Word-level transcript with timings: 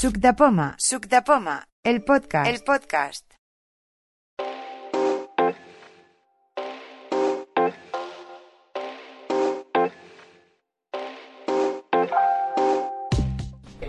Suc 0.00 0.16
de 0.16 0.32
Poma, 0.32 0.76
Suc 0.78 1.08
de 1.08 1.20
Poma, 1.20 1.68
el 1.84 2.02
podcast, 2.02 2.50
el 2.50 2.60
podcast. 2.64 3.26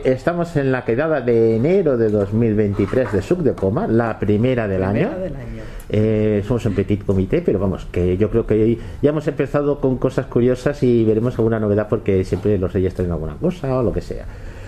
Estamos 0.04 0.57
en 0.57 0.73
la 0.73 0.84
quedada 0.84 1.21
de 1.21 1.55
enero 1.55 1.95
de 1.95 2.09
2023 2.09 3.14
de 3.14 3.21
Suc 3.21 3.39
de 3.39 3.54
Poma, 3.54 3.88
la 3.88 4.20
primera 4.20 4.68
del 4.68 4.84
año. 4.84 5.07
Primera 5.12 5.18
del 5.18 5.36
año. 5.38 5.64
Eh, 5.88 6.43
somos 6.46 6.66
un 6.66 6.75
petit 6.75 7.05
comité, 7.05 7.41
pero 7.41 7.57
vamos, 7.57 7.86
que 7.86 8.18
yo 8.18 8.30
creo 8.30 8.46
que 8.46 8.78
ya 9.02 9.12
hemos 9.12 9.30
empezado 9.30 9.80
con 9.80 9.98
cosas 9.98 10.25
curiosas 10.25 10.84
y 10.84 11.05
veremos 11.05 11.39
alguna 11.39 11.62
novedad 11.62 11.88
porque 11.88 12.25
siempre 12.25 12.57
los 12.57 12.73
reyes 12.73 12.96
traen 12.96 13.12
alguna 13.12 13.38
cosa 13.38 13.78
o 13.78 13.82
lo 13.82 13.93
que 13.93 14.02
sea. 14.02 14.25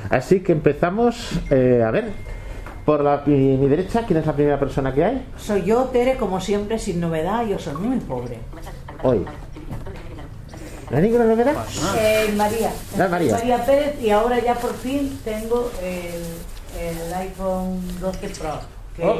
Así 0.10 0.42
que 0.42 0.52
empezamos, 0.52 1.40
eh, 1.50 1.84
a 1.86 1.92
ver, 1.92 2.12
por 2.86 3.02
la, 3.02 3.24
mi, 3.26 3.58
mi 3.58 3.68
derecha, 3.68 4.04
¿quién 4.06 4.20
es 4.20 4.26
la 4.26 4.34
primera 4.34 4.60
persona 4.60 4.94
que 4.94 5.04
hay? 5.06 5.26
Soy 5.38 5.64
yo, 5.64 5.84
Tere, 5.86 6.16
como 6.18 6.40
siempre, 6.42 6.78
sin 6.80 7.00
novedad. 7.00 7.46
Yo 7.46 7.58
soy 7.60 7.76
muy 7.76 7.98
pobre. 8.00 8.40
Hoy. 9.04 9.26
¿No 10.90 10.98
hay 10.98 11.04
ninguna 11.04 11.26
novedad? 11.26 11.56
Eh, 11.98 12.34
María. 12.36 12.72
Ah, 13.00 13.08
María. 13.10 13.66
Pérez 13.66 14.02
y 14.02 14.10
ahora 14.12 14.40
ya 14.40 14.54
por 14.56 14.74
fin 14.76 15.18
tengo 15.24 15.72
el, 15.82 17.00
el 17.08 17.14
iPhone 17.14 17.80
12 18.00 18.30
Pro. 18.30 18.60
Que 18.96 19.04
Oh. 19.06 19.16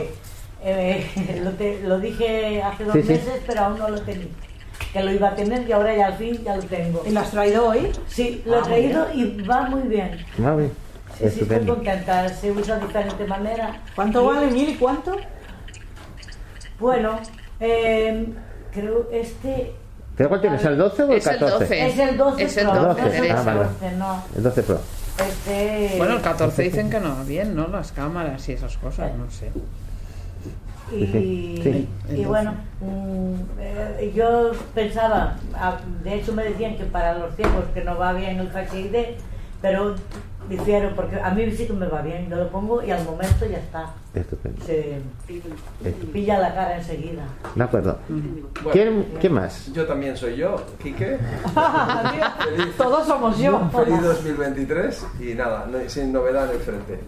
eh, 0.64 1.42
lo, 1.44 1.52
te- 1.52 1.80
lo 1.82 2.00
dije 2.00 2.62
hace 2.62 2.84
dos 2.84 2.94
Sí, 2.94 3.02
sí. 3.04 3.08
meses, 3.14 3.42
pero 3.48 3.62
aún 3.62 3.80
no 3.80 3.90
lo 3.90 4.02
tenía. 4.02 4.28
Que 4.94 5.02
lo 5.04 5.12
iba 5.12 5.30
a 5.30 5.36
tener 5.36 5.68
y 5.68 5.72
ahora 5.72 5.96
ya 5.96 6.06
al 6.08 6.14
fin 6.18 6.40
ya 6.44 6.56
lo 6.56 6.62
tengo. 6.64 7.04
¿Y 7.06 7.10
lo 7.10 7.20
has 7.20 7.32
traído 7.32 7.68
hoy? 7.68 7.92
Sí, 8.08 8.44
lo 8.46 8.58
he 8.58 8.60
Ah, 8.60 8.64
traído 8.64 9.08
y 9.14 9.42
va 9.42 9.62
muy 9.64 9.82
bien. 9.88 10.24
Ah, 10.46 10.56
bien. 10.56 10.72
Sí, 11.18 11.30
sí, 11.32 11.40
estoy 11.42 11.66
contenta. 11.66 12.30
Se 12.30 12.52
usa 12.52 12.76
de 12.78 12.86
diferente 12.88 13.26
manera. 13.26 13.82
¿Cuánto 13.96 14.24
Y- 14.24 14.28
vale, 14.36 14.52
Mil? 14.52 14.70
¿Y 14.70 14.76
cuánto? 14.76 15.16
Bueno, 16.80 17.20
eh, 17.60 18.28
creo 18.72 19.10
este 19.12 19.74
¿Pero 20.16 20.30
cuál 20.30 20.42
tienes? 20.42 20.64
¿El 20.64 20.78
12 20.78 21.04
o 21.04 21.12
el 21.12 21.18
Es 21.18 21.26
el 21.28 21.40
14? 21.40 21.64
12. 21.66 21.88
es 21.88 22.00
el 22.00 22.18
12 22.18 22.44
Es 22.44 22.58
el 22.58 22.68
Pro, 22.70 22.84
12, 22.84 23.02
no 23.02 23.08
es 23.08 23.14
el 23.16 23.32
ah, 23.32 23.42
vale. 23.44 23.60
14, 23.62 23.92
no. 23.98 24.24
El 24.36 24.44
12 24.44 24.64
Pro. 24.64 24.80
Este, 25.28 25.94
Bueno, 25.98 26.14
el 26.16 26.22
14 26.22 26.62
dicen 26.64 26.90
que 26.92 27.00
no 27.00 27.16
va 27.16 27.24
bien, 27.24 27.56
¿no? 27.56 27.68
Las 27.68 27.92
cámaras 27.92 28.48
y 28.50 28.54
esas 28.54 28.78
cosas, 28.78 29.12
no 29.16 29.30
sé. 29.32 29.52
Y, 30.98 31.60
Sí. 31.64 31.90
y 32.10 32.26
bueno, 32.26 32.54
mm, 32.82 33.34
eh, 33.60 34.12
yo 34.16 34.52
pensaba, 34.76 35.36
ah, 35.56 35.78
de 36.04 36.16
hecho 36.16 36.34
me 36.34 36.44
decían 36.44 36.78
que 36.78 36.86
para 36.86 37.18
los 37.18 37.36
ciegos 37.36 37.66
que 37.74 37.84
no 37.84 37.98
va 37.98 38.14
bien 38.14 38.40
el 38.40 38.48
HID, 38.50 39.16
pero 39.62 39.96
difiero 40.50 40.94
porque 40.94 41.18
a 41.22 41.30
mí 41.32 41.50
sí 41.52 41.66
que 41.68 41.72
me 41.72 41.88
va 41.88 42.02
bien, 42.02 42.30
yo 42.30 42.36
lo 42.36 42.50
pongo 42.50 42.84
y 42.84 42.92
al 42.92 43.06
momento 43.06 43.46
ya 43.50 43.60
está, 43.60 43.94
Estupendo. 44.14 44.62
se 44.66 44.98
Estupendo. 45.30 46.12
pilla 46.12 46.38
la 46.40 46.54
cara 46.54 46.78
enseguida. 46.78 47.24
De 47.56 47.64
acuerdo. 47.64 47.98
Bueno, 48.10 48.72
¿Quién, 48.74 49.08
¿Quién 49.22 49.34
más? 49.34 49.72
Yo 49.72 49.86
también 49.86 50.18
soy 50.18 50.36
yo, 50.36 50.58
Quique. 50.82 51.18
Feliz, 52.44 52.76
Todos 52.78 53.08
somos 53.08 53.38
yo. 53.40 53.70
feliz 53.72 54.02
2023 54.02 55.06
y 55.22 55.34
nada, 55.34 55.66
no- 55.72 55.80
sin 55.90 56.12
novedad 56.12 56.50
en 56.50 56.58
el 56.58 56.62
frente. 56.62 57.00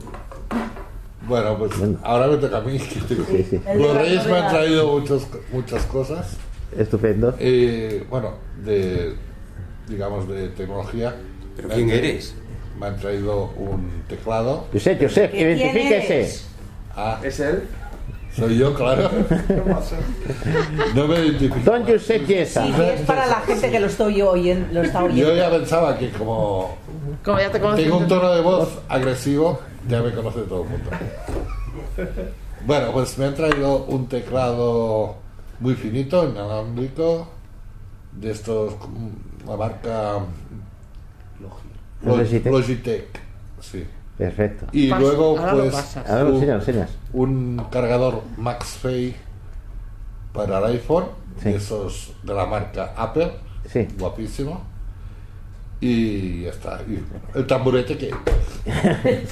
Bueno, 1.27 1.57
pues 1.57 1.77
Bueno. 1.77 1.97
ahora 2.03 2.27
me 2.27 2.37
toca 2.37 2.57
a 2.57 2.61
mí. 2.61 2.77
Sí, 2.79 3.01
sí. 3.49 3.61
Los 3.77 3.97
reyes 3.97 4.25
me 4.27 4.37
han 4.37 4.49
traído 4.49 4.87
muchos, 4.91 5.27
muchas 5.51 5.83
cosas. 5.85 6.37
Estupendo. 6.77 7.35
Eh, 7.39 8.05
bueno, 8.09 8.33
de, 8.63 9.15
digamos, 9.87 10.27
de 10.27 10.49
tecnología. 10.49 11.15
¿Pero 11.55 11.69
Me 11.69 11.75
quién 11.75 11.89
eres? 11.89 12.35
Me 12.79 12.87
han 12.87 12.97
traído 12.97 13.51
un 13.57 14.03
teclado. 14.07 14.65
Josep, 14.73 15.01
Josep, 15.01 15.31
¿Quién 15.31 15.57
identifíquese. 15.57 16.41
Ah, 16.95 17.19
¿Es 17.23 17.39
él? 17.39 17.63
soy 18.35 18.57
yo, 18.57 18.73
claro. 18.73 19.09
No 20.95 21.07
me 21.07 21.19
identifico. 21.19 21.59
Don 21.63 21.85
Josep 21.85 22.25
Yesa. 22.27 22.65
Sí, 22.65 22.73
es 22.81 23.01
para 23.01 23.25
la 23.27 23.39
gente 23.41 23.71
que 23.71 23.79
lo 23.79 23.87
estoy 23.87 24.21
oyendo, 24.21 24.67
lo 24.73 24.81
está 24.81 25.03
oyendo. 25.03 25.29
Yo 25.29 25.35
ya 25.35 25.49
pensaba 25.49 25.97
que 25.97 26.09
como 26.09 26.75
Como 27.23 27.39
ya 27.39 27.49
te 27.49 27.59
tengo 27.59 27.97
un 27.97 28.07
tono 28.07 28.33
de 28.33 28.41
voz 28.41 28.79
agresivo, 28.89 29.61
ya 29.87 30.01
me 30.01 30.11
conoce 30.13 30.41
todo 30.41 30.63
el 30.63 30.69
mundo. 30.69 30.89
Bueno, 32.65 32.91
pues 32.93 33.17
me 33.17 33.25
han 33.25 33.35
traído 33.35 33.83
un 33.85 34.07
teclado 34.07 35.15
muy 35.59 35.75
finito, 35.75 36.27
inalámbrico, 36.29 37.27
de 38.13 38.31
estos, 38.31 38.73
como 38.75 39.11
la 39.47 39.55
marca 39.57 40.13
Log- 41.41 42.17
Logitech. 42.17 42.51
Logitech, 42.51 43.19
sí. 43.59 43.85
Perfecto. 44.17 44.65
Y 44.71 44.87
luego, 44.87 45.37
ahora 45.37 45.53
lo 45.53 45.69
pues, 45.69 45.95
un, 45.95 46.11
enseñas, 46.33 46.47
lo 46.47 46.53
enseñas. 46.55 46.89
un 47.13 47.65
cargador 47.69 48.21
MaxFei 48.37 49.13
para 50.33 50.59
el 50.59 50.65
iPhone, 50.75 51.05
Sí. 51.43 51.49
de 51.49 51.55
esos 51.57 52.13
de 52.23 52.33
la 52.33 52.45
marca 52.45 52.93
Apple, 52.95 53.31
Sí. 53.69 53.87
guapísimo. 53.99 54.61
Y 55.81 56.43
ya 56.43 56.49
está. 56.49 56.81
Y 56.87 57.37
el 57.37 57.45
tamburete 57.45 57.97
que. 57.97 58.11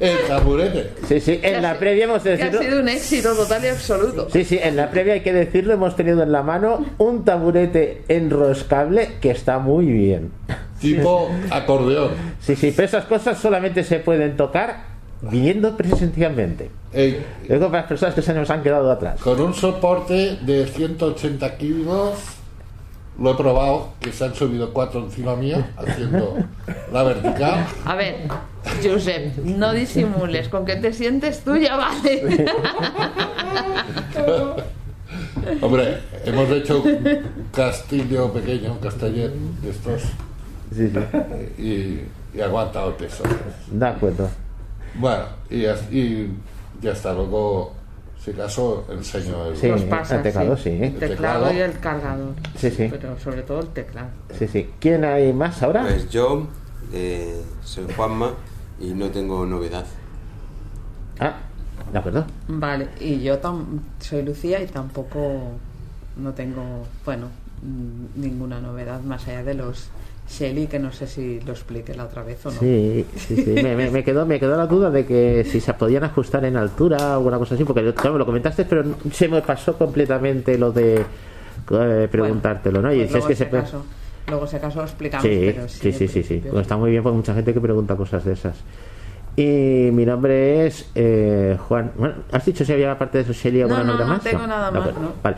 el 0.00 0.18
tamburete. 0.28 0.92
Sí, 1.08 1.20
sí, 1.20 1.40
en 1.42 1.62
la 1.62 1.78
previa 1.78 2.04
hemos 2.04 2.22
de 2.22 2.36
Que 2.36 2.44
ha 2.44 2.52
sido 2.52 2.80
un 2.80 2.88
éxito 2.88 3.34
total 3.34 3.64
y 3.64 3.68
absoluto. 3.68 4.28
Sí, 4.30 4.44
sí, 4.44 4.58
en 4.62 4.76
la 4.76 4.90
previa 4.90 5.14
hay 5.14 5.20
que 5.22 5.32
decirlo, 5.32 5.72
hemos 5.72 5.96
tenido 5.96 6.22
en 6.22 6.32
la 6.32 6.42
mano 6.42 6.84
un 6.98 7.24
taburete 7.24 8.02
enroscable 8.08 9.12
que 9.20 9.30
está 9.30 9.58
muy 9.58 9.86
bien. 9.86 10.32
Tipo 10.80 11.30
acordeón. 11.50 12.10
Sí, 12.40 12.54
sí, 12.54 12.72
pero 12.76 12.86
esas 12.86 13.06
cosas 13.06 13.38
solamente 13.38 13.82
se 13.82 13.98
pueden 13.98 14.36
tocar 14.36 14.96
viniendo 15.22 15.76
presencialmente. 15.76 16.70
Luego 17.48 17.66
para 17.66 17.82
las 17.82 17.88
personas 17.88 18.14
que 18.14 18.22
se 18.22 18.34
nos 18.34 18.50
han 18.50 18.62
quedado 18.62 18.90
atrás. 18.90 19.20
con 19.20 19.40
un 19.40 19.54
soporte 19.54 20.38
de 20.42 20.66
180 20.66 21.56
kilos. 21.56 22.35
Lo 23.18 23.32
he 23.32 23.34
probado, 23.34 23.88
que 24.00 24.12
se 24.12 24.24
han 24.26 24.34
subido 24.34 24.72
cuatro 24.74 25.00
encima 25.00 25.34
mío, 25.36 25.64
haciendo 25.76 26.36
la 26.92 27.02
vertical. 27.02 27.66
A 27.86 27.94
ver, 27.94 28.28
Josep, 28.84 29.38
no 29.38 29.72
disimules. 29.72 30.48
Con 30.50 30.66
que 30.66 30.76
te 30.76 30.92
sientes 30.92 31.42
tú 31.42 31.56
ya 31.56 31.76
vale. 31.76 32.44
Hombre, 35.62 35.98
hemos 36.24 36.50
hecho 36.50 36.82
un 36.82 37.22
castillo 37.52 38.32
pequeño, 38.32 38.72
un 38.72 38.78
casteller 38.78 39.30
de 39.62 39.70
estos, 39.70 40.02
Sí, 40.74 40.90
sí, 40.90 41.62
y, 41.62 42.36
y 42.36 42.40
aguanta 42.40 42.84
el 42.84 42.94
peso. 42.94 43.22
de 43.70 43.86
acuerdo. 43.86 44.28
Bueno, 44.96 45.24
y 45.48 45.64
y 45.96 46.30
ya 46.82 46.90
está. 46.92 47.12
Luego, 47.12 47.72
si 48.26 48.32
acaso, 48.32 48.84
enseño 48.90 49.46
el. 49.46 49.56
Sí. 49.56 49.68
Los 49.68 49.82
el 49.82 50.22
teclado, 50.22 50.56
sí. 50.56 50.64
sí. 50.64 50.82
El 50.82 50.94
teclado 50.98 51.46
teclado. 51.46 51.52
y 51.54 51.58
el 51.60 51.78
cargador. 51.78 52.34
Sí, 52.56 52.70
sí. 52.72 52.88
Pero 52.90 53.16
sobre 53.20 53.42
todo 53.42 53.60
el 53.60 53.68
teclado. 53.68 54.08
Sí, 54.36 54.48
sí. 54.48 54.68
¿Quién 54.80 55.04
hay 55.04 55.32
más 55.32 55.62
ahora? 55.62 55.82
Pues 55.82 56.10
yo 56.10 56.48
eh, 56.92 57.40
soy 57.62 57.86
Juanma 57.96 58.32
y 58.80 58.86
no 58.94 59.08
tengo 59.10 59.46
novedad. 59.46 59.86
Ah, 61.20 61.36
de 61.92 61.98
acuerdo. 61.98 62.26
Vale, 62.48 62.88
y 63.00 63.20
yo 63.22 63.40
tam- 63.40 63.78
soy 64.00 64.22
Lucía 64.22 64.60
y 64.60 64.66
tampoco 64.66 65.52
no 66.16 66.32
tengo, 66.32 66.84
bueno, 67.04 67.28
ninguna 68.16 68.60
novedad 68.60 69.00
más 69.02 69.26
allá 69.28 69.44
de 69.44 69.54
los 69.54 69.88
Shelly, 70.28 70.66
que 70.66 70.78
no 70.78 70.90
sé 70.92 71.06
si 71.06 71.40
lo 71.40 71.52
expliqué 71.52 71.94
la 71.94 72.04
otra 72.04 72.22
vez 72.22 72.44
o 72.46 72.50
no. 72.50 72.58
Sí, 72.58 73.06
sí, 73.16 73.36
sí. 73.36 73.50
Me, 73.62 73.76
me- 73.76 73.90
me 73.90 74.02
quedó, 74.02 74.26
me 74.26 74.40
quedó 74.40 74.56
la 74.56 74.66
duda 74.66 74.90
de 74.90 75.06
que 75.06 75.44
si 75.44 75.60
se 75.60 75.72
podían 75.74 76.02
ajustar 76.04 76.44
en 76.44 76.56
altura 76.56 76.96
o 77.12 77.18
alguna 77.18 77.38
cosa 77.38 77.54
así, 77.54 77.64
porque 77.64 77.94
claro, 77.94 78.14
me 78.14 78.18
lo 78.18 78.26
comentaste, 78.26 78.64
pero 78.64 78.84
se 79.12 79.28
me 79.28 79.40
pasó 79.42 79.76
completamente 79.78 80.58
lo 80.58 80.72
de 80.72 81.04
eh, 81.70 82.08
preguntártelo, 82.10 82.82
¿no? 82.82 82.92
Y 82.92 82.98
Pues 82.98 83.00
si 83.00 83.04
es 83.06 83.12
luego, 83.12 83.28
que 83.28 83.36
se 83.36 83.46
puede... 83.46 83.62
acaso, 83.62 83.84
luego 84.28 84.46
si 84.48 84.56
acaso 84.56 84.78
lo 84.80 84.84
explicamos. 84.84 85.26
Sí, 85.26 85.52
pero 85.54 85.68
sí, 85.68 85.92
sí, 85.92 86.08
sí, 86.08 86.22
sí. 86.22 86.42
Pues 86.50 86.62
está 86.62 86.76
muy 86.76 86.90
bien 86.90 87.02
porque 87.04 87.16
mucha 87.16 87.34
gente 87.34 87.54
que 87.54 87.60
pregunta 87.60 87.94
cosas 87.96 88.24
de 88.24 88.32
esas. 88.32 88.56
Y 89.36 89.90
mi 89.92 90.06
nombre 90.06 90.66
es 90.66 90.90
eh, 90.94 91.56
Juan. 91.68 91.92
Bueno, 91.96 92.14
¿has 92.32 92.44
dicho 92.44 92.64
si 92.64 92.72
había 92.72 92.98
parte 92.98 93.18
de 93.18 93.24
eso 93.24 93.32
Shelly 93.32 93.60
alguna 93.62 93.84
No, 93.84 93.92
no, 93.92 93.98
no 94.00 94.06
más? 94.06 94.22
tengo 94.24 94.46
nada 94.46 94.70
más, 94.70 94.80
acuerdo. 94.88 95.00
no. 95.00 95.12
Vale. 95.22 95.36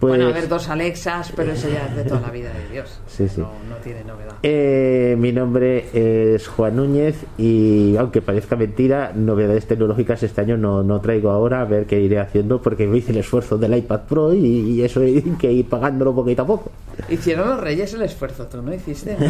Pues, 0.00 0.12
Bueno, 0.16 0.28
a 0.28 0.32
ver, 0.32 0.48
dos 0.48 0.68
Alexas, 0.68 1.32
pero 1.34 1.50
eso 1.52 1.68
ya 1.68 1.86
es 1.86 1.96
de 1.96 2.04
toda 2.04 2.20
la 2.20 2.30
vida 2.30 2.50
de 2.52 2.72
Dios. 2.72 3.00
Sí, 3.08 3.28
sí. 3.28 3.40
No, 3.40 3.50
no 3.68 3.76
tiene 3.82 4.04
novedad. 4.04 4.36
eh, 4.44 5.16
mi 5.18 5.32
nombre 5.32 5.86
es 6.34 6.46
Juan 6.46 6.76
Núñez 6.76 7.16
y 7.36 7.96
aunque 7.96 8.22
parezca 8.22 8.54
mentira, 8.54 9.10
novedades 9.12 9.66
tecnológicas 9.66 10.22
este 10.22 10.40
año 10.40 10.56
no, 10.56 10.84
no 10.84 11.00
traigo 11.00 11.30
ahora, 11.30 11.62
a 11.62 11.64
ver 11.64 11.86
qué 11.86 11.98
iré 12.00 12.20
haciendo 12.20 12.62
porque 12.62 12.86
me 12.86 12.98
hice 12.98 13.10
el 13.10 13.18
esfuerzo 13.18 13.58
del 13.58 13.76
iPad 13.76 14.02
Pro 14.08 14.32
y, 14.32 14.46
y 14.46 14.82
eso 14.82 15.00
hay 15.00 15.20
que 15.36 15.50
ir 15.50 15.68
pagándolo 15.68 16.14
poquito 16.14 16.42
a 16.42 16.46
poco. 16.46 16.70
Hicieron 17.08 17.48
los 17.48 17.60
reyes 17.60 17.92
el 17.94 18.02
esfuerzo, 18.02 18.46
tú 18.46 18.62
no 18.62 18.72
hiciste. 18.72 19.16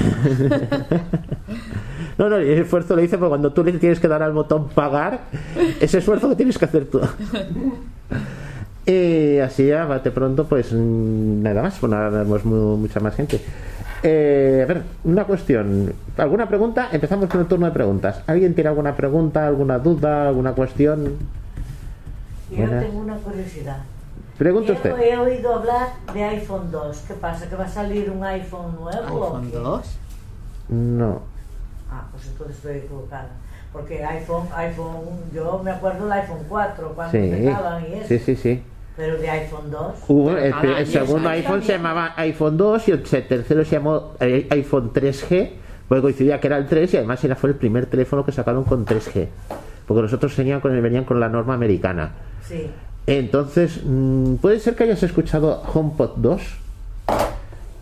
No, 2.19 2.29
no, 2.29 2.35
el 2.37 2.49
esfuerzo 2.49 2.97
lo 2.97 3.03
hice 3.03 3.17
porque 3.17 3.29
cuando 3.29 3.53
tú 3.53 3.63
le 3.63 3.73
tienes 3.75 4.01
que 4.01 4.09
dar 4.09 4.25
al 4.25 4.33
botón 4.33 4.69
pagar, 4.71 5.21
ese 5.81 5.99
esfuerzo 5.99 6.29
que 6.29 6.35
tienes 6.35 6.59
que 6.59 6.65
hacer 6.65 6.87
tú. 6.87 7.01
Y 8.91 9.39
así 9.41 9.67
ya, 9.67 9.85
bate 9.85 10.11
pronto, 10.11 10.47
pues 10.47 10.73
mm, 10.73 11.43
nada 11.43 11.61
más, 11.63 11.77
pues 11.79 11.93
no 11.93 12.11
tenemos 12.11 12.45
mu- 12.47 12.77
mucha 12.79 13.01
más 13.01 13.15
gente. 13.15 13.39
Eh, 14.03 14.61
a 14.65 14.67
ver, 14.67 14.83
una 15.05 15.25
cuestión. 15.25 15.93
¿Alguna 16.17 16.49
pregunta? 16.49 16.89
Empezamos 16.91 17.29
con 17.29 17.43
el 17.43 17.47
turno 17.49 17.67
de 17.67 17.73
preguntas. 17.73 18.23
¿Alguien 18.27 18.55
tiene 18.55 18.69
alguna 18.71 18.97
pregunta, 18.97 19.47
alguna 19.47 19.79
duda, 19.79 20.29
alguna 20.29 20.53
cuestión? 20.53 21.17
Yo 22.51 22.57
Buenas. 22.57 22.83
tengo 22.83 22.99
una 23.01 23.17
curiosidad. 23.17 23.77
Pregunte 24.39 24.73
He- 24.73 24.77
usted. 24.77 24.95
He, 24.99 25.19
oído 25.19 25.55
hablar 25.57 25.89
de 26.15 26.25
iPhone 26.25 26.71
2. 26.71 27.05
¿Qué 27.09 27.13
pasa? 27.15 27.47
¿Que 27.51 27.57
va 27.57 27.65
a 27.65 27.69
salir 27.69 28.11
un 28.11 28.25
iPhone 28.25 28.75
nuevo? 28.81 29.19
o 29.21 29.27
iPhone 29.37 29.51
qué? 29.51 29.57
2. 29.59 29.97
No. 30.71 31.21
Ah, 31.91 32.05
pues 32.13 32.27
entonces 32.29 32.57
estoy 32.57 32.77
equivocada. 32.79 33.29
Porque 33.71 34.03
iPhone, 34.03 34.47
iPhone, 34.57 35.05
yo 35.35 35.61
me 35.63 35.73
acuerdo 35.73 36.05
del 36.05 36.13
iPhone 36.13 36.39
4 36.49 36.93
cuando 36.95 37.11
Sí, 37.13 37.19
empezaban 37.19 37.85
y 37.85 37.95
eso. 37.97 38.09
sí, 38.09 38.19
sí, 38.21 38.37
sí. 38.37 38.63
Pero 38.99 39.17
de 39.17 39.31
iPhone 39.31 39.71
2. 39.71 39.95
Hubo, 40.09 40.27
Pero 40.35 40.77
el, 40.77 40.87
segundo 40.89 41.29
iPhone 41.29 41.63
se 41.63 41.73
llamaba 41.75 42.15
iPhone 42.17 42.57
2 42.57 42.89
y 42.89 42.91
el 42.91 43.03
tercero 43.05 43.65
se 43.65 43.77
llamó 43.77 44.15
eh, 44.19 44.49
iPhone 44.51 44.93
3G, 44.93 45.51
porque 45.89 46.03
coincidía 46.03 46.41
que 46.41 46.49
era 46.49 46.59
el 46.59 46.67
3 46.67 46.95
y 46.95 46.97
además 46.97 47.23
era 47.23 47.37
fue 47.37 47.51
el 47.51 47.55
primer 47.57 47.87
teléfono 47.87 48.25
que 48.27 48.33
sacaron 48.33 48.65
con 48.65 48.85
3G. 48.85 49.29
Porque 49.87 50.03
los 50.03 50.13
otros 50.13 50.37
venían 50.37 50.61
con, 50.61 50.83
venían 50.83 51.05
con 51.05 51.21
la 51.21 51.29
norma 51.29 51.55
americana. 51.55 52.11
Sí. 52.45 52.69
Entonces, 53.07 53.81
mm, 53.85 54.35
puede 54.35 54.59
ser 54.59 54.75
que 54.75 54.83
hayas 54.83 55.03
escuchado 55.05 55.63
HomePod 55.73 56.17
2. 56.17 56.43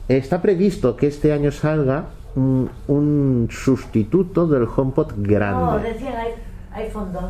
Está 0.08 0.42
previsto 0.42 0.96
que 0.96 1.06
este 1.06 1.32
año 1.32 1.50
salga 1.50 2.04
mm, 2.34 2.64
un 2.88 3.48
sustituto 3.50 4.46
del 4.46 4.64
HomePod 4.64 5.12
No, 5.16 5.22
grande. 5.26 5.92
decían 5.94 6.12
i- 6.12 6.78
iPhone 6.78 7.10
2. 7.12 7.22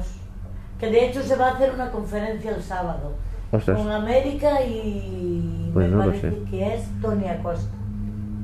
Que 0.81 0.91
de 0.91 1.07
hecho 1.07 1.23
se 1.23 1.37
va 1.37 1.51
a 1.51 1.55
hacer 1.55 1.73
una 1.73 1.91
conferencia 1.91 2.51
el 2.55 2.63
sábado. 2.63 3.15
Ostras. 3.53 3.79
Con 3.79 3.91
América 3.91 4.63
y 4.63 5.71
Pues 5.73 5.89
me 5.89 5.97
no 5.97 6.05
lo 6.05 6.11
parece 6.11 6.31
sé. 6.31 6.37
que 6.51 6.75
es 6.75 6.83
Tony 7.01 7.29
Acosta. 7.29 7.77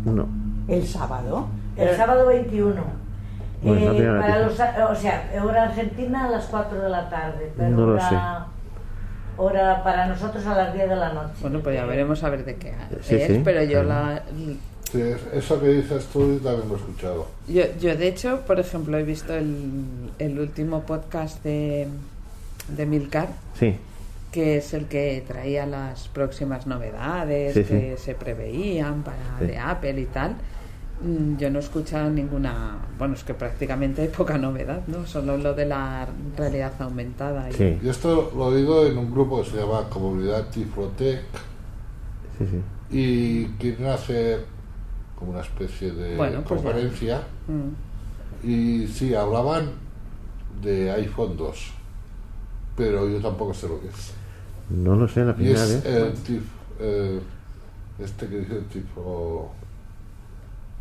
No. 0.04 0.26
El 0.69 0.87
sábado. 0.87 1.46
El 1.76 1.96
sábado 1.96 2.26
21. 2.26 2.75
Bueno, 3.62 3.81
no 3.87 3.93
Eh, 3.93 3.96
tengo 3.99 4.20
para 4.20 4.38
los, 4.40 4.52
o 4.54 4.94
sea, 4.96 5.31
hora 5.44 5.62
argentina 5.64 6.25
a 6.26 6.31
las 6.31 6.46
4 6.46 6.82
de 6.82 6.88
la 6.88 7.08
tarde, 7.08 7.52
pero 7.56 7.70
No 7.70 7.87
lo 7.87 7.93
hora, 7.94 8.46
hora 9.37 9.84
para 9.84 10.06
nosotros 10.06 10.44
a 10.46 10.54
las 10.56 10.75
10 10.75 10.88
de 10.88 10.96
la 10.96 11.12
noche. 11.12 11.34
Bueno, 11.40 11.60
pues 11.60 11.76
ya 11.76 11.84
veremos 11.87 12.22
a 12.25 12.31
ver 12.31 12.44
de 12.44 12.56
qué 12.56 12.75
Sí, 13.02 13.14
es, 13.16 13.26
sí. 13.28 13.40
pero 13.44 13.62
yo 13.64 13.82
la, 13.84 14.22
Sí, 14.90 15.00
es- 15.00 15.26
eso 15.32 15.58
que 15.60 15.69
dices 15.69 16.06
tú 16.12 16.38
también 16.40 16.69
lo 16.69 16.75
he 16.75 16.78
escuchado. 16.78 17.26
Yo, 17.48 17.62
yo 17.81 17.96
de 17.96 18.08
hecho, 18.08 18.40
por 18.46 18.60
ejemplo, 18.60 18.98
he 18.98 19.02
visto 19.05 19.32
el, 19.32 20.10
el 20.19 20.38
último 20.38 20.81
podcast 20.81 21.43
de, 21.44 21.88
de 22.69 22.87
Milcar, 22.87 23.28
Sí. 23.58 23.76
Que 24.32 24.56
es 24.56 24.73
el 24.75 24.87
que 24.87 25.23
traía 25.29 25.67
las 25.67 26.08
próximas 26.08 26.67
novedades 26.67 27.55
Sí, 27.55 27.64
que 27.64 27.96
sí. 27.99 28.02
se 28.05 28.14
preveían 28.14 29.02
para 29.02 29.38
Sí. 29.38 29.46
de 29.46 29.58
Apple 29.58 30.00
y 30.00 30.06
tal. 30.06 30.37
Mm, 31.02 31.37
Yo 31.37 31.50
no 31.50 31.58
he 31.58 31.62
escuchado 31.62 32.08
ninguna, 32.11 32.79
bueno, 32.99 33.14
es 33.14 33.25
que 33.25 33.34
prácticamente 33.34 34.02
hay 34.02 34.08
poca 34.08 34.38
novedad, 34.38 34.81
¿no? 34.87 35.05
Solo 35.06 35.37
lo 35.37 35.52
de 35.52 35.67
la 35.67 36.08
realidad 36.37 36.73
aumentada. 36.81 37.50
Y, 37.50 37.52
Sí. 37.52 37.79
Y 37.82 37.88
esto 37.88 38.32
lo 38.34 38.50
he 38.52 38.56
oído 38.56 38.87
en 38.87 38.96
un 38.99 39.11
grupo 39.12 39.43
que 39.43 39.50
se 39.50 39.56
llama 39.58 39.88
Comunidad 39.90 40.49
Tiflotec 40.49 41.20
Sí, 42.38 42.46
sí. 42.50 42.61
y 42.90 43.44
quieren 43.58 43.87
hacer 43.87 44.44
como 45.17 45.32
una 45.32 45.40
especie 45.43 45.90
de 45.93 46.17
Bueno, 46.17 46.43
pues 46.43 46.61
conferencia 46.62 47.23
Mm. 47.49 48.46
y 48.49 48.87
sí, 48.87 49.14
hablaban 49.14 49.70
de 50.62 50.90
iPhone 50.93 51.37
2, 51.37 51.73
pero 52.76 53.08
yo 53.08 53.19
tampoco 53.20 53.52
sé 53.52 53.69
lo 53.69 53.81
que 53.81 53.88
es. 53.88 54.14
No 54.74 54.96
lo 54.96 55.06
sé, 55.08 55.24
la 55.24 55.34
primera 55.34 55.62
es 55.62 55.82
vez. 55.84 55.94
el 55.94 56.12
tif, 56.14 56.42
eh, 56.80 57.20
este 57.98 58.26
que 58.26 58.38
dice 58.38 58.54
el 58.56 58.64
tipo 58.66 59.52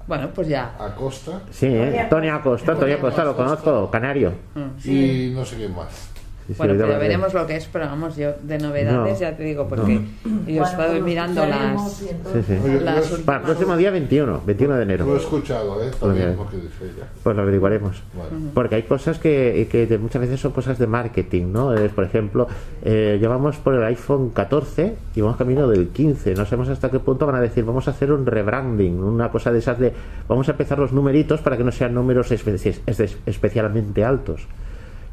Bueno, 0.07 0.29
pues 0.33 0.47
ya. 0.47 0.75
Acosta 0.79 1.41
Sí, 1.51 1.67
¿eh? 1.67 2.07
Tony 2.09 2.29
Acosta, 2.29 2.75
Tony 2.75 2.93
Acosta 2.93 3.23
lo 3.23 3.35
conozco, 3.35 3.89
canario. 3.91 4.33
Mm. 4.55 4.89
y 4.89 5.31
no 5.35 5.43
sé 5.45 5.57
qué 5.57 5.67
más. 5.67 6.10
Sí, 6.51 6.57
Bueno, 6.57 6.73
pues 6.75 6.89
él. 6.93 6.99
veremos 6.99 7.33
lo 7.33 7.47
que 7.47 7.55
es, 7.55 7.65
pero 7.71 7.85
vamos, 7.85 8.15
yo 8.15 8.31
de 8.43 8.57
novedades 8.57 9.13
No, 9.13 9.19
ya 9.19 9.35
te 9.35 9.43
digo, 9.43 9.67
porque 9.67 10.01
yo 10.47 10.63
estaba 10.63 10.87
pues 10.87 10.99
lo 10.99 11.05
mirando 11.05 11.45
las... 11.45 11.93
Sí, 11.93 12.07
sí. 12.47 12.57
Las 12.83 12.95
yo- 13.09 13.15
últimas- 13.15 13.19
Para 13.25 13.37
el 13.39 13.43
próximo 13.45 13.77
día 13.77 13.91
21, 13.91 14.41
21 14.45 14.75
de 14.75 14.85
Lo 14.85 14.91
he 14.91 14.95
enero. 14.95 15.15
escuchado, 15.17 15.75
¿eh? 15.83 15.87
Pues 15.89 15.99
También 15.99 16.35
lo 16.35 16.49
que 16.49 16.57
dice 16.57 16.83
ella. 16.85 17.07
Pues 17.23 17.35
lo 17.35 17.41
averiguaremos. 17.41 18.03
Vale. 18.15 18.29
Porque 18.53 18.75
hay 18.75 18.83
cosas 18.83 19.17
que, 19.19 19.67
que 19.71 19.87
de- 19.87 19.97
muchas 19.97 20.21
veces 20.21 20.39
son 20.39 20.51
cosas 20.51 20.77
de 20.77 20.87
marketing, 20.87 21.51
¿no? 21.51 21.73
Es, 21.73 21.91
por 21.91 22.03
ejemplo, 22.03 22.47
eh, 22.83 23.17
llevamos 23.21 23.57
por 23.57 23.75
el 23.75 23.83
iPhone 23.83 24.29
14 24.31 24.95
y 25.15 25.21
vamos 25.21 25.37
camino 25.37 25.67
del 25.67 25.89
15. 25.89 26.33
No 26.35 26.45
sabemos 26.45 26.69
hasta 26.69 26.89
qué 26.91 26.99
punto 26.99 27.25
van 27.25 27.35
a 27.35 27.41
decir, 27.41 27.63
vamos 27.63 27.87
a 27.87 27.91
hacer 27.91 28.11
un 28.11 28.25
rebranding, 28.25 29.01
una 29.01 29.29
cosa 29.31 29.51
de 29.51 29.59
esas 29.59 29.79
de, 29.79 29.93
vamos 30.27 30.47
a 30.47 30.51
empezar 30.51 30.79
los 30.79 30.91
numeritos 30.91 31.41
para 31.41 31.57
que 31.57 31.63
no 31.63 31.71
sean 31.71 31.93
números 31.93 32.31
espe- 32.31 32.51
es- 32.85 33.17
especialmente 33.25 34.03
altos. 34.03 34.47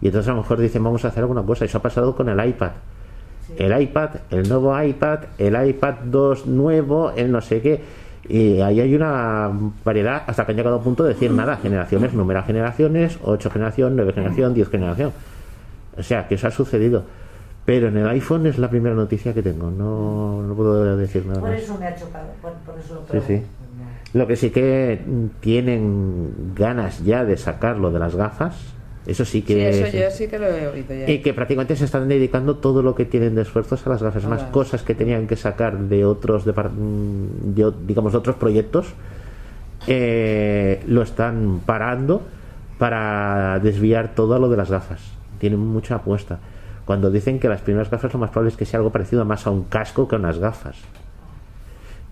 Y 0.00 0.06
entonces 0.06 0.28
a 0.28 0.32
lo 0.32 0.42
mejor 0.42 0.58
dicen, 0.60 0.82
vamos 0.84 1.04
a 1.04 1.08
hacer 1.08 1.22
alguna 1.22 1.42
cosa. 1.42 1.64
Eso 1.64 1.78
ha 1.78 1.82
pasado 1.82 2.14
con 2.14 2.28
el 2.28 2.48
iPad. 2.48 2.70
El 3.56 3.80
iPad, 3.80 4.10
el 4.30 4.48
nuevo 4.48 4.80
iPad, 4.80 5.20
el 5.38 5.68
iPad 5.68 5.94
2 6.04 6.46
nuevo, 6.46 7.12
el 7.16 7.32
no 7.32 7.40
sé 7.40 7.60
qué. 7.60 7.80
Y 8.28 8.60
ahí 8.60 8.80
hay 8.80 8.94
una 8.94 9.50
variedad 9.84 10.22
hasta 10.26 10.44
que 10.44 10.52
han 10.52 10.56
llegado 10.58 10.76
a 10.76 10.78
un 10.78 10.84
punto 10.84 11.02
de 11.02 11.14
decir 11.14 11.30
nada, 11.30 11.56
generaciones, 11.56 12.12
numera 12.12 12.42
generaciones, 12.42 13.18
8 13.24 13.50
generación, 13.50 13.96
9 13.96 14.12
generación, 14.12 14.52
10 14.54 14.68
generación. 14.68 15.12
O 15.96 16.02
sea, 16.02 16.28
que 16.28 16.34
eso 16.34 16.46
ha 16.46 16.50
sucedido. 16.50 17.04
Pero 17.64 17.88
en 17.88 17.96
el 17.96 18.08
iPhone 18.08 18.46
es 18.46 18.58
la 18.58 18.68
primera 18.70 18.94
noticia 18.94 19.32
que 19.34 19.42
tengo, 19.42 19.70
no, 19.70 20.42
no 20.42 20.54
puedo 20.54 20.96
decir 20.96 21.26
nada 21.26 21.40
Por 21.40 21.50
más. 21.50 21.60
eso 21.60 21.76
me 21.78 21.86
ha 21.86 21.94
chocado, 21.94 22.28
por, 22.40 22.52
por 22.52 22.78
eso 22.78 22.94
lo 22.94 23.20
Sí, 23.20 23.26
sí. 23.26 23.42
Lo 24.14 24.26
que 24.26 24.36
sí 24.36 24.50
que 24.50 25.02
tienen 25.40 26.54
ganas 26.54 27.04
ya 27.04 27.24
de 27.24 27.36
sacarlo 27.36 27.90
de 27.90 27.98
las 27.98 28.14
gafas, 28.14 28.56
eso 29.08 29.24
sí 29.24 29.42
que... 29.42 29.54
Sí, 29.54 29.60
eso 29.80 29.86
es- 29.86 29.92
yo 29.94 30.10
sí 30.10 30.28
que 30.28 30.38
lo 30.38 30.46
he 30.46 30.68
oído 30.68 30.94
ya. 30.94 31.10
y 31.10 31.18
que 31.22 31.34
prácticamente 31.34 31.74
se 31.74 31.86
están 31.86 32.06
dedicando 32.08 32.56
todo 32.56 32.82
lo 32.82 32.94
que 32.94 33.04
tienen 33.04 33.34
de 33.34 33.42
esfuerzos 33.42 33.84
a 33.86 33.90
las 33.90 34.02
gafas, 34.02 34.24
A 34.24 34.28
más 34.28 34.42
cosas 34.44 34.82
que 34.82 34.94
tenían 34.94 35.26
que 35.26 35.34
sacar 35.36 35.76
de 35.78 36.04
otros 36.04 36.44
de 36.44 37.64
o- 37.64 37.70
digamos 37.86 38.12
de 38.12 38.18
otros 38.18 38.36
proyectos 38.36 38.86
eh, 39.86 40.82
lo 40.86 41.02
están 41.02 41.60
parando 41.64 42.22
para 42.78 43.58
desviar 43.60 44.14
todo 44.14 44.34
a 44.34 44.38
lo 44.38 44.48
de 44.48 44.56
las 44.56 44.70
gafas. 44.70 45.00
Tienen 45.38 45.58
mucha 45.60 45.96
apuesta. 45.96 46.38
Cuando 46.84 47.10
dicen 47.10 47.38
que 47.40 47.48
las 47.48 47.60
primeras 47.60 47.90
gafas 47.90 48.12
lo 48.12 48.18
más 48.18 48.30
probable 48.30 48.50
es 48.50 48.56
que 48.56 48.64
sea 48.64 48.78
algo 48.78 48.90
parecido 48.90 49.24
más 49.24 49.46
a 49.46 49.50
un 49.50 49.64
casco 49.64 50.06
que 50.08 50.16
a 50.16 50.18
unas 50.18 50.38
gafas. 50.38 50.76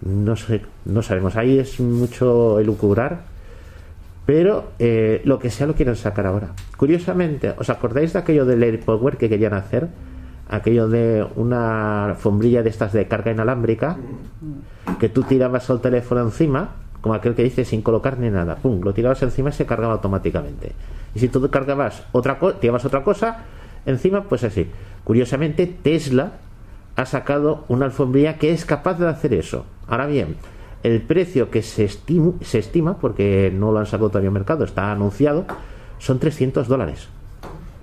No 0.02 0.36
sé, 0.36 0.62
no 0.84 1.02
sabemos. 1.02 1.36
Ahí 1.36 1.58
es 1.58 1.80
mucho 1.80 2.60
elucubrar, 2.60 3.20
pero 4.26 4.72
eh, 4.80 5.22
lo 5.24 5.38
que 5.38 5.50
sea 5.50 5.68
lo 5.68 5.74
quieren 5.74 5.94
sacar 5.94 6.26
ahora. 6.26 6.50
Curiosamente, 6.76 7.54
¿os 7.56 7.70
acordáis 7.70 8.12
de 8.12 8.18
aquello 8.18 8.44
del 8.44 8.62
AirPower 8.62 9.16
que 9.16 9.28
querían 9.28 9.54
hacer? 9.54 9.88
Aquello 10.48 10.88
de 10.88 11.26
una 11.36 12.06
alfombrilla 12.06 12.62
de 12.62 12.70
estas 12.70 12.92
de 12.92 13.06
carga 13.06 13.30
inalámbrica, 13.30 13.96
que 14.98 15.08
tú 15.08 15.22
tirabas 15.22 15.70
el 15.70 15.80
teléfono 15.80 16.22
encima, 16.22 16.70
como 17.00 17.14
aquel 17.14 17.34
que 17.34 17.44
dice 17.44 17.64
sin 17.64 17.82
colocar 17.82 18.18
ni 18.18 18.30
nada, 18.30 18.56
pum, 18.56 18.80
lo 18.82 18.92
tirabas 18.92 19.22
encima 19.22 19.50
y 19.50 19.52
se 19.52 19.64
cargaba 19.64 19.94
automáticamente. 19.94 20.72
Y 21.14 21.20
si 21.20 21.28
tú 21.28 21.48
cargabas 21.48 22.02
otra 22.12 22.38
cosa, 22.38 22.58
tirabas 22.58 22.84
otra 22.84 23.02
cosa 23.02 23.44
encima, 23.86 24.24
pues 24.24 24.42
así. 24.42 24.68
Curiosamente, 25.04 25.66
Tesla 25.66 26.32
ha 26.96 27.06
sacado 27.06 27.64
una 27.68 27.86
alfombrilla 27.86 28.38
que 28.38 28.52
es 28.52 28.64
capaz 28.64 28.98
de 28.98 29.08
hacer 29.08 29.34
eso. 29.34 29.66
Ahora 29.86 30.06
bien, 30.06 30.36
el 30.82 31.02
precio 31.02 31.50
que 31.50 31.62
se, 31.62 31.86
estimu- 31.86 32.40
se 32.42 32.58
estima, 32.58 32.98
porque 32.98 33.52
no 33.54 33.72
lo 33.72 33.78
han 33.78 33.86
sacado 33.86 34.08
todavía 34.08 34.28
al 34.30 34.34
mercado, 34.34 34.64
está 34.64 34.92
anunciado, 34.92 35.44
son 35.98 36.18
300 36.18 36.68
dólares. 36.68 37.08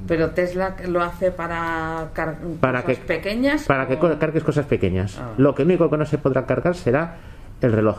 Pero 0.07 0.31
Tesla 0.31 0.75
lo 0.87 1.01
hace 1.01 1.31
para, 1.31 2.09
car- 2.13 2.37
Para 2.59 2.81
cosas 2.83 2.99
que- 2.99 3.05
pequeñas. 3.05 3.63
Para 3.63 3.87
que 3.87 3.93
o- 3.95 4.19
cargues 4.19 4.43
cosas 4.43 4.65
pequeñas. 4.65 5.17
Ah. 5.19 5.31
Lo 5.37 5.55
que 5.55 5.63
único 5.63 5.89
que 5.89 5.97
no 5.97 6.05
se 6.05 6.17
podrá 6.17 6.45
cargar 6.45 6.75
será 6.75 7.17
el 7.61 7.71
reloj. 7.71 7.97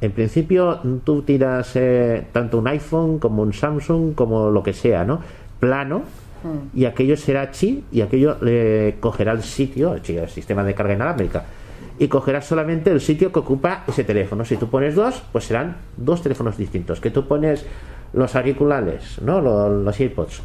En 0.00 0.12
principio, 0.12 0.80
tú 1.04 1.20
tiras 1.22 1.72
eh, 1.74 2.24
tanto 2.32 2.56
un 2.58 2.66
iPhone 2.68 3.18
como 3.18 3.42
un 3.42 3.52
Samsung, 3.52 4.14
como 4.14 4.48
lo 4.50 4.62
que 4.62 4.72
sea, 4.72 5.04
¿no? 5.04 5.20
Plano, 5.60 6.02
y 6.72 6.86
aquello 6.86 7.16
será 7.18 7.50
chi, 7.50 7.84
y 7.92 8.00
aquello 8.00 8.36
le 8.40 8.96
cogerá 9.00 9.32
el 9.32 9.42
sitio, 9.42 9.92
el 9.94 10.28
sistema 10.30 10.64
de 10.64 10.72
carga 10.74 10.94
inalámbrica, 10.94 11.42
y 11.98 12.08
cogerá 12.08 12.40
solamente 12.42 12.90
el 12.90 13.00
sitio 13.00 13.32
que 13.32 13.40
ocupa 13.40 13.84
ese 13.88 14.04
teléfono. 14.04 14.44
Si 14.44 14.56
tú 14.56 14.68
pones 14.68 14.94
dos, 14.94 15.22
pues 15.32 15.44
serán 15.44 15.76
dos 15.96 16.22
teléfonos 16.22 16.56
distintos. 16.56 17.00
Que 17.00 17.10
tú 17.10 17.26
pones 17.26 17.64
los 18.12 18.34
auriculares, 18.36 19.20
¿no? 19.20 19.40
Los, 19.40 19.70
los 19.84 20.00
AirPods, 20.00 20.40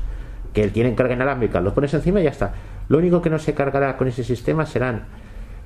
que 0.54 0.68
tienen 0.70 0.96
carga 0.96 1.14
inalámbrica, 1.14 1.62
los 1.62 1.74
pones 1.74 1.94
encima 1.94 2.20
y 2.22 2.24
ya 2.24 2.32
está. 2.32 2.54
Lo 2.90 2.98
único 2.98 3.22
que 3.22 3.30
no 3.30 3.40
se 3.40 3.54
cargará 3.54 3.96
con 3.98 4.08
ese 4.08 4.24
sistema 4.24 4.66
serán, 4.66 5.04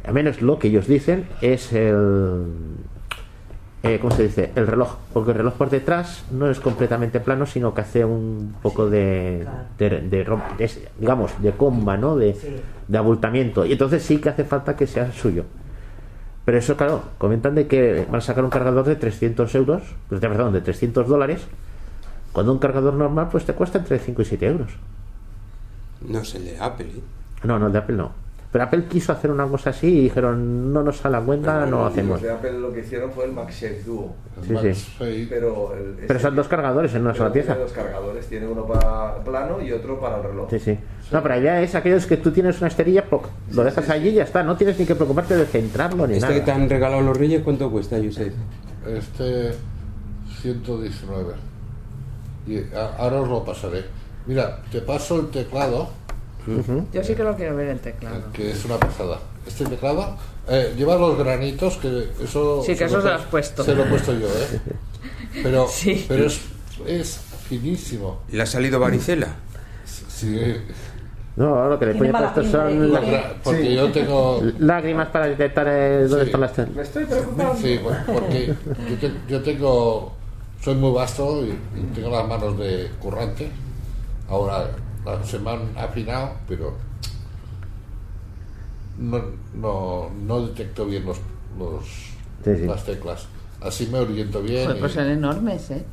al 0.05 0.13
menos 0.13 0.41
lo 0.41 0.59
que 0.59 0.67
ellos 0.67 0.87
dicen, 0.87 1.25
es 1.41 1.73
el, 1.73 2.53
eh, 3.83 3.97
¿cómo 4.01 4.13
se 4.15 4.23
dice? 4.23 4.51
El 4.55 4.67
reloj, 4.67 4.95
porque 5.13 5.31
el 5.31 5.37
reloj 5.37 5.53
por 5.53 5.69
detrás 5.69 6.23
no 6.31 6.49
es 6.49 6.59
completamente 6.59 7.19
plano, 7.19 7.45
sino 7.45 7.73
que 7.73 7.81
hace 7.81 8.05
un 8.05 8.55
poco 8.61 8.89
de, 8.89 9.45
de, 9.77 9.89
de 10.01 10.25
rom- 10.25 10.57
de- 10.57 10.69
digamos, 10.99 11.31
de 11.41 11.51
comba, 11.51 11.97
¿no? 11.97 12.15
De, 12.15 12.35
de 12.87 12.97
abultamiento. 12.97 13.65
Y 13.65 13.71
entonces 13.73 14.03
sí 14.03 14.17
que 14.19 14.29
hace 14.29 14.43
falta 14.43 14.75
que 14.75 14.85
sea 14.87 15.11
suyo. 15.11 15.45
Pero 16.47 16.59
eso, 16.59 16.77
claro, 16.77 17.03
comentan 17.17 17.55
de 17.55 17.67
que 17.67 18.05
van 18.09 18.19
a 18.19 18.21
sacar 18.21 18.41
un 18.45 18.49
cargador 18.49 18.85
de 18.85 18.95
300 18.95 19.53
euros, 19.53 19.83
pues, 20.07 20.21
de- 20.21 20.29
perdón, 20.29 20.53
de 20.53 20.61
300 20.61 21.05
dólares, 21.05 21.41
cuando 22.31 22.53
un 22.53 22.59
cargador 22.59 22.93
normal 22.93 23.27
pues 23.29 23.43
te 23.45 23.51
cuesta 23.51 23.79
entre 23.79 23.99
5 23.99 24.21
y 24.21 24.25
7 24.25 24.47
euros. 24.47 24.71
No 26.07 26.19
es 26.19 26.33
el 26.35 26.45
de 26.45 26.57
Apple, 26.57 26.87
¿eh? 26.87 27.01
No, 27.43 27.59
no, 27.59 27.67
el 27.67 27.73
de 27.73 27.79
Apple 27.79 27.97
no. 27.97 28.11
Pero 28.49 28.63
Apple 28.63 28.85
quiso 28.85 29.11
hacer 29.11 29.29
una 29.29 29.45
cosa 29.45 29.71
así 29.71 29.87
y 29.87 30.01
dijeron, 30.03 30.71
no 30.71 30.81
nos 30.81 30.97
sale 30.97 31.17
a 31.17 31.21
cuenta, 31.21 31.65
no 31.65 31.79
Los 31.83 31.91
hacemos. 31.91 32.21
de 32.21 32.31
Apple 32.31 32.53
lo 32.59 32.71
que 32.71 32.79
hicieron 32.79 33.11
fue 33.11 33.25
el 33.25 33.33
MagSafe 33.33 33.83
Duo. 33.85 34.15
Sí, 34.47 34.55
sí. 34.73 35.27
Pero, 35.29 35.73
el, 35.75 36.05
Pero 36.07 36.19
son 36.19 36.35
dos 36.35 36.47
cargadores 36.47 36.95
en 36.95 37.01
una 37.01 37.11
pero 37.11 37.23
sola 37.25 37.33
tiene 37.33 37.45
pieza. 37.47 37.59
dos 37.61 37.73
cargadores, 37.73 38.25
tiene 38.27 38.47
uno 38.47 38.65
para 38.65 39.15
plano 39.23 39.61
y 39.61 39.71
otro 39.73 39.99
para 39.99 40.17
el 40.17 40.23
reloj. 40.23 40.49
Sí, 40.49 40.59
sí. 40.59 40.79
No, 41.11 41.21
pero 41.21 41.35
la 41.35 41.41
idea 41.41 41.61
es 41.61 41.75
aquellos 41.75 42.05
que 42.07 42.17
tú 42.17 42.31
tienes 42.31 42.57
una 42.59 42.69
esterilla, 42.69 43.03
poc, 43.05 43.27
lo 43.51 43.63
dejas 43.65 43.89
allí 43.89 44.09
y 44.09 44.13
ya 44.13 44.23
está. 44.23 44.43
No 44.43 44.55
tienes 44.55 44.79
ni 44.79 44.85
que 44.85 44.95
preocuparte 44.95 45.35
de 45.35 45.45
centrarlo 45.45 46.07
ni 46.07 46.13
¿Este 46.15 46.27
que 46.27 46.33
nada. 46.35 46.45
te 46.45 46.51
han 46.51 46.69
regalado 46.69 47.01
los 47.01 47.17
Reyes 47.17 47.41
cuánto 47.43 47.69
cuesta, 47.69 47.97
Josep? 48.01 48.33
Este 48.87 49.51
119. 50.41 51.33
Y 52.47 52.61
ahora 52.97 53.21
os 53.21 53.27
lo 53.27 53.43
pasaré. 53.43 53.83
Mira, 54.25 54.61
te 54.71 54.81
paso 54.81 55.19
el 55.19 55.27
teclado, 55.29 55.89
Yo 56.93 57.03
sí 57.03 57.15
que 57.15 57.23
lo 57.23 57.35
quiero 57.35 57.55
ver 57.55 57.67
el 57.69 57.79
teclado. 57.79 58.23
que 58.33 58.51
es 58.51 58.63
una 58.65 58.77
pasada. 58.77 59.19
Este 59.45 59.65
teclado 59.65 60.15
eh, 60.49 60.73
lleva 60.77 60.95
los 60.97 61.17
granitos, 61.17 61.77
que 61.77 62.09
eso. 62.23 62.61
Sí, 62.65 62.75
que 62.75 62.85
eso 62.85 62.99
se 63.01 63.07
lo 63.07 63.11
he- 63.13 63.15
has 63.15 63.25
puesto. 63.25 63.63
Se 63.63 63.75
lo 63.75 63.83
he 63.83 63.85
puesto 63.87 64.13
yo, 64.13 64.27
¿eh? 64.27 64.59
Pero, 65.43 65.67
Sí. 65.67 66.05
pero 66.07 66.25
es, 66.25 66.39
es 66.87 67.19
finísimo. 67.47 68.21
¿Le 68.31 68.41
ha 68.41 68.45
salido 68.45 68.79
varicela? 68.79 69.27
Sí, 69.85 70.55
No, 71.35 71.69
lo 71.69 71.77
que 71.77 71.85
le 71.87 72.11
mala 72.11 72.33
puesto 72.33 72.51
son 72.51 72.83
¿eh? 72.83 72.87
la- 72.87 73.01
gra- 73.01 73.33
porque 73.43 73.75
yo 73.75 73.91
tengo. 73.91 74.41
lágrimas 74.59 75.09
para 75.09 75.27
detectar 75.27 75.67
eh, 75.69 76.07
dónde 76.07 76.25
Sí. 76.25 76.31
están 76.31 76.41
las... 76.41 76.57
Me 76.75 76.81
estoy 76.81 77.05
preocupando. 77.05 77.55
Sí, 77.61 77.79
porque 78.07 78.47
yo, 78.89 78.97
te- 78.99 79.13
yo 79.29 79.41
tengo. 79.43 80.13
Soy 80.63 80.73
muy 80.75 80.91
vasto 80.91 81.45
y, 81.45 81.49
y 81.79 81.83
tengo 81.93 82.09
las 82.09 82.27
manos 82.27 82.57
de 82.57 82.89
currante. 82.99 83.49
Ahora 84.27 84.67
se 85.23 85.39
me 85.39 85.51
han 85.51 85.77
afinado, 85.77 86.31
pero 86.47 86.75
no, 88.97 89.21
no, 89.53 90.09
no 90.09 90.47
detecto 90.47 90.85
bien 90.85 91.05
los, 91.05 91.19
los, 91.57 91.85
Sí, 92.43 92.55
sí. 92.55 92.65
las 92.65 92.85
teclas. 92.85 93.27
Así 93.61 93.87
me 93.87 93.99
oriento 93.99 94.41
bien 94.41 94.75
pues 94.79 94.91
y, 94.91 94.95
son 94.95 95.09
enormes, 95.09 95.71
¿eh? 95.71 95.85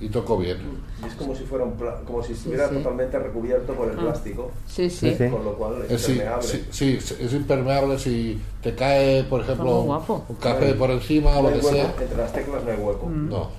Y 0.00 0.08
toco 0.08 0.38
bien. 0.38 0.56
Y 1.02 1.06
es 1.06 1.14
como 1.14 1.34
si 1.34 1.44
fuera 1.44 1.64
un 1.64 1.72
pla- 1.74 2.00
como 2.06 2.22
si 2.22 2.32
estuviera 2.32 2.68
sí. 2.68 2.76
totalmente 2.76 3.18
recubierto 3.18 3.74
por 3.74 3.90
el 3.90 3.98
Ah. 3.98 4.02
plástico, 4.02 4.50
Sí, 4.66 4.88
sí. 4.88 5.14
Con 5.30 5.44
lo 5.44 5.54
cual 5.56 5.82
es 5.86 5.90
Eh, 5.92 5.98
sí, 5.98 6.12
impermeable. 6.12 6.46
sí, 6.48 6.66
sí, 6.70 7.14
es 7.20 7.32
impermeable 7.34 7.98
si 7.98 8.40
te 8.62 8.74
cae, 8.74 9.24
por 9.24 9.42
ejemplo, 9.42 9.80
un, 9.82 10.36
café 10.40 10.72
por 10.74 10.90
encima 10.90 11.30
o 11.38 11.42
No 11.42 11.50
lo 11.50 11.60
que 11.60 11.66
hueco, 11.66 11.70
sea. 11.76 11.94
entre 12.00 12.16
las 12.16 12.32
teclas 12.32 12.64
no 12.64 12.70
hay 12.70 12.76
hueco. 12.78 13.06
Mm. 13.06 13.28
No. 13.28 13.50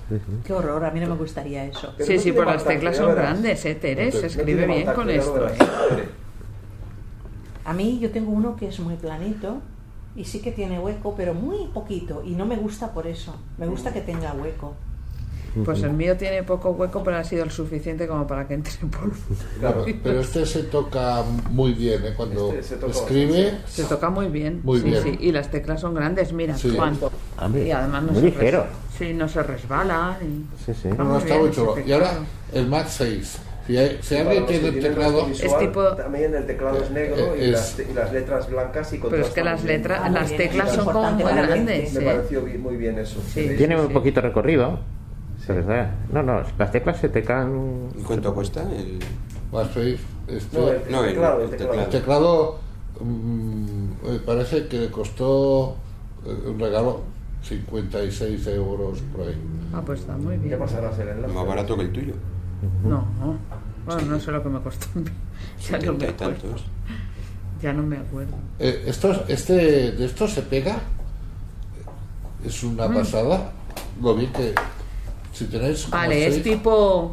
Qué 0.44 0.52
horror, 0.52 0.84
a 0.84 0.90
mí 0.90 0.98
no 1.00 1.06
me 1.08 1.16
gustaría 1.16 1.64
eso. 1.64 1.92
Pero 1.96 2.06
Sí, 2.08 2.16
no 2.16 2.20
sí, 2.22 2.32
pues 2.32 2.46
las 2.46 2.64
teclas 2.64 2.96
son 2.96 3.06
verás. 3.08 3.24
grandes, 3.24 3.64
¿eh, 3.64 3.74
Teres? 3.76 4.14
Se 4.16 4.26
escribe 4.26 4.66
bien 4.66 4.86
con 4.92 5.08
esto, 5.10 5.46
¿eh? 5.48 5.52
A 7.64 7.72
mí 7.72 7.98
yo 8.00 8.10
tengo 8.10 8.32
uno 8.32 8.56
que 8.56 8.66
es 8.68 8.80
muy 8.80 8.94
planito 8.96 9.58
y 10.16 10.24
sí 10.24 10.40
que 10.40 10.50
tiene 10.50 10.80
hueco, 10.80 11.14
pero 11.16 11.32
muy 11.34 11.68
poquito. 11.72 12.22
Y 12.26 12.30
no 12.32 12.44
me 12.46 12.56
gusta 12.56 12.92
por 12.92 13.06
eso. 13.06 13.34
Me 13.58 13.66
gusta 13.68 13.92
que 13.92 14.00
tenga 14.00 14.32
hueco. 14.32 14.74
Pues 15.64 15.82
el 15.82 15.92
mío 15.92 16.16
tiene 16.16 16.42
poco 16.42 16.70
hueco, 16.70 17.02
pero 17.04 17.18
ha 17.18 17.24
sido 17.24 17.44
lo 17.44 17.50
suficiente 17.50 18.06
como 18.06 18.26
para 18.26 18.46
que 18.48 18.54
entre 18.54 18.72
polvo. 18.88 19.14
Claro, 19.60 19.84
pero 20.02 20.20
este 20.20 20.46
se 20.46 20.62
toca 20.64 21.22
muy 21.50 21.72
bien, 21.72 22.04
¿eh? 22.06 22.14
Cuando 22.16 22.52
Este 22.52 22.78
se 22.78 22.86
escribe. 22.86 23.54
Se 23.66 23.84
toca 23.84 24.08
muy 24.10 24.28
bien. 24.28 24.60
Muy 24.64 24.80
sí, 24.80 24.84
bien. 24.86 25.02
sí. 25.02 25.16
Y 25.20 25.32
las 25.32 25.50
teclas 25.50 25.80
son 25.80 25.94
grandes, 25.94 26.32
mira, 26.32 26.56
Sí. 26.56 26.74
Juan. 26.74 26.98
Hombre, 27.38 27.66
Y 27.66 27.70
además 27.70 28.02
no 28.04 28.12
muy 28.12 28.20
se 28.20 28.26
ligero. 28.28 28.66
Sí, 28.98 29.12
no 29.12 29.28
se 29.28 29.42
resbala. 29.42 30.18
y- 30.22 30.64
Sí, 30.64 30.72
sí. 30.80 30.88
No, 30.96 31.04
no, 31.04 31.18
está 31.18 31.36
muy 31.36 31.50
chulo. 31.50 31.74
Y 31.84 31.92
ahora 31.92 32.12
el 32.52 32.66
Mac 32.68 32.86
6. 32.88 33.38
Si, 33.66 33.76
hay- 33.76 33.98
si 34.02 34.16
alguien 34.16 34.44
tiene 34.46 34.68
el 34.68 34.80
teclado. 34.80 35.26
visual, 35.26 35.52
Es 35.52 35.58
tipo- 35.58 35.94
También 35.94 36.34
el 36.34 36.46
teclado 36.46 36.82
es 36.82 36.90
negro 36.90 37.36
y, 37.36 37.40
Eh, 37.42 37.44
es- 37.44 37.52
las, 37.52 37.78
y 37.90 37.94
las 37.94 38.12
letras 38.12 38.50
blancas 38.50 38.92
y 38.92 38.98
con 38.98 39.10
Pero 39.10 39.22
es 39.24 39.30
que 39.30 39.44
las 39.44 39.62
letras, 39.62 40.00
Ah, 40.02 40.08
muy 40.08 40.18
las 40.18 40.28
bien, 40.30 40.42
teclas 40.42 40.72
son 40.72 40.84
como 40.86 41.10
muy 41.12 41.22
grandes. 41.24 41.92
Me 41.94 42.00
¿eh? 42.00 42.04
pareció 42.06 42.42
bi- 42.42 42.58
muy 42.58 42.76
bien 42.76 42.98
eso. 42.98 43.20
Sí. 43.32 43.50
Tiene 43.56 43.76
sí, 43.76 43.80
un 43.82 43.88
sí. 43.88 43.92
poquito 43.94 44.20
recorrido. 44.20 44.80
No, 46.12 46.22
no, 46.22 46.42
las 46.58 46.70
teclas 46.70 46.98
se 46.98 47.08
te 47.08 47.22
caen... 47.22 47.88
¿Y 47.98 48.02
cuánto 48.02 48.32
cuesta? 48.34 48.62
El... 48.62 48.98
Mac 49.52 49.68
6. 49.74 50.00
Este, 50.28 50.58
No, 50.90 51.04
el, 51.04 51.10
teclado, 51.14 51.40
el 51.42 51.50
teclado. 51.50 51.80
el 51.82 51.88
teclado 51.88 52.58
mm, 53.00 53.86
me 54.12 54.18
parece 54.20 54.66
que 54.68 54.78
le 54.78 54.90
costó 54.90 55.76
eh, 56.24 56.48
un 56.48 56.58
regalo 56.60 57.02
56 57.42 58.46
euros 58.48 59.00
por 59.14 59.26
ahí. 59.26 59.36
Ah, 59.74 59.82
pues 59.84 60.00
está 60.00 60.16
muy 60.16 60.36
¿Qué 60.38 60.46
bien. 60.46 60.58
pasará 60.58 60.88
a 60.90 60.92
ser 60.94 61.08
el 61.08 61.16
enlace? 61.16 61.34
Más 61.34 61.46
barato 61.46 61.76
que 61.76 61.82
el 61.82 61.92
tuyo. 61.92 62.14
No, 62.84 63.04
no. 63.20 63.36
Bueno, 63.84 64.02
no 64.12 64.20
sé 64.20 64.30
lo 64.30 64.42
que 64.42 64.48
me 64.48 64.60
costó. 64.60 64.86
Ya 65.68 65.78
no 65.78 65.92
me 65.94 66.06
acuerdo. 66.06 66.54
Ya 67.60 67.72
no 67.72 67.82
me 67.82 67.96
acuerdo. 67.96 68.34
Eh, 68.60 68.84
estos, 68.86 69.22
este, 69.28 69.90
de 69.92 70.04
esto 70.04 70.28
se 70.28 70.42
pega. 70.42 70.76
Es 72.44 72.62
una 72.62 72.86
Mm. 72.88 72.94
pasada. 72.94 73.50
Lo 74.00 74.14
vi 74.14 74.26
que 74.28 74.54
si 75.32 75.44
tenéis. 75.46 75.84
como 75.84 75.96
Vale, 76.02 76.26
es 76.26 76.42
tipo... 76.42 77.12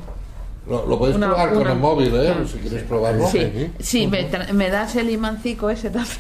Lo, 0.68 0.86
lo 0.86 1.00
podéis 1.00 1.16
una- 1.18 1.28
probar 1.30 1.54
con 1.54 1.68
el 1.68 1.78
móvil, 1.78 2.16
¿eh? 2.16 2.34
Si 2.46 2.58
queréis 2.60 2.84
probarlo. 2.84 3.28
Sí, 3.28 3.72
sí 3.80 4.08
me, 4.08 4.28
me 4.54 4.70
das 4.70 4.96
el 4.98 5.10
imancico 5.10 5.70
ese 5.70 5.90
también. 5.90 6.20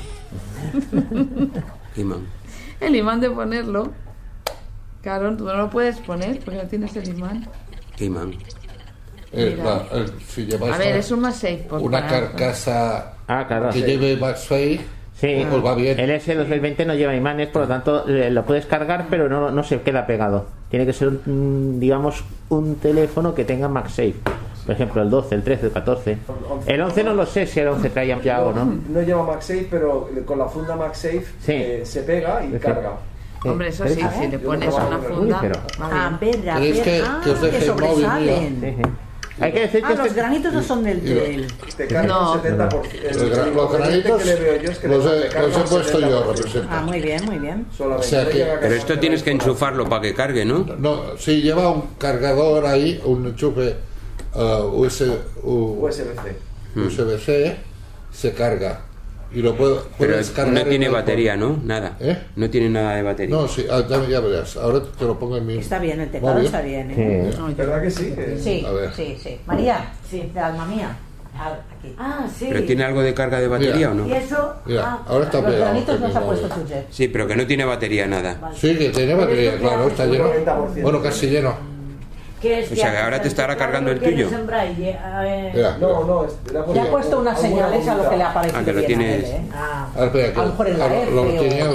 Imán. 1.95 2.25
El 2.79 2.95
imán 2.95 3.19
de 3.21 3.29
ponerlo. 3.29 3.91
Claro, 5.01 5.35
tú 5.37 5.45
no 5.45 5.53
lo 5.55 5.69
puedes 5.69 5.97
poner 5.97 6.39
porque 6.39 6.61
no 6.63 6.67
tienes 6.69 6.95
el 6.95 7.09
imán. 7.09 7.47
¿Qué 7.95 8.05
imán? 8.05 8.33
Eh, 9.31 9.55
Mira. 9.57 9.85
la- 9.91 9.97
el- 9.99 10.11
si 10.21 10.45
lleváis 10.45 10.73
A 10.73 10.77
ver, 10.77 10.95
es 10.95 11.11
un 11.11 11.19
más 11.19 11.35
safe. 11.35 11.65
pues, 11.69 11.81
una 11.83 12.07
carcasa 12.07 13.13
Ah, 13.27 13.45
claro. 13.47 13.69
que 13.69 13.81
lleve 13.81 14.17
MagSafe, 14.17 14.79
Sí, 15.19 15.45
pues 15.49 15.63
va 15.63 15.75
bien. 15.75 15.99
el 15.99 16.09
S2020 16.09 16.85
no 16.87 16.95
lleva 16.95 17.13
imanes, 17.15 17.49
por 17.49 17.63
lo 17.63 17.67
tanto 17.67 18.07
eh, 18.07 18.31
lo 18.31 18.43
puedes 18.45 18.65
cargar, 18.65 19.07
pero 19.09 19.29
no, 19.29 19.51
no 19.51 19.63
se 19.63 19.81
queda 19.81 20.07
pegado. 20.07 20.47
Tiene 20.69 20.85
que 20.85 20.93
ser, 20.93 21.07
un, 21.25 21.77
digamos, 21.79 22.23
un 22.49 22.75
teléfono 22.75 23.33
que 23.33 23.43
tenga 23.45 23.67
MagSafe. 23.67 24.15
Por 24.65 24.75
ejemplo, 24.75 25.01
el 25.01 25.09
12, 25.09 25.35
el 25.35 25.43
13, 25.43 25.65
el 25.67 25.71
14. 25.71 26.17
El 26.67 26.81
11 26.81 27.03
no 27.03 27.13
lo 27.15 27.25
sé 27.25 27.47
si 27.47 27.59
el 27.59 27.69
11 27.69 27.89
traía 27.89 28.21
ya 28.21 28.41
o 28.43 28.53
no. 28.53 28.65
No 28.89 29.01
lleva 29.01 29.23
MagSafe, 29.23 29.67
pero 29.71 30.09
con 30.25 30.38
la 30.38 30.45
funda 30.45 30.75
MagSafe 30.75 31.25
Sí. 31.41 31.51
eh, 31.53 31.81
se 31.85 32.03
pega 32.03 32.45
y 32.45 32.51
Sí. 32.53 32.59
carga. 32.59 32.93
Hombre, 33.45 33.69
eso 33.69 33.83
¿Pero 33.85 33.95
sí, 33.95 34.01
es- 34.01 34.13
si 34.15 34.27
le 34.27 34.39
pones 34.39 34.73
una 34.75 34.97
funda. 34.99 35.41
Ah, 35.79 36.17
bien. 36.21 36.33
ver, 36.41 36.49
a 36.49 36.55
¿Queréis 36.55 36.75
ver. 36.75 36.83
que- 36.83 37.03
ah, 37.07 37.21
que 37.23 37.29
os 37.31 37.41
deje 37.41 37.57
que 37.59 37.65
el 37.65 37.75
móvil 37.75 38.05
Sí, 39.39 39.46
sí. 39.46 39.46
Hay 39.46 39.51
que 39.53 39.60
decir 39.62 39.79
que 39.81 39.86
Ah, 39.88 39.96
los 39.96 40.08
este- 40.08 40.19
granitos 40.19 40.53
no 40.53 40.63
son 40.63 40.84
del... 40.84 41.08
y 41.08 41.13
lo- 41.13 41.22
del- 41.22 41.48
Te 41.77 41.88
carga 41.88 42.08
No. 42.08 42.36
el 42.36 42.41
70%. 42.41 42.81
El, 42.91 43.55
Los, 43.55 43.72
granitos 43.72 44.22
que 44.22 44.25
le 44.25 44.36
veo 44.36 44.62
yo 44.62 44.72
es 44.72 44.77
que 44.79 44.88
los 44.88 45.05
he, 45.05 45.39
los 45.39 45.58
he 45.58 45.62
puesto 45.69 46.00
yo, 46.00 46.08
70%. 46.24 46.36
representa. 46.36 46.79
Ah, 46.79 46.81
muy 46.81 47.00
bien, 47.01 47.25
muy 47.25 47.38
bien. 47.39 47.65
O 47.79 48.03
sea 48.03 48.27
que- 48.29 48.46
Pero 48.60 48.75
esto 48.75 49.00
tienes 49.00 49.24
que 49.24 49.31
enchufarlo 49.31 49.88
para 49.88 50.01
que 50.01 50.13
cargue, 50.13 50.43
¿no? 50.46 50.65
No, 50.77 51.17
si 51.17 51.41
lleva 51.41 51.69
un 51.69 51.84
cargador 51.98 52.65
ahí, 52.65 53.01
un 53.05 53.27
enchufe 53.27 53.75
uh, 54.36 54.63
US, 54.81 55.01
u- 55.43 55.86
USB-C. 55.86 56.36
USB-C, 56.75 57.58
se 58.12 58.34
carga. 58.34 58.81
Y 59.33 59.41
lo 59.41 59.55
puedo, 59.55 59.83
Pero 60.00 60.13
puedes 60.13 60.31
cargar 60.31 60.53
no 60.53 60.59
en 60.62 60.69
tiene 60.69 60.89
batería, 60.89 61.38
¿no? 61.38 61.59
Nada. 61.63 61.98
¿Eh? 62.00 62.17
No 62.36 62.50
tiene 62.50 62.69
nada 62.69 62.95
de 62.95 63.03
batería. 63.03 63.36
No, 63.36 63.48
sí, 63.48 63.65
ah, 63.69 63.83
ya, 63.88 64.03
ya 64.07 64.19
verás. 64.21 64.57
Ahora 64.57 64.81
te 64.98 65.05
lo 65.05 65.19
pongo 65.19 65.38
en 65.38 65.45
mi. 65.45 65.57
Está 65.57 65.77
bien, 65.79 66.00
el 66.00 66.09
teclado 66.09 66.33
móvil. 66.36 66.45
está 66.48 66.62
bien. 66.62 66.91
¿eh? 66.91 67.31
Sí. 67.31 67.53
¿Verdad 67.55 67.81
que 67.83 67.91
sí? 67.91 68.15
Sí, 68.39 68.63
A 68.65 68.71
ver. 68.71 68.91
sí, 68.93 69.17
sí. 69.21 69.39
María, 69.45 69.91
sí, 70.09 70.31
de 70.33 70.39
alma 70.39 70.65
mía. 70.65 70.98
Ah, 71.38 71.57
aquí. 71.77 71.93
Ah, 71.98 72.27
sí. 72.38 72.48
¿Pero 72.50 72.63
tiene 72.65 72.83
algo 72.83 73.01
de 73.01 73.13
carga 73.13 73.39
de 73.39 73.48
batería 73.48 73.75
Mira. 73.75 73.91
o 73.91 73.93
no? 73.93 74.07
Y 74.07 74.13
eso. 74.13 74.55
Mira, 74.65 74.83
ah, 74.83 75.03
ahora 75.07 75.25
está 75.25 75.38
Los 75.41 75.45
pegado. 75.51 75.65
granitos 75.71 76.00
mi 76.00 76.05
ha 76.07 76.21
puesto. 76.21 76.50
Josep. 76.50 76.86
Sí, 76.89 77.07
pero 77.07 77.27
que 77.27 77.36
no 77.36 77.45
tiene 77.48 77.65
batería 77.65 78.07
nada. 78.07 78.51
Sí, 78.55 78.75
que 78.75 78.89
tiene 78.89 79.13
batería, 79.13 79.57
claro, 79.59 79.88
está 79.88 80.05
lleno. 80.07 80.25
90%. 80.33 80.81
Bueno, 80.81 81.01
casi 81.03 81.27
lleno. 81.27 81.53
¿Qué 82.41 82.60
es 82.60 82.72
O 82.72 82.75
sea, 82.75 82.91
que 82.91 82.98
ahora 82.98 83.22
te 83.22 83.27
estará 83.27 83.55
cargando 83.58 83.91
el 83.91 84.00
tuyo. 84.00 84.29
Eh, 84.29 85.75
No, 85.79 86.03
no, 86.05 86.25
es- 86.25 86.34
le 86.51 86.60
ha 86.60 86.65
Le 86.67 86.79
ha 86.81 86.91
puesto 86.91 87.19
unas 87.19 87.39
señales 87.39 87.88
a 87.88 87.96
lo 87.96 88.10
que 88.10 88.17
le 88.17 88.24
ha 88.24 88.34
parecido 88.34 88.60
Ah, 88.62 88.65
que 88.65 88.74
lo 88.74 88.84
tienes. 88.84 89.24
¿eh? 89.25 89.41
Ah, 89.53 89.88
espera, 90.05 90.34
que- 90.34 90.39
A 90.39 90.43
lo 90.43 90.50
mejor 90.50 90.67
en 90.69 90.79
la 90.79 90.86
ah, 90.86 90.96
F 91.01 91.12
lo 91.12 91.22
o- 91.22 91.25
tenía- 91.25 91.72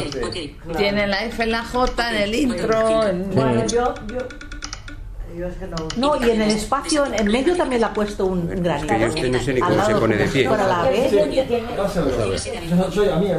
Tiene 0.77 1.07
la 1.07 1.25
F 1.25 1.43
en 1.43 1.51
la 1.53 1.65
J, 1.65 2.11
en 2.11 2.23
el 2.23 2.35
intro. 2.35 3.07
en- 3.09 3.31
Bueno, 3.35 3.67
yo, 3.67 3.95
yo, 4.09 4.19
yo 5.39 5.47
es 5.49 5.55
que 5.57 5.67
no. 5.67 5.77
No, 5.97 6.25
y 6.27 6.31
en 6.31 6.43
el 6.43 6.51
espacio, 6.51 7.05
en 7.13 7.27
medio 7.27 7.57
también 7.57 7.81
le 7.81 7.87
ha 7.89 7.93
puesto 7.93 8.25
un 8.27 8.47
granito. 8.63 8.95
que 9.15 9.21
yo 9.23 9.29
no 9.31 9.41
sé 9.41 9.53
ni 9.55 9.61
cómo 9.61 9.85
se 9.85 9.95
pone 9.97 10.17
de 10.17 10.25
pie. 10.27 10.49
fuera 10.49 10.67
la. 10.67 10.89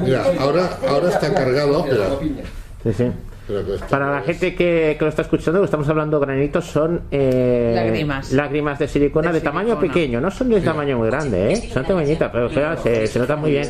Mira, 0.02 0.24
ahora, 0.40 0.78
ahora 0.88 1.10
está 1.10 1.34
cargado. 1.34 1.86
Piña. 2.20 2.44
Sí, 2.84 2.94
sí. 2.94 3.12
Que 3.48 3.54
Para 3.90 4.12
la 4.12 4.20
es- 4.22 4.26
gente 4.26 4.56
que, 4.56 4.96
que 4.98 5.06
lo 5.06 5.10
está 5.10 5.22
escuchando, 5.22 5.60
lo 5.60 5.64
que 5.64 5.66
estamos 5.66 5.88
hablando 5.88 6.20
granitos 6.20 6.66
son 6.66 7.02
eh, 7.12 7.74
Lágrimas. 7.76 8.32
lágrimas 8.32 8.80
de 8.80 8.88
silicona 8.88 9.28
de, 9.32 9.36
De 9.40 9.42
tamaño 9.42 9.76
silicona. 9.76 9.94
pequeño, 9.94 10.20
no 10.22 10.32
son 10.32 10.50
de 10.50 10.62
tamaño 10.62 10.98
muy 10.98 11.08
grande, 11.10 11.54
¿eh? 11.54 11.70
son 11.72 11.86
tamañitas, 11.86 12.32
pero 12.32 12.50
claro, 12.50 12.82
se, 12.82 13.06
se 13.06 13.20
nota 13.20 13.36
muy 13.36 13.52
bien. 13.52 13.70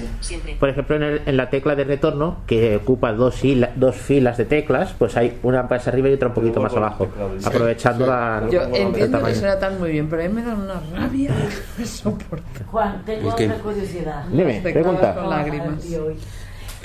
Por 0.60 0.70
ejemplo, 0.70 0.96
en, 0.96 1.03
el- 1.03 1.22
en 1.25 1.36
la 1.38 1.50
tecla 1.50 1.75
de 1.75 1.84
retorno, 1.84 2.38
que 2.48 2.77
ocupa 2.77 3.12
dos, 3.12 3.44
hila- 3.44 3.72
dos 3.75 3.96
filas 3.98 4.38
de 4.38 4.46
teclas, 4.46 4.94
pues 4.98 5.17
hay 5.17 5.39
una 5.44 5.63
más 5.63 5.88
arriba 5.89 6.08
y 6.10 6.13
otra 6.13 6.29
un 6.29 6.34
poquito 6.36 6.62
más 6.62 6.74
abajo, 6.74 7.10
aprovechando 7.44 8.08
la, 8.08 8.44
Yo 8.50 8.62
entiendo 8.63 9.22
que 9.24 9.36
se 9.36 9.46
notan 9.46 9.77
muy 9.79 9.91
bien, 9.91 10.08
pero 10.10 10.24
a 10.24 10.27
mí 10.27 10.34
me 10.34 10.44
dan 10.44 10.62
una 10.62 10.79
rabia. 10.96 11.32
No 11.32 11.36
me 11.77 11.86
soporto. 11.86 12.46
Juan, 12.67 13.03
tengo 13.05 13.29
¿El 13.32 13.36
qué? 13.36 13.46
otra 13.48 13.58
curiosidad. 13.60 14.24
Dime, 14.32 14.62
pregunta. 14.63 15.15
con 15.15 15.29
lágrimas. 15.29 15.86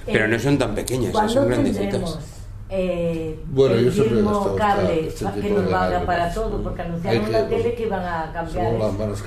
Pero 0.07 0.25
Eh, 0.25 0.29
no 0.29 0.39
son 0.41 0.59
tan 0.59 0.75
pequeñas, 0.75 1.13
¿Cuándo 1.13 1.33
son 1.33 1.49
tendremos 1.49 1.77
grandecitas. 1.77 2.40
Eh, 2.71 3.39
Bueno, 3.47 3.75
el 3.75 3.91
yo 3.93 4.05
mismo 4.05 4.55
cable 4.57 5.07
este 5.09 5.25
tipo 5.27 5.41
que 5.41 5.51
nos 5.51 5.65
de 5.67 5.73
valga 5.73 5.81
lágrimas. 5.91 6.07
para 6.07 6.33
todo? 6.35 6.63
Porque 6.63 6.83
anunciaron 6.83 7.25
en 7.27 7.33
la 7.33 7.49
que- 7.49 7.57
tele 7.57 7.75
que 7.75 7.83
iban 7.83 8.05
a 8.05 8.31
cambiar 8.33 8.75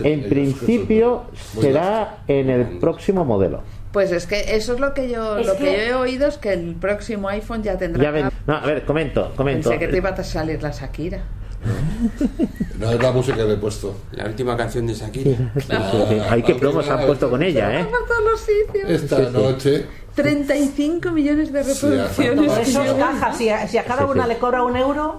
En 0.04 0.30
principio 0.30 1.24
será 1.60 2.18
en 2.28 2.50
el 2.50 2.80
próximo 2.80 3.26
modelo. 3.26 3.62
Pues 3.92 4.12
es 4.12 4.26
que 4.26 4.56
eso 4.56 4.74
es 4.74 4.80
lo 4.80 4.94
que 4.96 5.10
yo 5.10 5.38
Es 5.38 5.46
lo 5.48 5.54
que... 5.54 5.66
que- 5.66 5.66
yo 5.66 5.82
he 5.82 5.94
oído 5.94 6.28
es 6.28 6.38
que 6.38 6.52
el 6.54 6.74
próximo 6.76 7.28
iPhone 7.30 7.62
ya 7.62 7.78
tendrá. 7.78 8.02
Ya 8.04 8.12
ven, 8.12 8.30
no, 8.48 8.56
a 8.56 8.62
ver, 8.66 8.86
comento, 8.86 9.32
comento. 9.36 9.70
Pensé 9.70 9.86
que 9.86 9.92
te 9.92 9.98
iba 9.98 10.10
a 10.10 10.24
salir 10.24 10.64
la 10.64 10.72
Shakira. 10.72 11.20
No 12.80 12.92
es 12.92 13.02
la 13.02 13.12
música 13.12 13.38
que 13.38 13.44
le 13.46 13.54
he 13.54 13.58
puesto. 13.58 13.96
La 14.12 14.26
última 14.26 14.58
canción 14.58 14.86
de 14.88 14.94
Shakira. 14.94 15.38
Sí, 15.56 15.64
sí, 15.68 15.98
sí. 16.10 16.18
Ay, 16.30 16.44
qué 16.44 16.56
promos 16.56 16.90
han 16.90 17.06
puesto 17.06 17.30
con 17.30 17.42
ella, 17.42 17.80
¿eh? 17.80 17.86
Por 17.86 18.06
todos 18.08 18.24
los 18.32 18.40
sitios. 18.42 18.90
Esta 18.90 19.20
noche 19.30 19.86
35 20.16 21.10
millones 21.12 21.52
de 21.52 21.64
reproducciones. 21.64 22.52
Por 22.52 22.60
eso 22.62 22.82
que 22.84 22.88
es 22.90 22.94
caja, 22.94 23.34
si 23.34 23.50
a, 23.50 23.68
si 23.68 23.78
a 23.80 23.84
cada 23.84 24.06
una 24.06 24.28
le 24.28 24.38
cobra 24.38 24.64
un 24.64 24.76
euro, 24.78 25.18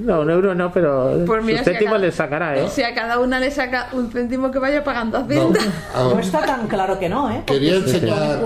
No, 0.00 0.20
un 0.22 0.30
euro 0.30 0.54
no, 0.56 0.72
pero 0.72 1.22
Pues 1.26 1.44
mira, 1.44 1.58
sus 1.58 1.66
si 1.66 1.70
a 1.70 1.72
céntimos 1.74 1.92
cada- 1.94 2.04
le 2.06 2.12
sacará, 2.12 2.58
¿eh? 2.58 2.68
Si 2.68 2.82
a 2.82 2.94
cada 2.94 3.18
una 3.20 3.38
le 3.38 3.50
saca 3.50 3.90
un 3.92 4.10
céntimo 4.10 4.50
que 4.50 4.58
vaya 4.58 4.82
pagando 4.82 5.18
no, 5.20 5.24
Hacienda. 5.24 5.60
ah, 5.94 6.10
no 6.14 6.18
está 6.20 6.44
tan 6.44 6.66
claro 6.66 6.98
que 6.98 7.08
no, 7.08 7.30
¿eh? 7.30 7.42
Porque 7.46 7.52
quería 7.60 7.76
enseñar. 7.76 8.40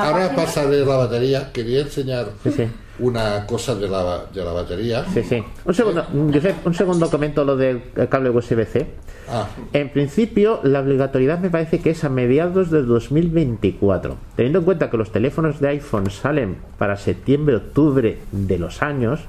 Ahora 0.00 0.30
pasaré 0.34 0.84
la 0.84 0.96
batería. 0.96 1.50
Quería 1.52 1.80
enseñar 1.82 2.26
Sí, 2.42 2.50
sí. 2.52 2.68
Una 2.98 3.44
cosa 3.46 3.74
de 3.74 3.88
la, 3.88 4.26
de 4.32 4.44
la 4.44 4.52
batería. 4.52 5.04
Sí, 5.12 5.22
sí. 5.22 5.42
Un 5.64 5.74
segundo, 5.74 6.04
Josep, 6.32 6.66
un 6.66 6.74
segundo 6.74 7.10
comento 7.10 7.44
lo 7.44 7.56
del 7.56 7.82
cable 8.08 8.30
USB-C. 8.30 8.86
Ah, 9.28 9.48
En 9.72 9.88
principio, 9.90 10.60
la 10.62 10.80
obligatoriedad 10.80 11.38
me 11.38 11.50
parece 11.50 11.80
que 11.80 11.90
es 11.90 12.04
a 12.04 12.08
mediados 12.08 12.70
del 12.70 12.86
2024. 12.86 14.16
Teniendo 14.36 14.60
en 14.60 14.64
cuenta 14.64 14.90
que 14.90 14.96
los 14.96 15.10
teléfonos 15.10 15.60
de 15.60 15.68
iPhone 15.68 16.10
salen 16.10 16.56
para 16.78 16.96
septiembre-octubre 16.96 18.18
de 18.30 18.58
los 18.58 18.82
años, 18.82 19.20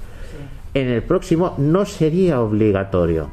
en 0.74 0.89
el 0.89 1.01
próximo 1.01 1.55
no 1.57 1.86
sería 1.86 2.41
obligatorio, 2.41 3.31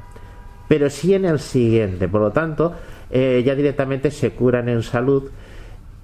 pero 0.69 0.89
sí 0.89 1.15
en 1.15 1.25
el 1.25 1.41
siguiente. 1.41 2.09
Por 2.09 2.21
lo 2.21 2.31
tanto, 2.31 2.73
eh, 3.11 3.43
ya 3.45 3.55
directamente 3.55 4.11
se 4.11 4.31
curan 4.31 4.69
en 4.69 4.83
salud 4.83 5.25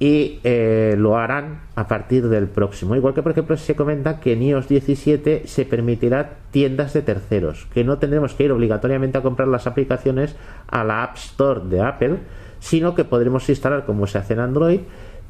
y 0.01 0.39
eh, 0.45 0.95
lo 0.97 1.17
harán 1.17 1.61
a 1.75 1.89
partir 1.89 2.29
del 2.29 2.47
próximo. 2.47 2.95
Igual 2.95 3.15
que, 3.15 3.23
por 3.23 3.33
ejemplo, 3.33 3.57
se 3.57 3.75
comenta 3.75 4.21
que 4.21 4.35
en 4.35 4.43
iOS 4.43 4.69
17 4.69 5.43
se 5.47 5.65
permitirá 5.65 6.37
tiendas 6.51 6.93
de 6.93 7.03
terceros, 7.03 7.67
que 7.73 7.83
no 7.83 7.99
tendremos 7.99 8.35
que 8.35 8.45
ir 8.45 8.53
obligatoriamente 8.53 9.19
a 9.19 9.23
comprar 9.23 9.49
las 9.49 9.67
aplicaciones 9.67 10.37
a 10.69 10.85
la 10.85 11.03
App 11.03 11.17
Store 11.17 11.63
de 11.65 11.81
Apple, 11.81 12.19
sino 12.61 12.95
que 12.95 13.05
podremos 13.05 13.49
instalar, 13.49 13.87
como 13.87 14.07
se 14.07 14.19
hace 14.19 14.35
en 14.35 14.41
Android, 14.41 14.81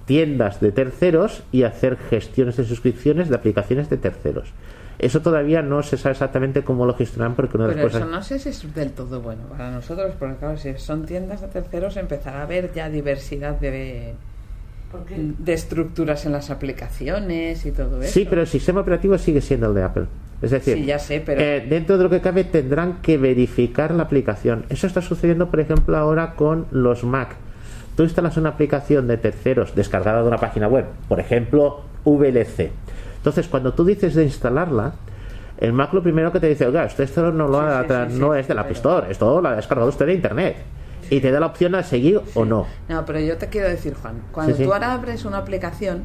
tiendas 0.04 0.60
de 0.60 0.72
terceros 0.72 1.42
y 1.52 1.62
hacer 1.62 1.96
gestiones 1.96 2.56
de 2.56 2.64
suscripciones 2.64 3.28
de 3.28 3.36
aplicaciones 3.36 3.88
de 3.88 3.96
terceros. 3.96 4.52
Eso 4.98 5.20
todavía 5.20 5.62
no 5.62 5.82
se 5.82 5.96
sabe 5.96 6.12
exactamente 6.12 6.64
cómo 6.64 6.84
lo 6.84 6.94
gestionarán 6.94 7.36
porque 7.36 7.56
una 7.56 7.68
de 7.68 7.74
Pero 7.74 7.86
las 7.86 7.94
eso 7.94 8.06
no 8.06 8.22
sé 8.22 8.38
si 8.38 8.48
es 8.48 8.74
del 8.74 8.92
todo 8.92 9.20
bueno 9.20 9.44
para 9.44 9.70
nosotros, 9.70 10.12
porque 10.18 10.36
claro, 10.36 10.56
si 10.56 10.76
son 10.76 11.06
tiendas 11.06 11.40
de 11.40 11.48
terceros 11.48 11.96
empezará 11.96 12.40
a 12.40 12.42
haber 12.42 12.72
ya 12.72 12.88
diversidad 12.88 13.60
de, 13.60 14.14
de 15.38 15.52
estructuras 15.52 16.24
en 16.26 16.32
las 16.32 16.50
aplicaciones 16.50 17.64
y 17.66 17.72
todo 17.72 18.00
eso. 18.02 18.12
Sí, 18.12 18.26
pero 18.28 18.40
el 18.42 18.46
sistema 18.46 18.80
operativo 18.80 19.18
sigue 19.18 19.40
siendo 19.40 19.68
el 19.68 19.74
de 19.74 19.82
Apple. 19.82 20.04
Es 20.40 20.50
decir, 20.52 20.76
Sí, 20.76 20.84
ya 20.86 20.98
sé, 20.98 21.20
pero- 21.24 21.40
eh, 21.40 21.66
dentro 21.68 21.98
de 21.98 22.04
lo 22.04 22.10
que 22.10 22.20
cabe 22.20 22.44
tendrán 22.44 23.02
que 23.02 23.18
verificar 23.18 23.92
la 23.92 24.04
aplicación. 24.04 24.64
Eso 24.68 24.86
está 24.86 25.02
sucediendo, 25.02 25.50
por 25.50 25.60
ejemplo, 25.60 25.96
ahora 25.96 26.34
con 26.34 26.66
los 26.70 27.04
Mac. 27.04 27.30
Tú 27.96 28.04
instalas 28.04 28.36
una 28.36 28.50
aplicación 28.50 29.08
de 29.08 29.16
terceros 29.16 29.74
descargada 29.74 30.22
de 30.22 30.28
una 30.28 30.38
página 30.38 30.68
web, 30.68 30.84
por 31.08 31.18
ejemplo, 31.18 31.80
VLC. 32.04 32.70
Entonces, 33.16 33.48
cuando 33.48 33.74
tú 33.74 33.84
dices 33.84 34.14
de 34.14 34.22
instalarla, 34.24 34.92
el 35.58 35.72
Mac 35.72 35.92
lo 35.92 36.02
primero 36.04 36.30
que 36.30 36.38
te 36.38 36.46
dice, 36.48 36.66
oiga, 36.66 36.84
usted 36.86 37.02
esto 37.04 37.32
no, 37.32 37.48
lo 37.48 37.60
ha- 37.60 37.82
Sí, 37.82 37.88
sí, 37.88 38.12
sí, 38.14 38.20
no 38.20 38.32
sí, 38.34 38.38
es 38.38 38.46
de 38.48 38.54
la 38.54 38.60
App 38.60 38.68
pero- 38.68 38.76
Store, 38.76 39.10
esto 39.10 39.40
lo 39.40 39.48
ha 39.48 39.56
descargado 39.56 39.88
usted 39.90 40.06
de 40.06 40.14
Internet. 40.14 40.56
Y 41.10 41.20
te 41.20 41.30
da 41.30 41.40
la 41.40 41.46
opción 41.46 41.74
a 41.74 41.82
seguir 41.82 42.20
o 42.34 42.44
no. 42.44 42.66
No, 42.88 43.04
pero 43.04 43.20
yo 43.20 43.36
te 43.38 43.48
quiero 43.48 43.68
decir, 43.68 43.94
Juan, 43.94 44.22
cuando 44.32 44.52
Sí, 44.54 44.58
sí. 44.58 44.64
tú 44.66 44.72
ahora 44.72 44.92
abres 44.92 45.24
una 45.24 45.38
aplicación, 45.38 46.04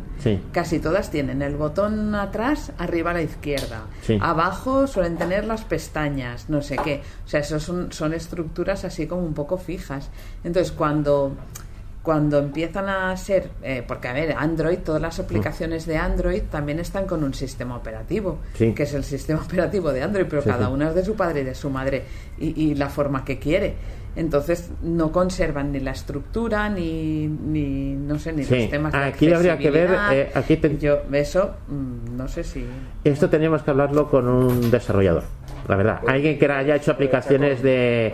casi 0.51 0.79
todas 0.79 1.09
tienen 1.11 1.41
el 1.41 1.55
botón 1.55 2.13
atrás, 2.15 2.71
arriba 2.77 3.11
a 3.11 3.15
la 3.15 3.21
izquierda. 3.21 3.83
Abajo 4.21 4.87
suelen 4.87 5.17
tener 5.17 5.45
las 5.45 5.63
pestañas, 5.65 6.49
no 6.49 6.61
sé 6.61 6.77
qué. 6.83 7.01
O 7.25 7.27
sea, 7.27 7.41
eso 7.41 7.59
son, 7.59 7.91
son 7.91 8.13
estructuras 8.13 8.85
así 8.85 9.07
como 9.07 9.23
un 9.23 9.33
poco 9.33 9.57
fijas. 9.57 10.09
Entonces, 10.43 10.71
cuando 10.71 11.35
cuando 12.01 12.37
empiezan 12.39 12.89
a 12.89 13.15
ser, 13.15 13.49
eh, 13.61 13.81
porque 13.87 14.09
a 14.09 14.13
ver, 14.13 14.33
Android, 14.37 14.79
todas 14.79 15.01
las 15.01 15.21
aplicaciones 15.21 15.85
de 15.85 15.95
Android 15.95 16.41
también 16.51 16.79
están 16.81 17.05
con 17.07 17.23
un 17.23 17.33
sistema 17.33 17.77
operativo, 17.77 18.39
Sí. 18.55 18.73
que 18.73 18.83
es 18.83 18.93
el 18.93 19.05
sistema 19.05 19.41
operativo 19.45 19.93
de 19.93 20.03
Android, 20.03 20.25
pero 20.29 20.41
Sí, 20.41 20.49
cada 20.49 20.67
sí. 20.67 20.73
una 20.73 20.89
es 20.89 20.95
de 20.95 21.05
su 21.05 21.15
padre 21.15 21.39
y 21.39 21.43
de 21.45 21.55
su 21.55 21.69
madre 21.69 22.03
y, 22.37 22.61
y 22.61 22.75
la 22.75 22.89
forma 22.89 23.23
que 23.23 23.39
quiere. 23.39 23.75
Entonces 24.15 24.69
no 24.83 25.11
conservan 25.11 25.71
ni 25.71 25.79
la 25.79 25.91
estructura 25.91 26.69
ni, 26.69 27.27
ni 27.27 27.95
no 27.95 28.19
sé 28.19 28.31
ni 28.33 28.43
Sí, 28.43 28.55
los 28.61 28.69
temas 28.69 28.93
de 28.93 28.99
aquí 28.99 29.31
habría 29.33 29.57
que 29.57 29.71
ver, 29.71 29.89
eh, 30.11 30.31
aquí 30.35 30.57
te- 30.57 30.77
yo 30.77 30.99
eso 31.11 31.55
mm, 31.67 32.15
no 32.15 32.27
sé 32.27 32.43
si 32.43 32.63
Esto 33.03 33.29
teníamos 33.29 33.63
que 33.63 33.71
hablarlo 33.71 34.09
con 34.09 34.27
un 34.27 34.69
desarrollador, 34.69 35.23
la 35.67 35.75
verdad. 35.75 35.99
Alguien 36.07 36.37
que 36.37 36.45
haya 36.51 36.75
hecho 36.75 36.91
aplicaciones 36.91 37.61
de, 37.61 38.13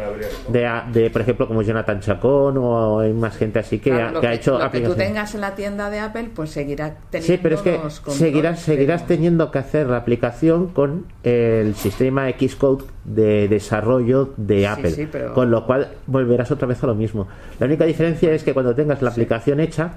de, 0.49 0.69
de, 0.93 1.09
por 1.09 1.21
ejemplo, 1.21 1.47
como 1.47 1.61
Jonathan 1.61 1.99
Chacón 1.99 2.57
o 2.57 2.99
hay 2.99 3.13
más 3.13 3.35
gente 3.37 3.59
así 3.59 3.79
que, 3.79 3.89
Claro, 3.91 4.17
ha, 4.17 4.21
que 4.21 4.27
ha 4.27 4.33
hecho 4.33 4.51
lo 4.51 4.57
que 4.57 4.61
tú 4.61 4.67
aplicaciones. 4.67 5.07
tengas 5.07 5.35
en 5.35 5.41
la 5.41 5.55
tienda 5.55 5.89
de 5.89 5.99
Apple 5.99 6.29
pues 6.35 6.49
seguirá 6.51 6.95
teniendo 7.09 7.33
Sí, 7.35 7.39
pero 7.41 7.55
es 7.55 7.61
que 7.61 7.71
los 7.73 7.99
controles, 7.99 8.19
seguirás, 8.19 8.59
seguirás 8.59 9.01
pero- 9.03 9.15
teniendo 9.15 9.51
que 9.51 9.59
hacer 9.59 9.87
la 9.87 9.97
aplicación 9.97 10.67
con 10.67 11.05
el 11.23 11.75
sistema 11.75 12.29
Xcode 12.29 12.85
de 13.05 13.47
desarrollo 13.47 14.33
de 14.37 14.67
Apple, 14.67 14.91
sí, 14.91 15.07
pero- 15.11 15.33
con 15.33 15.49
lo 15.51 15.65
cual 15.65 15.87
volverás 16.07 16.51
otra 16.51 16.67
vez 16.67 16.83
a 16.83 16.87
lo 16.87 16.95
mismo. 16.95 17.27
La 17.59 17.65
única 17.65 17.85
diferencia 17.85 18.31
es 18.31 18.43
que 18.43 18.53
cuando 18.53 18.75
tengas 18.75 19.01
la 19.01 19.09
aplicación 19.09 19.59
hecha, 19.59 19.91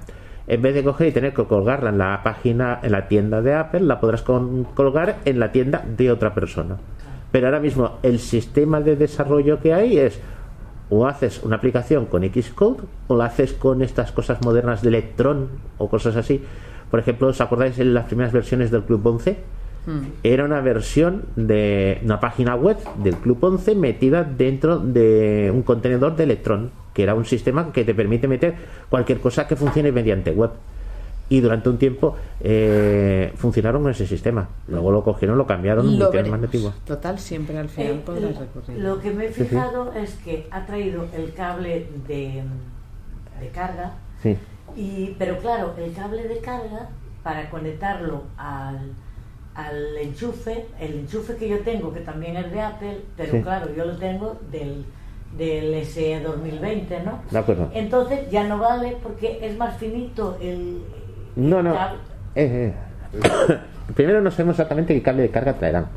en 0.45 0.61
vez 0.61 0.73
de 0.75 0.83
coger 0.83 1.07
y 1.07 1.11
tener 1.13 1.33
que 1.33 1.45
colgarla 1.45 1.89
en 1.89 1.97
la 1.97 2.19
página, 2.21 2.79
en 2.83 2.91
la 2.91 3.07
tienda 3.07 3.41
de 3.41 3.53
Apple, 3.53 3.79
la 3.81 3.99
podrás 4.01 4.23
con- 4.23 4.65
colgar 4.75 5.15
en 5.23 5.39
la 5.39 5.51
tienda 5.53 5.83
de 5.85 6.11
otra 6.11 6.33
persona. 6.33 6.77
Pero 7.33 7.47
ahora 7.47 7.59
mismo 7.59 7.97
el 8.03 8.19
sistema 8.19 8.79
de 8.79 8.95
desarrollo 8.95 9.59
que 9.59 9.73
hay 9.73 9.97
es 9.97 10.19
o 10.91 11.07
haces 11.07 11.41
una 11.41 11.55
aplicación 11.55 12.05
con 12.05 12.21
Xcode 12.23 12.83
o 13.07 13.17
la 13.17 13.25
haces 13.25 13.53
con 13.53 13.81
estas 13.81 14.11
cosas 14.11 14.39
modernas 14.43 14.83
de 14.83 14.89
Electron 14.89 15.49
o 15.79 15.89
cosas 15.89 16.15
así. 16.15 16.43
Por 16.91 16.99
ejemplo, 16.99 17.29
¿os 17.29 17.41
acordáis 17.41 17.75
de 17.75 17.85
las 17.85 18.05
primeras 18.05 18.33
versiones 18.33 18.69
del 18.69 18.83
Club 18.83 19.07
11? 19.07 19.37
Era 20.21 20.45
una 20.45 20.61
versión 20.61 21.23
de 21.35 21.99
una 22.03 22.19
página 22.19 22.55
web 22.55 22.77
del 23.03 23.15
Club 23.15 23.43
11 23.43 23.73
metida 23.73 24.23
dentro 24.23 24.77
de 24.77 25.51
un 25.51 25.63
contenedor 25.63 26.15
de 26.15 26.25
Electron, 26.25 26.69
que 26.93 27.01
era 27.01 27.15
un 27.15 27.25
sistema 27.25 27.73
que 27.73 27.83
te 27.83 27.95
permite 27.95 28.27
meter 28.27 28.53
cualquier 28.89 29.19
cosa 29.19 29.47
que 29.47 29.55
funcione 29.55 29.91
mediante 29.91 30.29
web. 30.29 30.51
Y 31.29 31.39
durante 31.41 31.69
un 31.69 31.77
tiempo 31.77 32.15
eh, 32.41 33.31
funcionaron 33.35 33.81
con 33.81 33.91
ese 33.91 34.05
sistema. 34.05 34.49
Luego 34.67 34.91
lo 34.91 35.03
cogieron, 35.03 35.37
lo 35.37 35.47
cambiaron, 35.47 35.85
lo 35.85 35.91
lo 35.91 35.97
metieron 36.05 36.11
veremos. 36.11 36.31
más 36.31 36.41
nativo. 36.41 36.73
total 36.85 37.17
siempre 37.19 37.57
al 37.57 37.69
final 37.69 37.91
Eh, 37.93 38.01
podrás 38.05 38.37
recurrir 38.37 38.77
lo 38.79 38.99
que 38.99 39.11
me 39.11 39.25
he 39.25 39.27
Sí, 39.29 39.35
sí. 39.43 39.43
fijado 39.49 39.93
es 39.93 40.15
que 40.15 40.47
ha 40.51 40.65
traído 40.65 41.05
el 41.15 41.33
cable 41.33 41.87
de, 42.07 42.43
de 43.39 43.47
carga, 43.53 43.93
Sí. 44.21 44.37
y, 44.75 45.15
pero 45.17 45.37
claro, 45.37 45.73
el 45.77 45.93
cable 45.93 46.23
de 46.27 46.37
carga 46.39 46.89
para 47.23 47.49
conectarlo 47.49 48.23
al, 48.37 48.91
al 49.55 49.97
enchufe, 49.97 50.65
el 50.79 50.99
enchufe 50.99 51.35
que 51.37 51.47
yo 51.49 51.59
tengo, 51.61 51.93
que 51.93 52.01
también 52.01 52.35
es 52.35 52.51
de 52.51 52.61
Apple, 52.61 52.99
pero 53.17 53.31
Sí. 53.31 53.41
claro, 53.41 53.73
yo 53.75 53.85
lo 53.85 53.95
tengo 53.97 54.37
del, 54.51 54.85
del 55.37 55.73
SE 55.85 56.19
2020, 56.21 56.99
¿no? 57.03 57.19
De 57.31 57.37
acuerdo. 57.39 57.71
Entonces 57.73 58.29
ya 58.29 58.43
no 58.43 58.57
vale 58.59 58.97
porque 59.01 59.39
es 59.41 59.57
más 59.57 59.77
finito 59.77 60.37
el, 60.41 60.81
No, 61.35 61.61
no. 61.63 61.73
Eh, 62.35 62.73
eh. 62.73 62.73
Primero 63.95 64.21
no 64.21 64.31
sabemos 64.31 64.55
exactamente 64.55 64.93
qué 64.93 65.01
cable 65.01 65.23
de 65.23 65.29
carga 65.29 65.53
traerán. 65.53 65.87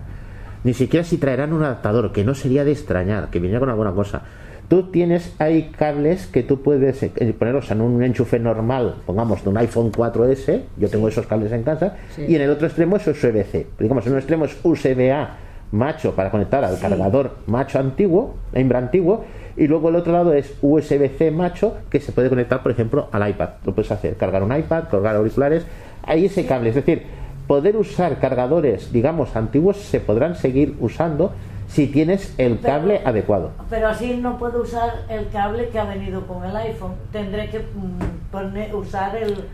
Ni 0.65 0.75
siquiera 0.75 1.05
si 1.05 1.19
traerán 1.19 1.53
un 1.53 1.63
adaptador, 1.63 2.13
que 2.13 2.25
no 2.25 2.35
sería 2.35 2.65
de 2.65 2.73
extrañar, 2.73 3.29
que 3.31 3.39
viniera 3.39 3.61
con 3.61 3.71
alguna 3.71 3.93
cosa. 3.93 4.23
tú 4.69 4.91
tienes 4.91 5.33
hay 5.39 5.71
cables 5.71 6.27
que 6.27 6.43
tú 6.43 6.61
puedes 6.63 7.01
eh, 7.03 7.35
ponerlos 7.39 7.71
en 7.71 7.81
un 7.81 8.03
enchufe 8.03 8.41
normal, 8.41 8.97
pongamos 9.07 9.45
de 9.45 9.51
un 9.51 9.59
iPhone 9.59 9.93
4S, 9.93 10.63
yo 10.77 10.89
tengo 10.89 11.07
esos 11.07 11.25
cables 11.29 11.53
en 11.53 11.63
casa, 11.63 11.95
Sí. 12.11 12.25
y 12.29 12.35
en 12.35 12.43
el 12.43 12.51
otro 12.51 12.67
extremo 12.67 12.97
es 12.97 13.07
USB-C. 13.07 13.69
Digamos, 13.79 14.05
en 14.07 14.13
un 14.13 14.19
extremo 14.19 14.45
es 14.47 14.57
USB-A 14.65 15.37
macho 15.71 16.17
para 16.17 16.31
conectar 16.33 16.65
al 16.65 16.81
cargador 16.81 17.37
macho 17.47 17.79
antiguo, 17.79 18.35
hembra 18.53 18.81
antiguo, 18.81 19.25
y 19.57 19.67
luego 19.67 19.89
el 19.89 19.97
otro 19.97 20.13
lado 20.13 20.33
es 20.35 20.55
USB-C 20.63 21.31
macho 21.31 21.77
que 21.91 22.01
se 22.01 22.13
puede 22.13 22.29
conectar, 22.29 22.63
por 22.63 22.73
ejemplo, 22.73 23.09
al 23.13 23.29
iPad. 23.29 23.51
Lo 23.65 23.75
puedes 23.75 23.91
hacer, 23.91 24.17
cargar 24.17 24.43
un 24.43 24.55
iPad, 24.55 24.85
cargar 24.91 25.17
auriculares, 25.17 25.67
ahí 26.03 26.27
ese 26.27 26.47
cable, 26.47 26.69
es 26.71 26.75
decir, 26.75 27.03
poder 27.47 27.77
usar 27.77 28.19
cargadores, 28.19 28.93
digamos, 28.93 29.35
antiguos 29.37 29.77
se 29.79 30.01
podrán 30.01 30.37
seguir 30.37 30.77
usando 30.81 31.33
si 31.69 31.87
tienes 31.89 32.35
el 32.39 32.61
cable 32.61 33.01
adecuado. 33.05 33.51
Pero 33.71 33.89
así 33.89 34.17
no 34.17 34.39
puedo 34.39 34.63
usar 34.63 35.05
el 35.09 35.29
cable 35.31 35.69
que 35.71 35.79
ha 35.79 35.85
venido 35.85 36.27
con 36.27 36.45
el 36.45 36.55
iPhone. 36.57 36.93
Tendré 37.11 37.51
que 37.51 37.59
mm, 37.61 38.31
poner, 38.31 38.75
usar 38.75 39.17
el. 39.17 39.45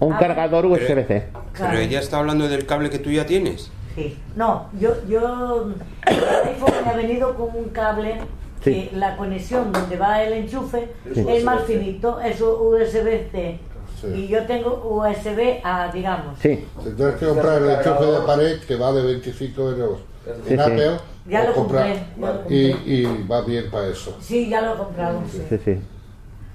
Un 0.00 0.14
Ah, 0.14 0.18
cargador 0.18 0.66
USB-C. 0.66 1.28
Pero 1.58 1.78
ella 1.78 2.00
está 2.00 2.18
hablando 2.18 2.48
del 2.48 2.66
cable 2.66 2.90
que 2.90 2.98
tú 2.98 3.10
ya 3.10 3.26
tienes. 3.26 3.70
Sí. 3.94 4.18
No, 4.34 4.66
yo, 4.80 4.94
yo. 5.08 5.68
El 6.06 6.14
iPhone 6.48 6.72
me 6.84 6.90
ha 6.90 6.96
venido 6.96 7.34
con 7.36 7.48
un 7.54 7.68
cable 7.68 8.16
Sí. 8.62 8.88
que 8.90 8.96
la 8.96 9.16
conexión 9.16 9.72
donde 9.72 9.96
va 9.96 10.22
el 10.22 10.32
enchufe 10.34 10.88
Sí. 11.14 11.24
es 11.28 11.44
más 11.44 11.62
finito, 11.64 12.20
es 12.20 12.40
USB-C. 12.40 13.58
Sí. 14.00 14.06
Y 14.06 14.28
yo 14.28 14.44
tengo 14.46 14.82
USB-A, 14.84 15.90
digamos. 15.92 16.38
Sí, 16.38 16.64
Si 16.82 16.90
tienes 16.90 17.14
que 17.16 17.26
comprar 17.26 17.62
el 17.62 17.70
enchufe 17.70 18.04
de 18.06 18.20
pared 18.26 18.60
que 18.60 18.76
vale 18.76 19.02
25 19.02 19.62
euros 19.70 19.98
Sí, 20.46 20.54
en 20.54 20.58
sí. 20.58 20.62
Apple, 20.62 20.96
Ya 21.26 21.44
lo 21.44 21.54
compré, 21.54 21.94
ya 22.18 22.32
lo 22.32 22.40
y, 22.48 22.70
compré. 22.72 22.92
y 22.94 23.26
va 23.30 23.40
bien 23.42 23.70
para 23.70 23.86
eso. 23.88 24.16
Sí, 24.20 24.48
ya 24.48 24.60
lo 24.62 24.74
he 24.74 24.76
comprado. 24.78 25.20
sí. 25.30 25.42
sí, 25.48 25.58
sí. 25.64 25.80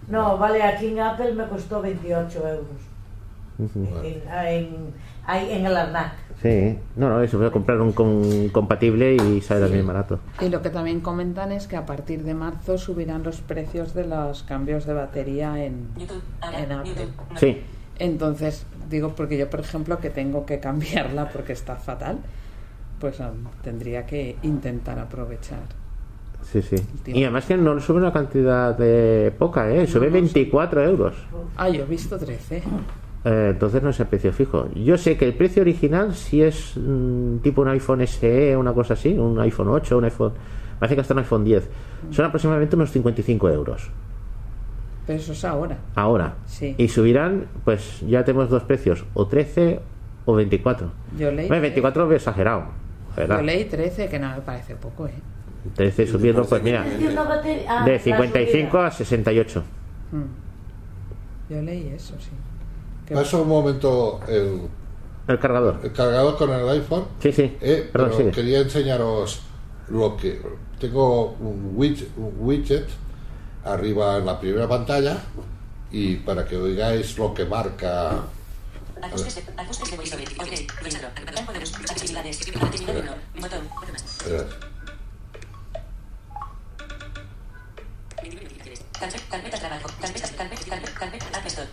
No, 0.07 0.37
vale, 0.37 0.61
aquí 0.61 0.87
en 0.89 0.99
Apple 0.99 1.33
me 1.33 1.47
costó 1.47 1.81
28 1.81 2.39
euros. 2.47 2.65
Ujú. 3.57 3.87
En, 4.03 4.21
en, 4.47 4.93
ahí 5.25 5.51
en 5.51 5.65
el 5.65 5.75
Arnac. 5.75 6.13
Sí, 6.41 6.77
no, 6.97 7.09
no, 7.09 7.21
eso 7.21 7.37
voy 7.37 7.47
a 7.47 7.51
comprar 7.51 7.79
un 7.81 7.93
con- 7.93 8.49
compatible 8.49 9.15
y 9.15 9.41
sale 9.41 9.61
también 9.61 9.87
barato. 9.87 10.19
Y 10.41 10.49
lo 10.49 10.61
que 10.61 10.69
también 10.69 10.99
comentan 10.99 11.51
es 11.51 11.65
que 11.67 11.75
a 11.77 11.85
partir 11.85 12.23
de 12.23 12.33
marzo 12.33 12.77
subirán 12.77 13.23
los 13.23 13.41
precios 13.41 13.93
de 13.93 14.05
los 14.05 14.43
cambios 14.43 14.85
de 14.85 14.93
batería 14.93 15.63
en, 15.63 15.87
en 16.53 16.71
Apple. 16.71 17.07
Sí, 17.35 17.61
Entonces, 17.97 18.65
digo, 18.89 19.15
porque 19.15 19.37
yo, 19.37 19.49
por 19.49 19.61
ejemplo, 19.61 19.97
que 19.99 20.09
tengo 20.09 20.45
que 20.45 20.59
cambiarla 20.59 21.29
porque 21.29 21.53
está 21.53 21.75
fatal, 21.77 22.17
pues 22.99 23.19
um, 23.21 23.45
tendría 23.63 24.05
que 24.05 24.35
intentar 24.43 24.99
aprovechar. 24.99 25.59
sí, 26.43 26.61
sí. 26.61 26.75
Y 27.07 27.23
además 27.23 27.45
que 27.45 27.57
no 27.57 27.79
sube 27.79 27.97
una 27.97 28.11
cantidad 28.13 28.77
de 28.77 29.33
poca, 29.39 29.71
¿eh? 29.71 29.87
Sube 29.87 30.09
24 30.09 30.83
euros. 30.83 31.15
Ah, 31.57 31.69
yo 31.69 31.83
he 31.83 31.87
visto 31.87 32.19
13. 32.19 32.61
Eh, 33.25 33.49
entonces 33.53 33.81
no 33.81 33.89
es 33.89 33.99
el 33.99 34.05
precio 34.05 34.31
fijo. 34.31 34.69
Yo 34.75 34.97
sé 34.97 35.17
que 35.17 35.25
el 35.25 35.33
precio 35.33 35.63
original 35.63 36.13
si 36.13 36.43
es 36.43 36.73
mm, 36.77 37.37
tipo 37.37 37.63
un 37.63 37.69
iPhone 37.69 38.05
SE, 38.05 38.55
una 38.55 38.71
cosa 38.71 38.93
así, 38.93 39.17
un 39.17 39.39
iPhone 39.39 39.69
8, 39.69 39.97
un 39.97 40.03
iPhone... 40.05 40.33
Parece 40.79 40.95
que 40.95 41.01
hasta 41.01 41.13
un 41.13 41.19
iPhone 41.19 41.43
10. 41.43 41.69
Son 42.11 42.25
aproximadamente 42.25 42.75
unos 42.75 42.91
55 42.91 43.49
euros. 43.49 43.89
Pero 45.07 45.19
eso 45.19 45.31
es 45.31 45.43
ahora. 45.43 45.77
Ahora. 45.95 46.35
Sí. 46.45 46.75
Y 46.77 46.87
subirán, 46.87 47.47
pues 47.63 48.01
ya 48.07 48.23
tenemos 48.23 48.49
dos 48.49 48.63
precios, 48.63 49.05
o 49.13 49.25
13 49.25 49.79
o 50.25 50.35
24. 50.35 50.91
Yo 51.17 51.31
leí, 51.31 51.45
Hombre, 51.45 51.61
24 51.61 52.03
lo 52.03 52.09
veo 52.09 52.17
exagerado. 52.17 52.65
¿verdad? 53.15 53.37
yo 53.37 53.43
leí 53.43 53.65
13, 53.65 54.07
que 54.07 54.19
no 54.19 54.35
me 54.35 54.41
parece 54.41 54.75
poco, 54.75 55.07
¿eh? 55.07 55.13
13 55.75 56.07
subiendo, 56.07 56.45
pues 56.45 56.61
mira, 56.61 56.85
ah, 57.67 57.85
de 57.85 57.91
la 57.93 57.99
55 57.99 58.69
subida. 58.69 58.87
a 58.87 58.91
68. 58.91 59.63
Mm. 60.11 61.53
Yo 61.53 61.61
leí 61.61 61.87
eso, 61.95 62.15
sí. 62.19 62.29
Pasa 63.13 63.37
un 63.37 63.47
momento 63.47 64.19
el, 64.27 64.61
El 65.27 65.39
cargador. 65.39 65.79
el 65.83 65.91
cargador 65.93 66.37
con 66.37 66.51
el 66.51 66.67
iPhone. 66.69 67.05
Sí, 67.21 67.31
sí. 67.31 67.57
Eh, 67.61 67.89
Perdón, 67.91 68.11
pero 68.17 68.31
quería 68.31 68.59
enseñaros 68.59 69.41
lo 69.89 70.17
que 70.17 70.41
tengo 70.79 71.31
un 71.39 71.73
widget, 71.75 72.09
un 72.17 72.33
widget 72.39 72.87
arriba 73.63 74.17
en 74.17 74.25
la 74.25 74.39
primera 74.39 74.67
pantalla 74.67 75.17
y 75.91 76.15
para 76.17 76.45
que 76.45 76.55
oigáis 76.57 77.17
lo 77.17 77.33
que 77.33 77.45
marca 77.45 78.23
Ajustes 79.01 79.35
de, 79.35 79.43
ajustes 79.61 79.91
de 79.91 79.97
VoiceOver. 79.97 80.27
Ok. 80.39 81.33
Campo 81.35 81.51
de 81.53 81.59
bus- 81.59 81.75
Accesibilidades. 81.75 82.39
1. 82.47 82.59
Botón. 83.41 83.69
Botón 83.75 83.91
más. 83.91 84.23
Carpeta, 89.29 89.57
trabajo. 89.59 89.89
Carpeta, 90.01 90.27
carpeta, 90.37 90.65
carpeta, 90.69 90.99
carpeta, 90.99 91.37
App 91.37 91.45
Store. 91.47 91.67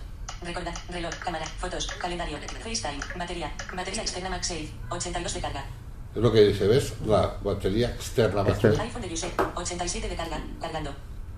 Recordar, 0.45 0.75
reloj, 0.91 1.15
cámara, 1.25 1.47
fotos, 1.47 1.87
calendario, 2.01 2.37
FaceTime, 2.63 2.99
batería, 3.17 3.53
batería 3.77 4.03
externa 4.03 4.29
MagSafe, 4.31 4.69
82 4.91 5.35
de 5.35 5.41
carga. 5.41 5.65
es 6.15 6.21
lo 6.23 6.33
que 6.33 6.41
dice 6.43 6.67
ves 6.67 6.95
la 7.07 7.37
batería 7.43 7.89
externa 7.91 8.43
más 8.43 8.53
Externa. 8.55 8.83
iPhone 8.83 9.03
de 9.03 9.09
Yusef, 9.11 9.33
87 9.55 10.09
de 10.09 10.17
carga, 10.17 10.41
cargando. 10.61 10.91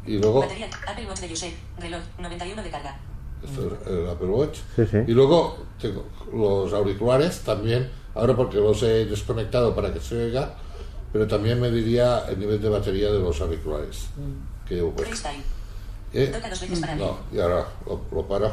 y 0.07 0.19
luego 0.19 0.41
Batería, 0.41 0.69
Apple 0.87 1.07
Watch 1.07 1.21
de 1.21 1.29
Yusef, 1.29 1.53
reloj, 1.79 2.01
91 2.19 2.63
de 2.63 2.71
carga. 2.71 2.97
esto 3.45 3.79
es 3.83 3.87
el 3.89 4.09
Apple 4.09 4.27
Watch 4.29 4.59
Sí, 4.77 4.87
sí. 4.91 4.97
y 5.07 5.13
luego 5.13 5.59
tengo 5.79 6.07
los 6.33 6.73
auriculares 6.73 7.41
también 7.41 7.91
ahora 8.15 8.35
porque 8.35 8.57
los 8.57 8.83
he 8.83 9.05
desconectado 9.05 9.75
para 9.75 9.93
que 9.93 10.01
se 10.01 10.17
oiga 10.17 10.55
pero 11.13 11.27
también 11.29 11.61
me 11.61 11.71
diría 11.71 12.25
el 12.29 12.39
nivel 12.39 12.61
de 12.61 12.69
batería 12.71 13.13
de 13.13 13.19
los 13.21 13.39
auriculares 13.41 14.07
que 14.67 14.77
llevo. 14.77 14.95
FaceTime. 14.97 15.43
Eh, 16.15 16.29
Toca 16.29 16.49
dos 16.49 16.61
veces 16.61 16.81
para 16.81 16.95
mí. 16.95 17.03
No, 17.03 17.19
y 17.33 17.41
ahora 17.41 17.67
lo, 17.87 18.01
lo 18.11 18.27
paro. 18.27 18.53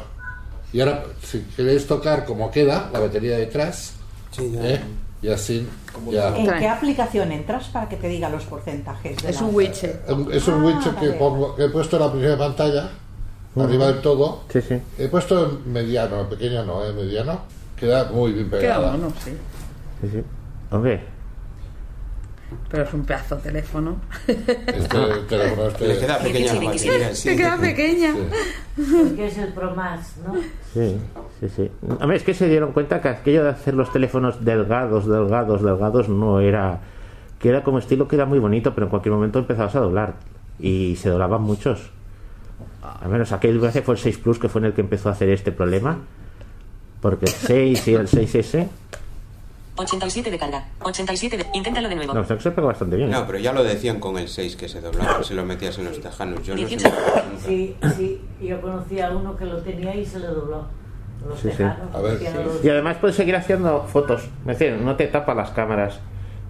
Y 0.72 0.80
ahora, 0.80 1.04
si 1.22 1.40
queréis 1.56 1.86
tocar 1.86 2.24
como 2.24 2.50
queda, 2.50 2.88
la 2.92 3.00
batería 3.00 3.36
detrás, 3.36 3.94
Sí, 4.30 4.50
ya. 4.52 4.66
¿eh? 4.66 4.80
y 5.20 5.28
así, 5.28 5.68
ya. 6.10 6.36
¿En 6.36 6.46
qué 6.58 6.68
aplicación 6.68 7.30
entras 7.32 7.68
para 7.68 7.88
que 7.88 7.96
te 7.96 8.08
diga 8.08 8.28
los 8.30 8.44
porcentajes? 8.44 9.22
de 9.22 9.30
Es 9.30 9.40
la- 9.40 9.46
un 9.46 9.54
widget. 9.54 10.02
Es 10.32 10.48
un 10.48 10.54
Ah, 10.54 10.64
widget 10.66 10.98
que, 10.98 11.10
pongo- 11.18 11.54
que 11.54 11.64
he 11.64 11.68
puesto 11.68 11.96
en 11.96 12.02
la 12.02 12.10
primera 12.10 12.38
pantalla, 12.38 12.90
arriba 13.56 13.86
del 13.88 14.00
todo. 14.00 14.44
Sí, 14.50 14.60
sí. 14.62 14.80
He 14.98 15.08
puesto 15.08 15.44
en 15.64 15.72
mediano, 15.72 16.22
en 16.22 16.26
pequeño 16.28 16.64
no, 16.64 16.84
en 16.84 16.96
mediano. 16.96 17.40
Queda 17.76 18.04
muy 18.12 18.32
bien 18.32 18.48
Queda 18.48 18.60
pegada. 18.60 18.92
mono, 18.92 19.12
sí. 19.22 19.32
sí, 20.00 20.08
sí. 20.10 20.22
Hombre, 20.70 21.04
Pero 22.70 22.84
es 22.84 22.94
un 22.94 23.04
pedazo 23.04 23.36
de 23.36 23.42
teléfono. 23.42 23.96
Este 24.26 24.98
teléfono 25.28 25.68
este. 25.68 25.88
Le 25.88 25.98
queda 25.98 26.18
pequeña 26.18 26.54
la 26.54 26.64
batería. 26.64 27.14
Se 27.14 27.36
queda 27.36 27.56
pequeña. 27.58 28.14
Porque 28.76 29.26
es 29.26 29.38
el 29.38 29.52
Pro 29.52 29.74
Max, 29.74 30.14
¿no? 30.26 30.34
sí, 30.72 30.96
sí, 31.40 31.48
sí. 31.48 31.70
Hombre, 32.00 32.16
es 32.16 32.22
que 32.22 32.34
se 32.34 32.48
dieron 32.48 32.72
cuenta 32.72 33.00
que 33.00 33.08
aquello 33.08 33.44
de 33.44 33.50
hacer 33.50 33.74
los 33.74 33.92
teléfonos 33.92 34.44
delgados, 34.44 35.06
delgados, 35.06 35.62
delgados 35.62 36.08
no 36.08 36.40
era... 36.40 36.80
Que 37.38 37.48
era 37.48 37.62
como 37.62 37.78
estilo 37.78 38.06
que 38.06 38.16
era 38.16 38.24
muy 38.24 38.38
bonito, 38.38 38.74
pero 38.74 38.86
en 38.86 38.90
cualquier 38.90 39.14
momento 39.14 39.38
empezabas 39.38 39.74
a 39.74 39.80
doblar. 39.80 40.14
Y 40.58 40.96
se 40.96 41.08
doblaban 41.08 41.42
muchos. 41.42 41.90
Al 42.82 43.10
menos 43.10 43.32
aquel 43.32 43.54
me 43.54 43.60
parece 43.60 43.82
fue 43.82 43.94
el 43.94 44.00
6 44.00 44.18
Plus 44.18 44.38
que 44.38 44.48
fue 44.48 44.60
en 44.60 44.66
el 44.66 44.72
que 44.72 44.80
empezó 44.80 45.08
a 45.08 45.12
hacer 45.12 45.28
este 45.28 45.52
problema. 45.52 45.98
Porque 47.00 47.26
el 47.26 47.32
6 47.32 47.88
y 47.88 47.94
el 47.94 48.08
6S... 48.08 48.68
87 49.82 50.30
de 50.30 50.38
carga. 50.38 50.64
87 50.82 51.36
de... 51.36 51.46
Inténtalo 51.54 51.88
de 51.88 51.94
nuevo. 51.96 52.14
No, 52.14 52.24
se 52.24 52.50
pegó 52.50 52.66
bastante 52.68 52.96
bien. 52.96 53.10
No, 53.10 53.26
pero 53.26 53.38
ya 53.38 53.52
lo 53.52 53.62
decían 53.64 54.00
con 54.00 54.18
el 54.18 54.28
6 54.28 54.56
que 54.56 54.68
se 54.68 54.80
doblaba, 54.80 55.22
se 55.22 55.34
lo 55.34 55.44
metías 55.44 55.78
en 55.78 55.84
los 55.86 56.00
tejanos. 56.00 56.42
Yo 56.44 56.54
no 56.54 56.60
sé. 56.60 56.66
18. 56.66 56.88
nunca. 56.96 57.24
Sí, 57.46 57.76
sí. 57.96 58.20
Yo 58.40 58.60
conocí 58.60 59.00
a 59.00 59.10
uno 59.10 59.36
que 59.36 59.44
lo 59.44 59.58
tenía 59.62 59.94
y 59.94 60.04
se 60.06 60.18
le 60.18 60.26
dobló. 60.28 60.66
Los 61.28 61.38
Sí, 61.40 61.50
sí. 61.50 61.56
tejanos. 61.58 61.94
A 61.94 62.00
ver, 62.00 62.16
hacían 62.16 62.32
sí. 62.32 62.38
los- 62.44 62.64
Y 62.64 62.68
además 62.70 62.96
puedes 63.00 63.16
seguir 63.16 63.36
haciendo 63.36 63.82
fotos. 63.84 64.22
Es 64.46 64.58
decir, 64.58 64.72
no 64.80 64.96
te 64.96 65.06
tapa 65.06 65.34
las 65.34 65.50
cámaras. 65.50 66.00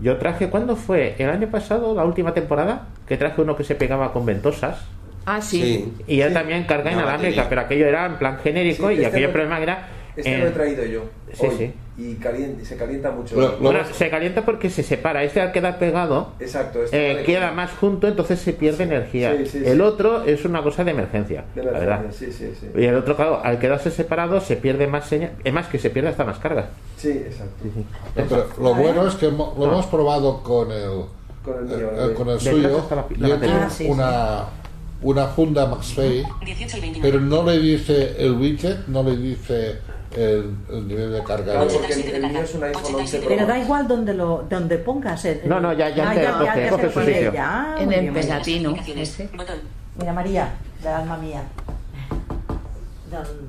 Yo 0.00 0.16
traje, 0.16 0.48
¿cuándo 0.50 0.74
fue? 0.76 1.14
¿El 1.18 1.30
año 1.30 1.48
pasado, 1.50 1.94
la 1.94 2.04
última 2.04 2.32
temporada? 2.34 2.88
Que 3.06 3.16
traje 3.16 3.40
uno 3.42 3.54
que 3.56 3.64
se 3.64 3.74
pegaba 3.74 4.12
con 4.12 4.24
ventosas. 4.26 4.78
Ah, 5.26 5.40
sí. 5.40 5.62
Sí. 5.62 5.94
Y 6.08 6.16
ya 6.16 6.32
también 6.32 6.64
carga 6.64 6.90
inalámbrica, 6.90 7.42
batería. 7.42 7.48
pero 7.48 7.60
aquello 7.60 7.86
era 7.86 8.06
en 8.06 8.16
plan 8.16 8.38
genérico 8.38 8.88
Sí, 8.88 8.94
y 8.94 8.96
este 8.96 9.06
aquello 9.08 9.26
lo- 9.28 9.32
problema 9.34 9.60
era... 9.60 9.88
Este 10.16 10.34
en- 10.34 10.40
lo 10.40 10.46
he 10.48 10.50
traído 10.50 10.84
yo. 10.84 11.04
Sí, 11.32 11.46
hoy, 11.46 11.56
sí. 11.56 11.72
Y 11.98 12.64
se 12.64 12.76
calienta 12.76 13.10
mucho. 13.10 13.36
Bueno, 13.60 13.80
se 13.92 14.08
calienta 14.10 14.44
porque 14.44 14.70
se 14.70 14.82
separa. 14.82 15.22
Este 15.24 15.40
al 15.40 15.52
quedar 15.52 15.78
pegado 15.78 16.32
Exacto. 16.40 16.82
Este 16.82 17.10
eh, 17.10 17.14
vale. 17.14 17.24
queda 17.26 17.52
más 17.52 17.70
junto, 17.72 18.08
entonces 18.08 18.40
se 18.40 18.52
pierde 18.54 18.84
energía. 18.84 19.34
Sí, 19.38 19.46
sí, 19.46 19.58
el 19.64 19.76
sí. 19.76 19.80
otro 19.82 20.22
es 20.24 20.44
una 20.44 20.62
cosa 20.62 20.84
de 20.84 20.90
emergencia, 20.92 21.44
De 21.54 21.62
la 21.62 21.72
verdad. 21.72 22.04
sí, 22.10 22.32
sí. 22.32 22.50
Y 22.74 22.84
el 22.84 22.94
otro, 22.94 23.14
claro, 23.16 23.40
al 23.44 23.58
quedarse 23.58 23.90
separado 23.90 24.40
se 24.40 24.56
pierde 24.56 24.86
más 24.86 25.06
señal. 25.06 25.32
Es 25.44 25.52
más, 25.52 25.66
que 25.68 25.78
se 25.78 25.90
pierde 25.90 26.08
hasta 26.10 26.24
más 26.24 26.38
carga. 26.38 26.70
Sí, 26.96 27.10
exacto. 27.10 27.64
No, 28.16 28.24
pero 28.28 28.48
lo 28.60 28.74
bueno 28.74 29.06
es 29.06 29.14
que 29.14 29.26
lo 29.30 29.54
hemos 29.64 29.86
probado 29.86 30.42
con 30.42 30.70
el, 30.72 31.04
Con 31.44 31.58
el 31.58 31.64
mío. 31.64 31.90
eh, 31.92 32.06
eh, 32.10 32.14
con 32.14 32.28
el 32.30 32.40
suyo. 32.40 32.84
la- 32.90 32.96
la 32.96 33.06
y 33.10 33.14
él 33.14 33.30
batería. 33.32 33.40
tiene 33.40 33.54
Ah, 33.64 33.70
sí, 33.70 33.86
una, 33.86 34.44
una 35.02 35.26
funda 35.28 35.66
MaxFay, 35.66 36.24
18 36.44 36.76
y 36.78 36.80
29. 36.80 37.00
pero 37.02 37.20
no 37.20 37.44
le 37.44 37.58
dice 37.58 38.14
el 38.18 38.32
widget, 38.32 38.86
no 38.88 39.02
le 39.02 39.16
dice 39.16 39.76
el, 40.16 40.54
el 40.70 40.88
nivel 40.88 41.12
de 41.12 41.22
carga. 41.24 41.52
Claro, 41.52 41.66
de- 41.66 41.74
porque 41.78 41.92
el, 41.94 42.24
el 42.24 42.30
mío 42.30 42.40
es 42.42 42.54
un 42.54 42.64
iPhone 42.64 42.94
11 42.96 43.18
Pro. 43.18 43.28
Pero 43.28 43.46
da 43.46 43.58
igual 43.58 43.88
donde 43.88 44.14
lo 44.14 44.44
donde 44.48 44.78
pongas 44.78 45.24
el, 45.24 45.40
No, 45.48 45.60
no, 45.60 45.72
ya- 45.72 45.88
ya 45.90 46.10
Ah, 46.10 46.14
te 46.14 46.22
ya, 46.22 46.22
ya, 46.44 46.56
ya 46.64 46.70
coge 46.70 46.82
se 46.82 46.88
su 46.88 46.94
pone 46.94 47.14
sitio. 47.14 47.32
ya. 47.32 47.76
En 47.78 47.92
el 47.92 48.12
pegatino. 48.12 48.74
Ese. 48.96 49.28
Mira 49.98 50.12
María, 50.12 50.48
de 50.82 50.88
alma 50.88 51.16
mía. 51.18 51.42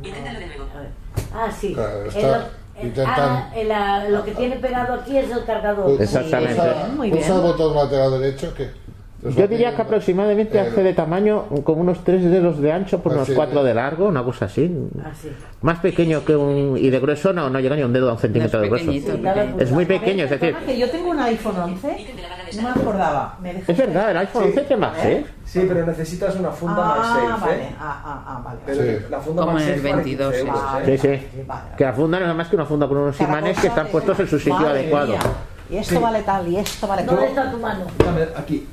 Inténtalo 0.04 0.40
de 0.40 0.46
nuevo. 0.48 0.66
Ah, 1.34 1.50
sí. 1.52 1.74
Claro, 1.74 2.02
El- 2.02 2.08
está 2.08 2.50
el- 2.80 2.88
intentan- 2.88 3.14
ah, 3.18 3.52
el- 3.56 3.72
ah, 3.72 4.06
lo 4.10 4.24
que 4.26 4.32
tiene 4.32 4.56
pegado 4.58 4.94
aquí 4.96 5.18
es 5.18 5.32
el 5.32 5.46
cargador. 5.46 6.02
Exactamente. 6.02 6.56
Pulsa, 6.56 6.88
muy 6.96 7.10
pulsa 7.12 7.26
bien. 7.28 7.38
el 7.38 7.44
botón 7.44 7.76
lateral 7.76 8.20
derecho 8.22 8.54
que... 8.54 8.83
Yo 9.38 9.48
diría 9.48 9.76
que 9.76 9.82
aproximadamente 9.82 10.60
hace 10.60 10.84
de 10.84 10.94
tamaño 10.94 11.46
como 11.64 11.82
unos 11.82 12.04
3 12.04 12.24
dedos 12.30 12.60
de 12.62 12.72
ancho 12.72 13.00
por 13.02 13.14
Ah, 13.14 13.16
unos 13.16 13.28
sí, 13.28 13.34
4 13.36 13.60
sí. 13.62 13.66
de 13.68 13.74
largo, 13.74 14.08
una 14.08 14.24
cosa 14.24 14.46
así. 14.46 14.72
Ah. 15.04 15.12
Más 15.62 15.80
pequeño 15.80 16.26
que 16.26 16.36
un. 16.36 16.78
y 16.78 16.90
de 16.90 17.00
grueso 17.00 17.32
no, 17.32 17.50
no 17.50 17.60
llega 17.60 17.76
ni 17.76 17.84
un 17.84 17.94
dedo 17.94 18.10
a 18.10 18.14
un 18.14 18.20
centímetro 18.20 18.60
No 18.60 18.70
de 18.70 18.78
es 18.78 18.86
grueso. 18.86 19.60
Es 19.60 19.72
muy 19.72 19.86
pequeño, 19.86 20.26
es 20.26 20.30
decir. 20.30 20.56
Que 20.66 20.78
yo 20.78 20.90
tengo 20.90 21.12
un 21.12 21.20
iPhone 21.20 21.56
11. 21.58 22.02
Ítem 22.02 22.16
de 22.16 22.22
la 22.22 22.30
barra 22.30 22.44
de 22.44 22.56
No 22.56 22.62
me 22.64 22.70
acordaba. 22.70 23.38
Me 23.42 23.52
Es 23.66 23.78
verdad, 23.78 24.12
el 24.12 24.18
iPhone 24.18 24.44
11 24.44 24.66
que 24.66 24.76
más, 24.78 25.06
¿eh? 25.06 25.26
Sí, 25.46 25.66
pero 25.68 25.86
necesitas 25.86 26.36
una 26.36 26.50
funda 26.52 26.76
Ah, 26.80 26.98
MagSafe, 26.98 27.46
vale. 27.46 27.64
¿eh? 27.64 27.76
Ah, 27.80 28.02
ah, 28.06 28.24
ah, 28.28 28.42
vale. 28.44 28.60
Pero 28.66 28.82
Sí. 28.82 29.06
la 29.10 29.20
funda 29.20 29.46
Como 29.46 29.58
en 29.60 29.64
el 29.64 29.70
MagSafe 29.70 29.90
vale 29.90 30.04
22, 30.04 30.34
15 30.34 30.48
euros, 30.50 30.64
sí. 30.86 30.92
¿eh? 30.92 30.98
Sí, 30.98 31.08
sí. 31.08 31.08
Vale, 31.08 31.44
vale. 31.48 31.76
Que 31.78 31.84
la 31.86 31.94
funda 31.94 32.18
no 32.18 32.24
es 32.24 32.28
nada 32.28 32.34
más 32.38 32.48
que 32.50 32.56
una 32.56 32.66
funda 32.66 32.88
con 32.88 32.98
unos 32.98 33.22
imanes 33.22 33.60
que 33.60 33.68
están 33.68 33.86
de- 33.86 33.92
puestos 33.92 34.20
en 34.20 34.28
su 34.28 34.38
sitio 34.38 34.54
Madre 34.56 34.70
adecuado. 34.82 35.08
mía. 35.08 35.20
Y 35.70 35.78
esto 35.78 36.02
vale 36.02 36.22
tal, 36.24 36.48
y 36.48 36.58
esto 36.58 36.88
vale 36.88 37.04
tal. 37.04 37.16
¿Dónde 37.16 37.30
está 37.30 37.52
tu 37.52 37.58
mano? 37.58 37.86
Dame 38.04 38.22
aquí. 38.36 38.68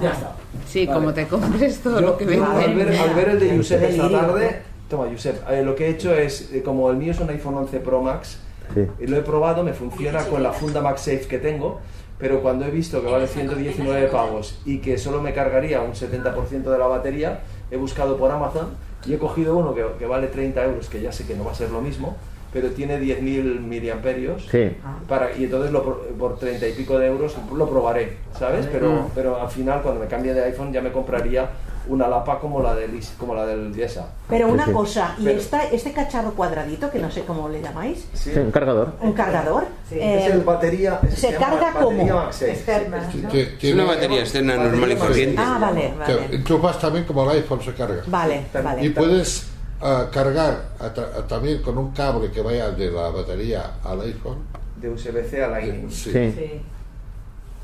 Ya 0.00 0.10
está. 0.12 0.32
Sí, 0.66 0.86
Vale. 0.86 0.98
como 1.00 1.14
te 1.14 1.26
compres 1.26 1.80
todo 1.80 2.00
Yo, 2.00 2.06
lo 2.08 2.16
que 2.18 2.24
yo 2.24 2.30
vende. 2.30 2.46
al, 2.64 2.74
ver, 2.74 2.96
al 2.98 3.14
ver 3.14 3.28
el 3.30 3.40
de 3.40 3.56
Josep 3.56 3.82
esta 3.82 4.10
tarde, 4.10 4.62
toma 4.88 5.06
Josep, 5.10 5.48
eh, 5.50 5.62
lo 5.62 5.74
que 5.74 5.86
he 5.86 5.90
hecho 5.90 6.14
es, 6.14 6.52
eh, 6.52 6.62
como 6.62 6.90
el 6.90 6.96
mío 6.96 7.12
es 7.12 7.20
un 7.20 7.30
iPhone 7.30 7.54
11 7.56 7.80
Pro 7.80 8.02
Max, 8.02 8.38
Sí. 8.74 8.86
y 9.00 9.06
lo 9.06 9.16
he 9.16 9.22
probado, 9.22 9.64
me 9.64 9.72
funciona 9.72 10.22
con 10.26 10.42
la 10.42 10.52
funda 10.52 10.82
MagSafe 10.82 11.26
que 11.26 11.38
tengo, 11.38 11.80
pero 12.18 12.42
cuando 12.42 12.66
he 12.66 12.70
visto 12.70 13.02
que 13.02 13.10
vale 13.10 13.26
119 13.26 14.08
pavos 14.08 14.58
y 14.66 14.78
que 14.78 14.98
solo 14.98 15.22
me 15.22 15.32
cargaría 15.32 15.80
un 15.80 15.92
70% 15.94 16.70
de 16.70 16.78
la 16.78 16.86
batería, 16.86 17.40
he 17.70 17.76
buscado 17.78 18.18
por 18.18 18.30
Amazon 18.30 18.68
y 19.06 19.14
he 19.14 19.18
cogido 19.18 19.56
uno 19.56 19.74
que, 19.74 19.84
que 19.98 20.04
vale 20.06 20.26
30 20.26 20.62
euros, 20.64 20.88
que 20.90 21.00
ya 21.00 21.12
sé 21.12 21.24
que 21.26 21.34
no 21.34 21.44
va 21.44 21.52
a 21.52 21.54
ser 21.54 21.70
lo 21.70 21.80
mismo, 21.80 22.16
pero 22.52 22.70
tiene 22.70 22.98
10.000 23.00 23.60
miliamperios. 23.60 24.46
Sí. 24.50 24.70
Para, 25.08 25.36
y 25.36 25.44
entonces 25.44 25.70
lo 25.70 25.82
pro- 25.82 26.02
por 26.18 26.38
30 26.38 26.66
y 26.68 26.72
pico 26.72 26.98
de 26.98 27.06
euros 27.06 27.34
lo 27.54 27.68
probaré, 27.68 28.16
¿sabes? 28.38 28.66
Pero, 28.70 29.08
pero 29.14 29.40
al 29.40 29.48
final 29.50 29.82
cuando 29.82 30.00
me 30.00 30.06
cambie 30.06 30.34
de 30.34 30.44
iPhone 30.44 30.72
ya 30.72 30.80
me 30.80 30.92
compraría 30.92 31.48
una 31.88 32.06
lapa 32.06 32.38
como 32.38 32.60
la 32.62 32.74
del, 32.74 33.00
como 33.16 33.34
la 33.34 33.46
del 33.46 33.72
Diesa. 33.72 34.08
Pero 34.28 34.48
una 34.48 34.64
Sí, 34.64 34.70
sí. 34.70 34.76
cosa, 34.76 35.14
y 35.18 35.24
Pero- 35.24 35.38
esta, 35.38 35.62
este 35.70 35.92
cacharro 35.92 36.32
cuadradito, 36.34 36.90
que 36.90 36.98
no 36.98 37.10
sé 37.10 37.22
cómo 37.22 37.48
le 37.48 37.62
llamáis, 37.62 38.06
Sí. 38.12 38.30
Un 38.36 38.50
cargador. 38.50 38.92
un 39.00 39.12
cargador, 39.14 39.64
Sí. 39.88 39.94
eh, 39.94 40.26
es 40.26 40.32
el 40.34 40.40
batería. 40.42 41.00
se 41.08 41.16
se 41.16 41.32
llama 41.32 41.46
carga 41.46 41.80
batería 41.80 42.12
como 42.14 42.28
externa. 42.30 43.10
¿no? 43.22 43.28
Es 43.32 43.72
una 43.72 43.84
batería 43.84 44.20
externa 44.20 44.56
normal 44.56 44.92
y 44.92 44.96
corriente. 44.96 45.36
Ah, 45.42 45.58
vale, 45.60 45.94
vale. 45.98 46.18
enchufas 46.36 46.78
también 46.78 47.04
como 47.06 47.30
el 47.30 47.38
iPhone 47.38 47.62
se 47.62 47.72
carga. 47.72 48.02
Vale, 48.06 48.42
vale. 48.62 48.84
Y 48.84 48.90
puedes 48.90 49.46
ah, 49.80 50.08
cargar 50.12 50.70
a 50.78 50.92
tra- 50.94 51.14
a- 51.18 51.26
también 51.26 51.62
con 51.62 51.78
un 51.78 51.92
cable 51.92 52.30
que 52.30 52.40
vaya 52.42 52.70
de 52.70 52.90
la 52.90 53.10
batería 53.10 53.74
al 53.84 54.00
iPhone. 54.02 54.38
De 54.80 54.88
USB-C 54.90 55.42
a 55.42 55.48
Lightning. 55.48 55.90
Sí. 55.90 56.10
Sí. 56.12 56.60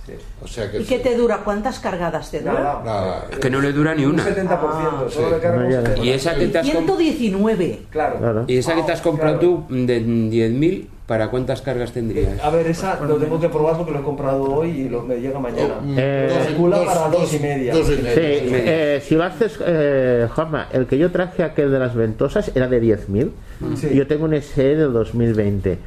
Sí. 0.06 0.12
Sí. 0.12 0.18
O 0.42 0.46
sea 0.46 0.70
que 0.70 0.80
¿Y 0.80 0.84
qué 0.84 0.98
te 0.98 1.16
dura? 1.16 1.38
¿Cuántas 1.44 1.78
cargadas 1.80 2.30
te 2.30 2.40
dura? 2.40 2.52
Nada. 2.54 2.82
Nada. 2.84 3.26
Es 3.32 3.38
que 3.38 3.48
no 3.50 3.60
le 3.60 3.72
dura 3.72 3.94
ni 3.94 4.04
Un 4.04 4.14
una. 4.14 4.24
70%, 4.24 5.08
solo 5.08 5.36
sí. 5.40 5.42
le 5.42 5.50
un. 5.78 5.84
70%. 5.84 6.04
Y 6.04 6.10
esa 6.10 6.34
que 6.34 6.46
te 6.48 6.58
has, 6.58 6.66
comp- 6.66 6.70
119. 6.72 7.80
Claro. 7.90 8.18
Claro. 8.18 8.44
y 8.46 8.56
esa 8.58 8.74
que 8.74 8.82
te 8.82 8.92
has 8.92 9.00
comprado 9.00 9.38
Claro. 9.38 9.64
tú 9.68 9.74
de 9.86 10.02
10.000, 10.04 10.86
¿para 11.06 11.30
cuántas 11.30 11.62
cargas 11.62 11.92
tendrías? 11.92 12.38
A 12.42 12.50
ver, 12.50 12.66
esa 12.66 13.00
lo 13.00 13.16
tengo 13.16 13.40
que 13.40 13.48
probar 13.48 13.76
porque 13.78 13.92
lo 13.92 14.00
he 14.00 14.02
comprado 14.02 14.42
hoy 14.42 14.70
y 14.72 14.88
lo, 14.90 15.02
me 15.02 15.16
llega 15.16 15.38
mañana. 15.38 15.76
Mm, 15.82 15.94
Eh, 15.96 16.26
dos- 16.28 16.46
calcula 16.48 16.76
dos- 16.78 16.86
para 16.86 17.00
dos 17.08 17.20
dos- 17.22 17.34
y 17.34 17.38
media. 17.38 17.72
dos 17.74 17.88
y 17.88 17.94
Sí, 17.96 18.02
media. 18.02 18.96
eh, 18.96 19.00
si 19.02 19.14
lo 19.14 19.24
haces, 19.24 19.58
eh, 19.64 20.28
Juanma, 20.34 20.68
el 20.72 20.86
que 20.86 20.98
yo 20.98 21.10
traje, 21.12 21.42
aquel 21.42 21.70
de 21.72 21.78
las 21.78 21.94
ventosas, 21.94 22.52
era 22.54 22.68
de 22.68 22.78
10.000. 22.80 23.32
Sí. 23.76 23.88
Y 23.92 23.96
Yo 23.96 24.06
tengo 24.06 24.26
un 24.26 24.34
SE 24.34 24.76
del 24.76 24.92
2020. 24.92 25.78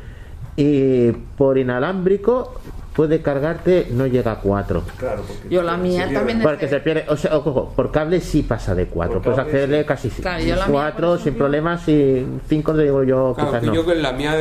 Y 0.56 1.12
por 1.38 1.60
inalámbrico 1.60 2.60
puede 2.98 3.22
cargarte, 3.22 3.88
no 3.92 4.08
llega 4.08 4.32
a 4.32 4.40
4. 4.40 4.82
Claro, 4.98 5.22
porque 5.28 5.48
Yo 5.54 5.62
la 5.62 5.74
se 5.74 5.78
mía 5.78 6.10
también 6.12 6.42
Porque 6.42 6.68
se 6.68 6.80
pierde, 6.80 7.06
o 7.08 7.16
sea, 7.16 7.38
ojo, 7.38 7.72
por 7.76 7.92
cable 7.92 8.20
sí 8.20 8.42
pasa 8.42 8.74
de 8.74 8.88
4. 8.88 9.22
Por 9.22 9.36
Puedes 9.36 9.80
sí. 9.80 9.86
casi 9.86 10.10
Claro, 10.10 10.44
yo 10.44 10.56
la 10.56 10.66
mía, 10.66 10.74
4 10.74 11.08
por 11.12 11.20
sin 11.20 11.36
problemas 11.36 11.88
y 11.88 12.26
5 12.50 12.74
te 12.74 12.82
digo 12.84 13.04
yo, 13.04 13.34
Claro, 13.36 13.50
quizás 13.52 13.62
que 13.62 13.68
no. 13.68 13.74
yo 13.76 13.86
con 13.86 14.02
la 14.02 14.12
mía, 14.14 14.34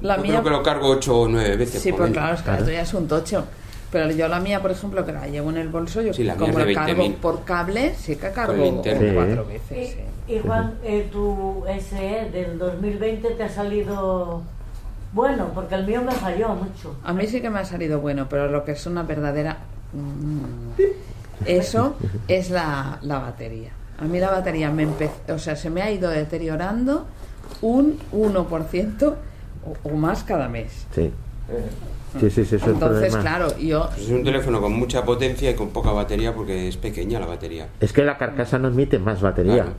La 0.00 0.16
yo 0.16 0.22
mía- 0.22 0.30
creo 0.30 0.44
que 0.44 0.50
lo 0.50 0.62
cargo 0.62 0.88
8 0.90 1.20
o 1.22 1.28
9 1.28 1.56
veces. 1.56 1.82
Sí, 1.82 1.90
por 1.90 2.02
pues 2.02 2.12
claro, 2.12 2.34
es 2.36 2.42
que 2.42 2.50
esto 2.52 2.70
ya 2.70 2.80
es 2.82 2.94
un 2.94 3.08
tocho. 3.08 3.44
Pero 3.90 4.10
yo 4.12 4.28
la 4.28 4.38
mía, 4.38 4.62
por 4.62 4.70
ejemplo, 4.70 5.04
que 5.04 5.12
la 5.12 5.26
llevo 5.26 5.50
en 5.50 5.56
el 5.56 5.68
bolso, 5.68 6.00
yo 6.00 6.12
Sí, 6.14 6.22
la 6.22 6.36
mía 6.36 6.52
como 6.52 6.58
la 6.64 6.72
cargo 6.72 7.02
20.000. 7.02 7.14
por 7.16 7.42
cable, 7.44 7.94
sí 7.96 8.14
que 8.14 8.30
cargo 8.30 8.80
cuatro 8.82 9.44
veces. 9.46 9.62
sí. 9.90 9.96
Y, 10.28 10.34
y 10.34 10.38
Juan, 10.40 10.74
eh, 10.84 11.08
tu 11.10 11.64
SE 11.80 12.28
del 12.30 12.58
2020 12.58 13.30
te 13.30 13.42
ha 13.42 13.48
salido 13.48 14.42
bueno, 15.12 15.50
porque 15.54 15.74
el 15.74 15.86
mío 15.86 16.02
me 16.02 16.12
falló 16.12 16.50
mucho. 16.50 16.96
A 17.04 17.12
mí 17.12 17.26
sí 17.26 17.40
que 17.40 17.50
me 17.50 17.60
ha 17.60 17.64
salido 17.64 18.00
bueno, 18.00 18.26
pero 18.28 18.48
lo 18.48 18.64
que 18.64 18.72
es 18.72 18.86
una 18.86 19.02
verdadera... 19.02 19.58
mm, 19.92 20.80
Eso 21.46 21.96
es 22.26 22.50
la, 22.50 22.98
la 23.02 23.18
batería. 23.20 23.70
A 24.00 24.04
mí 24.04 24.18
la 24.20 24.30
batería 24.30 24.70
me 24.70 24.84
empezó, 24.84 25.12
o 25.34 25.38
sea, 25.38 25.56
se 25.56 25.70
me 25.70 25.82
ha 25.82 25.90
ido 25.90 26.10
deteriorando 26.10 27.06
un 27.62 27.98
1% 28.12 29.14
o, 29.64 29.88
o 29.88 29.96
más 29.96 30.22
cada 30.24 30.48
mes. 30.48 30.86
Sí, 30.94 31.10
Eh, 31.50 32.20
sí, 32.20 32.30
sí, 32.30 32.44
sí, 32.44 32.56
eso 32.56 32.70
Entonces, 32.70 33.16
claro, 33.16 33.56
yo 33.58 33.88
es 33.96 34.08
un 34.08 34.22
teléfono 34.22 34.60
con 34.60 34.72
mucha 34.72 35.04
potencia 35.04 35.50
y 35.50 35.54
con 35.54 35.70
poca 35.70 35.90
batería 35.92 36.34
porque 36.34 36.68
es 36.68 36.76
pequeña 36.76 37.18
la 37.18 37.26
batería. 37.26 37.66
Es 37.80 37.92
que 37.92 38.04
la 38.04 38.18
carcasa 38.18 38.58
no 38.58 38.68
admite 38.68 38.98
más 38.98 39.20
batería. 39.20 39.54
Claro. 39.54 39.70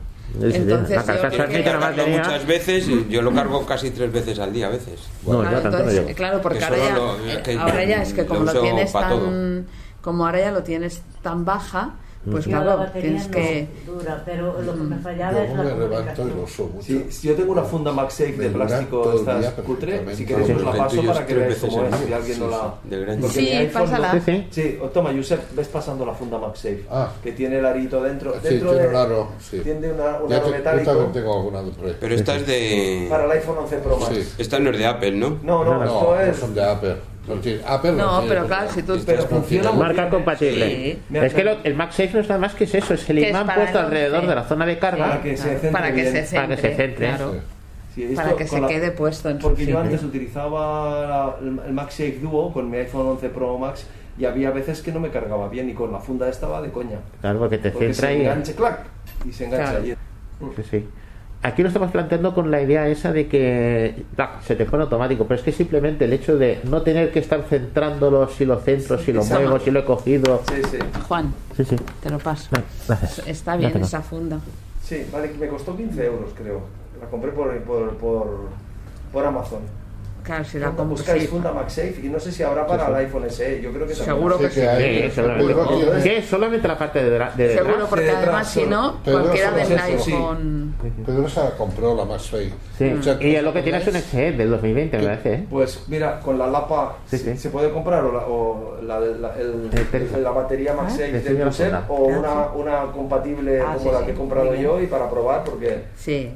Es- 0.44 0.56
Entonces, 0.56 0.90
la 0.96 1.02
yo- 1.02 1.06
carcasa 1.22 1.44
es 1.46 1.64
que 1.64 1.72
batería. 1.78 2.18
muchas 2.20 2.46
veces 2.46 2.88
y 2.88 3.08
yo 3.10 3.22
lo 3.22 3.34
cargo 3.34 3.66
casi 3.66 3.90
tres 3.92 4.12
veces 4.12 4.38
al 4.40 4.54
día 4.54 4.68
a 4.68 4.70
veces. 4.70 5.00
No, 5.26 5.40
Claro, 5.40 5.44
yo 5.58 5.62
tanto 5.64 5.70
no 5.70 5.78
entonces, 5.78 6.02
llego. 6.06 6.16
claro, 6.16 6.42
porque 6.42 6.60
Que 6.60 6.66
ahora 6.66 6.78
ya, 6.78 6.96
lo- 6.96 7.16
es 7.28 7.38
que 7.40 7.58
ahora 7.58 7.84
ya 7.84 8.02
es 8.04 8.14
que 8.14 8.22
lo 8.22 8.28
como 8.28 8.40
lo 8.44 8.52
uso 8.52 8.62
tienes 8.62 8.92
tan, 8.94 9.68
como 10.02 10.26
ahora 10.26 10.40
ya 10.40 10.52
lo 10.52 10.64
tienes 10.64 11.02
tan 11.24 11.46
baja, 11.46 11.96
pues 12.30 12.46
Yo 12.46 12.52
la 12.52 12.62
claro, 12.64 12.78
batería 12.80 13.02
tienes 13.02 13.28
no 13.28 13.32
que 13.34 13.68
dura, 13.86 14.22
pero 14.26 14.62
lo 14.62 14.74
que 14.74 14.82
me 14.82 14.98
fallaba 14.98 15.32
Yo 15.34 15.40
es 15.40 15.50
la 15.52 15.56
me 15.56 15.64
levanto 15.64 15.86
y 15.86 15.88
comunicación. 15.88 16.30
lo 16.36 16.44
uso 16.44 16.64
mucho. 16.68 16.86
Sí, 16.86 17.06
si 17.10 17.28
yo 17.30 17.36
tengo 17.36 17.52
una 17.54 17.64
funda 17.64 17.92
MagSafe 17.94 18.32
de 18.34 18.50
plástico 18.50 19.14
estas 19.14 19.54
cutre, 19.54 20.16
si 20.16 20.26
queréis 20.26 20.50
os 20.50 20.62
la 20.64 20.72
paso 20.74 21.02
para 21.04 21.26
que 21.26 21.34
veáis 21.34 21.56
cómo 21.60 21.84
es, 21.86 21.96
si 21.96 22.14
alguien 22.14 22.40
no 22.40 22.48
la... 22.50 22.74
Porque 23.22 23.28
Sí, 23.40 23.50
iPhone 23.50 23.84
no- 23.84 23.90
pásala. 23.92 24.12
Sí, 24.14 24.20
sí. 24.26 24.48
Sí, 24.52 24.80
o 24.82 24.88
toma, 24.88 25.12
Josep, 25.16 25.56
ves 25.56 25.68
pasando 25.70 26.06
la 26.06 26.14
funda 26.14 26.38
MagSafe, 26.38 26.86
Ah. 26.92 27.10
que 27.24 27.32
tiene 27.32 27.60
el 27.60 27.66
arito 27.66 28.02
dentro. 28.04 28.34
Sí, 28.34 28.40
dentro 28.50 28.70
tiene 28.72 28.84
de, 28.84 28.90
un 28.90 28.96
aro, 28.96 29.30
sí. 29.40 29.60
Tiene 29.60 29.92
una, 29.94 30.18
un 30.18 30.34
aro 30.34 30.44
te- 30.44 30.50
yo 30.50 30.58
metálico 30.58 30.92
también 30.92 31.12
tengo 31.14 31.38
alguna 31.38 31.64
de 31.64 31.72
por 31.72 31.86
ahí. 31.86 31.98
Pero 32.00 32.16
esta 32.16 32.36
es 32.36 32.46
de... 32.46 33.08
para 33.10 33.26
el 33.26 33.32
iPhone 33.32 33.58
11 33.60 33.78
Pro 33.78 33.98
Max. 33.98 34.12
Sí. 34.16 34.34
Esta 34.38 34.60
no 34.60 34.70
es 34.72 34.78
de 34.78 34.86
Apple, 34.86 35.12
¿no? 35.14 35.40
No, 35.42 35.64
no, 35.64 35.76
No, 35.76 35.84
esto 35.86 36.02
No, 36.04 36.16
no 36.16 36.22
es... 36.22 36.38
son 36.38 36.54
de 36.54 36.64
Apple. 36.64 36.96
Apple 37.68 37.92
No, 37.94 38.24
pero 38.28 38.46
claro, 38.48 38.70
si 38.72 38.84
tú- 38.84 39.00
Pero 39.06 39.24
funciona 39.24 39.72
Marca 39.72 40.02
bien. 40.04 40.10
compatible. 40.10 40.66
Sí. 41.10 41.18
Es 41.18 41.34
que 41.34 41.44
lo- 41.44 41.58
el 41.64 41.76
MagSafe 41.76 42.12
no 42.14 42.20
es 42.20 42.28
nada 42.30 42.42
más 42.42 42.56
que 42.56 42.64
es 42.66 42.76
eso, 42.76 42.94
es 42.94 43.10
el 43.10 43.18
Que 43.18 43.24
es 43.26 43.30
imán 43.30 43.46
para 43.46 43.58
puesto 43.62 43.80
el 43.80 43.86
alrededor 43.86 44.16
11. 44.20 44.30
de 44.30 44.36
la 44.36 44.44
zona 44.44 44.66
de 44.66 44.80
carga. 44.80 45.08
Para 45.10 45.22
que 45.22 45.38
se 45.38 45.44
centre 45.50 45.72
para 45.72 45.94
que 45.94 46.04
se 46.06 46.12
centre, 46.26 46.36
Para 46.42 46.56
que 46.56 46.62
se 46.62 46.76
centre. 46.76 47.08
claro, 47.08 47.32
Sí. 47.34 47.40
Sí, 47.96 48.04
esto 48.04 48.16
para 48.16 48.30
que 48.30 48.46
con 48.46 48.48
se 48.48 48.62
la- 48.62 48.68
quede 48.68 48.92
puesto 48.92 49.30
en 49.30 49.42
su 49.42 49.48
Porque 49.48 49.66
yo 49.66 49.80
antes 49.80 50.04
utilizaba 50.04 51.08
la- 51.08 51.36
el, 51.42 51.60
el 51.68 51.74
MagSafe 51.74 52.20
Duo 52.22 52.54
con 52.54 52.70
mi 52.70 52.78
iPhone 52.78 53.08
11 53.08 53.30
Pro 53.30 53.58
Max 53.58 53.86
y 54.18 54.26
había 54.26 54.52
veces 54.52 54.82
que 54.82 54.92
no 54.92 55.00
me 55.00 55.10
cargaba 55.10 55.50
bien 55.50 55.70
y 55.70 55.74
con 55.74 55.92
la 55.92 56.00
funda 56.00 56.30
estaba 56.30 56.62
de 56.62 56.70
coña. 56.72 57.00
Claro, 57.22 57.40
porque 57.40 57.58
te 57.58 57.72
Porque 57.72 57.94
centra 57.94 58.10
se 58.10 58.16
y... 58.18 58.22
enganche, 58.22 58.54
clac, 58.54 58.80
y 59.28 59.32
se 59.32 59.46
engancha 59.46 59.66
Claro. 59.72 59.84
allí. 59.84 59.96
Sí, 60.56 60.64
sí. 60.70 60.86
Aquí 61.42 61.62
lo 61.62 61.70
estamos 61.70 61.92
planteando 61.92 62.34
con 62.34 62.52
la 62.52 62.62
idea 62.62 62.88
esa 62.90 63.14
de 63.14 63.28
que 63.30 64.04
se 64.46 64.56
te 64.58 64.66
pone 64.66 64.84
automático, 64.84 65.24
pero 65.26 65.38
es 65.40 65.42
que 65.44 65.54
simplemente 65.54 66.04
el 66.04 66.12
hecho 66.12 66.38
de 66.38 66.60
no 66.66 66.82
tener 66.82 67.12
que 67.14 67.20
estar 67.20 67.44
centrándolo 67.44 68.28
si 68.28 68.44
lo 68.46 68.60
centro, 68.60 68.98
si 68.98 69.14
lo 69.14 69.24
muevo, 69.24 69.58
si 69.60 69.72
lo 69.72 69.80
he 69.80 69.86
cogido. 69.86 70.42
Sí, 70.50 70.62
sí. 70.70 70.78
Juan, 71.08 71.34
Sí, 71.56 71.64
sí. 71.64 71.78
te 72.02 72.10
lo 72.10 72.20
paso. 72.20 72.50
No. 72.52 72.96
Está 73.26 73.56
bien 73.56 73.72
esa 73.78 74.02
funda. 74.02 74.40
Sí, 74.84 75.06
vale, 75.14 75.32
me 75.40 75.48
costó 75.48 75.78
15 75.78 76.06
euros 76.06 76.32
creo. 76.38 76.62
La 77.00 77.08
compré 77.08 77.32
por, 77.32 77.58
por, 77.64 77.96
por, 77.96 78.28
por 79.14 79.26
Amazon. 79.26 79.60
Claro, 80.24 80.44
si 80.44 80.58
la 80.60 80.66
Cuando 80.68 80.84
compro 80.84 80.98
buscáis 80.98 81.22
sí. 81.24 81.28
funda 81.30 81.52
MagSafe 81.54 81.96
y 82.04 82.10
no 82.10 82.20
sé 82.20 82.32
si 82.32 82.44
habrá 82.44 82.68
para 82.68 82.88
el 82.88 82.96
iPhone 82.96 83.30
SE, 83.30 83.62
yo 83.62 83.72
creo 83.72 83.88
que 83.88 83.94
también. 83.94 84.16
Seguro 84.16 84.38
que 84.38 84.50
Sí, 84.50 84.62
sí. 84.62 84.68
Sí, 85.16 86.04
Que 86.04 86.18
es 86.18 86.26
solamente 86.26 86.68
la 86.68 86.78
parte 86.78 87.00
de, 87.04 87.06
de 87.06 87.12
detrás. 87.12 87.34
Seguro, 87.36 87.88
porque 87.90 88.06
detrás 88.06 88.24
además 88.24 88.48
si 88.50 88.66
no, 88.66 88.98
cualquiera 89.04 89.52
del 89.52 89.68
sí. 89.68 89.74
iPhone... 90.14 90.76
Pedro 91.06 91.30
se 91.30 91.40
la 91.44 91.52
compró 91.52 91.96
la 91.96 92.20
fea. 92.20 92.50
Sí. 92.78 92.96
O 93.00 93.04
sea, 93.04 93.18
Y 93.22 93.36
es 93.36 93.44
lo 93.44 93.54
que 93.54 93.62
tiene 93.62 93.80
es 93.80 93.88
un 93.88 93.94
XE 93.96 94.32
del 94.34 94.50
2020, 94.52 94.98
me 94.98 95.04
parece, 95.04 95.34
¿eh? 95.34 95.46
Pues 95.50 95.84
mira, 95.88 96.20
con 96.20 96.38
la 96.38 96.48
lapa 96.48 96.98
Sí, 97.06 97.18
se, 97.18 97.34
sí. 97.34 97.38
se 97.40 97.50
puede 97.50 97.70
comprar 97.72 98.04
o 98.06 98.12
la, 98.12 98.20
o 98.28 98.78
la, 98.84 99.00
la- 99.00 99.36
el- 99.38 99.70
El 100.14 100.24
la 100.24 100.32
batería 100.32 100.74
MagSafe 100.74 101.12
Le 101.12 101.20
de 101.22 101.52
funda. 101.52 101.86
o 101.90 101.96
una, 102.06 102.48
una 102.54 102.92
compatible 102.92 103.60
Ah, 103.62 103.74
como 103.78 103.80
sí, 103.80 103.92
la 103.92 104.00
sí. 104.00 104.06
que 104.06 104.12
he 104.12 104.16
comprado 104.16 104.56
yo 104.56 104.80
y 104.82 104.88
para 104.88 105.10
probar 105.10 105.44
porque 105.44 105.84
Sí. 105.98 106.32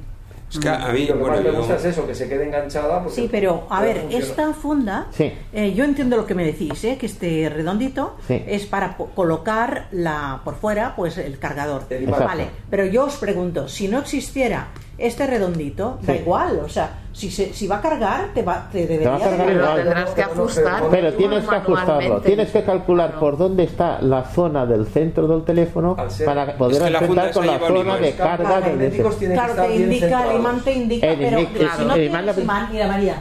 Es 0.54 0.60
que 0.60 0.70
a 0.70 0.90
mí, 0.94 1.02
lo 1.08 1.14
que 1.16 1.20
bueno, 1.20 1.36
más 1.36 1.44
me 1.46 1.52
yo- 1.52 1.58
gusta 1.58 1.76
es 1.78 1.86
eso, 1.86 2.06
que 2.06 2.14
se 2.14 2.30
quede 2.30 2.44
enganchada. 2.46 3.00
porque 3.04 3.16
Sí, 3.22 3.28
pero 3.32 3.66
a 3.70 3.82
ver, 3.82 4.02
funciona. 4.02 4.24
esta 4.26 4.54
funda, 4.54 5.08
Sí. 5.12 5.32
eh, 5.52 5.74
yo 5.74 5.84
entiendo 5.84 6.16
lo 6.16 6.26
que 6.28 6.36
me 6.36 6.46
decís, 6.46 6.84
¿eh? 6.84 6.98
que 7.00 7.08
este 7.08 7.50
redondito 7.50 8.18
Sí. 8.28 8.44
es 8.48 8.66
para 8.68 8.96
colocar 8.98 9.88
la 9.92 10.42
por 10.44 10.56
fuera, 10.56 10.96
pues 10.96 11.18
el 11.18 11.40
cargador. 11.40 11.86
Vale, 12.08 12.48
pero 12.70 12.86
yo 12.86 13.06
os 13.06 13.16
pregunto, 13.16 13.68
si 13.68 13.88
no 13.88 14.00
existiera 14.00 14.68
este 14.98 15.26
redondito, 15.26 15.98
da 16.04 16.14
Sí. 16.14 16.20
igual, 16.20 16.60
o 16.64 16.70
sea, 16.70 17.00
si, 17.12 17.30
se, 17.32 17.54
si 17.54 17.68
va 17.68 17.78
a 17.78 17.82
cargar, 17.82 18.30
te, 18.34 18.44
va, 18.44 18.68
te 18.72 18.80
debería 18.88 19.10
va 19.10 19.16
a 19.16 19.20
cargar 19.20 19.38
de- 19.40 19.46
Pero 19.46 19.60
igual. 19.64 19.76
tendrás 19.84 20.10
que 20.12 20.22
ajustar. 20.24 20.84
Pero 20.92 21.14
tienes 21.14 21.44
que 21.48 21.56
ajustarlo, 21.56 22.22
tienes 22.22 22.50
que 22.52 22.64
calcular 22.64 23.08
Claro. 23.10 23.20
por 23.20 23.38
dónde 23.38 23.64
está 23.64 24.02
la 24.02 24.24
zona 24.26 24.66
del 24.66 24.86
centro 24.88 25.28
del 25.28 25.44
teléfono 25.44 25.96
para 26.26 26.56
poder 26.58 26.76
Es 26.76 26.82
que 26.84 26.88
enfrentar 27.06 27.32
con 27.34 27.48
la 27.48 27.60
zona 27.60 27.98
de 27.98 28.12
carga 28.14 28.62
del 28.62 28.92
que 28.92 28.98
Claro, 29.02 29.52
estar 29.54 29.68
te 29.68 29.76
indica, 29.76 30.30
el 30.32 30.36
imán 30.40 30.60
te 30.62 30.72
indica, 30.74 31.08
El 31.08 31.20
pero 31.20 31.40
indica- 31.40 31.76
si 31.78 31.86
no 31.86 31.94
el 31.94 31.94
tienes 31.94 32.10
imán 32.10 32.26
la- 32.26 32.40
imán, 32.42 32.70
mira 32.72 32.88
María, 32.88 33.16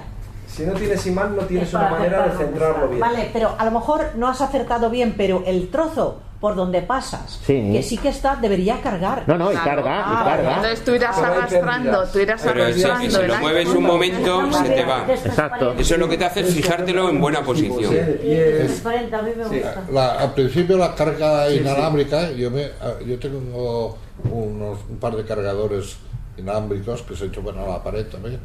Si 0.46 0.64
no 0.64 0.72
tienes 0.74 1.06
imán, 1.06 1.34
no 1.34 1.42
tienes 1.44 1.68
Es 1.68 1.74
una 1.74 1.88
manera 1.88 2.28
de 2.28 2.36
centrarlo 2.36 2.88
bien. 2.88 3.00
Vale, 3.00 3.30
pero 3.32 3.54
a 3.56 3.64
lo 3.64 3.70
mejor 3.70 4.10
no 4.16 4.28
has 4.28 4.42
acertado 4.42 4.90
bien, 4.90 5.14
pero 5.16 5.42
el 5.46 5.70
trozo 5.70 6.20
por 6.42 6.56
donde 6.56 6.82
pasas, 6.82 7.38
Sí. 7.46 7.70
que 7.72 7.84
sí 7.84 7.96
que 7.98 8.08
está, 8.08 8.34
debería 8.34 8.80
cargar. 8.82 9.22
No, 9.28 9.38
no, 9.38 9.52
y 9.52 9.54
Claro. 9.54 9.84
carga, 9.84 9.96
y 10.00 10.02
Ah, 10.04 10.22
carga. 10.24 10.56
Entonces 10.56 10.84
tú 10.84 10.90
irás 10.92 11.16
arrastrando, 11.16 12.04
tú 12.12 12.18
irás 12.18 12.42
Pero 12.42 12.54
si- 12.74 12.82
arrastrando. 12.82 13.10
si 13.10 13.16
el 13.22 13.28
lo 13.28 13.36
mueves 13.38 13.68
un 13.68 13.82
momento, 13.84 14.52
se 14.52 14.68
te 14.70 14.84
va. 14.84 15.06
Exacto. 15.08 15.74
Eso 15.78 15.96
lo 15.98 16.08
que 16.08 16.18
te 16.18 16.24
hace 16.24 16.40
es 16.40 16.52
fijártelo 16.52 17.08
en 17.10 17.20
buena 17.20 17.42
posición. 17.44 17.94
De 17.94 18.02
pie. 18.20 18.54
Transparente, 18.58 19.14
a 19.14 19.22
mí 19.22 19.30
me 19.36 19.44
Sí. 19.44 19.50
gusta. 19.60 19.82
La- 19.92 20.12
al 20.18 20.34
principio 20.34 20.76
la 20.76 20.96
carga 20.96 21.48
inalámbrica, 21.48 22.32
Yo, 22.32 22.50
me, 22.50 22.70
yo 23.06 23.18
tengo 23.20 23.96
unos, 24.28 24.78
un 24.90 24.96
par 24.96 25.14
de 25.14 25.24
cargadores 25.24 25.96
inalámbricos 26.36 27.02
que 27.02 27.14
se 27.14 27.26
he 27.26 27.28
hecho 27.28 27.40
bueno, 27.42 27.62
a 27.64 27.68
la 27.68 27.84
pared 27.84 28.04
también. 28.06 28.40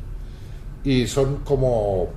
Y 0.84 1.08
son 1.08 1.38
como, 1.38 2.10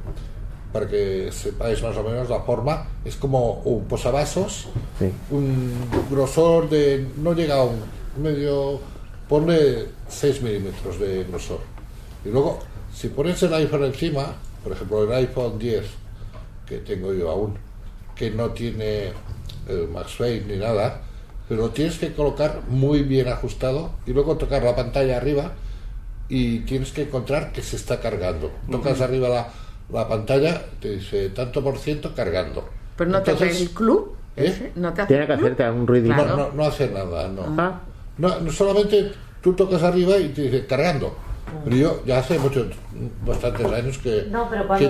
para 0.72 0.86
que 0.88 1.30
sepáis 1.32 1.82
más 1.82 1.96
o 1.96 2.02
menos 2.02 2.28
la 2.28 2.40
forma, 2.40 2.86
es 3.04 3.16
como 3.16 3.54
un 3.64 3.84
posavasos, 3.84 4.68
Sí. 4.98 5.10
un 5.30 5.72
grosor 6.10 6.68
de, 6.68 7.06
no 7.16 7.32
llega 7.32 7.56
a 7.56 7.64
un 7.64 7.80
medio, 8.22 8.80
ponle 9.28 9.86
6 10.08 10.42
milímetros 10.42 10.98
de 11.00 11.24
grosor. 11.24 11.60
Y 12.24 12.28
luego, 12.28 12.60
si 12.94 13.08
pones 13.08 13.42
el 13.42 13.54
iPhone 13.54 13.84
encima, 13.84 14.34
por 14.62 14.72
ejemplo 14.72 15.04
el 15.04 15.12
iPhone 15.12 15.58
10, 15.58 15.84
que 16.66 16.78
tengo 16.78 17.12
yo 17.12 17.30
aún, 17.30 17.54
que 18.14 18.30
no 18.30 18.50
tiene 18.50 19.12
el 19.68 19.88
MagSafe 19.88 20.44
ni 20.46 20.56
nada, 20.56 21.02
pero 21.48 21.62
lo 21.62 21.70
tienes 21.70 21.98
que 21.98 22.12
colocar 22.12 22.60
muy 22.68 23.02
bien 23.02 23.26
ajustado 23.28 23.90
y 24.06 24.12
luego 24.12 24.36
tocar 24.36 24.62
la 24.62 24.76
pantalla 24.76 25.16
arriba 25.16 25.52
y 26.28 26.60
tienes 26.60 26.92
que 26.92 27.02
encontrar 27.02 27.50
que 27.52 27.60
se 27.62 27.74
está 27.74 27.98
cargando. 28.00 28.52
Tocas 28.70 29.00
arriba 29.00 29.28
la, 29.28 29.48
la 29.92 30.08
pantalla, 30.08 30.62
te 30.80 30.96
dice 30.96 31.30
tanto 31.30 31.62
por 31.62 31.78
ciento 31.78 32.14
cargando. 32.14 32.68
Pero 32.96 33.10
no 33.10 33.22
te 33.22 33.32
hace 33.32 33.44
Entonces, 33.44 33.68
el 33.68 33.74
club. 33.74 34.14
¿Eh? 34.36 34.72
No 34.76 34.92
te 34.92 35.02
hace 35.02 35.08
Tiene 35.08 35.26
que 35.26 35.32
hacerte 35.32 35.64
algún 35.64 35.86
ruidito. 35.86 36.14
no, 36.14 36.22
Claro. 36.22 36.36
no, 36.36 36.52
no 36.52 36.64
hace 36.64 36.88
nada, 36.88 37.28
no. 37.28 37.42
Ah, 37.58 37.80
No, 38.18 38.40
no, 38.40 38.52
solamente 38.52 39.12
tú 39.40 39.54
tocas 39.54 39.82
arriba 39.82 40.18
y 40.18 40.28
te 40.28 40.42
dice 40.42 40.66
cargando. 40.66 41.16
Pero 41.64 41.76
yo 41.76 42.02
ya 42.06 42.18
hace 42.18 42.38
muchos, 42.38 42.66
bastantes 43.26 43.66
años 43.66 43.98
que, 43.98 44.26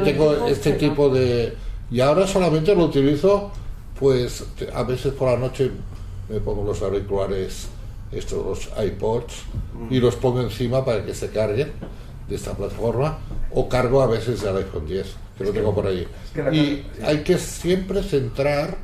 tengo 0.04 0.46
este 0.46 0.72
tipo 0.72 1.08
de... 1.08 1.56
Y 1.90 2.00
ahora 2.00 2.26
solamente 2.26 2.74
lo 2.74 2.84
utilizo, 2.84 3.50
pues 3.98 4.44
a 4.74 4.82
veces 4.82 5.14
por 5.14 5.30
la 5.30 5.38
noche 5.38 5.70
me 6.28 6.38
pongo 6.40 6.62
los 6.62 6.82
auriculares, 6.82 7.68
estos 8.12 8.44
los 8.44 8.84
iPods, 8.84 9.34
y 9.88 9.98
los 10.00 10.16
pongo 10.16 10.42
encima 10.42 10.84
para 10.84 11.04
que 11.04 11.14
se 11.14 11.30
carguen 11.30 11.72
de 12.30 12.36
esta 12.36 12.52
plataforma, 12.54 13.18
o 13.52 13.68
cargo 13.68 14.00
a 14.00 14.06
veces 14.06 14.42
el 14.44 14.56
iPhone 14.56 14.86
10, 14.86 15.06
que 15.36 15.44
lo 15.44 15.52
tengo 15.52 15.74
por 15.74 15.86
ahí. 15.86 16.06
Y 16.52 16.82
hay 17.04 17.18
que 17.24 17.36
siempre 17.36 18.02
centrar, 18.04 18.76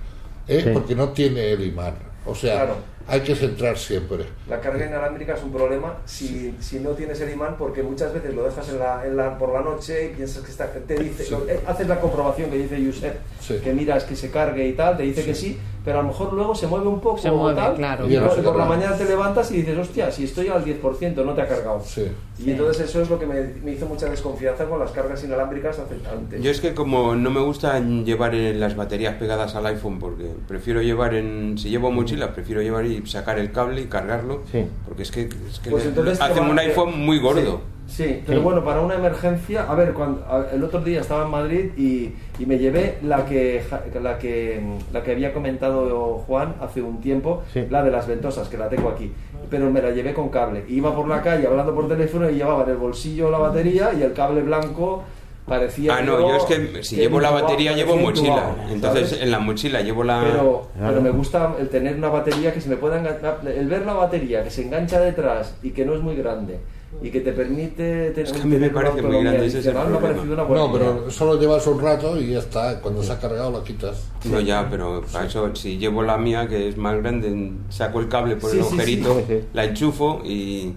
¿eh? 0.49 0.61
Sí. 0.65 0.71
porque 0.75 0.95
no 0.97 1.11
tiene 1.11 1.53
el 1.53 1.65
imán. 1.65 1.95
O 2.27 2.35
sea, 2.35 2.55
Claro. 2.57 2.75
hay 3.07 3.21
que 3.21 3.37
centrar 3.37 3.79
siempre. 3.79 4.25
La 4.49 4.61
carga 4.61 4.85
inalámbrica 4.85 5.35
es 5.35 5.43
un 5.45 5.53
problema 5.53 5.99
si, 6.07 6.57
si 6.59 6.81
no 6.81 6.91
tienes 6.91 7.21
el 7.21 7.31
imán, 7.31 7.55
porque 7.57 7.85
muchas 7.85 8.13
veces 8.13 8.35
lo 8.35 8.43
dejas 8.43 8.69
en 8.69 8.81
la, 8.81 9.07
en 9.07 9.17
la- 9.17 9.39
por 9.39 9.53
la 9.55 9.61
noche 9.63 10.07
y 10.11 10.17
piensas 10.17 10.43
que 10.43 10.51
está. 10.51 10.67
Te 10.73 10.97
dice, 10.97 11.25
Sí. 11.25 11.31
lo- 11.31 11.49
eh, 11.49 11.61
haces 11.69 11.87
la 11.87 12.01
comprobación 12.01 12.51
que 12.51 12.59
dice 12.59 12.83
Yusef, 12.83 13.15
Sí. 13.41 13.59
que 13.63 13.73
miras 13.73 14.03
que 14.03 14.17
se 14.17 14.29
cargue 14.33 14.67
y 14.67 14.73
tal, 14.73 14.97
te 14.97 15.05
dice 15.05 15.25
que 15.25 15.37
sí, 15.37 15.57
pero 15.87 16.01
a 16.01 16.03
lo 16.03 16.09
mejor 16.09 16.33
luego 16.35 16.53
se 16.55 16.67
mueve 16.67 16.89
un 16.89 16.99
poco. 17.01 17.17
Se 17.17 17.31
mueve, 17.31 17.59
tal, 17.59 17.77
claro. 17.77 18.07
Y 18.11 18.17
Y 18.17 18.19
por, 18.19 18.57
la 18.57 18.65
mañana 18.67 18.97
te 18.99 19.05
levantas 19.05 19.51
y 19.53 19.59
dices, 19.59 19.79
hostia, 19.79 20.11
si 20.11 20.25
estoy 20.25 20.49
al 20.49 20.65
10%, 20.65 21.25
no 21.25 21.33
te 21.33 21.43
ha 21.43 21.47
cargado. 21.49 21.81
Sí. 21.85 22.09
Y 22.45 22.51
entonces 22.51 22.89
eso 22.91 23.01
es 23.01 23.09
lo 23.09 23.19
que 23.19 23.25
me, 23.27 23.41
me 23.65 23.71
hizo 23.73 23.87
mucha 23.87 24.11
desconfianza 24.11 24.65
con 24.67 24.81
las 24.81 24.91
cargas 24.91 25.23
inalámbricas 25.23 25.79
hace- 25.79 25.95
antes. 26.13 26.43
Yo 26.43 26.51
es 26.51 26.61
que 26.61 26.75
como 26.75 27.15
no 27.15 27.31
me 27.31 27.41
gusta 27.41 27.79
llevar 27.79 28.35
en 28.35 28.59
las 28.59 28.75
baterías 28.75 29.15
pegadas 29.15 29.55
al 29.55 29.65
iPhone 29.67 30.01
porque 30.01 30.27
prefiero 30.49 30.83
llevar 30.83 31.15
en 31.15 31.57
si 31.57 31.71
llevo 31.71 31.91
mochila 31.93 32.35
prefiero 32.35 32.61
llevar 32.63 32.85
y 32.85 33.07
sacar 33.07 33.39
el 33.39 33.53
cable 33.53 33.83
y 33.83 33.85
cargarlo 33.87 34.43
Sí. 34.51 34.67
porque 34.87 35.05
es 35.05 35.11
que, 35.13 35.23
es 35.23 35.61
que 35.63 35.71
Pues 35.71 35.85
le- 35.85 35.91
entonces 35.91 36.19
te 36.19 36.25
hacen 36.25 36.45
un 36.45 36.59
iPhone 36.59 36.99
muy 36.99 37.21
gordo. 37.21 37.41
Sí, 37.41 37.76
sí, 37.87 38.23
pero 38.27 38.39
Sí. 38.41 38.45
bueno, 38.45 38.65
para 38.65 38.81
una 38.81 38.95
emergencia, 38.97 39.65
a 39.69 39.75
ver, 39.75 39.93
cuando, 39.93 40.25
a- 40.27 40.47
el 40.53 40.63
otro 40.65 40.81
día 40.81 41.01
estaba 41.01 41.25
en 41.25 41.31
Madrid 41.31 41.71
y, 41.77 42.13
y 42.39 42.47
me 42.47 42.59
llevé 42.59 42.99
la 43.03 43.25
que, 43.25 43.63
ja- 43.69 43.83
la 44.03 44.19
que 44.19 44.61
la 44.93 45.03
que 45.03 45.13
había 45.13 45.33
comentado 45.33 46.19
Juan 46.27 46.55
hace 46.61 46.83
un 46.83 47.01
tiempo, 47.01 47.43
Sí. 47.53 47.65
la 47.71 47.83
de 47.83 47.91
las 47.91 48.07
ventosas, 48.07 48.49
que 48.49 48.59
la 48.59 48.69
tengo 48.69 48.89
aquí, 48.89 49.13
pero 49.51 49.71
me 49.71 49.81
la 49.81 49.91
llevé 49.91 50.13
con 50.15 50.29
cable. 50.29 50.65
Iba 50.69 50.95
por 50.95 51.09
la 51.09 51.23
calle 51.23 51.47
hablando 51.47 51.75
por 51.75 51.89
teléfono 51.89 52.29
y 52.31 52.35
llevaba 52.35 52.65
en 52.65 52.71
el 52.71 52.77
bolsillo 52.77 53.31
la 53.31 53.39
batería 53.39 53.93
y 53.97 54.03
el 54.03 54.13
cable 54.13 54.43
blanco 54.43 55.05
parecía... 55.47 55.97
Ah, 55.99 56.03
no, 56.03 56.19
yo 56.19 56.37
es 56.39 56.45
que 56.45 56.83
si 56.83 56.97
llevo 56.97 57.21
la 57.21 57.31
batería 57.31 57.73
llevo 57.73 57.97
mochila. 57.97 58.57
Entonces 58.69 59.21
en 59.23 59.31
la 59.31 59.39
mochila 59.39 59.81
llevo 59.81 60.03
la 60.03 60.21
Pero, 60.25 60.69
Claro. 60.77 60.89
pero 60.89 61.01
me 61.03 61.11
gusta 61.11 61.55
el 61.61 61.69
tener 61.69 61.95
una 61.95 62.09
batería 62.09 62.53
que 62.53 62.61
se 62.61 62.69
me 62.69 62.75
pueda 62.77 62.99
enganchar, 62.99 63.39
el 63.47 63.69
ver 63.69 63.87
la 63.87 63.93
batería 63.93 64.43
que 64.43 64.51
se 64.51 64.63
engancha 64.65 64.99
detrás 65.01 65.55
y 65.63 65.71
que 65.71 65.85
no 65.85 65.95
es 65.95 66.01
muy 66.01 66.17
grande 66.17 66.59
y 67.03 67.11
que 67.11 67.21
te 67.21 67.33
permite 67.33 68.11
tener, 68.11 68.19
Es 68.27 68.33
que 68.33 68.43
a 68.43 68.45
mí 68.45 68.57
me 68.57 68.71
parece 68.71 69.03
muy 69.03 69.23
grande, 69.23 69.47
ese 69.47 69.59
es 69.61 69.67
el 69.67 69.73
problema. 69.75 70.45
No, 70.49 70.73
pero 70.73 71.11
solo 71.11 71.39
llevas 71.41 71.67
un 71.67 71.81
rato 71.81 72.19
y 72.21 72.33
ya 72.33 72.39
está. 72.39 72.81
Cuando 72.81 73.03
se 73.03 73.13
ha 73.13 73.19
cargado 73.21 73.51
lo 73.51 73.63
quitas. 73.65 74.09
No, 74.25 74.41
ya, 74.41 74.67
pero 74.71 75.03
para 75.13 75.27
eso, 75.27 75.55
si 75.55 75.79
llevo 75.79 76.03
la 76.03 76.17
mía, 76.17 76.49
que 76.49 76.69
es 76.69 76.77
más 76.77 76.97
grande, 76.99 77.53
saco 77.69 78.01
el 78.01 78.09
cable 78.09 78.37
por 78.37 78.51
Sí, 78.51 78.57
el 78.59 78.63
agujerito, 78.65 79.15
Sí, 79.19 79.25
sí. 79.29 79.41
la 79.53 79.65
enchufo 79.65 80.23
y 80.25 80.75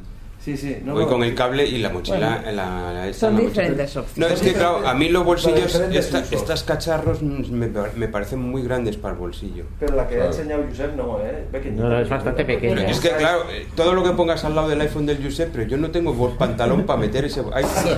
Sí, 0.49 0.57
sí, 0.57 0.77
no, 0.83 0.93
voy 0.93 1.03
no. 1.03 1.09
con 1.09 1.23
el 1.23 1.35
cable 1.35 1.65
y 1.67 1.77
la 1.77 1.89
mochila. 1.89 2.41
la, 2.45 2.51
la- 2.93 3.07
esta 3.07 3.27
Son 3.27 3.29
en 3.29 3.35
la 3.35 3.43
mochila. 3.43 3.63
diferentes 3.63 3.95
No, 3.95 4.01
opciones. 4.01 4.33
es 4.33 4.41
que 4.41 4.53
claro, 4.53 4.87
a 4.87 4.93
mí 4.95 5.09
los 5.09 5.23
bolsillos, 5.25 5.63
diferentes 5.73 6.05
esta- 6.05 6.35
estas 6.35 6.63
cacharros 6.63 7.21
me, 7.21 7.67
me 7.95 8.07
parecen 8.07 8.41
muy 8.41 8.63
grandes 8.63 8.97
para 8.97 9.13
el 9.13 9.19
bolsillo. 9.19 9.65
Pero 9.79 9.95
la 9.95 10.07
que 10.07 10.15
Claro. 10.15 10.29
ha 10.29 10.33
enseñado 10.33 10.63
Josep 10.69 10.95
no, 10.95 11.19
¿eh? 11.23 11.45
Pequeñita. 11.51 11.83
No, 11.83 11.89
no, 11.89 11.99
es 11.99 12.09
bastante 12.09 12.45
pequeña. 12.45 12.75
Pero 12.75 12.87
es 12.89 12.99
que 12.99 13.09
claro, 13.09 13.43
eh, 13.51 13.67
todo 13.75 13.93
lo 13.93 14.03
que 14.03 14.09
pongas 14.11 14.43
al 14.45 14.55
lado 14.55 14.69
del 14.69 14.81
iPhone 14.81 15.05
del 15.05 15.19
Giuseppe, 15.19 15.51
pero 15.53 15.67
yo 15.67 15.77
no 15.77 15.91
tengo 15.91 16.13
pantalón 16.37 16.83
para 16.85 16.99
meter 16.99 17.25
ese 17.25 17.41
iPhone. 17.53 17.97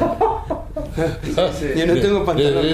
Yo 1.76 1.86
no 1.88 1.94
tengo 2.02 2.26
pantalón. 2.26 2.66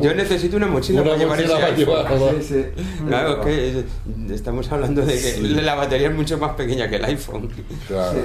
Yo 0.00 0.14
necesito 0.14 0.56
una 0.56 0.66
mochila 0.66 1.02
Una 1.02 1.10
para 1.10 1.22
llevar 1.22 1.36
mochila 1.38 1.54
ese 1.54 1.86
para 1.86 2.08
iPhone. 2.08 2.18
llevar, 2.18 2.34
¿no? 2.34 2.42
Sí, 2.42 2.46
sí. 2.48 2.64
Claro, 3.06 3.40
es 3.46 3.84
que 4.26 4.34
estamos 4.34 4.72
hablando 4.72 5.02
de 5.02 5.20
que 5.20 5.38
la 5.62 5.74
batería 5.74 6.08
es 6.08 6.14
mucho 6.14 6.38
más 6.38 6.52
pequeña 6.54 6.88
que 6.88 6.96
el 6.96 7.04
iPhone. 7.04 7.48
Claro. 7.88 8.18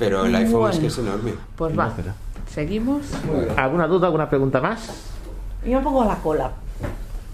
Pero 0.00 0.24
el 0.26 0.34
iPhone 0.34 0.70
es 0.70 0.78
que 0.80 0.86
es 0.88 0.98
enorme. 0.98 1.34
Pues 1.56 1.78
va. 1.78 1.92
Seguimos. 2.52 3.02
¿Alguna 3.56 3.86
duda, 3.86 4.06
alguna 4.08 4.28
pregunta 4.28 4.60
más? 4.60 4.90
Yo 5.64 5.78
me 5.78 5.84
pongo 5.84 6.04
la 6.04 6.16
cola. 6.16 6.50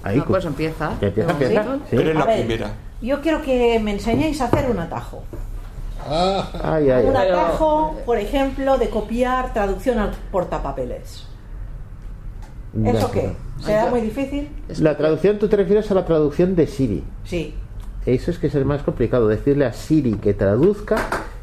Ahí, 0.02 0.18
Ah, 0.20 0.24
pues 0.28 0.44
empieza. 0.44 0.92
empieza, 1.00 1.30
empieza. 1.30 1.78
Sí. 1.88 1.96
Eres 1.96 2.14
la 2.14 2.20
A 2.22 2.26
ver. 2.26 2.38
primera. 2.46 2.70
Yo 3.00 3.20
quiero 3.22 3.40
que 3.42 3.78
me 3.80 3.92
enseñéis 3.92 4.40
a 4.40 4.44
hacer 4.46 4.70
un 4.70 4.78
atajo. 4.78 5.22
Ah, 6.08 6.48
Ay, 6.62 6.90
ay, 6.90 7.06
Un 7.06 7.16
ay. 7.16 7.22
Pero- 7.28 7.40
atajo, 7.40 7.96
por 8.04 8.18
ejemplo, 8.18 8.78
de 8.78 8.90
copiar 8.90 9.52
traducción 9.52 9.98
al 9.98 10.12
portapapeles. 10.30 11.26
¿Eso 12.84 13.10
qué? 13.10 13.32
¿Será 13.64 13.86
muy 13.90 14.02
difícil? 14.02 14.50
La 14.80 14.96
traducción, 14.96 15.38
tú 15.38 15.48
te 15.48 15.56
refieres 15.56 15.90
a 15.90 15.94
la 15.94 16.04
traducción 16.04 16.54
de 16.54 16.66
Siri. 16.66 17.02
Sí. 17.24 17.54
Eso 18.04 18.30
es 18.30 18.38
que 18.38 18.48
es 18.48 18.54
el 18.54 18.66
más 18.66 18.82
complicado, 18.82 19.26
decirle 19.28 19.64
a 19.64 19.72
Siri 19.72 20.14
que 20.14 20.34
traduzca 20.34 20.96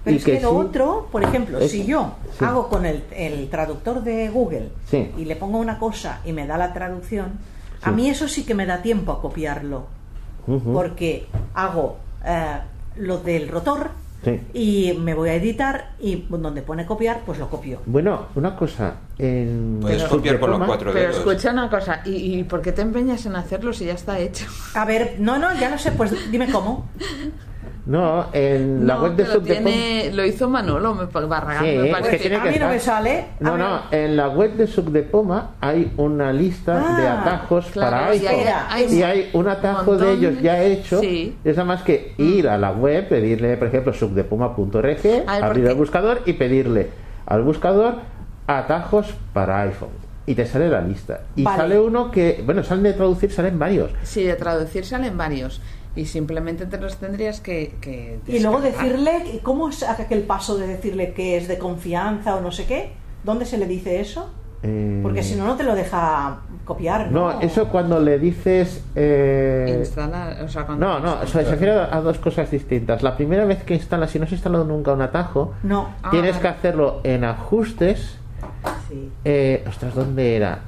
Pero 0.03 0.15
y 0.15 0.17
es 0.19 0.25
que, 0.25 0.33
lo 0.41 0.49
sí- 0.49 0.55
otro, 0.55 1.07
por 1.11 1.23
ejemplo, 1.23 1.59
Es- 1.59 1.71
si 1.71 1.85
yo 1.85 2.13
sí. 2.37 2.43
hago 2.45 2.67
con 2.69 2.85
el, 2.85 3.03
el 3.15 3.49
traductor 3.49 4.03
de 4.03 4.29
Google 4.29 4.69
Sí. 4.89 5.11
y 5.17 5.25
le 5.25 5.35
pongo 5.35 5.59
una 5.59 5.79
cosa 5.79 6.19
y 6.25 6.33
me 6.33 6.45
da 6.45 6.57
la 6.57 6.73
traducción, 6.73 7.33
a 7.81 7.91
mí 7.91 8.09
eso 8.09 8.27
sí 8.27 8.43
que 8.45 8.53
me 8.53 8.65
da 8.65 8.81
tiempo 8.81 9.11
a 9.11 9.21
copiarlo. 9.21 9.85
Porque 10.73 11.27
hago 11.53 11.97
eh, 12.25 12.57
lo 12.97 13.17
del 13.19 13.47
rotor 13.47 13.91
Sí. 14.25 14.39
y 14.53 14.97
me 14.99 15.13
voy 15.13 15.29
a 15.29 15.35
editar 15.35 15.91
y 15.99 16.25
donde 16.29 16.61
pone 16.61 16.85
copiar, 16.85 17.21
pues 17.25 17.39
lo 17.39 17.49
copio. 17.49 17.79
Bueno, 17.85 18.27
una 18.35 18.55
cosa. 18.55 18.95
En 19.17 19.79
Puedes 19.81 20.03
copiar 20.05 20.39
con 20.39 20.51
los 20.51 20.63
cuatro 20.65 20.91
Pero 20.93 21.09
dedos. 21.11 21.17
escucha 21.17 21.51
una 21.51 21.69
cosa, 21.69 22.01
¿y, 22.05 22.39
¿y 22.39 22.43
por 22.45 22.61
qué 22.61 22.71
te 22.71 22.81
empeñas 22.81 23.25
en 23.25 23.35
hacerlo 23.35 23.73
si 23.73 23.83
ya 23.85 23.93
está 23.93 24.19
hecho? 24.19 24.45
A 24.75 24.86
ver, 24.86 25.15
no, 25.19 25.38
no, 25.38 25.53
ya 25.59 25.69
lo 25.69 25.78
sé, 25.78 25.91
pues 25.91 26.13
dime 26.32 26.49
cómo. 26.51 26.89
No, 27.86 28.28
en 28.32 28.88
la 28.88 28.95
No, 28.95 29.03
web 29.03 29.11
de 29.16 29.24
que 29.24 29.30
lo, 29.30 29.36
Subdepoma. 29.36 29.70
tiene, 29.70 30.11
lo 30.14 30.26
hizo 30.26 30.49
Manolo 30.49 30.95
me, 30.95 31.05
Barragán, 31.28 31.66
Sí, 31.66 31.78
me 31.78 31.86
es 31.88 31.91
parece. 31.91 32.11
que 32.11 32.18
tiene 32.30 32.36
a 32.38 32.43
mí 32.45 32.57
no 32.59 32.70
me 32.70 32.80
sale. 32.80 33.26
No, 33.41 33.57
mí 33.57 33.64
no, 33.64 33.82
en 33.91 34.16
la 34.16 34.30
web 34.30 34.53
de 34.53 34.68
Subdepoma 34.68 35.51
hay 35.59 35.91
una 35.97 36.32
lista 36.32 36.82
Ah, 36.86 36.97
de 37.01 37.07
atajos 37.07 37.66
claro, 37.74 37.91
para 37.97 38.16
y 38.16 38.20
iPhone. 38.26 38.53
hay- 38.70 38.84
hay 38.86 38.93
y 38.95 39.03
hay 39.03 39.30
un 39.34 39.47
atajo 39.49 39.84
montón. 39.91 40.07
de 40.07 40.14
ellos 40.14 40.41
ya 40.41 40.61
hecho. 40.64 40.99
Sí. 41.01 41.36
Es 41.43 41.57
nada 41.57 41.68
más 41.68 41.84
que 41.84 42.14
ir 42.18 42.47
a 42.47 42.57
la 42.57 42.72
web, 42.72 43.09
pedirle, 43.09 43.57
por 43.57 43.68
ejemplo, 43.68 43.91
subdepoma.org, 43.93 45.24
abrir 45.28 45.64
¿por 45.64 45.72
el 45.72 45.76
buscador 45.76 46.22
y 46.26 46.34
pedirle 46.34 46.89
al 47.26 47.41
buscador 47.41 47.95
atajos 48.47 49.14
para 49.34 49.61
iPhone. 49.61 49.89
Y 50.26 50.36
te 50.36 50.45
sale 50.45 50.70
la 50.70 50.80
lista. 50.80 51.20
Y 51.36 51.43
Vale. 51.43 51.57
sale 51.57 51.80
uno 51.82 52.09
que, 52.09 52.41
bueno, 52.45 52.64
salen 52.64 52.84
de 52.84 52.93
traducir, 52.93 53.30
salen 53.32 53.59
varios. 53.59 53.91
Sí, 54.03 54.24
de 54.24 54.36
traducir 54.38 54.86
salen 54.86 55.18
varios. 55.18 55.59
Y 55.95 56.05
simplemente 56.05 56.65
te 56.65 56.77
los 56.79 56.97
tendrías 56.97 57.39
que. 57.39 57.75
que 57.79 58.19
Y 58.27 58.39
luego 58.39 58.61
decirle, 58.61 59.39
¿cómo 59.43 59.69
es 59.69 59.83
aquel 59.83 60.23
paso 60.23 60.57
de 60.57 60.65
decirle 60.67 61.13
que 61.13 61.37
es 61.37 61.47
de 61.47 61.57
confianza 61.59 62.35
o 62.35 62.41
no 62.41 62.51
sé 62.51 62.65
qué? 62.65 62.93
¿Dónde 63.23 63.45
se 63.45 63.57
le 63.57 63.67
dice 63.67 63.99
eso? 63.99 64.29
Eh, 64.63 65.01
Porque 65.03 65.21
si 65.23 65.35
no, 65.35 65.45
no 65.45 65.55
te 65.55 65.63
lo 65.63 65.75
deja 65.75 66.39
copiar. 66.65 67.11
No, 67.11 67.33
No, 67.33 67.41
eso 67.41 67.67
cuando 67.67 67.99
le 67.99 68.17
dices. 68.17 68.81
eh, 68.95 69.75
Instalar, 69.79 70.41
o 70.41 70.47
sea, 70.47 70.65
cuando 70.65 70.87
No, 70.87 70.99
no, 70.99 71.13
o 71.21 71.27
sea, 71.27 71.43
se 71.43 71.51
refiere 71.51 71.73
a 71.73 71.99
dos 72.01 72.17
cosas 72.17 72.49
distintas. 72.49 73.03
La 73.03 73.15
primera 73.17 73.43
vez 73.45 73.63
que 73.63 73.75
instalas, 73.75 74.09
si 74.11 74.19
no 74.19 74.25
has 74.25 74.31
instalado 74.31 74.63
nunca 74.63 74.93
un 74.93 75.01
atajo, 75.01 75.53
No. 75.63 75.89
Ah, 76.01 76.09
tienes 76.11 76.37
que 76.37 76.47
hacerlo 76.47 77.01
en 77.03 77.23
ajustes. 77.25 78.17
Sí. 78.89 79.11
Eh, 79.25 79.63
ostras, 79.67 79.93
¿dónde 79.95 80.37
era? 80.37 80.59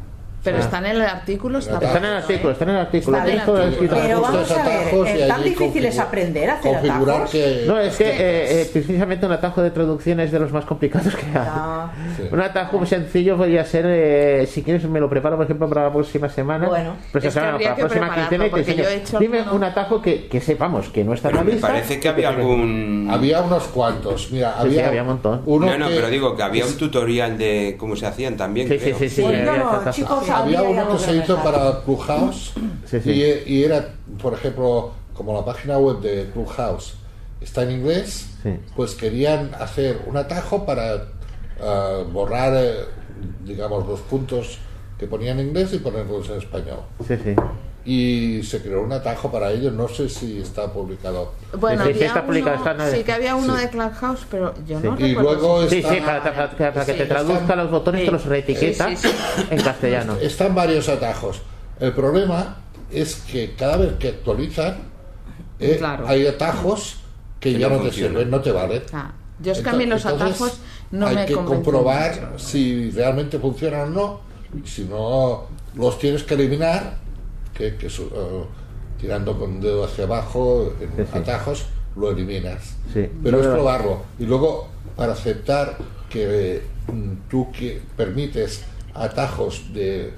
Pero 0.46 0.58
Ah, 0.58 0.62
está 0.62 0.78
en 0.78 0.86
el 0.86 1.02
artículo. 1.02 1.60
Está, 1.60 1.74
Está 1.80 1.98
en 1.98 2.06
el 2.06 2.14
artículo, 2.14 2.50
¿eh? 2.50 2.54
está 2.54 2.64
en 2.64 2.70
el 2.70 2.78
artículo. 2.78 3.18
Está 3.18 3.28
en 3.30 3.34
el 3.34 3.39
artículo. 3.66 3.89
Pero 4.02 4.22
vamos 4.22 4.52
a 4.52 4.64
ver, 5.04 5.28
tan 5.28 5.43
difícil 5.43 5.86
es 5.86 6.00
aprender 6.00 6.50
a 6.50 6.54
hacer 6.54 6.76
atajos. 6.76 7.30
que 7.32 7.64
No, 7.68 7.78
es 7.80 7.96
que 7.98 8.06
eh, 8.10 8.62
eh, 8.62 8.70
precisamente 8.72 9.26
un 9.26 9.32
atajo 9.34 9.62
de 9.62 9.72
traducción 9.72 10.20
es 10.22 10.32
de 10.32 10.39
los 10.39 10.52
más 10.54 10.64
complicados 10.66 11.14
que 11.16 11.26
hay. 11.26 11.34
Ah, 11.36 11.91
Sí. 12.16 12.24
Un 12.32 12.39
atajo 12.41 12.78
muy 12.78 12.88
sencillo 12.88 13.36
podría 13.36 13.66
ser, 13.66 13.86
eh, 13.88 14.46
si 14.48 14.62
quieres 14.64 14.84
me 14.88 15.00
lo 15.00 15.10
preparo 15.10 15.36
por 15.36 15.46
ejemplo 15.46 15.68
para 15.68 15.84
la 15.86 15.91
próxima 15.91 16.30
semana. 16.30 16.68
Bueno. 16.68 16.96
próxima 17.12 17.30
Es 17.30 17.34
que 17.36 17.39
para 17.41 17.58
que 17.58 17.64
la 17.66 17.76
próxima 17.76 18.16
quincena 18.16 18.46
y 18.48 18.50
te 18.52 18.60
enseño. 18.60 18.84
he 18.88 18.96
hecho 18.96 19.20
Dime 19.20 19.39
alguno. 19.39 19.56
un 19.58 19.64
atajo 19.64 20.02
que, 20.02 20.28
que 20.28 20.39
sepamos 20.39 20.89
que 20.89 21.04
no 21.04 21.14
está 21.14 21.30
en 21.30 21.36
la 21.38 21.43
Me 21.43 21.52
lista. 21.54 21.68
parece 21.68 22.00
que 22.00 22.08
había 22.08 22.30
algún... 22.30 23.10
había 23.12 23.41
unos 23.41 23.64
cuantos. 23.66 24.32
Mira, 24.32 24.54
Sí, 24.56 24.62
había, 24.62 24.82
sí, 24.84 24.88
había 24.88 25.02
un 25.02 25.08
montón. 25.08 25.41
uno 25.46 25.66
No, 25.66 25.78
no, 25.78 25.88
pero 25.88 26.10
digo 26.10 26.36
que 26.36 26.43
había 26.43 26.66
un 26.66 26.78
tutorial 26.78 27.38
de 27.38 27.76
cómo 27.80 27.96
se 27.96 28.06
hacían 28.06 28.38
también, 28.38 28.68
Sí, 28.68 28.80
sí, 28.80 29.10
sí. 29.10 29.22
Pues 29.22 29.43
no, 29.43 29.91
chicos, 29.91 30.30
Había 30.38 30.62
uno 30.64 30.90
que 30.90 30.98
se 31.00 31.16
hizo 31.18 31.38
para 31.44 31.82
Clubhouse 31.84 32.54
Sí, 32.86 33.00
sí. 33.02 33.12
Y, 33.12 33.54
y 33.56 33.64
era, 33.64 33.90
por 34.22 34.34
ejemplo, 34.34 34.92
como 35.14 35.34
la 35.34 35.44
página 35.46 35.78
web 35.78 36.00
de 36.02 36.30
Clubhouse 36.34 36.96
está 37.42 37.64
en 37.64 37.72
inglés, 37.72 38.28
Sí. 38.44 38.58
pues 38.76 38.94
querían 38.96 39.54
hacer 39.56 40.02
un 40.06 40.18
atajo 40.18 40.66
para 40.66 41.08
ah, 41.62 42.04
borrar, 42.12 42.54
eh, 42.56 42.74
digamos, 43.44 43.88
los 43.88 44.00
puntos 44.02 44.60
que 45.00 45.08
ponían 45.08 45.40
en 45.40 45.48
inglés 45.48 45.74
y 45.74 45.80
ponerlos 45.80 46.30
en 46.30 46.38
español. 46.38 46.80
Sí, 47.08 47.16
sí. 47.24 47.36
Y 47.88 48.42
se 48.42 48.64
creó 48.64 48.82
un 48.82 48.92
atajo 48.92 49.32
para 49.32 49.52
ello, 49.52 49.70
no 49.70 49.88
sé 49.88 50.10
si 50.10 50.40
está 50.40 50.74
publicado. 50.74 51.34
Bueno, 51.60 51.84
Sí, 51.86 51.90
sí, 51.90 51.94
había 51.98 52.08
está 52.08 52.20
uno- 52.20 52.28
publicado, 52.28 52.56
está 52.58 52.92
sí 52.92 53.04
que 53.04 53.12
había 53.14 53.36
uno 53.36 53.56
Sí. 53.56 53.62
de 53.62 53.70
Clubhouse, 53.70 54.26
pero 54.32 54.54
yo 54.68 54.80
Sí. 54.82 54.88
no 54.88 54.96
Y 55.00 55.14
recuerdo 55.16 55.34
luego 55.34 55.64
si- 55.64 55.70
Sí, 55.70 55.82
sí, 55.88 55.96
Está- 55.98 56.06
para, 56.06 56.24
para- 56.24 56.52
para- 56.52 56.74
para 56.74 56.86
que 56.86 56.92
Sí, 56.94 56.98
te 56.98 57.06
traduzca 57.06 57.40
están- 57.42 57.58
los 57.60 57.70
botones, 57.72 58.02
sí. 58.02 58.06
te 58.08 58.12
los 58.12 58.26
reetiqueta 58.26 58.90
Sí, 58.90 58.96
sí, 58.98 59.10
en 59.52 59.62
castellano. 59.62 60.16
Están 60.20 60.56
varios 60.56 60.90
atajos. 60.90 61.42
El 61.80 61.94
problema 61.94 62.58
es 62.92 63.16
que 63.32 63.54
cada 63.54 63.78
vez 63.78 63.94
que 64.00 64.08
actualizan, 64.10 64.78
eh, 65.60 65.76
Claro. 65.78 66.08
hay 66.08 66.26
atajos 66.26 66.98
que, 67.40 67.54
Que 67.54 67.60
ya 67.60 67.70
no 67.70 67.78
no, 67.78 67.84
te 67.84 67.92
sirven, 67.92 68.32
no 68.32 68.42
te 68.42 68.52
valen. 68.52 68.82
Ah, 68.94 69.12
yo 69.40 69.52
es 69.52 69.60
que 69.62 69.70
a 69.70 69.74
mí 69.74 69.86
los 69.86 70.04
Entonces, 70.06 70.28
atajos 70.42 70.60
no 70.90 71.06
hay 71.06 71.16
me 71.18 71.26
que 71.28 71.34
convencen 71.36 71.64
comprobar 71.64 72.32
mucho. 72.32 72.40
si 72.44 72.90
realmente 72.90 73.38
funcionan 73.38 73.82
o 73.82 73.86
no. 73.92 74.20
Si 74.66 74.86
no, 74.86 75.44
los 75.76 76.00
tienes 76.00 76.24
que 76.24 76.34
eliminar, 76.34 77.05
que, 77.56 77.76
que 77.76 77.89
su- 77.89 78.03
eh, 78.14 78.43
tirando 78.99 79.38
con 79.39 79.51
un 79.53 79.62
dedo 79.62 79.84
hacia 79.86 80.03
abajo 80.06 80.74
en 80.80 80.89
Sí, 81.06 81.12
sí. 81.12 81.18
atajos, 81.18 81.66
lo 81.95 82.12
eliminas. 82.12 82.76
Sí. 82.93 83.10
Pero 83.24 83.39
es 83.39 83.47
probarlo. 83.47 84.03
Y 84.20 84.26
luego, 84.26 84.68
para 84.95 85.14
aceptar 85.14 85.78
que 86.10 86.62
mm, 86.91 87.30
tú 87.30 87.51
que 87.51 87.82
permites 87.97 88.64
atajos 88.93 89.74
de 89.74 90.12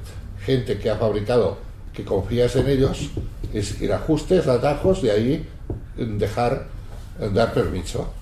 gente 0.46 0.78
que 0.78 0.90
ha 0.90 0.96
fabricado, 0.98 1.58
que 1.94 2.04
confías 2.04 2.56
en 2.56 2.68
ellos, 2.68 3.10
es 3.54 3.82
ir 3.82 3.92
a 3.94 3.96
ajustes, 3.98 4.48
atajos, 4.48 5.02
de 5.02 5.12
ahí 5.12 5.48
dejar, 5.96 6.68
dar 7.34 7.54
permiso. 7.54 8.14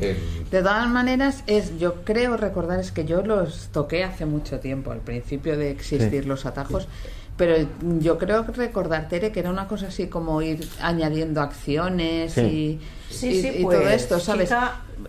De 0.00 0.16
todas 0.62 0.88
maneras, 0.90 1.42
es, 1.46 1.78
yo 1.78 2.02
creo 2.04 2.36
recordar 2.36 2.80
es 2.80 2.90
que 2.92 3.04
yo 3.04 3.22
los 3.22 3.68
toqué 3.72 4.04
hace 4.04 4.26
mucho 4.26 4.58
tiempo, 4.60 4.90
al 4.92 4.98
principio 5.00 5.56
de 5.56 5.70
existir 5.70 6.22
Sí. 6.24 6.28
los 6.28 6.44
atajos, 6.44 6.86
pero 7.40 7.56
yo 8.00 8.18
creo 8.18 8.42
recordar, 8.42 9.08
Tere, 9.08 9.32
que 9.32 9.40
era 9.40 9.48
una 9.48 9.66
cosa 9.66 9.86
así 9.86 10.08
como 10.08 10.42
ir 10.42 10.60
añadiendo 10.78 11.40
acciones 11.40 12.34
Sí. 12.34 12.78
y, 13.08 13.14
Sí, 13.14 13.28
y- 13.28 13.40
sí, 13.42 13.52
y 13.60 13.62
pues, 13.62 13.78
todo 13.78 13.88
esto, 13.88 14.20
¿sabes? 14.20 14.52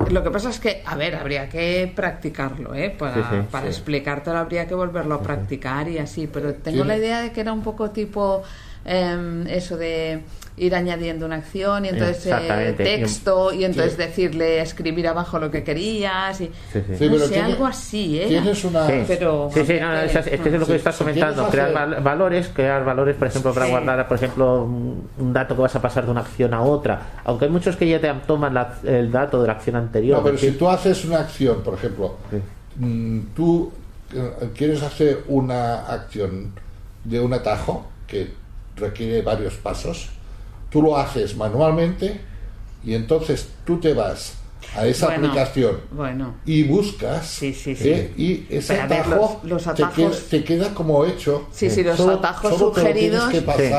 Lo 0.09 0.23
que 0.23 0.31
pasa 0.31 0.49
es 0.49 0.57
que, 0.61 0.81
a 0.85 0.95
ver, 0.95 1.13
habría 1.15 1.49
que 1.49 1.91
practicarlo, 1.93 2.73
¿eh? 2.73 2.89
Para, 2.97 3.15
Sí, 3.15 3.21
sí, 3.29 3.47
para 3.51 3.65
sí. 3.65 3.71
explicártelo 3.73 4.37
habría 4.37 4.65
que 4.65 4.73
volverlo 4.73 5.15
a 5.15 5.21
practicar 5.21 5.89
y 5.89 5.97
así, 5.97 6.25
pero 6.27 6.53
tengo 6.53 6.85
la 6.85 6.95
idea 6.95 7.21
de 7.21 7.33
que 7.33 7.41
era 7.41 7.51
un 7.51 7.63
poco 7.63 7.89
tipo 7.89 8.43
em, 8.85 9.45
eso 9.47 9.75
de 9.75 10.21
ir 10.57 10.75
añadiendo 10.75 11.25
una 11.25 11.37
acción 11.37 11.85
y 11.85 11.89
entonces 11.89 12.27
eh, 12.27 12.73
texto 12.77 13.53
y 13.53 13.63
entonces 13.63 13.93
Sí. 13.93 13.97
decirle 13.99 14.61
escribir 14.61 15.07
abajo 15.07 15.39
lo 15.39 15.49
que 15.49 15.63
querías 15.63 16.39
y 16.41 16.45
Sí, 16.71 16.81
sí. 16.87 16.95
Sí, 16.97 17.05
no 17.05 17.13
pero 17.13 17.19
sé, 17.27 17.33
tiene- 17.33 17.43
algo 17.53 17.65
así 17.65 18.19
¿eh? 18.21 18.27
Tienes 18.27 18.63
una... 18.65 18.85
Sí. 18.87 19.03
pero 19.07 19.49
Sí, 19.53 19.65
sí, 19.65 19.73
no, 19.79 19.91
no, 19.93 19.99
es, 20.01 20.15
es 20.15 20.39
que 20.39 20.49
es 20.49 20.59
lo 20.59 20.65
que 20.67 20.75
estás 20.75 20.95
comentando, 20.97 21.47
crear 21.47 21.73
val- 21.73 22.01
valores, 22.01 22.49
crear 22.53 22.83
valores, 22.83 23.15
por 23.15 23.27
ejemplo, 23.29 23.53
para 23.53 23.65
Sí. 23.65 23.71
guardar, 23.71 24.07
por 24.07 24.17
ejemplo, 24.17 24.63
un, 24.63 25.33
dato 25.33 25.55
que 25.55 25.61
vas 25.61 25.75
a 25.75 25.81
pasar 25.81 26.05
de 26.05 26.11
una 26.11 26.21
acción 26.21 26.53
a 26.53 26.61
otra, 26.61 27.01
aunque 27.23 27.45
hay 27.45 27.51
muchos 27.51 27.75
que 27.77 27.87
ya 27.87 27.99
te 28.01 28.11
toman 28.27 28.53
la- 28.53 28.75
el 28.83 29.11
dato 29.11 29.41
de 29.41 29.47
la 29.47 29.53
acción 29.53 29.77
anterior. 29.77 30.17
No, 30.17 30.23
pero 30.23 30.37
si 30.37 30.51
tú 30.51 30.69
haces 30.69 31.05
una 31.05 31.19
acción, 31.21 31.61
por 31.63 31.75
ejemplo, 31.75 32.17
Sí. 32.29 32.37
mm, 32.77 33.19
tú 33.35 33.71
eh, 34.13 34.49
quieres 34.57 34.83
hacer 34.83 35.23
una 35.29 35.85
acción 35.85 36.51
de 37.05 37.19
un 37.21 37.33
atajo 37.33 37.87
que 38.05 38.27
requiere 38.75 39.21
varios 39.21 39.53
pasos, 39.53 40.09
tú 40.71 40.81
lo 40.81 40.97
haces 40.97 41.35
manualmente 41.35 42.21
y 42.83 42.95
entonces 42.95 43.49
tú 43.65 43.79
te 43.79 43.93
vas 43.93 44.40
a 44.75 44.85
esa 44.85 45.07
Bueno, 45.07 45.27
aplicación 45.27 45.77
bueno 45.91 46.35
y 46.45 46.63
buscas 46.63 47.25
Sí, 47.27 47.53
sí, 47.53 47.75
sí. 47.75 47.89
¿eh? 47.89 48.13
y 48.17 48.45
ese 48.49 48.73
ver, 48.73 48.81
atajo, 48.83 49.39
los- 49.43 49.51
los 49.65 49.75
te, 49.75 49.83
atajos- 49.83 49.95
queda, 49.95 50.29
te 50.29 50.43
queda 50.43 50.73
como 50.73 51.05
hecho. 51.05 51.47
Sí, 51.51 51.69
sí, 51.69 51.83
los 51.83 51.97
Solo- 51.97 52.13
atajos 52.19 52.57
solo 52.57 52.71
te 52.71 52.81
sugeridos, 52.81 53.33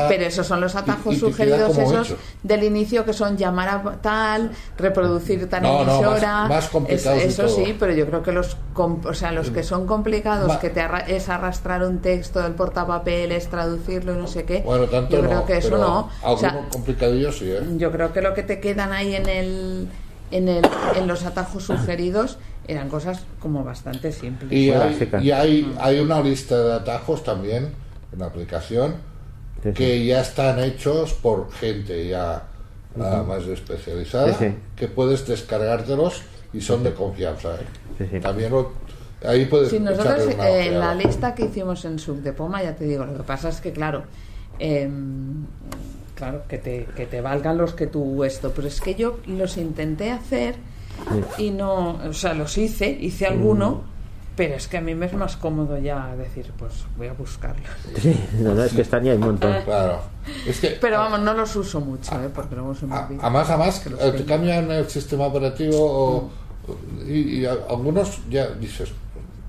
pero 0.09 0.23
esos 0.25 0.45
son 0.45 0.61
los 0.61 0.75
atajos 0.75 1.13
y 1.15 1.19
te 1.19 1.19
sugeridos 1.19 1.77
esos 1.77 2.07
hecho. 2.09 2.17
del 2.43 2.63
inicio 2.63 3.05
que 3.05 3.13
son 3.13 3.37
llamar 3.37 3.69
a 3.69 4.01
tal, 4.01 4.51
reproducir 4.77 5.49
tal 5.49 5.63
No, 5.63 5.83
no, 5.85 5.93
emisora. 5.95 6.33
más- 6.41 6.49
más 6.49 6.69
complicados 6.69 7.19
Es- 7.23 7.39
eso 7.39 7.47
sí, 7.47 7.75
pero 7.79 7.93
yo 7.93 8.05
creo 8.05 8.21
que 8.23 8.31
los, 8.31 8.57
o 8.75 9.13
sea, 9.13 9.31
los 9.31 9.49
que 9.49 9.63
son 9.63 9.87
complicados, 9.87 10.47
Ma- 10.47 10.59
que 10.59 10.69
te 10.69 10.81
arra- 10.81 11.05
es 11.07 11.29
arrastrar 11.29 11.83
un 11.83 11.99
texto 11.99 12.41
del 12.41 12.53
portapapeles, 12.53 13.47
traducirlo 13.47 14.13
no 14.15 14.27
sé 14.27 14.43
qué. 14.43 14.61
Bueno, 14.65 14.85
tanto 14.85 15.15
yo 15.15 15.21
no, 15.23 15.29
creo 15.29 15.45
que 15.45 15.57
eso 15.57 15.77
no. 15.77 16.09
O 16.23 16.37
sea, 16.37 16.67
complicadillo 16.71 17.31
sí, 17.31 17.49
¿eh? 17.49 17.61
yo 17.77 17.91
creo 17.91 18.11
que 18.13 18.21
lo 18.21 18.33
que 18.33 18.43
te 18.43 18.59
quedan 18.59 18.91
ahí 18.93 19.15
en 19.15 19.27
el 19.29 19.87
en 20.35 20.49
el 20.49 20.65
en 20.95 21.07
los 21.07 21.23
atajos 21.25 21.63
sugeridos 21.65 22.37
eran 22.67 22.89
cosas 22.89 23.21
como 23.39 23.63
bastante 23.63 24.11
simples. 24.11 24.51
Y, 24.51 24.71
hay, 24.71 25.09
y 25.21 25.31
hay, 25.31 25.75
hay 25.79 25.99
una 25.99 26.21
lista 26.21 26.57
de 26.61 26.73
atajos 26.73 27.23
también 27.23 27.69
en 28.11 28.19
la 28.19 28.25
aplicación 28.27 28.95
Sí, 29.61 29.69
sí. 29.69 29.73
que 29.75 30.05
ya 30.05 30.21
están 30.21 30.59
hechos 30.59 31.13
por 31.13 31.49
gente 31.53 32.07
ya 32.07 32.43
ah, 32.99 33.23
más 33.27 33.43
especializada 33.43 34.33
Sí, 34.33 34.45
sí. 34.49 34.55
que 34.75 34.87
puedes 34.89 35.25
descargártelos 35.25 36.21
y 36.53 36.59
son 36.61 36.83
de 36.83 36.93
confianza. 36.93 37.55
¿eh? 37.55 37.65
Sí, 37.97 38.05
sí. 38.11 38.19
También 38.19 38.51
lo- 38.51 38.73
ahí 39.25 39.45
puedes 39.45 39.69
Sí, 39.69 39.79
nosotros 39.79 40.25
una 40.33 40.49
eh, 40.49 40.67
en 40.67 40.79
la 40.79 40.93
lista 40.95 41.33
que 41.33 41.45
hicimos 41.45 41.85
en 41.85 41.97
Subdepoma, 41.99 42.61
ya 42.61 42.75
te 42.75 42.83
digo, 42.85 43.05
lo 43.05 43.15
que 43.15 43.23
pasa 43.23 43.49
es 43.49 43.61
que, 43.61 43.71
claro, 43.71 44.03
em, 44.59 45.45
claro, 46.23 46.43
que 46.47 46.57
te, 46.57 46.85
que 46.95 47.05
te 47.05 47.19
valgan 47.21 47.57
los 47.57 47.73
que 47.73 47.87
tú 47.87 48.23
esto, 48.23 48.51
pero 48.55 48.67
es 48.67 48.79
que 48.79 48.95
yo 48.95 49.19
los 49.27 49.57
intenté 49.57 50.11
hacer 50.11 50.55
y 51.37 51.49
no, 51.51 51.99
o 52.07 52.13
sea, 52.13 52.33
los 52.33 52.57
hice, 52.57 52.89
hice 52.89 53.25
alguno, 53.27 53.81
pero 54.37 54.55
es 54.55 54.67
que 54.69 54.77
a 54.77 54.81
mí 54.81 54.95
me 54.95 55.07
es 55.07 55.13
más 55.13 55.35
cómodo 55.35 55.77
ya 55.77 56.15
decir, 56.15 56.51
pues 56.57 56.73
voy 56.97 57.07
a 57.07 57.13
buscarlos. 57.13 57.67
Sí, 58.01 58.17
no, 58.39 58.53
no, 58.55 58.63
es 58.63 58.71
que 58.73 58.81
están 58.83 59.03
ya 59.03 59.11
hay 59.11 59.17
un 59.17 59.25
montón. 59.25 59.53
Claro. 59.65 59.99
Es 60.47 60.59
que, 60.61 60.77
Pero 60.79 60.97
vamos, 60.99 61.19
no 61.19 61.33
los 61.33 61.53
uso 61.57 61.81
mucho, 61.81 62.13
¿eh? 62.23 62.29
porque 62.33 62.55
luego 62.55 62.73
se 62.73 62.85
me 62.85 62.95
a, 62.95 63.05
olvida. 63.05 63.27
a 63.27 63.29
más 63.29 63.49
a 63.49 63.57
más 63.57 63.79
que 63.81 63.89
los 63.89 64.01
eh, 64.01 64.11
te 64.13 64.23
cambian 64.23 64.71
el 64.71 64.89
sistema 64.89 65.25
operativo 65.27 65.77
o- 65.79 66.29
y, 67.05 67.39
y 67.41 67.45
a- 67.45 67.57
algunos 67.69 68.21
ya 68.29 68.47
dices, 68.51 68.89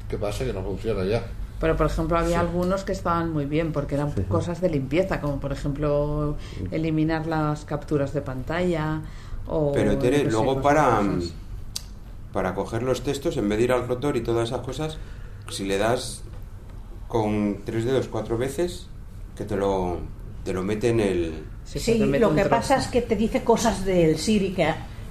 ¿qué 0.08 0.18
pasa? 0.18 0.44
Que 0.44 0.52
no 0.52 0.62
funciona 0.64 1.04
ya. 1.04 1.22
Pero, 1.64 1.78
por 1.78 1.86
ejemplo, 1.86 2.18
había 2.18 2.40
algunos 2.40 2.84
que 2.84 2.92
estaban 2.92 3.32
muy 3.32 3.46
bien 3.46 3.72
porque 3.72 3.94
eran 3.94 4.12
cosas 4.28 4.60
de 4.60 4.68
limpieza, 4.68 5.22
como 5.22 5.40
por 5.40 5.50
ejemplo 5.50 6.36
eliminar 6.70 7.26
las 7.26 7.64
capturas 7.64 8.12
de 8.12 8.20
pantalla 8.20 9.00
o 9.46 9.72
Pero 9.72 9.96
Tere, 9.96 10.24
luego 10.24 10.60
para, 10.60 11.00
esas. 11.00 11.32
para 12.34 12.54
coger 12.54 12.82
los 12.82 13.00
textos, 13.00 13.38
en 13.38 13.48
vez 13.48 13.56
de 13.56 13.64
ir 13.64 13.72
al 13.72 13.88
rotor 13.88 14.14
y 14.18 14.20
todas 14.20 14.50
esas 14.50 14.60
cosas, 14.60 14.98
si 15.48 15.64
le 15.64 15.78
das 15.78 16.22
con 17.08 17.62
tres 17.64 17.86
dedos 17.86 18.08
cuatro 18.08 18.36
veces, 18.36 18.88
que 19.34 19.46
te 19.46 19.56
lo, 19.56 20.00
te 20.44 20.52
lo 20.52 20.62
mete 20.62 20.90
en 20.90 21.00
el... 21.00 21.44
Sí, 21.64 21.78
Sí, 21.78 21.98
lo 21.98 22.34
que 22.34 22.44
pasa 22.44 22.76
es 22.76 22.88
que 22.88 23.00
te 23.00 23.16
dice 23.16 23.42
cosas 23.42 23.86
del 23.86 24.18
Siri 24.18 24.52
que, 24.52 24.68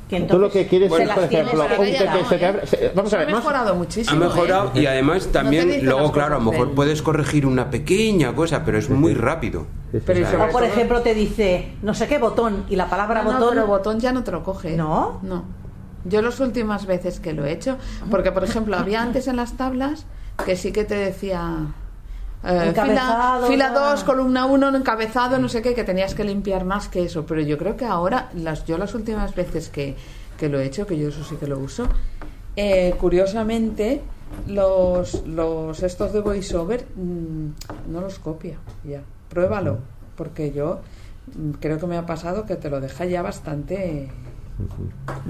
que 0.09 0.17
entonces 0.17 0.35
Tú 0.35 0.39
lo 0.41 0.51
que 0.51 0.67
quieres 0.67 0.89
Bueno, 0.89 1.05
es, 1.09 1.15
por 1.15 1.23
ejemplo, 1.23 1.61
un 1.63 1.67
que 1.85 2.05
no, 2.05 2.29
se 2.29 2.37
te 2.37 2.45
abre- 2.45 2.65
se- 2.67 2.91
Vamos 2.95 3.13
a 3.13 3.15
Ha 3.15 3.19
ver, 3.19 3.27
vamos- 3.27 3.41
mejorado 3.43 3.71
Ha 3.71 3.75
muchísimo. 3.75 4.19
mejorado 4.19 4.71
¿eh? 4.75 4.81
y 4.81 4.85
además 4.85 5.27
también, 5.31 5.67
dice 5.67 5.81
luego 5.81 6.11
claro, 6.11 6.35
a 6.35 6.39
lo 6.39 6.51
mejor 6.51 6.71
puedes 6.73 7.01
corregir 7.01 7.45
una 7.45 7.69
pequeña 7.69 8.33
cosa, 8.35 8.63
pero 8.65 8.77
es 8.77 8.89
muy 8.89 9.13
rápido. 9.13 9.65
Pero 10.05 10.25
O 10.45 10.49
por 10.51 10.63
ejemplo 10.63 11.01
te 11.01 11.13
dice 11.13 11.73
no 11.81 11.93
sé 11.93 12.07
qué 12.07 12.17
botón 12.17 12.65
y 12.69 12.75
la 12.75 12.89
palabra 12.89 13.23
No, 13.23 13.31
no, 13.33 13.39
botón 13.39 13.53
pero 13.55 13.67
botón 13.67 13.99
ya 13.99 14.11
no 14.11 14.23
te 14.23 14.31
lo 14.31 14.43
coge. 14.43 14.75
¿No? 14.75 15.19
No. 15.23 15.43
Yo 16.05 16.21
las 16.21 16.39
últimas 16.41 16.85
veces 16.85 17.19
que 17.21 17.31
lo 17.33 17.45
he 17.45 17.51
hecho, 17.53 17.77
porque 18.11 18.31
por 18.31 18.43
ejemplo 18.43 18.75
había 18.77 19.01
antes 19.01 19.27
en 19.27 19.37
las 19.37 19.55
tablas 19.55 20.05
que 20.45 20.55
sí 20.57 20.71
que 20.73 20.83
te 20.83 20.95
decía 20.95 21.67
eh, 22.43 22.73
fila 23.47 23.69
¿no? 23.69 23.91
2, 23.91 24.03
columna 24.03 24.45
1, 24.45 24.75
encabezado, 24.75 25.39
no 25.39 25.47
sé 25.47 25.61
qué, 25.61 25.73
que 25.73 25.83
tenías 25.83 26.13
que 26.13 26.23
limpiar 26.23 26.65
más 26.65 26.89
que 26.89 27.03
eso. 27.03 27.25
Pero 27.25 27.41
yo 27.41 27.57
creo 27.57 27.77
que 27.77 27.85
ahora, 27.85 28.29
las, 28.35 28.65
yo 28.65 28.77
las 28.77 28.93
últimas 28.93 29.33
veces 29.33 29.69
que, 29.69 29.95
que 30.37 30.49
lo 30.49 30.59
he 30.59 30.65
hecho, 30.65 30.85
que 30.85 30.97
yo 30.97 31.09
eso 31.09 31.23
sí 31.23 31.35
que 31.37 31.47
lo 31.47 31.59
uso, 31.59 31.87
eh, 32.55 32.93
curiosamente 32.99 34.01
los, 34.47 35.25
los 35.25 35.81
estos 35.83 36.11
de 36.13 36.19
voiceover 36.19 36.85
mm, 36.95 37.91
no 37.91 38.01
los 38.01 38.19
copia 38.19 38.57
ya. 38.83 39.01
Pruébalo, 39.29 39.79
porque 40.15 40.51
yo 40.51 40.81
mm, 41.35 41.51
creo 41.59 41.79
que 41.79 41.87
me 41.87 41.97
ha 41.97 42.05
pasado 42.05 42.45
que 42.45 42.55
te 42.55 42.69
lo 42.69 42.81
deja 42.81 43.05
ya 43.05 43.21
bastante... 43.21 44.09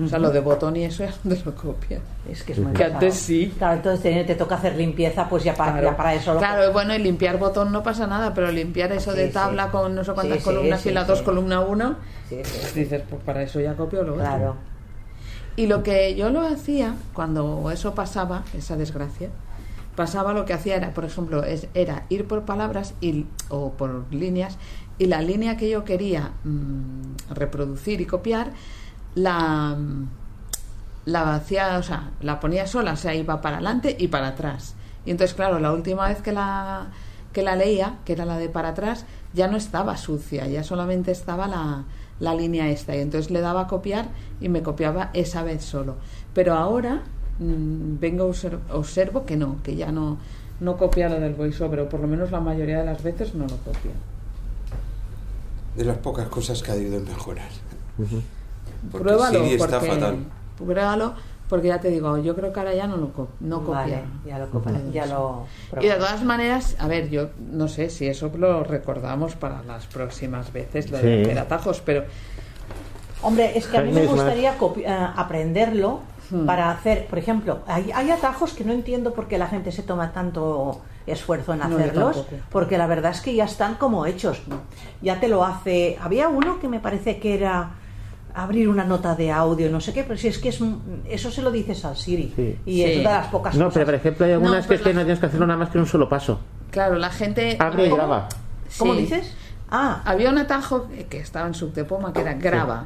O 0.03 0.07
sea, 0.07 0.19
lo 0.19 0.31
de 0.31 0.39
botón 0.41 0.75
y 0.75 0.83
eso 0.83 1.03
ya 1.05 1.13
no 1.23 1.33
te 1.35 1.43
lo 1.45 1.55
copia. 1.55 1.99
es 2.29 2.43
que 2.43 2.53
es 2.53 2.59
muy 2.59 2.73
Que 2.73 2.83
antes 2.85 3.15
sí. 3.15 3.53
Claro, 3.57 3.75
entonces 3.77 4.01
te, 4.01 4.23
te 4.25 4.35
toca 4.35 4.55
hacer 4.55 4.75
limpieza, 4.75 5.27
pues 5.29 5.43
ya 5.43 5.53
para, 5.55 5.81
ya 5.81 5.95
para 5.95 6.13
eso 6.13 6.33
lo 6.33 6.39
Claro, 6.39 6.71
bueno, 6.73 6.93
y 6.93 6.99
limpiar 6.99 7.37
botón 7.37 7.71
no 7.71 7.83
pasa 7.83 8.05
nada, 8.05 8.33
pero 8.33 8.51
limpiar 8.51 8.91
eso 8.91 9.11
Sí, 9.11 9.17
de 9.17 9.27
sí. 9.27 9.33
tabla 9.33 9.71
con 9.71 9.95
no 9.95 10.03
sé 10.03 10.11
cuántas 10.13 10.37
Sí, 10.37 10.43
sí, 10.43 10.45
columnas, 10.45 10.81
sí, 10.81 10.89
fila 10.89 11.01
sí. 11.03 11.07
2, 11.07 11.21
columna 11.21 11.61
1, 11.61 11.95
Sí, 12.29 12.41
sí, 12.43 12.59
sí. 12.73 12.79
dices, 12.81 13.01
pues 13.09 13.21
para 13.23 13.41
eso 13.43 13.59
ya 13.61 13.75
copio 13.75 14.03
lo 14.03 14.13
otro. 14.13 14.25
Claro. 14.25 14.55
Y 15.55 15.67
lo 15.67 15.83
que 15.83 16.15
yo 16.15 16.29
lo 16.29 16.41
hacía, 16.41 16.95
cuando 17.13 17.69
eso 17.71 17.93
pasaba, 17.95 18.43
esa 18.57 18.75
desgracia, 18.75 19.29
pasaba 19.95 20.33
lo 20.33 20.45
que 20.45 20.53
hacía 20.53 20.75
era, 20.75 20.93
por 20.93 21.05
ejemplo, 21.05 21.43
es, 21.43 21.67
era 21.75 22.05
ir 22.09 22.27
por 22.27 22.43
palabras 22.43 22.95
y, 23.01 23.27
o 23.49 23.71
por 23.73 24.05
líneas, 24.11 24.57
y 24.97 25.05
la 25.05 25.21
línea 25.21 25.55
que 25.55 25.69
yo 25.69 25.83
quería 25.85 26.31
mm, 26.43 27.33
reproducir 27.35 28.01
y 28.01 28.05
copiar, 28.05 28.51
la, 29.15 29.75
mm, 29.77 30.07
la 31.05 31.35
hacía, 31.35 31.77
o 31.77 31.83
sea, 31.83 32.11
la 32.21 32.39
ponía 32.39 32.67
sola, 32.67 32.93
o 32.93 32.97
sea, 32.97 33.13
iba 33.15 33.41
para 33.41 33.57
adelante 33.57 33.95
y 33.99 34.07
para 34.07 34.29
atrás. 34.29 34.75
Y 35.05 35.11
entonces, 35.11 35.35
claro, 35.35 35.59
la 35.59 35.71
última 35.73 36.07
vez 36.07 36.21
que 36.21 36.31
la, 36.31 36.87
que 37.33 37.43
la 37.43 37.55
leía, 37.55 37.97
que 38.05 38.13
era 38.13 38.25
la 38.25 38.37
de 38.37 38.49
para 38.49 38.69
atrás, 38.69 39.05
ya 39.33 39.47
no 39.47 39.57
estaba 39.57 39.97
sucia, 39.97 40.47
ya 40.47 40.63
solamente 40.63 41.11
estaba 41.11 41.47
la, 41.47 41.83
la 42.19 42.35
línea 42.35 42.69
esta. 42.69 42.95
Y 42.95 42.99
entonces 42.99 43.31
le 43.31 43.41
daba 43.41 43.61
a 43.61 43.67
copiar 43.67 44.05
y 44.39 44.47
me 44.49 44.61
copiaba 44.63 45.09
esa 45.13 45.43
vez 45.43 45.63
solo. 45.65 45.95
Pero 46.33 46.53
ahora 46.53 47.01
mm, 47.39 47.99
vengo, 47.99 48.29
obser- 48.29 48.59
observo 48.71 49.25
que 49.25 49.35
no, 49.35 49.57
que 49.63 49.75
ya 49.75 49.91
no, 49.91 50.17
no 50.61 50.77
copia 50.77 51.09
lo 51.09 51.19
del 51.19 51.33
voiceover, 51.33 51.81
o 51.81 51.89
por 51.89 51.99
lo 51.99 52.07
menos 52.07 52.31
la 52.31 52.39
mayoría 52.39 52.79
de 52.79 52.85
las 52.85 53.03
veces 53.03 53.35
no 53.35 53.45
lo 53.45 53.57
copia. 53.57 53.91
de 55.75 55.83
las 55.85 55.97
pocas 55.97 56.27
cosas 56.29 56.61
que 56.61 56.71
ha 56.71 56.75
debido 56.75 56.99
mejorar. 57.01 57.49
Porque 58.91 59.03
Pruébalo, 59.07 59.39
Siri 59.43 59.53
está 59.55 59.79
porque, 59.79 59.87
fatal. 59.93 60.17
pruébalo, 60.57 61.13
porque 61.49 61.67
ya 61.67 61.79
te 61.79 61.89
digo, 61.89 62.17
yo 62.17 62.35
creo 62.35 62.51
que 62.53 62.59
ahora 62.59 62.73
ya 62.73 62.87
no 62.87 62.97
lo 62.97 63.13
co- 63.13 63.29
no 63.39 63.59
copia. 63.59 63.77
Vale, 63.79 64.03
ya 64.25 64.39
lo 64.39 64.49
copia, 64.49 64.73
ya 64.91 65.05
lo 65.05 65.45
Y 65.81 65.87
de 65.87 65.95
todas 65.95 66.23
maneras, 66.23 66.75
a 66.79 66.87
ver, 66.87 67.09
yo 67.09 67.29
no 67.51 67.67
sé 67.67 67.89
si 67.89 68.07
eso 68.07 68.31
lo 68.37 68.63
recordamos 68.63 69.35
para 69.35 69.61
las 69.63 69.85
próximas 69.87 70.51
veces, 70.51 70.89
lo 70.91 70.97
de 70.97 71.23
hacer 71.23 71.39
atajos, 71.39 71.81
pero 71.81 72.03
Hombre, 73.21 73.57
es 73.57 73.67
que 73.67 73.77
a 73.77 73.81
mí 73.81 73.91
me 73.91 74.05
gustaría 74.05 74.53
eh, 74.53 75.07
aprenderlo 75.15 76.01
Hmm. 76.31 76.45
para 76.45 76.71
hacer, 76.71 77.05
por 77.07 77.19
ejemplo, 77.19 77.59
hay, 77.67 77.91
hay 77.93 78.09
atajos 78.09 78.53
que 78.53 78.63
no 78.63 78.71
entiendo 78.71 79.13
por 79.13 79.27
qué 79.27 79.37
la 79.37 79.47
gente 79.47 79.73
se 79.73 79.83
toma 79.83 80.13
tanto 80.13 80.81
esfuerzo 81.05 81.53
en 81.53 81.61
hacerlos, 81.61 82.25
porque 82.49 82.77
la 82.77 82.87
verdad 82.87 83.11
es 83.11 83.19
que 83.19 83.35
ya 83.35 83.43
están 83.43 83.75
como 83.75 84.05
hechos. 84.05 84.41
Ya 85.01 85.19
te 85.19 85.27
lo 85.27 85.43
hace. 85.43 85.97
Había 86.01 86.29
uno 86.29 86.59
que 86.61 86.69
me 86.69 86.79
parece 86.79 87.19
que 87.19 87.35
era 87.35 87.71
abrir 88.35 88.67
una 88.69 88.83
nota 88.83 89.15
de 89.15 89.31
audio, 89.31 89.69
no 89.69 89.79
sé 89.79 89.93
qué, 89.93 90.03
pero 90.03 90.17
si 90.17 90.27
es 90.27 90.37
que 90.39 90.49
es 90.49 90.59
un- 90.61 91.03
eso 91.09 91.29
se 91.31 91.41
lo 91.41 91.51
dices 91.51 91.83
al 91.85 91.95
Siri 91.95 92.33
Sí. 92.35 92.59
y 92.65 92.81
es 92.81 92.93
Sí. 92.95 92.99
una 93.01 93.09
de 93.11 93.15
las 93.17 93.27
pocas 93.27 93.55
No, 93.55 93.65
cosas. 93.65 93.73
pero 93.75 93.85
por 93.85 93.95
ejemplo 93.95 94.25
hay 94.25 94.31
algunas 94.33 94.63
No, 94.63 94.67
que 94.69 94.75
es 94.75 94.81
que 94.81 94.93
no 94.93 95.01
tienes 95.01 95.19
que 95.19 95.25
hacerlo 95.27 95.45
nada 95.47 95.59
más 95.59 95.69
que 95.69 95.77
en 95.77 95.81
un 95.83 95.87
solo 95.87 96.09
paso. 96.09 96.39
claro, 96.71 96.95
la 96.95 97.09
gente... 97.11 97.55
Abre 97.59 97.85
y 97.87 97.89
graba. 97.91 98.27
¿Cómo 98.79 98.93
Sí. 98.95 99.01
dices? 99.01 99.33
Ah, 99.69 100.01
Había 100.05 100.29
un 100.31 100.37
atajo 100.39 100.87
que 101.09 101.19
estaba 101.19 101.47
en 101.47 101.53
Subtepoma 101.53 102.13
que 102.13 102.21
era 102.21 102.33
graba. 102.33 102.85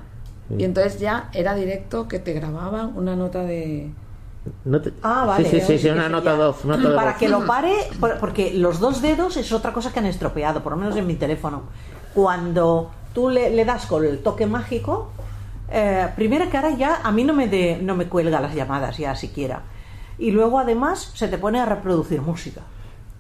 Sí. 0.50 0.56
Y 0.60 0.64
entonces 0.66 1.00
ya 1.00 1.30
era 1.34 1.56
directo 1.56 2.08
que 2.08 2.20
te 2.20 2.34
grababan 2.34 2.92
una 2.96 3.16
nota 3.16 3.44
de... 3.44 3.90
No 4.64 4.80
te- 4.82 4.94
Ah, 5.04 5.26
vale. 5.26 5.50
Sí, 5.50 5.60
sí, 5.62 5.78
sí, 5.78 5.90
una 5.90 6.08
nota 6.08 6.36
una 6.64 6.78
de 6.78 6.90
Para 6.96 7.16
que 7.16 7.28
lo 7.28 7.46
pare, 7.46 7.74
por- 8.00 8.18
porque 8.20 8.54
los 8.54 8.80
dos 8.80 9.02
dedos 9.02 9.36
es 9.38 9.52
otra 9.52 9.74
cosa 9.74 9.92
que 9.92 10.00
han 10.00 10.06
estropeado, 10.06 10.62
por 10.64 10.72
lo 10.74 10.78
menos 10.78 10.96
en 10.96 11.06
mi 11.08 11.16
teléfono. 11.16 11.64
Cuando 12.14 12.92
tú 13.14 13.30
le, 13.30 13.50
le 13.50 13.66
das 13.66 13.86
con 13.86 14.06
el 14.06 14.20
toque 14.20 14.46
mágico, 14.46 15.12
eh, 15.72 16.08
primero 16.16 16.50
que 16.50 16.58
ahora 16.58 16.72
ya 16.72 17.02
a 17.04 17.12
mí 17.12 17.24
no 17.24 17.34
me, 17.34 17.48
de- 17.48 17.80
no 17.82 17.96
me 17.96 18.06
cuelga 18.08 18.40
las 18.40 18.54
llamadas 18.56 18.98
ya 18.98 19.16
siquiera. 19.16 19.62
Y 20.20 20.32
luego 20.32 20.60
además 20.60 21.12
se 21.14 21.28
te 21.28 21.38
pone 21.38 21.60
a 21.60 21.66
reproducir 21.66 22.22
música. 22.22 22.62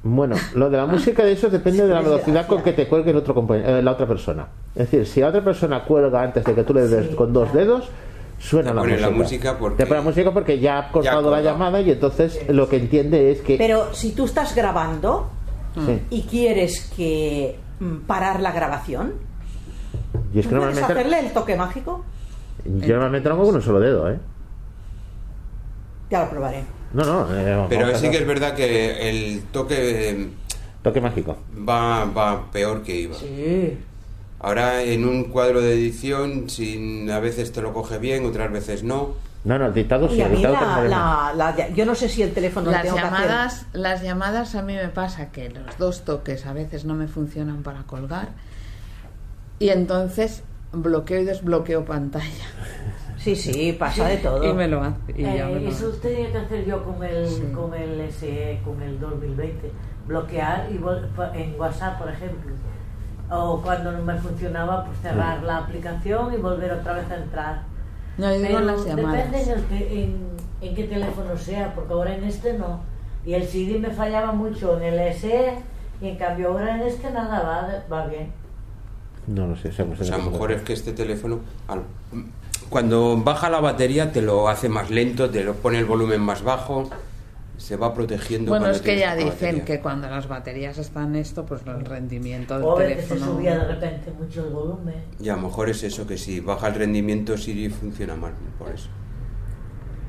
Bueno, 0.03 0.35
lo 0.55 0.69
de 0.69 0.77
la 0.77 0.85
música 0.87 1.23
de 1.23 1.33
eso 1.33 1.49
depende 1.49 1.85
de 1.87 1.93
la 1.93 2.01
velocidad 2.01 2.47
con 2.47 2.61
que 2.63 2.73
te 2.73 2.87
cuelgue 2.87 3.11
el 3.11 3.17
otro 3.17 3.35
compa- 3.35 3.61
eh, 3.63 3.81
la 3.81 3.91
otra 3.91 4.07
persona. 4.07 4.47
Es 4.75 4.89
decir, 4.91 5.05
si 5.05 5.19
la 5.21 5.27
otra 5.29 5.43
persona 5.43 5.83
cuelga 5.83 6.21
antes 6.21 6.43
de 6.45 6.53
que 6.55 6.63
tú 6.63 6.73
le 6.73 6.87
des 6.87 7.09
Sí, 7.09 7.15
con 7.15 7.33
dos 7.33 7.49
claro. 7.49 7.65
dedos, 7.65 7.89
suena 8.39 8.69
Te 8.69 8.75
la 8.75 8.81
música. 8.83 9.01
la 9.01 9.09
música 9.09 9.57
porque- 9.57 9.77
Te 9.83 9.85
pone 9.87 9.99
la 9.99 10.03
música 10.05 10.31
porque 10.31 10.59
ya 10.59 10.77
ha 10.79 10.91
cortado 10.91 11.29
la 11.31 11.41
llamada 11.41 11.81
y 11.81 11.91
entonces 11.91 12.39
lo 12.49 12.69
que 12.69 12.77
entiende 12.77 13.31
es 13.31 13.41
que... 13.41 13.57
Pero 13.57 13.93
si 13.93 14.11
tú 14.13 14.25
estás 14.25 14.55
grabando 14.55 15.29
Sí. 15.85 16.01
y 16.09 16.21
quieres 16.23 16.91
que 16.95 17.59
mm, 17.79 17.97
parar 18.07 18.39
la 18.39 18.51
grabación, 18.51 19.13
Y 20.33 20.39
es 20.39 20.47
que 20.47 20.53
¿tú 20.53 20.57
puedes 20.59 20.75
normalmente, 20.75 20.93
hacerle 20.93 21.19
el 21.19 21.33
toque 21.33 21.55
mágico? 21.55 22.03
Yo 22.68 22.93
normalmente 22.95 23.30
lo 23.30 23.36
hago 23.36 23.45
con 23.45 23.55
un 23.55 23.61
solo 23.61 23.80
dedo, 23.80 24.09
¿eh? 24.11 24.20
Ya 26.09 26.24
lo 26.24 26.30
probaré. 26.30 26.63
No, 26.93 27.03
no. 27.03 27.28
eh, 27.36 27.65
Pero 27.70 27.95
sí 27.97 28.09
que 28.09 28.18
es 28.18 28.28
verdad 28.28 28.53
que 28.55 29.09
el 29.09 29.43
toque 29.51 30.09
eh, 30.11 30.30
Toque 30.84 31.01
mágico. 31.01 31.38
va, 31.68 32.05
va 32.05 32.49
peor 32.51 32.82
que 32.84 32.95
iba. 32.95 33.15
Sí. 33.15 33.78
Ahora 34.39 34.84
en 34.84 35.05
un 35.05 35.26
cuadro 35.26 35.59
de 35.61 35.74
edición, 35.74 36.49
sin, 36.49 37.09
a 37.11 37.20
veces 37.20 37.51
te 37.51 37.61
lo 37.61 37.74
coge 37.74 37.97
bien, 37.97 38.26
otras 38.26 38.51
veces 38.51 38.84
no. 38.84 39.15
No, 39.43 39.57
no, 39.57 39.65
el 39.68 39.74
dictado 39.74 40.07
sí, 40.09 40.15
Y 40.18 40.22
a 40.22 40.30
mí 40.30 40.41
la, 40.41 40.49
tengo 40.59 40.84
la- 40.89 41.34
la- 41.36 41.70
yo 41.70 41.86
no 41.86 41.95
sé 41.95 42.07
si 42.09 42.22
el 42.22 42.34
teléfono 42.34 42.68
lo 42.68 42.72
Las 42.72 42.84
tengo 42.84 42.95
que 42.95 43.01
hacer. 43.01 43.20
llamadas, 43.20 43.65
las 43.74 44.01
llamadas 44.01 44.55
a 44.55 44.61
mí 44.61 44.74
me 44.76 44.89
pasa 44.89 45.32
que 45.32 45.49
los 45.49 45.78
dos 45.78 46.03
toques 46.05 46.45
a 46.45 46.53
veces 46.53 46.86
no 46.86 46.93
me 46.95 47.07
funcionan 47.07 47.63
para 47.63 47.84
colgar 47.84 48.30
y 49.59 49.70
entonces 49.70 50.43
bloqueo 50.72 51.22
y 51.22 51.26
desbloqueo 51.26 51.86
pantalla 51.86 52.45
Sí, 53.18 53.36
sí, 53.36 53.74
pasa 53.78 54.07
de 54.07 54.18
todo. 54.18 54.43
y 54.43 54.53
me 54.53 54.68
lo 54.68 54.82
hace 54.82 54.95
y 55.15 55.24
ya 55.24 55.49
Eh, 55.49 55.53
me 55.55 55.61
lo 55.61 55.70
eso 55.70 55.89
hace. 55.89 55.97
tenía 55.99 56.32
que 56.32 56.38
hacer 56.38 56.65
yo 56.65 56.84
con 56.84 57.03
el, 57.03 57.28
Sí. 57.28 57.43
con 57.53 57.74
el 57.74 57.99
SE, 58.11 58.59
con 58.63 58.82
el 58.82 58.99
2020. 58.99 59.72
Bloquear 60.07 60.68
y 60.72 60.76
en 61.38 61.59
WhatsApp, 61.59 61.97
por 61.99 62.09
ejemplo. 62.09 62.51
O 63.30 63.61
cuando 63.61 63.91
no 63.91 64.01
me 64.03 64.15
funcionaba, 64.20 64.86
pues 64.86 64.99
cerrar 64.99 65.43
la 65.43 65.57
aplicación 65.57 66.34
y 66.34 66.38
volver 66.38 66.72
otra 66.72 66.93
vez 66.93 67.09
a 67.11 67.15
entrar. 67.18 67.63
No, 68.18 68.34
yo 68.34 68.39
digo 68.41 68.59
las 68.61 68.86
llamadas. 68.86 69.32
depende 69.32 69.41
en, 69.51 69.59
el 69.59 69.65
que- 69.65 70.03
en, 70.03 70.28
en 70.61 70.76
qué 70.76 70.84
teléfono 70.86 71.38
sea, 71.38 71.74
porque 71.76 71.93
ahora 71.93 72.15
en 72.15 72.24
este 72.24 72.53
no. 72.53 72.80
Y 73.26 73.34
el 73.34 73.43
CD 73.45 73.80
me 73.80 73.89
fallaba 73.89 74.32
mucho 74.32 74.78
en 74.80 74.93
el 74.93 74.99
SE 75.13 75.55
y 76.01 76.07
en 76.07 76.18
cambio 76.18 76.49
ahora 76.49 76.76
en 76.76 76.84
este 76.84 77.11
nada 77.11 77.41
va, 77.41 77.84
va 77.93 78.07
bien. 78.07 78.32
No, 79.28 79.45
no 79.47 79.55
sé. 79.55 79.69
Pues 79.69 80.09
a 80.11 80.17
lo 80.17 80.32
mejor 80.32 80.51
es 80.51 80.61
que 80.61 80.73
este 80.73 80.93
teléfono, 80.93 81.39
al- 81.67 81.84
cuando 82.69 83.17
baja 83.17 83.49
la 83.49 83.59
batería, 83.59 84.11
te 84.11 84.21
lo 84.21 84.47
hace 84.49 84.69
más 84.69 84.89
lento, 84.89 85.30
te 85.30 85.43
lo 85.43 85.53
pone 85.53 85.80
el 85.80 85.86
volumen 85.86 86.21
más 86.21 86.43
bajo, 86.43 86.89
se 87.57 87.75
va 87.75 87.93
protegiendo. 87.93 88.51
Bueno, 88.51 88.69
es 88.69 88.82
que 88.82 88.97
ya 88.99 89.15
dicen 89.15 89.32
batería. 89.34 89.65
que 89.65 89.80
cuando 89.82 90.09
las 90.09 90.28
baterías 90.28 90.78
están 90.78 91.15
esto, 91.15 91.45
pues 91.45 91.61
el 91.65 91.84
rendimiento 91.86 92.55
del 92.55 92.63
O 92.63 92.75
a 92.78 92.80
veces 92.80 93.03
se 93.03 93.07
teléfono... 93.15 93.34
subía 93.38 93.57
de 93.57 93.65
repente 93.65 94.11
mucho 94.17 94.45
el 94.45 94.53
volumen. 94.53 94.95
Y 95.19 95.30
a 95.30 95.36
lo 95.36 95.41
mejor 95.43 95.69
es 95.69 95.84
eso, 95.84 96.05
que 96.07 96.17
si 96.17 96.39
baja 96.39 96.67
el 96.67 96.75
rendimiento 96.75 97.38
Siri 97.38 97.69
funciona 97.69 98.15
mal, 98.15 98.34
por 98.59 98.69
eso. 98.73 98.89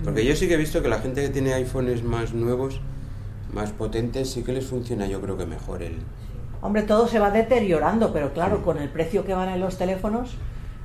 Porque 0.05 0.25
yo 0.25 0.37
sí 0.37 0.47
que 0.47 0.55
he 0.55 0.59
visto 0.59 0.81
que 0.83 0.89
la 0.89 1.01
gente 1.01 1.23
que 1.23 1.29
tiene 1.31 1.55
iPhones 1.55 2.05
más 2.05 2.33
nuevos, 2.35 2.81
más 3.53 3.73
potentes, 3.73 4.31
sí 4.31 4.43
que 4.45 4.53
les 4.53 4.67
funciona 4.67 5.07
yo 5.07 5.21
creo 5.21 5.37
que 5.37 5.47
mejor 5.47 5.83
el... 5.83 5.97
Hombre, 6.61 6.83
todo 6.83 7.07
se 7.07 7.19
va 7.19 7.31
deteriorando, 7.31 8.13
pero 8.13 8.33
claro, 8.33 8.63
con 8.63 8.79
el 8.79 8.89
precio 8.89 9.25
que 9.25 9.35
van 9.35 9.49
en 9.49 9.61
los 9.61 9.77
teléfonos, 9.79 10.37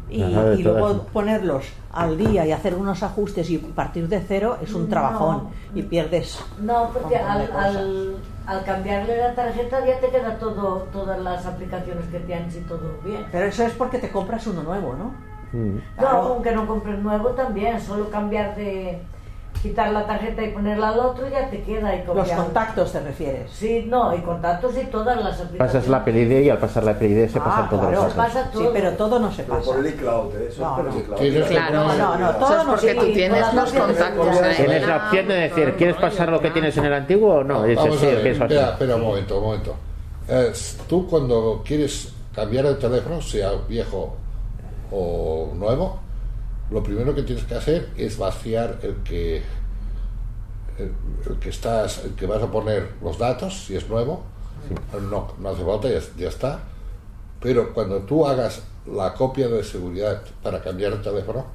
Y, 0.10 0.22
Ajá, 0.22 0.44
luego 0.62 1.04
ponerlos 1.14 1.66
al 1.92 2.18
día 2.18 2.46
y 2.46 2.52
hacer 2.52 2.76
unos 2.76 3.02
ajustes 3.02 3.50
y 3.50 3.58
partir 3.58 4.08
de 4.10 4.20
cero 4.20 4.58
es 4.62 4.74
un 4.74 4.84
No. 4.84 4.90
trabajón 4.90 5.48
y 5.74 5.82
pierdes. 5.82 6.40
No, 6.60 6.90
porque 6.94 7.16
al, 7.16 7.50
al, 7.52 8.16
al 8.46 8.64
cambiarle 8.64 9.18
la 9.18 9.34
tarjeta 9.34 9.84
ya 9.88 10.00
te 10.00 10.10
queda 10.10 10.38
todo, 10.38 10.88
todas 10.92 11.20
las 11.20 11.46
aplicaciones 11.48 12.06
que 12.12 12.20
tienes 12.20 12.56
y 12.56 12.60
todo 12.62 12.82
bien. 13.04 13.26
Pero 13.32 13.46
eso 13.46 13.64
es 13.64 13.74
porque 13.74 13.98
te 13.98 14.12
compras 14.12 14.46
uno 14.46 14.62
nuevo, 14.62 14.94
¿no? 14.94 15.06
Mm. 15.58 15.76
No, 15.78 15.82
Claro. 15.98 16.18
aunque 16.34 16.52
no 16.52 16.68
compres 16.68 17.00
nuevo 17.00 17.30
también, 17.30 17.80
solo 17.82 18.10
cambiar 18.12 18.56
de 18.56 19.02
quitar 19.64 19.92
la 19.94 20.06
tarjeta 20.06 20.44
y 20.44 20.50
ponerla 20.52 20.90
al 20.90 21.00
otro 21.00 21.28
ya 21.30 21.50
te 21.50 21.64
queda 21.64 21.96
y 21.96 22.04
Los 22.06 22.30
contactos 22.30 22.92
te 22.92 23.00
refieres. 23.00 23.50
Sí, 23.50 23.86
no, 23.88 24.14
y 24.16 24.20
contactos 24.20 24.74
y 24.78 24.86
todas 24.88 25.16
las 25.18 25.40
aplicaciones. 25.40 25.58
Pasas 25.74 25.88
la 25.88 26.04
PLD 26.04 26.42
y 26.44 26.50
al 26.50 26.58
pasar 26.58 26.84
la 26.84 26.94
PLD 27.00 27.30
se 27.30 27.40
Ah, 27.40 27.44
pasan 27.46 27.68
claro, 27.70 27.90
Se 27.90 27.96
datos. 27.96 28.14
pasa 28.14 28.52
todo. 28.52 28.62
Sí, 28.64 28.70
pero 28.74 28.92
todo 28.92 29.20
no 29.20 29.32
se 29.32 29.44
Pero 29.44 29.56
pasa. 29.58 29.72
por 29.72 29.80
el 29.80 29.88
iCloud, 29.94 30.36
¿eh? 30.36 30.48
Eso 30.50 30.62
No, 30.62 30.70
es 30.70 30.76
por 30.76 30.86
no. 30.86 31.18
el 31.18 31.28
iCloud. 31.38 31.48
Claro, 31.48 31.74
No, 31.74 31.96
no, 31.96 32.18
no, 32.18 32.30
Eso 32.30 32.40
todo 32.40 32.52
es 32.60 32.66
no 32.66 32.72
porque 32.72 32.88
se 32.88 32.96
tú 32.96 33.06
tienes 33.14 33.40
todas 33.40 33.54
los 33.56 33.74
las 33.74 33.84
contactos. 33.86 34.56
Tienes 34.58 34.88
la 34.88 34.98
opción 34.98 35.28
de 35.30 35.34
decir, 35.36 35.74
¿quieres 35.78 35.96
pasar 35.96 36.30
lo 36.30 36.40
que 36.42 36.50
tienes 36.52 36.78
en 36.78 36.86
el 36.86 36.94
antiguo 36.94 37.36
o 37.36 37.44
no? 37.44 37.66
Y 37.66 37.70
dices, 37.70 37.84
Vamos 37.86 38.00
sí, 38.02 38.06
a 38.06 38.10
ver, 38.10 38.22
quieres 38.22 38.38
pasar. 38.40 38.52
espera, 38.52 38.72
espera 38.74 38.96
un 38.98 39.02
momento, 39.02 39.38
un 39.40 39.44
momento. 39.46 39.76
Eh, 40.28 40.52
tú 40.90 41.08
cuando 41.08 41.62
quieres 41.66 42.14
cambiar 42.36 42.66
el 42.66 42.78
teléfono, 42.78 43.22
sea 43.22 43.52
viejo 43.68 44.16
o 44.92 45.50
nuevo, 45.56 46.00
lo 46.74 46.84
primero 46.84 47.14
que 47.16 47.24
tienes 47.24 47.46
que 47.46 47.56
hacer 47.56 47.90
es 47.96 48.18
vaciar 48.18 48.80
el 48.82 48.96
que 49.04 49.44
el, 50.80 50.92
el 51.30 51.40
que 51.40 51.50
estás, 51.50 52.04
el 52.04 52.16
que 52.16 52.26
vas 52.26 52.42
a 52.42 52.50
poner 52.52 52.90
los 53.02 53.18
datos, 53.18 53.66
si 53.66 53.76
es 53.76 53.88
nuevo, 53.88 54.24
no, 55.10 55.34
no 55.40 55.50
hace 55.50 55.64
falta, 55.64 55.88
ya, 55.90 56.00
ya 56.18 56.30
está. 56.30 56.60
Pero 57.40 57.74
cuando 57.74 58.00
tú 58.00 58.26
hagas 58.26 58.64
la 58.92 59.14
copia 59.14 59.48
de 59.48 59.64
seguridad 59.64 60.22
para 60.42 60.62
cambiar 60.62 60.94
el 60.94 61.02
teléfono, 61.02 61.46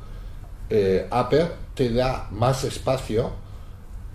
eh, 0.70 1.06
Apple 1.10 1.48
te 1.74 1.92
da 1.92 2.28
más 2.30 2.62
espacio 2.64 3.30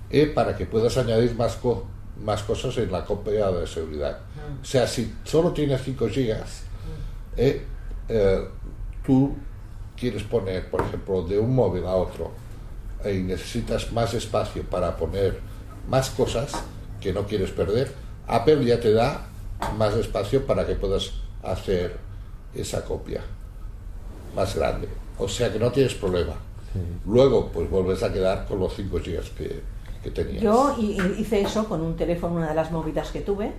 eh, 0.09 0.27
para 0.27 0.55
que 0.55 0.65
puedas 0.67 0.95
añadir 0.97 1.35
más, 1.35 1.55
co- 1.55 1.85
más 2.23 2.43
cosas 2.43 2.77
en 2.77 2.91
la 2.91 3.03
copia 3.03 3.49
de 3.51 3.65
seguridad. 3.67 4.19
O 4.61 4.65
sea, 4.65 4.87
si 4.87 5.13
solo 5.25 5.51
tienes 5.51 5.81
5 5.83 6.07
gigas, 6.07 6.61
eh, 7.35 7.65
eh, 8.07 8.47
tú 9.05 9.35
quieres 10.03 10.23
poner, 10.23 10.69
por 10.69 10.81
ejemplo, 10.81 11.21
de 11.23 11.39
un 11.39 11.55
móvil 11.55 11.85
a 11.85 11.95
otro 11.95 12.29
y 13.09 13.19
necesitas 13.19 13.89
más 13.93 14.13
espacio 14.13 14.63
para 14.63 14.97
poner 14.97 15.39
más 15.87 16.09
cosas 16.09 16.51
que 16.99 17.13
no 17.13 17.25
quieres 17.25 17.51
perder, 17.51 17.89
Apple 18.27 18.65
ya 18.65 18.81
te 18.81 18.91
da 18.91 19.25
más 19.77 19.93
espacio 19.95 20.45
para 20.45 20.67
que 20.67 20.75
puedas 20.75 21.11
hacer 21.41 21.95
esa 22.53 22.83
copia 22.83 23.21
más 24.35 24.55
grande. 24.55 24.89
O 25.17 25.29
sea 25.29 25.53
que 25.53 25.57
no 25.59 25.71
tienes 25.71 25.93
problema. 25.93 26.33
Luego, 27.05 27.49
pues 27.53 27.69
vuelves 27.69 28.03
a 28.03 28.11
quedar 28.11 28.45
con 28.45 28.59
los 28.59 28.73
5 28.75 28.99
gigas 28.99 29.29
que, 29.29 29.61
que 30.03 30.11
tenías. 30.11 30.43
Yo 30.43 30.75
hi- 30.77 30.97
hi- 30.99 31.21
hice 31.21 31.41
eso 31.41 31.63
con 31.69 31.79
un 31.81 31.95
teléfono, 31.95 32.35
una 32.35 32.49
de 32.49 32.55
las 32.55 32.71
movidas 32.71 33.09
que 33.11 33.21
tuve, 33.21 33.53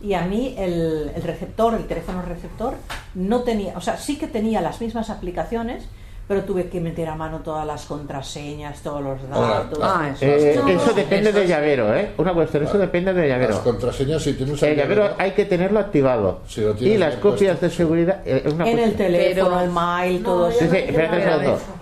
y 0.00 0.14
a 0.14 0.22
mí 0.22 0.54
el, 0.58 1.10
el 1.14 1.22
receptor, 1.22 1.74
el 1.74 1.86
teléfono 1.86 2.22
receptor, 2.22 2.74
no 3.14 3.40
tenía, 3.42 3.74
o 3.76 3.80
sea, 3.80 3.96
sí 3.96 4.16
que 4.18 4.26
tenía 4.26 4.60
las 4.60 4.80
mismas 4.80 5.10
aplicaciones, 5.10 5.84
pero 6.28 6.42
tuve 6.42 6.68
que 6.68 6.80
meter 6.80 7.08
a 7.08 7.14
mano 7.14 7.38
todas 7.40 7.64
las 7.64 7.84
contraseñas, 7.86 8.80
todos 8.82 9.00
los 9.00 9.28
datos. 9.30 9.78
Ah, 9.80 10.10
eso. 10.12 10.24
Eh, 10.24 10.58
eso 10.74 10.92
depende 10.92 11.32
del 11.32 11.44
sí. 11.44 11.48
llavero, 11.48 11.94
¿eh? 11.96 12.10
Una 12.18 12.32
cuestión, 12.34 12.64
eso 12.64 12.78
depende 12.78 13.14
del 13.14 13.28
Las 13.28 13.38
llavero. 13.40 13.62
contraseñas, 13.62 14.22
si 14.24 14.32
tienes 14.32 14.60
El 14.62 14.76
llavero 14.76 15.10
hay 15.18 15.30
que 15.32 15.44
tenerlo 15.44 15.78
activado. 15.78 16.40
Si 16.48 16.62
lo 16.62 16.74
y 16.80 16.98
las 16.98 17.14
copias 17.16 17.58
puesto, 17.58 17.66
de 17.66 17.72
seguridad. 17.72 18.22
eh, 18.26 18.42
es 18.44 18.52
una 18.52 18.68
en 18.68 18.78
el 18.80 18.94
teléfono, 18.96 19.50
Pero- 19.50 19.60
el 19.60 19.70
mail, 19.70 20.22
No, 20.24 20.28
todo 20.28 20.50
Sí, 20.50 20.56
eso. 20.64 20.70
sí, 20.74 20.76
espérate 20.78 21.16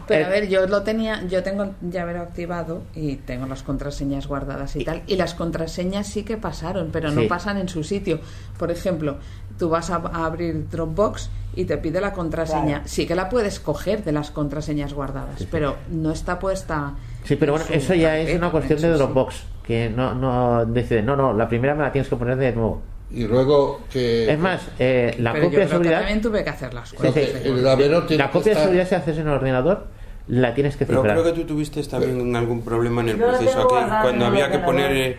Pero 0.07 0.27
a 0.27 0.29
Eh, 0.29 0.31
ver, 0.41 0.49
yo 0.49 0.67
lo 0.67 0.83
tenía, 0.83 1.23
yo 1.27 1.43
tengo 1.43 1.63
el 1.65 1.73
llavero 1.91 2.21
activado 2.21 2.83
y 2.95 3.17
tengo 3.17 3.47
las 3.47 3.63
contraseñas 3.63 4.27
guardadas 4.27 4.77
y 4.77 4.85
tal. 4.85 5.03
Y 5.07 5.17
las 5.17 5.35
contraseñas 5.35 6.07
sí 6.07 6.23
que 6.25 6.37
pasaron, 6.37 6.91
pero 6.93 7.11
Sí. 7.11 7.17
no 7.17 7.29
pasan 7.29 7.57
en 7.59 7.69
su 7.69 7.83
sitio. 7.85 8.21
Por 8.59 8.71
ejemplo, 8.71 9.19
tú 9.59 9.69
vas 9.69 9.91
a, 9.91 9.97
a 9.97 10.27
abrir 10.27 10.69
Dropbox 10.69 11.31
y 11.57 11.65
te 11.65 11.77
pide 11.79 12.01
la 12.01 12.13
contraseña. 12.13 12.65
Claro. 12.65 12.83
Sí 12.89 13.07
que 13.07 13.15
la 13.15 13.29
puedes 13.29 13.61
coger 13.61 14.03
de 14.05 14.13
las 14.13 14.31
contraseñas 14.31 14.93
guardadas, 14.93 15.47
pero 15.51 15.77
no 15.91 16.11
está 16.11 16.39
puesta. 16.39 16.95
Sí, 17.25 17.37
pero 17.37 17.55
en 17.57 17.61
bueno, 17.63 17.75
eso 17.75 17.95
ya 17.95 18.19
es 18.19 18.37
una 18.37 18.51
cuestión 18.51 18.81
de. 18.81 18.89
Dropbox. 18.91 19.45
Que 19.65 19.89
no, 19.89 20.15
no 20.15 20.67
decide, 20.67 21.01
no, 21.03 21.17
no, 21.17 21.33
la 21.33 21.49
primera 21.49 21.75
me 21.75 21.83
la 21.85 21.91
tienes 21.93 22.09
que 22.11 22.17
poner 22.17 22.37
de 22.37 22.53
nuevo. 22.53 22.83
Y 23.13 23.25
luego 23.25 23.81
que... 23.93 24.33
Es 24.33 24.39
más, 24.39 24.61
eh, 24.79 25.15
la 25.19 25.33
Pero 25.33 25.45
yo 25.45 25.51
copia 25.51 25.65
de 25.65 25.69
seguridad. 25.69 25.99
también 25.99 26.21
tuve 26.23 26.43
que 26.45 26.51
hacer 26.51 26.75
las 26.75 26.89
Sí, 26.89 26.97
cosas. 26.97 27.15
sí. 27.15 27.51
llavero 27.63 28.03
tiene 28.05 28.23
La 28.25 28.31
que 28.31 28.39
copia 28.39 28.45
de 28.45 28.51
estar- 28.53 28.63
seguridad 28.65 28.89
si 28.89 28.95
haces 28.97 29.19
en 29.19 29.29
el 29.29 29.33
ordenador, 29.35 29.87
la 30.27 30.55
tienes 30.55 30.77
que 30.77 30.87
Pero 30.87 31.01
cifrar. 31.03 31.21
creo 31.21 31.33
que 31.35 31.41
tú 31.41 31.47
tuviste 31.47 31.83
también 31.85 32.35
algún 32.35 32.63
problema 32.63 33.03
en 33.03 33.11
el 33.11 33.19
Yo 33.19 33.27
la 33.31 33.39
proceso 33.39 33.69
guardada 33.69 34.03
cuando 34.03 34.27
había 34.27 34.51
que 34.51 34.59
poner 34.59 34.93
eh, 34.97 35.17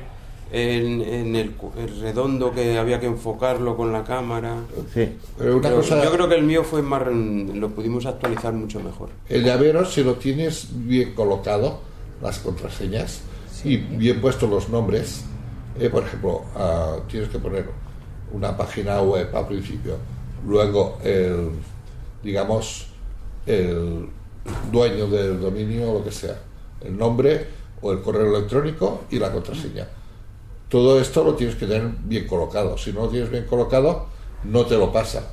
en, 0.52 1.02
en 1.02 1.36
el, 1.36 1.52
cu- 1.52 1.72
el 1.78 2.02
redondo 2.02 2.52
que 2.52 2.78
había 2.78 3.00
que 3.00 3.06
enfocarlo 3.06 3.78
con 3.78 3.94
la 3.94 4.04
cámara. 4.04 4.56
Sí. 4.94 5.16
Pero 5.38 5.54
una 5.58 5.62
Pero 5.70 5.76
cosa, 5.82 6.04
Yo 6.04 6.12
creo 6.12 6.28
que 6.28 6.36
el 6.36 6.44
mío 6.44 6.64
fue 6.64 6.82
más 6.82 7.04
lo 7.08 7.70
pudimos 7.70 8.06
actualizar 8.06 8.52
mucho 8.54 8.80
mejor. 8.80 9.10
el 9.30 9.44
llavero, 9.44 9.86
si 9.86 10.04
lo 10.04 10.16
tienes 10.16 10.68
bien 10.72 11.14
colocado, 11.14 11.80
las 12.22 12.40
contraseñas, 12.40 13.22
y 13.64 13.78
bien 13.78 14.20
puestos 14.22 14.50
los 14.50 14.70
nombres, 14.70 15.24
eh, 15.80 15.90
por 15.90 16.04
ejemplo, 16.04 16.44
ah, 16.56 16.98
tienes 17.08 17.30
que 17.30 17.40
poner 17.40 17.70
una 18.32 18.56
página 18.56 19.02
web 19.02 19.36
al 19.36 19.48
principio, 19.48 19.98
luego 20.46 20.98
el, 21.04 21.52
digamos, 22.24 22.88
el 23.46 24.10
dueño 24.72 25.08
del 25.08 25.40
dominio 25.42 25.92
o 25.92 26.00
lo 26.00 26.04
que 26.04 26.12
sea, 26.12 26.38
el 26.82 26.98
nombre 26.98 27.48
o 27.82 27.92
el 27.92 28.02
correo 28.02 28.36
electrónico 28.36 29.02
y 29.10 29.20
la 29.20 29.32
contraseña. 29.32 29.88
Todo 30.70 31.00
esto 31.00 31.24
lo 31.24 31.36
tienes 31.36 31.56
que 31.56 31.68
tener 31.68 31.88
bien 32.04 32.28
colocado. 32.28 32.78
Si 32.78 32.92
no 32.92 33.02
lo 33.02 33.10
tienes 33.10 33.30
bien 33.30 33.46
colocado, 33.46 34.08
no 34.44 34.66
te 34.66 34.76
lo 34.78 34.92
pasa. 34.92 35.32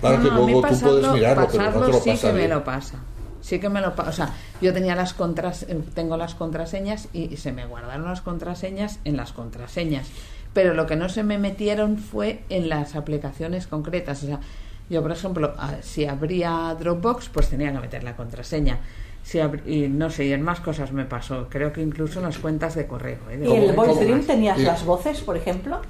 Claro 0.00 0.18
No, 0.18 0.22
que 0.24 0.30
luego 0.30 0.46
tú 0.46 0.60
puedes 0.60 0.82
pasarlo- 0.82 1.12
mirarlo, 1.14 1.48
pero 1.50 1.62
no 1.64 1.70
te 1.70 1.74
pasarlo 1.78 2.00
sí 2.02 2.18
que 2.18 2.32
me 2.32 2.48
lo 2.48 2.64
pasa. 2.64 2.98
Sí 3.40 3.58
que 3.58 3.68
me 3.68 3.80
lo. 3.80 3.92
O 3.96 4.12
sea, 4.12 4.34
yo 4.60 4.72
tenía 4.72 4.94
las 4.94 5.14
contras, 5.14 5.62
eh, 5.64 5.78
tengo 5.94 6.16
las 6.16 6.34
contraseñas 6.34 7.08
y 7.12 7.36
se 7.36 7.52
me 7.52 7.66
guardaron 7.66 8.04
las 8.06 8.20
contraseñas 8.20 8.98
en 9.04 9.16
las 9.16 9.32
contraseñas. 9.32 10.08
Pero 10.52 10.74
lo 10.74 10.86
que 10.86 10.96
no 10.96 11.08
se 11.08 11.22
me 11.22 11.38
metieron 11.38 11.96
fue 11.98 12.42
en 12.48 12.68
las 12.68 12.96
aplicaciones 12.96 13.66
concretas. 13.66 14.22
O 14.24 14.26
sea, 14.26 14.40
yo, 14.88 15.00
por 15.02 15.12
ejemplo, 15.12 15.54
a- 15.56 15.80
si 15.82 16.06
abría 16.06 16.74
Dropbox, 16.78 17.28
pues 17.28 17.48
tenía 17.48 17.72
que 17.72 17.78
meter 17.78 18.02
la 18.04 18.16
contraseña. 18.16 18.80
Si 19.22 19.38
abri- 19.38 19.62
y 19.66 19.88
no 19.88 20.10
sé, 20.10 20.24
y 20.24 20.32
en 20.32 20.42
más 20.42 20.60
cosas 20.60 20.92
me 20.92 21.04
pasó. 21.04 21.46
Creo 21.50 21.72
que 21.72 21.82
incluso 21.82 22.18
en 22.20 22.24
las 22.26 22.38
cuentas 22.38 22.74
de 22.74 22.86
correo. 22.86 23.18
¿eh? 23.30 23.36
De 23.36 23.48
¿Y 23.48 23.52
en 23.52 23.62
el 23.62 23.74
¿Cómo- 23.74 23.86
Voice 23.86 24.02
Dream 24.04 24.20
cómo? 24.20 24.26
tenías 24.32 24.56
Sí. 24.58 24.64
las 24.64 24.84
voces, 24.84 25.20
por 25.20 25.36
ejemplo? 25.36 25.80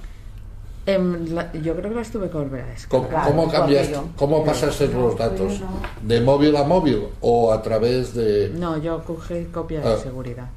Em, 0.95 1.34
la- 1.34 1.53
yo 1.53 1.74
creo 1.76 1.91
que 1.91 1.97
las 1.97 2.11
tuve 2.11 2.28
que 2.30 2.36
volver 2.36 2.62
a 2.62 2.66
descargar. 2.66 2.88
¿Cómo, 2.88 3.09
Claro, 3.09 3.30
cómo 3.30 3.51
cambias, 3.53 3.88
cómo 4.16 4.45
pasas 4.45 4.80
los 4.80 5.16
datos? 5.16 5.61
¿De 6.03 6.20
móvil 6.20 6.57
a 6.57 6.64
móvil 6.64 7.05
o 7.20 7.53
a 7.53 7.61
través 7.62 8.14
de 8.14 8.51
No, 8.55 8.76
yo 8.78 9.03
cogí 9.05 9.45
copia 9.47 9.80
de 9.80 9.93
Ah. 9.93 9.97
seguridad. 9.97 10.49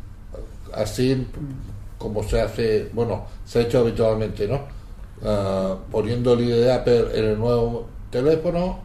así 0.74 1.28
como 2.00 2.24
se 2.24 2.42
hace, 2.42 2.90
bueno, 2.94 3.26
se 3.46 3.60
ha 3.60 3.62
hecho 3.62 3.80
habitualmente, 3.80 4.48
¿no? 4.48 4.60
Ah, 5.24 5.76
poniendo 5.92 6.34
el 6.34 6.42
ID 6.42 6.56
de 6.56 6.74
Apple 6.74 7.06
en 7.14 7.26
el 7.26 7.40
nuevo 7.40 7.86
teléfono 8.10 8.80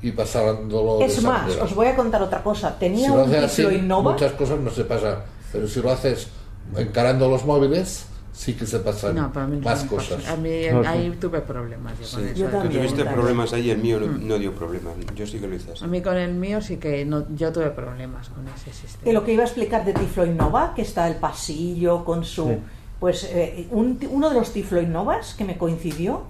y 0.00 0.12
pasándolo 0.12 1.00
Es 1.02 1.20
más, 1.22 1.42
manera. 1.42 1.64
os 1.64 1.74
voy 1.74 1.88
a 1.88 1.96
contar 1.96 2.22
otra 2.22 2.42
cosa. 2.42 2.78
Tenía 2.78 3.08
Si 3.08 3.14
lo 3.14 3.24
un 3.24 3.28
haces 3.30 3.44
así, 3.44 3.62
Innova. 3.62 4.12
muchas 4.12 4.32
cosas 4.32 4.58
no 4.60 4.70
se 4.70 4.84
pasan, 4.84 5.16
pero 5.52 5.66
si 5.66 5.80
lo 5.82 5.90
haces 5.90 6.28
encarando 6.76 7.28
los 7.28 7.44
móviles, 7.44 8.06
sí 8.36 8.54
que 8.54 8.66
se 8.66 8.80
pasan 8.80 9.14
No, 9.14 9.32
para 9.32 9.46
mí 9.46 9.56
no 9.58 9.62
más 9.62 9.84
cosas. 9.84 10.26
A 10.28 10.34
mí 10.36 10.50
No, 10.72 10.82
sí. 10.82 10.88
ahí 10.88 11.16
tuve 11.20 11.40
problemas 11.40 11.92
yo 11.92 11.98
con 11.98 12.06
Sí. 12.24 12.26
eso. 12.32 12.34
Yo 12.40 12.46
Tú 12.46 12.52
también. 12.52 12.72
tuviste 12.80 12.96
también. 12.98 13.14
problemas 13.14 13.52
ahí, 13.52 13.70
el 13.70 13.78
mío 13.78 14.00
no, 14.00 14.06
no 14.08 14.38
dio 14.38 14.52
problemas. 14.52 14.92
Yo 15.14 15.24
sí 15.26 15.38
que 15.38 15.46
lo 15.46 15.54
hice 15.54 15.70
así. 15.72 15.84
A 15.84 15.86
mí 15.86 16.02
con 16.02 16.16
el 16.16 16.34
mío 16.34 16.60
sí 16.60 16.76
que 16.78 17.04
no, 17.04 17.24
yo 17.34 17.52
tuve 17.52 17.70
problemas 17.70 18.28
con 18.30 18.46
ese 18.48 18.72
sistema. 18.72 19.08
Y 19.08 19.14
lo 19.14 19.24
que 19.24 19.32
iba 19.32 19.42
a 19.42 19.46
explicar 19.46 19.84
de 19.84 19.94
Tiflo 19.94 20.26
Innova, 20.26 20.74
que 20.74 20.82
está 20.82 21.06
el 21.08 21.14
pasillo 21.16 22.04
con 22.04 22.24
su... 22.24 22.48
Sí. 22.48 22.58
Pues 23.00 23.24
eh, 23.32 23.68
un- 23.70 23.98
uno 24.10 24.28
de 24.30 24.34
los 24.36 24.52
Tiflo 24.52 24.80
Innovas 24.80 25.34
que 25.34 25.44
me 25.44 25.56
coincidió, 25.56 26.22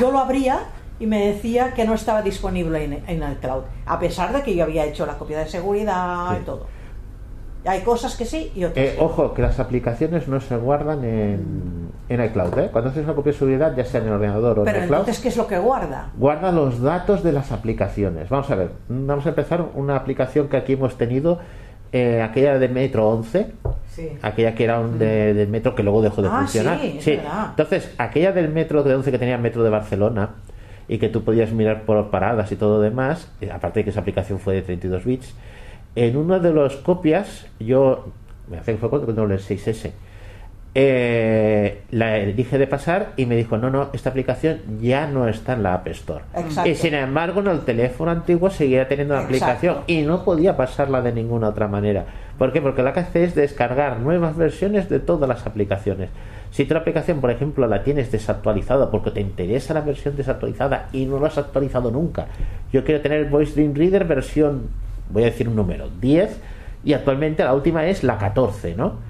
yo 0.00 0.10
lo 0.12 0.18
abría 0.20 0.60
y 1.00 1.06
me 1.06 1.26
decía 1.28 1.74
que 1.74 1.84
no 1.84 1.94
estaba 1.94 2.22
disponible 2.22 2.84
en, 2.84 2.92
en 3.06 3.22
el 3.22 3.36
cloud, 3.38 3.62
a 3.86 3.98
pesar 3.98 4.32
de 4.32 4.42
que 4.42 4.54
yo 4.54 4.64
había 4.64 4.84
hecho 4.84 5.06
la 5.06 5.16
copia 5.18 5.38
de 5.40 5.48
seguridad 5.48 6.30
Sí. 6.34 6.38
y 6.42 6.44
todo. 6.44 6.66
Hay 7.68 7.82
cosas 7.82 8.16
que 8.16 8.24
sí 8.24 8.50
y 8.54 8.64
otras 8.64 8.84
Eh, 8.86 8.96
ojo, 8.98 9.34
que 9.34 9.42
las 9.42 9.60
aplicaciones 9.60 10.26
no 10.28 10.40
se 10.40 10.56
guardan 10.56 11.04
en, 11.04 11.90
en 12.08 12.24
iCloud. 12.24 12.58
¿eh? 12.58 12.68
Cuando 12.72 12.90
haces 12.90 13.04
una 13.04 13.14
copia 13.14 13.32
de 13.32 13.38
seguridad, 13.38 13.76
ya 13.76 13.84
sea 13.84 14.00
en 14.00 14.06
el 14.08 14.12
ordenador 14.14 14.58
o 14.60 14.64
Pero 14.64 14.76
en 14.78 14.82
el 14.84 14.88
cloud, 14.88 15.00
entonces, 15.00 15.22
¿qué 15.22 15.28
es 15.28 15.36
lo 15.36 15.46
que 15.46 15.58
guarda? 15.58 16.10
guarda 16.16 16.50
los 16.52 16.80
datos 16.80 17.22
de 17.22 17.32
las 17.32 17.52
aplicaciones. 17.52 18.28
Vamos 18.28 18.50
a 18.50 18.54
ver, 18.54 18.70
vamos 18.88 19.26
a 19.26 19.28
empezar 19.30 19.64
una 19.74 19.96
aplicación 19.96 20.48
que 20.48 20.56
aquí 20.56 20.72
hemos 20.74 20.96
tenido, 20.96 21.38
eh, 21.92 22.22
aquella 22.22 22.58
de 22.58 22.68
Metro 22.68 23.08
11, 23.08 23.52
Sí. 23.90 24.10
aquella 24.22 24.54
que 24.54 24.64
era 24.64 24.78
un 24.78 24.98
de, 24.98 25.34
del 25.34 25.48
metro 25.48 25.74
que 25.74 25.82
luego 25.82 26.02
dejó 26.02 26.22
de 26.22 26.28
Ah, 26.28 26.38
funcionar. 26.38 26.78
sí, 27.00 27.16
verdad. 27.16 27.46
Entonces, 27.50 27.92
aquella 27.98 28.32
del 28.32 28.48
metro 28.48 28.82
de 28.84 28.94
11 28.94 29.10
que 29.10 29.18
tenía 29.18 29.34
el 29.34 29.40
metro 29.42 29.62
de 29.64 29.70
Barcelona, 29.70 30.30
y 30.90 30.96
que 30.98 31.08
tú 31.10 31.22
podías 31.24 31.50
mirar 31.52 31.82
por 31.82 32.08
paradas 32.10 32.50
y 32.52 32.56
todo 32.56 32.80
demás, 32.80 33.30
eh, 33.42 33.50
aparte 33.52 33.80
de 33.80 33.84
que 33.84 33.90
esa 33.90 34.00
aplicación 34.00 34.38
fue 34.38 34.54
de 34.54 34.62
32 34.62 35.04
bits, 35.04 35.34
en 35.94 36.16
una 36.16 36.38
de 36.38 36.52
las 36.52 36.76
copias, 36.76 37.46
yo, 37.58 38.06
me 38.50 38.58
hace 38.58 38.72
que 38.72 38.78
fue 38.78 38.90
con 38.90 39.02
el 39.02 39.38
6S, 39.38 39.92
eh, 40.74 41.82
la 41.90 42.14
dije 42.18 42.58
de 42.58 42.66
pasar 42.66 43.12
y 43.16 43.26
me 43.26 43.34
dijo, 43.34 43.56
no, 43.56 43.70
no, 43.70 43.88
esta 43.92 44.10
aplicación 44.10 44.60
ya 44.80 45.06
no 45.06 45.26
está 45.26 45.54
en 45.54 45.62
la 45.62 45.74
App 45.74 45.88
Store. 45.88 46.24
Exacto. 46.36 46.70
Y 46.70 46.74
sin 46.74 46.94
embargo, 46.94 47.40
en 47.40 47.48
el 47.48 47.60
teléfono 47.60 48.10
antiguo 48.10 48.50
seguía 48.50 48.86
teniendo 48.86 49.14
la 49.14 49.22
Exacto. 49.22 49.44
aplicación 49.44 49.76
y 49.86 50.02
no 50.02 50.24
podía 50.24 50.56
pasarla 50.56 51.00
de 51.02 51.12
ninguna 51.12 51.48
otra 51.48 51.66
manera. 51.68 52.04
¿Por 52.38 52.52
qué? 52.52 52.60
Porque 52.60 52.82
lo 52.82 52.92
que 52.92 53.00
hace 53.00 53.24
es 53.24 53.34
descargar 53.34 53.98
nuevas 53.98 54.36
versiones 54.36 54.88
de 54.88 55.00
todas 55.00 55.28
las 55.28 55.44
aplicaciones. 55.46 56.10
Si 56.50 56.64
tu 56.64 56.76
aplicación, 56.76 57.20
por 57.20 57.30
ejemplo, 57.30 57.66
la 57.66 57.82
tienes 57.82 58.12
desactualizada 58.12 58.90
porque 58.90 59.10
te 59.10 59.20
interesa 59.20 59.74
la 59.74 59.80
versión 59.80 60.16
desactualizada 60.16 60.88
y 60.92 61.06
no 61.06 61.18
la 61.18 61.26
has 61.26 61.38
actualizado 61.38 61.90
nunca, 61.90 62.26
yo 62.72 62.84
quiero 62.84 63.00
tener 63.00 63.28
Voice 63.28 63.54
Dream 63.54 63.74
Reader 63.74 64.04
versión, 64.04 64.68
voy 65.10 65.22
a 65.22 65.26
decir 65.26 65.48
un 65.48 65.56
número, 65.56 65.88
10 66.00 66.40
y 66.84 66.92
actualmente 66.92 67.42
la 67.44 67.54
última 67.54 67.86
es 67.86 68.04
la 68.04 68.18
14, 68.18 68.74
¿no? 68.76 69.06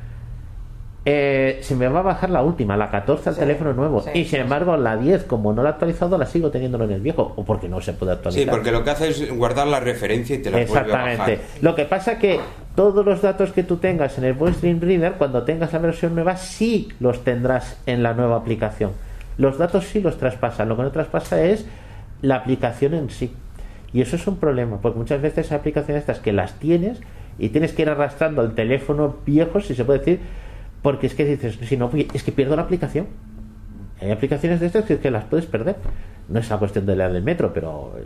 Eh, 1.05 1.61
se 1.63 1.75
me 1.75 1.89
va 1.89 2.01
a 2.01 2.03
bajar 2.03 2.29
la 2.29 2.43
última, 2.43 2.77
la 2.77 2.91
14 2.91 3.31
al 3.31 3.35
Sí, 3.37 3.41
teléfono 3.41 3.73
nuevo. 3.73 4.03
sí, 4.03 4.11
y 4.13 4.25
sin 4.27 4.41
embargo, 4.41 4.77
la 4.77 4.97
10, 4.97 5.25
como 5.25 5.55
no 5.55 5.63
la 5.63 5.71
he 5.71 5.73
actualizado, 5.73 6.19
la 6.19 6.27
sigo 6.27 6.51
teniéndolo 6.51 6.85
en 6.85 6.91
el 6.91 7.01
viejo. 7.01 7.33
O 7.37 7.45
porque 7.45 7.67
no 7.69 7.81
se 7.81 7.95
puede 7.95 8.13
actualizar. 8.13 8.45
Sí, 8.45 8.51
porque 8.51 8.71
lo 8.73 8.85
que 8.85 8.91
hace 8.91 9.09
es 9.09 9.35
guardar 9.35 9.69
la 9.69 9.81
referencia 9.81 10.37
y 10.37 10.41
te 10.43 10.51
la 10.51 10.59
vuelve 10.59 10.79
a 10.79 10.83
bajar. 10.83 11.09
Exactamente. 11.09 11.45
Lo 11.63 11.75
que 11.75 11.85
pasa 11.87 12.19
que 12.19 12.39
todos 12.75 13.07
los 13.07 13.23
datos 13.23 13.53
que 13.53 13.63
tú 13.63 13.77
tengas 13.77 14.19
en 14.19 14.25
el 14.25 14.35
Voice 14.35 14.61
Dream 14.61 14.81
Reader, 14.81 15.13
cuando 15.15 15.45
tengas 15.45 15.73
la 15.73 15.79
versión 15.79 16.15
nueva, 16.15 16.37
sí 16.37 16.89
los 17.01 17.25
tendrás 17.25 17.81
en 17.87 18.03
la 18.03 18.13
nueva 18.13 18.37
aplicación. 18.37 18.91
Los 19.39 19.57
datos 19.57 19.85
sí 19.87 20.01
los 20.03 20.19
traspasan. 20.19 20.69
Lo 20.69 20.77
que 20.77 20.83
no 20.83 20.91
traspasa 20.91 21.41
es 21.43 21.65
la 22.21 22.35
aplicación 22.37 22.93
en 22.93 23.09
sí. 23.09 23.33
Y 23.93 24.01
eso 24.03 24.17
es 24.17 24.27
un 24.27 24.37
problema, 24.37 24.81
porque 24.81 24.99
muchas 24.99 25.21
veces 25.23 25.51
hay 25.51 25.59
aplicaciones 25.59 26.03
estas 26.03 26.21
que 26.21 26.33
las 26.33 26.55
tienes 26.59 27.01
y 27.39 27.49
tienes 27.51 27.73
que 27.73 27.83
ir 27.83 27.89
arrastrando 27.89 28.43
al 28.43 28.55
teléfono 28.55 29.17
viejo, 29.25 29.61
si 29.61 29.75
se 29.75 29.85
puede 29.85 30.01
decir, 30.01 30.21
porque 30.83 31.07
es 31.07 31.15
que 31.15 31.25
dices, 31.25 31.59
si 31.67 31.77
no, 31.77 31.91
es 32.15 32.23
que 32.23 32.33
pierdo 32.33 32.55
la 32.57 32.63
aplicación. 32.63 33.07
Hay 34.01 34.11
aplicaciones 34.11 34.61
de 34.61 34.67
estas 34.67 34.85
que, 34.85 34.99
que 34.99 35.11
las 35.11 35.25
puedes 35.25 35.47
perder. 35.47 35.77
No 36.29 36.39
es 36.39 36.49
una 36.49 36.59
cuestión 36.59 36.87
de 36.87 36.95
la 36.97 37.09
del 37.09 37.23
metro, 37.23 37.53
pero 37.53 37.95
eh, 37.99 38.05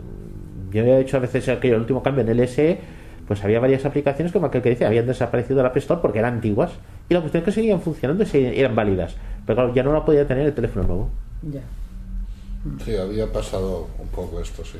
yo 0.71 0.83
he 0.83 1.01
hecho 1.01 1.17
a 1.17 1.19
veces 1.19 1.47
aquello, 1.49 1.75
el 1.75 1.81
último 1.81 2.01
cambio 2.01 2.23
en 2.23 2.29
el 2.29 2.47
SE, 2.47 2.79
pues 3.27 3.43
había 3.43 3.59
varias 3.59 3.85
aplicaciones 3.85 4.31
como 4.31 4.45
aquel 4.47 4.61
que 4.61 4.69
dice, 4.69 4.85
habían 4.85 5.05
desaparecido 5.05 5.57
de 5.57 5.63
la 5.63 5.69
App 5.69 5.77
Store 5.77 6.01
porque 6.01 6.19
eran 6.19 6.35
antiguas. 6.35 6.71
Y 7.09 7.13
la 7.13 7.19
cuestión 7.19 7.41
es 7.41 7.45
que 7.45 7.51
seguían 7.51 7.81
funcionando 7.81 8.23
y 8.23 8.25
se- 8.25 8.59
eran 8.59 8.75
válidas. 8.75 9.15
Pero 9.45 9.55
claro, 9.57 9.73
ya 9.75 9.83
no 9.83 9.91
la 9.93 10.03
podía 10.05 10.25
tener 10.25 10.47
el 10.47 10.53
teléfono 10.53 10.87
nuevo. 10.87 11.09
Ya. 11.51 11.61
Sí, 12.85 12.95
había 12.95 13.31
pasado 13.31 13.87
un 13.99 14.07
poco 14.07 14.39
esto, 14.39 14.63
sí. 14.63 14.77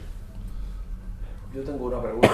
Yo 1.54 1.62
tengo 1.64 1.86
una 1.86 2.02
pregunta. 2.02 2.30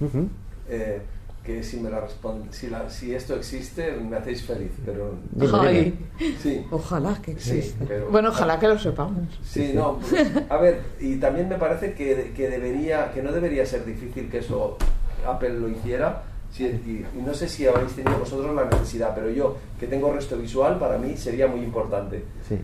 Eh, 0.68 1.00
que 1.44 1.62
si 1.64 1.78
me 1.80 1.90
la 1.90 2.00
respon- 2.06 2.50
si, 2.50 2.68
la- 2.68 2.88
si 2.88 3.12
esto 3.14 3.34
existe 3.34 3.92
me 3.96 4.16
hacéis 4.16 4.44
feliz, 4.44 4.70
pero 4.86 5.14
Ay, 5.60 5.98
sí, 6.40 6.64
ojalá 6.70 7.20
que 7.20 7.32
Sí, 7.38 7.58
exista. 7.58 7.84
pero- 7.86 8.08
Bueno, 8.10 8.28
ojalá 8.28 8.60
que 8.60 8.68
lo 8.68 8.78
sepamos. 8.78 9.26
sí, 9.44 9.72
no, 9.74 9.98
pues, 9.98 10.24
a 10.48 10.56
ver, 10.58 10.80
y 11.00 11.16
también 11.16 11.48
me 11.48 11.56
parece 11.56 11.94
que, 11.94 12.32
que 12.34 12.48
debería, 12.48 13.10
que 13.12 13.22
no 13.22 13.32
debería 13.32 13.66
ser 13.66 13.84
difícil 13.84 14.30
que 14.30 14.38
eso 14.38 14.78
Apple 15.26 15.54
lo 15.58 15.68
hiciera. 15.68 16.22
si- 16.52 16.64
y, 16.64 17.04
y 17.18 17.22
no 17.22 17.34
sé 17.34 17.48
si 17.48 17.66
habéis 17.66 17.92
tenido 17.92 18.18
vosotros 18.18 18.54
la 18.54 18.64
necesidad, 18.66 19.12
pero 19.14 19.28
yo 19.30 19.56
que 19.80 19.86
tengo 19.88 20.12
resto 20.12 20.36
visual 20.36 20.78
para 20.78 20.96
mí 20.96 21.16
sería 21.16 21.48
muy 21.48 21.60
importante. 21.60 22.22
Sí. 22.48 22.60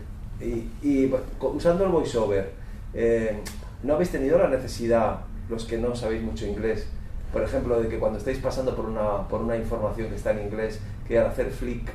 Y, 0.83 1.11
usando 1.41 1.83
el 1.85 1.91
voiceover, 1.91 2.51
eh, 2.93 3.39
¿no 3.83 3.95
habéis 3.95 4.09
tenido 4.11 4.37
la 4.37 4.47
necesidad, 4.47 5.19
los 5.49 5.65
que 5.65 5.77
no 5.77 5.95
sabéis 5.95 6.21
mucho 6.21 6.45
inglés, 6.45 6.87
por 7.33 7.43
ejemplo, 7.43 7.79
de 7.79 7.87
que 7.89 7.99
cuando 7.99 8.17
estáis 8.17 8.37
pasando 8.39 8.75
por 8.75 8.85
una, 8.85 9.27
por 9.27 9.41
una 9.41 9.55
información 9.57 10.09
que 10.09 10.15
está 10.15 10.31
en 10.31 10.39
inglés, 10.47 10.79
que 11.07 11.19
al 11.19 11.27
hacer 11.27 11.51
flick, 11.51 11.89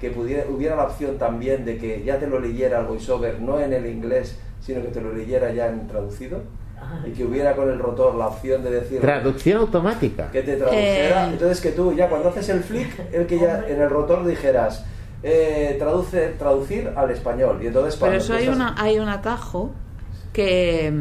que 0.00 0.10
pudiera, 0.10 0.44
hubiera 0.48 0.76
la 0.76 0.84
opción 0.84 1.18
también 1.18 1.64
de 1.64 1.76
que 1.78 2.02
ya 2.04 2.18
te 2.18 2.26
lo 2.26 2.38
leyera 2.40 2.80
el 2.80 2.86
voiceover, 2.86 3.40
no 3.40 3.58
en 3.60 3.72
el 3.72 3.86
inglés, 3.86 4.38
sino 4.60 4.80
que 4.82 4.88
te 4.88 5.00
lo 5.00 5.12
leyera 5.12 5.52
ya 5.52 5.68
en 5.68 5.86
traducido? 5.88 6.42
Y 7.04 7.10
que 7.10 7.24
hubiera 7.24 7.56
con 7.56 7.68
el 7.68 7.78
rotor 7.80 8.14
la 8.14 8.28
opción 8.28 8.62
de 8.62 8.70
decir 8.70 9.00
Traducción 9.00 9.58
automática. 9.60 10.30
que 10.30 10.42
te 10.42 10.56
tradujera. 10.56 11.26
Eh. 11.26 11.30
Entonces 11.32 11.60
que 11.60 11.72
tú 11.72 11.92
ya 11.92 12.08
cuando 12.08 12.28
haces 12.28 12.48
el 12.50 12.62
flick, 12.62 13.12
el 13.12 13.26
que 13.26 13.38
ya 13.40 13.64
en 13.66 13.80
el 13.82 13.90
rotor 13.90 14.24
dijeras 14.24 14.84
eh, 15.24 15.74
traduce, 15.78 16.28
traducir 16.38 16.92
al 16.94 17.10
español. 17.10 17.58
Y 17.62 17.66
entonces 17.66 17.96
Pero 18.00 18.12
eso 18.12 18.32
hay, 18.32 18.44
estás- 18.44 18.56
una, 18.56 18.74
hay 18.80 18.98
un 19.00 19.08
atajo 19.08 19.72
que, 20.32 20.92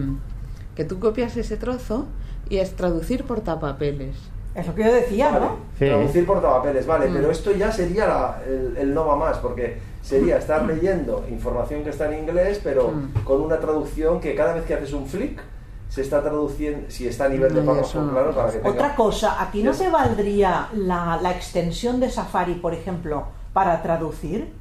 que 0.78 0.86
tú 0.86 1.00
copias 1.00 1.36
ese 1.38 1.58
trozo 1.58 2.06
y 2.50 2.58
es 2.60 2.76
traducir 2.76 3.24
portapapeles. 3.24 4.16
Es 4.54 4.68
lo 4.68 4.76
que 4.76 4.84
yo 4.86 4.94
decía, 4.94 5.30
Vale, 5.32 5.46
¿no? 5.46 5.56
Sí. 5.80 5.86
Traducir 5.86 6.26
portapapeles, 6.28 6.86
vale, 6.86 7.10
Mm. 7.10 7.14
pero 7.16 7.32
esto 7.32 7.52
ya 7.52 7.72
sería 7.72 8.08
la- 8.08 8.42
el, 8.48 8.78
el 8.78 8.94
no 8.94 9.08
va 9.08 9.16
más, 9.16 9.38
porque 9.40 9.80
sería 10.04 10.38
estar 10.38 10.64
leyendo 10.66 11.26
información 11.32 11.84
que 11.84 11.90
está 11.90 12.06
en 12.14 12.20
inglés, 12.24 12.62
pero 12.64 12.90
Mm. 12.90 13.24
con 13.24 13.42
una 13.42 13.60
traducción 13.60 14.20
que 14.22 14.36
cada 14.36 14.54
vez 14.54 14.66
que 14.66 14.76
haces 14.76 14.94
un 14.94 15.08
flick 15.08 15.42
se 15.90 16.02
está 16.02 16.22
traduciendo, 16.22 16.92
si 16.92 17.08
está 17.08 17.26
a 17.26 17.30
nivel 17.30 17.52
de 17.56 17.62
No, 17.64 17.72
párrafo, 17.74 18.00
no. 18.02 18.12
claro, 18.12 18.32
para 18.36 18.52
que 18.52 18.58
tenga... 18.60 18.70
Otra 18.70 18.96
cosa, 18.96 19.42
¿a 19.42 19.50
ti 19.52 19.64
no 19.64 19.72
te 19.72 19.90
valdría 19.90 20.68
la, 20.76 21.18
la 21.20 21.32
extensión 21.32 22.00
de 22.00 22.12
Safari, 22.12 22.54
por 22.54 22.76
ejemplo, 22.76 23.26
para 23.52 23.82
traducir? 23.82 24.54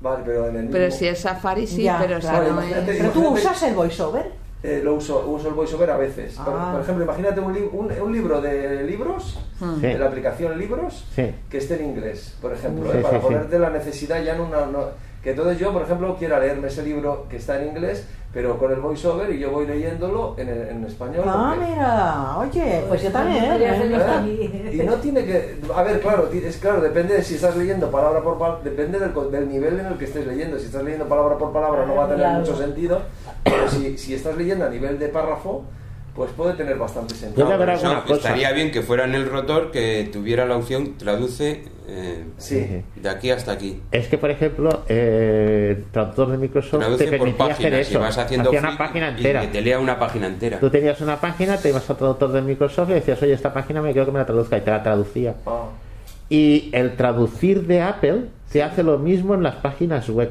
Vale, 0.00 0.22
pero 0.24 0.46
en 0.48 0.56
el 0.56 0.68
Pero 0.68 0.86
mismo- 0.86 0.98
si 0.98 1.06
es 1.06 1.18
Safari, 1.20 1.66
sí, 1.66 1.82
Ya, 1.82 1.98
pero 2.00 2.18
claro, 2.18 2.44
si 2.46 2.50
no 2.50 2.60
imagínate- 2.62 2.92
es... 2.92 2.96
¿Pero 2.98 3.10
tú 3.10 3.28
usas 3.28 3.62
el 3.64 3.74
voiceover? 3.74 4.32
Eh, 4.62 4.82
lo 4.84 4.94
uso, 4.94 5.26
uso 5.26 5.48
el 5.48 5.54
voiceover 5.54 5.88
a 5.90 5.96
veces. 5.96 6.34
Por, 6.36 6.52
Ah. 6.54 6.70
por 6.72 6.82
ejemplo, 6.82 7.04
imagínate 7.04 7.40
un, 7.40 7.54
li- 7.54 7.68
un, 7.72 7.90
un 7.90 8.12
libro 8.12 8.42
de 8.42 8.82
libros, 8.84 9.38
Hmm. 9.58 9.76
Sí. 9.80 9.86
de 9.86 9.98
la 9.98 10.06
aplicación 10.06 10.58
Libros, 10.58 11.06
Sí. 11.14 11.34
que 11.48 11.58
esté 11.58 11.76
en 11.76 11.86
inglés, 11.90 12.36
por 12.42 12.52
ejemplo, 12.52 12.90
Sí, 12.92 12.98
¿eh? 12.98 13.00
para 13.00 13.14
sí, 13.16 13.20
sí. 13.20 13.26
ponerte 13.26 13.58
la 13.58 13.70
necesidad 13.70 14.22
ya 14.22 14.34
en 14.34 14.40
una... 14.42 14.66
no- 14.66 14.88
que 15.22 15.30
entonces 15.30 15.58
yo, 15.58 15.70
por 15.72 15.82
ejemplo, 15.82 16.16
quiera 16.18 16.38
leerme 16.40 16.68
ese 16.68 16.82
libro 16.82 17.26
que 17.28 17.36
está 17.36 17.60
en 17.60 17.68
inglés, 17.68 18.06
pero 18.32 18.56
con 18.58 18.70
el 18.70 18.78
voiceover 18.80 19.30
y 19.34 19.40
yo 19.40 19.50
voy 19.50 19.66
leyéndolo 19.66 20.34
en, 20.38 20.48
en 20.48 20.84
español. 20.84 21.24
Ah, 21.26 21.54
porque- 21.56 21.70
mira, 21.70 22.38
oye, 22.38 22.84
pues 22.88 23.02
yo 23.02 23.10
también. 23.10 23.44
¿eh? 23.44 24.70
Y 24.72 24.76
no 24.86 24.94
tiene 24.94 25.24
que... 25.24 25.56
A 25.74 25.82
ver, 25.82 26.00
claro, 26.00 26.28
es 26.32 26.56
claro, 26.58 26.80
depende 26.80 27.14
de 27.14 27.22
si 27.24 27.34
estás 27.34 27.56
leyendo 27.56 27.90
palabra 27.90 28.22
por 28.22 28.38
palabra, 28.38 28.60
depende 28.62 28.98
del, 29.00 29.12
co- 29.12 29.26
del 29.28 29.48
nivel 29.48 29.80
en 29.80 29.86
el 29.86 29.98
que 29.98 30.04
estés 30.04 30.26
leyendo. 30.26 30.58
Si 30.58 30.66
estás 30.66 30.82
leyendo 30.84 31.06
palabra 31.08 31.36
por 31.38 31.52
palabra 31.52 31.84
no 31.86 31.96
va 31.96 32.04
a 32.04 32.08
tener 32.08 32.20
Claro. 32.20 32.38
mucho 32.40 32.56
sentido, 32.56 33.00
pero 33.42 33.68
si, 33.68 33.98
si 33.98 34.14
estás 34.14 34.36
leyendo 34.36 34.64
a 34.64 34.68
nivel 34.68 34.98
de 34.98 35.08
párrafo, 35.08 35.64
pues 36.14 36.30
puede 36.32 36.54
tener 36.54 36.76
bastante 36.76 37.14
sentido. 37.14 37.46
Alguna 37.50 38.02
cosa. 38.02 38.14
estaría 38.14 38.52
bien 38.52 38.70
que 38.70 38.82
fuera 38.82 39.04
en 39.04 39.14
el 39.14 39.28
rotor 39.28 39.70
que 39.70 40.08
tuviera 40.12 40.44
la 40.46 40.56
opción 40.56 40.96
traduce 40.98 41.62
eh, 41.88 42.24
Sí. 42.36 42.82
de 42.96 43.08
aquí 43.08 43.30
hasta 43.30 43.52
aquí. 43.52 43.80
Es 43.90 44.08
que, 44.08 44.18
por 44.18 44.30
ejemplo, 44.30 44.82
eh, 44.88 45.76
el 45.78 45.84
traductor 45.86 46.30
de 46.30 46.38
Microsoft 46.38 46.80
Traduce 46.80 47.04
te 47.04 47.10
por 47.18 47.26
permitía 47.26 47.44
hacer 47.46 47.56
páginas 47.56 47.78
y 47.78 47.90
eso. 47.90 48.00
vas 48.00 48.18
haciendo 48.18 48.50
Hacía 48.50 48.60
una 48.60 48.78
página 48.78 49.06
y 49.10 49.16
entera. 49.16 49.40
que 49.42 49.46
te 49.48 49.60
lea 49.60 49.78
una 49.80 49.98
página 49.98 50.26
entera. 50.26 50.60
Tú 50.60 50.70
tenías 50.70 51.00
una 51.00 51.20
página, 51.20 51.56
te 51.56 51.68
ibas 51.70 51.88
al 51.90 51.96
traductor 51.96 52.30
de 52.32 52.42
Microsoft 52.42 52.90
y 52.90 52.94
decías, 52.94 53.20
oye, 53.22 53.32
esta 53.32 53.52
página 53.52 53.82
me 53.82 53.92
quiero 53.92 54.06
que 54.06 54.12
me 54.12 54.18
la 54.20 54.26
traduzca 54.26 54.56
y 54.58 54.60
te 54.60 54.70
la 54.70 54.82
traducía. 54.82 55.34
Ah. 55.46 55.64
Y 56.28 56.70
el 56.72 56.96
traducir 56.96 57.66
de 57.66 57.82
Apple 57.82 58.26
te 58.52 58.62
hace 58.62 58.82
lo 58.84 58.98
mismo 58.98 59.34
en 59.34 59.42
las 59.42 59.56
páginas 59.56 60.08
web. 60.08 60.30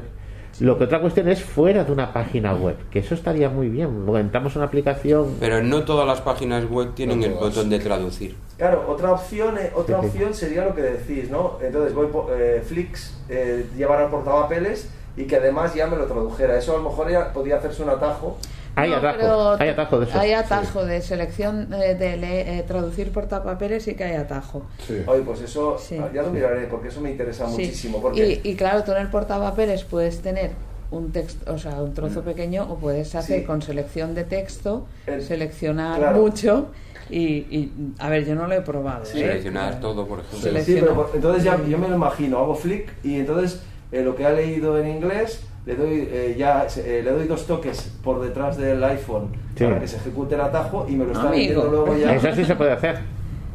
Lo 0.60 0.76
que 0.76 0.84
otra 0.84 1.00
cuestión 1.00 1.28
es 1.28 1.42
fuera 1.42 1.84
de 1.84 1.92
una 1.92 2.12
página 2.12 2.54
web, 2.54 2.76
que 2.90 2.98
eso 2.98 3.14
estaría 3.14 3.48
muy 3.48 3.68
bien. 3.68 4.04
Entramos 4.14 4.52
en 4.52 4.58
una 4.58 4.66
aplicación. 4.66 5.36
Pero 5.40 5.62
no 5.62 5.84
todas 5.84 6.06
las 6.06 6.20
páginas 6.20 6.68
web 6.68 6.92
tienen 6.94 7.20
No 7.20 7.26
el 7.26 7.32
botón 7.32 7.70
de 7.70 7.78
traducir. 7.78 8.36
Claro, 8.58 8.84
otra 8.86 9.12
opción, 9.12 9.56
eh, 9.56 9.72
otra 9.74 9.96
Sí, 10.02 10.02
sí. 10.02 10.08
opción 10.08 10.34
sería 10.34 10.64
lo 10.66 10.74
que 10.74 10.82
decís, 10.82 11.30
¿no? 11.30 11.56
Entonces 11.62 11.94
voy 11.94 12.08
por 12.08 12.26
eh, 12.38 12.62
Flix, 12.62 13.16
eh, 13.30 13.66
llevar 13.74 14.00
al 14.02 14.10
portapapeles 14.10 14.90
y 15.16 15.24
que 15.24 15.36
además 15.36 15.74
ya 15.74 15.86
me 15.86 15.96
lo 15.96 16.04
tradujera. 16.04 16.58
Eso 16.58 16.74
a 16.74 16.76
lo 16.76 16.90
mejor 16.90 17.10
ya 17.10 17.32
podía 17.32 17.56
hacerse 17.56 17.82
un 17.82 17.88
atajo. 17.88 18.36
Hay 18.80 18.90
No, 18.90 18.96
atajo, 18.96 19.56
hay 19.62 19.68
atajo 19.68 19.98
de 20.00 20.06
eso. 20.06 20.18
Hay 20.18 20.32
atajo 20.32 20.84
de 20.84 21.00
selección 21.02 21.72
eh, 21.74 21.94
de 21.94 22.16
le- 22.16 22.58
eh, 22.58 22.62
traducir 22.62 23.12
portapapeles 23.12 23.86
y 23.88 23.94
que 23.94 24.04
hay 24.04 24.16
atajo. 24.16 24.62
Sí. 24.86 25.02
Oye, 25.06 25.22
pues 25.22 25.40
eso 25.42 25.76
Sí. 25.78 25.96
ya 26.14 26.22
lo 26.22 26.30
miraré 26.30 26.66
porque 26.66 26.88
eso 26.88 27.00
me 27.00 27.10
interesa 27.10 27.46
Sí. 27.46 27.52
muchísimo. 27.52 28.00
Porque 28.00 28.40
Y, 28.44 28.50
y 28.50 28.54
claro, 28.56 28.82
tú 28.84 28.92
en 28.92 28.98
el 28.98 29.08
portapapeles 29.08 29.84
puedes 29.84 30.20
tener 30.20 30.50
un 30.90 31.12
texto, 31.12 31.52
o 31.52 31.58
sea, 31.58 31.80
un 31.82 31.94
trozo 31.94 32.22
pequeño, 32.22 32.64
o 32.68 32.76
puedes 32.76 33.14
hacer 33.14 33.38
Mm. 33.38 33.40
Sí. 33.42 33.46
con 33.46 33.62
selección 33.62 34.14
de 34.14 34.24
texto, 34.24 34.86
El- 35.06 35.22
seleccionar 35.22 35.98
claro. 35.98 36.18
mucho. 36.18 36.66
Y, 37.08 37.22
y, 37.50 37.72
a 37.98 38.08
ver, 38.08 38.24
yo 38.24 38.34
no 38.36 38.46
lo 38.46 38.54
he 38.54 38.60
probado. 38.60 39.04
Sí, 39.04 39.18
¿eh? 39.18 39.22
Seleccionar 39.22 39.70
Claro. 39.78 39.80
todo, 39.94 40.06
por 40.06 40.20
ejemplo. 40.20 40.60
Sí, 40.62 40.76
pero 40.80 41.10
entonces 41.12 41.42
ya 41.44 41.60
yo 41.68 41.76
me 41.78 41.88
lo 41.88 41.96
imagino, 41.96 42.38
hago 42.38 42.54
flick 42.54 42.92
y 43.02 43.16
entonces 43.18 43.60
eh, 43.92 44.02
lo 44.02 44.14
que 44.14 44.24
ha 44.24 44.30
leído 44.30 44.78
en 44.78 44.86
inglés 44.88 45.42
le 45.66 45.76
doy 45.76 46.08
eh, 46.10 46.34
ya 46.38 46.66
eh, 46.76 47.02
le 47.04 47.10
doy 47.12 47.26
dos 47.26 47.46
toques 47.46 47.92
por 48.02 48.20
detrás 48.20 48.56
del 48.56 48.82
iPhone 48.84 49.28
Sí. 49.56 49.64
para 49.64 49.78
que 49.80 49.88
se 49.88 49.96
ejecute 49.96 50.34
el 50.34 50.40
atajo 50.40 50.86
y 50.88 50.92
me 50.96 51.04
lo 51.04 51.12
está 51.12 51.30
leyendo 51.30 51.64
luego 51.68 51.94
ya. 51.96 52.14
Eso 52.14 52.34
sí 52.34 52.44
se 52.44 52.54
puede 52.54 52.72
hacer. 52.72 52.98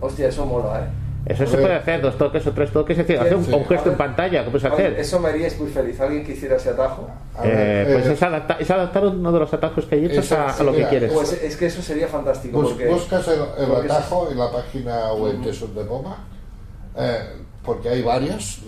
Hostia, 0.02 0.28
eso 0.28 0.46
mola, 0.46 0.82
¿eh? 0.82 0.88
Eso 1.26 1.48
se 1.48 1.58
puede 1.58 1.74
hacer, 1.74 2.00
dos 2.04 2.16
toques 2.20 2.46
o 2.46 2.52
tres 2.52 2.70
toques, 2.72 2.96
es 3.00 3.08
decir, 3.08 3.20
hacer 3.20 3.36
un, 3.36 3.44
Sí. 3.44 3.52
un 3.52 3.66
gesto 3.66 3.90
en 3.90 3.98
pantalla, 3.98 4.44
¿qué 4.46 4.52
puedes 4.52 4.72
hacer? 4.72 4.94
Eso 5.00 5.20
me 5.20 5.30
haría 5.30 5.48
muy 5.58 5.70
feliz. 5.72 6.00
¿Alguien 6.00 6.24
que 6.24 6.34
hiciera 6.34 6.58
ese 6.58 6.70
atajo? 6.70 7.10
A 7.36 7.42
ver, 7.42 7.52
Eh, 7.88 7.94
pues 7.94 8.06
eh, 8.06 8.14
es, 8.14 8.22
adapta- 8.22 8.58
es 8.60 8.70
adaptar 8.70 9.06
uno 9.08 9.32
de 9.32 9.40
los 9.40 9.52
atajos 9.52 9.86
que 9.86 9.96
hay 9.96 10.06
hechos 10.06 10.32
a, 10.34 10.62
lo 10.64 10.72
que 10.72 10.86
quieres. 10.86 11.12
Pues 11.12 11.34
es 11.42 11.58
que 11.58 11.66
eso 11.66 11.82
sería 11.82 12.08
fantástico. 12.08 12.62
bus- 12.62 12.74
porque, 12.74 12.88
buscas 12.88 13.28
el, 13.30 13.40
el 13.58 13.68
porque 13.72 13.92
atajo 13.92 14.30
en 14.30 14.38
la 14.38 14.52
página 14.52 15.14
web 15.14 15.38
de 15.40 15.52
Subdepoma, 15.52 16.18
eh, 16.96 17.20
porque 17.64 17.90
hay 17.90 18.04
varios. 18.04 18.60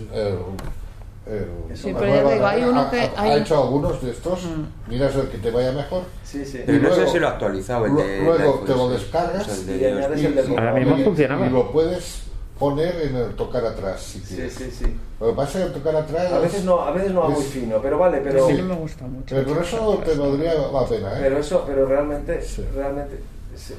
El- 1.28 1.76
Sí, 1.76 1.92
pero 1.92 2.06
ya 2.06 2.16
Manuel 2.16 2.34
digo, 2.34 2.46
hay 2.46 2.62
uno 2.64 2.80
ha- 2.80 2.90
que- 2.90 3.00
ha, 3.00 3.12
hay- 3.22 3.30
ha 3.30 3.36
hecho 3.36 3.62
algunos 3.62 4.02
de 4.02 4.10
estos, 4.10 4.44
Mm. 4.44 4.90
miras 4.90 5.14
el 5.14 5.28
que 5.28 5.38
te 5.38 5.50
vaya 5.50 5.72
mejor. 5.72 6.02
Sí, 6.24 6.44
sí. 6.44 6.62
Pero 6.64 6.78
Y 6.78 6.80
no 6.82 6.88
sé 6.90 6.96
luego- 6.96 7.12
si 7.12 7.18
lo 7.18 7.28
ha 7.28 7.30
actualizado 7.32 7.86
el 7.86 7.94
de. 7.96 8.22
luego 8.22 8.60
te 8.60 8.72
lo 8.74 8.86
sí. 8.88 8.92
descargas 8.94 9.48
O 9.48 9.54
sea, 9.54 9.76
y 9.76 10.56
Ahora 10.56 10.72
mismo 10.74 10.96
y- 10.98 11.04
funcionaba. 11.04 11.46
Y 11.46 11.50
lo 11.50 11.70
puedes 11.70 12.22
poner 12.58 12.94
en 13.02 13.14
el 13.16 13.34
tocar 13.36 13.64
atrás 13.64 14.00
si 14.02 14.18
Sí, 14.20 14.34
quieres. 14.34 14.54
sí, 14.54 14.70
sí. 14.70 14.86
Lo 15.20 15.28
que 15.28 15.32
pasa 15.34 15.58
es 15.58 15.64
que 15.64 15.76
el 15.76 15.82
tocar 15.82 15.96
atrás. 15.96 16.32
A 16.32 16.38
veces 16.40 16.64
no, 16.64 16.80
a 16.80 16.90
veces 16.90 17.12
no 17.12 17.20
va 17.20 17.28
muy 17.28 17.42
fino, 17.44 17.80
pero 17.80 17.98
vale, 17.98 18.20
pero, 18.22 18.48
no 18.50 18.64
me 18.64 18.74
gusta 18.74 19.04
mucho. 19.06 19.34
Pero 19.36 19.46
por 19.54 19.62
eso 19.62 20.02
te 20.04 20.14
valdría 20.14 20.54
la 20.54 20.84
pena, 20.86 21.12
¿eh? 21.12 21.18
pero 21.22 21.38
eso, 21.38 21.62
pero 21.66 21.86
realmente, 21.86 22.42
Sí. 22.42 22.64
realmente 22.74 23.20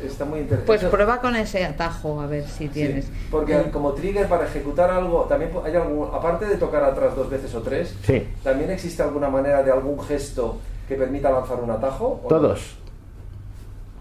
está 0.05 0.25
muy 0.25 0.39
interesante. 0.39 0.65
Pues 0.67 0.83
prueba 0.85 1.19
con 1.21 1.35
ese 1.35 1.65
atajo 1.65 2.19
a 2.21 2.27
ver 2.27 2.43
si 2.45 2.65
Sí, 2.65 2.69
tienes. 2.69 3.09
porque 3.31 3.55
Eh, 3.55 3.69
como 3.71 3.93
trigger 3.93 4.27
para 4.27 4.45
ejecutar 4.45 4.89
algo, 4.91 5.23
también 5.29 5.51
hay 5.63 5.75
algún, 5.75 6.07
aparte 6.13 6.45
de 6.45 6.57
tocar 6.57 6.83
atrás 6.83 7.15
dos 7.15 7.29
veces 7.29 7.53
o 7.55 7.61
tres, 7.61 7.95
Sí. 8.03 8.27
también 8.43 8.69
existe 8.71 9.01
alguna 9.03 9.29
manera 9.29 9.63
de 9.63 9.71
algún 9.71 9.99
gesto 10.01 10.57
que 10.87 10.95
permita 10.95 11.31
lanzar 11.31 11.59
un 11.63 11.71
atajo. 11.71 12.25
Todos, 12.27 12.75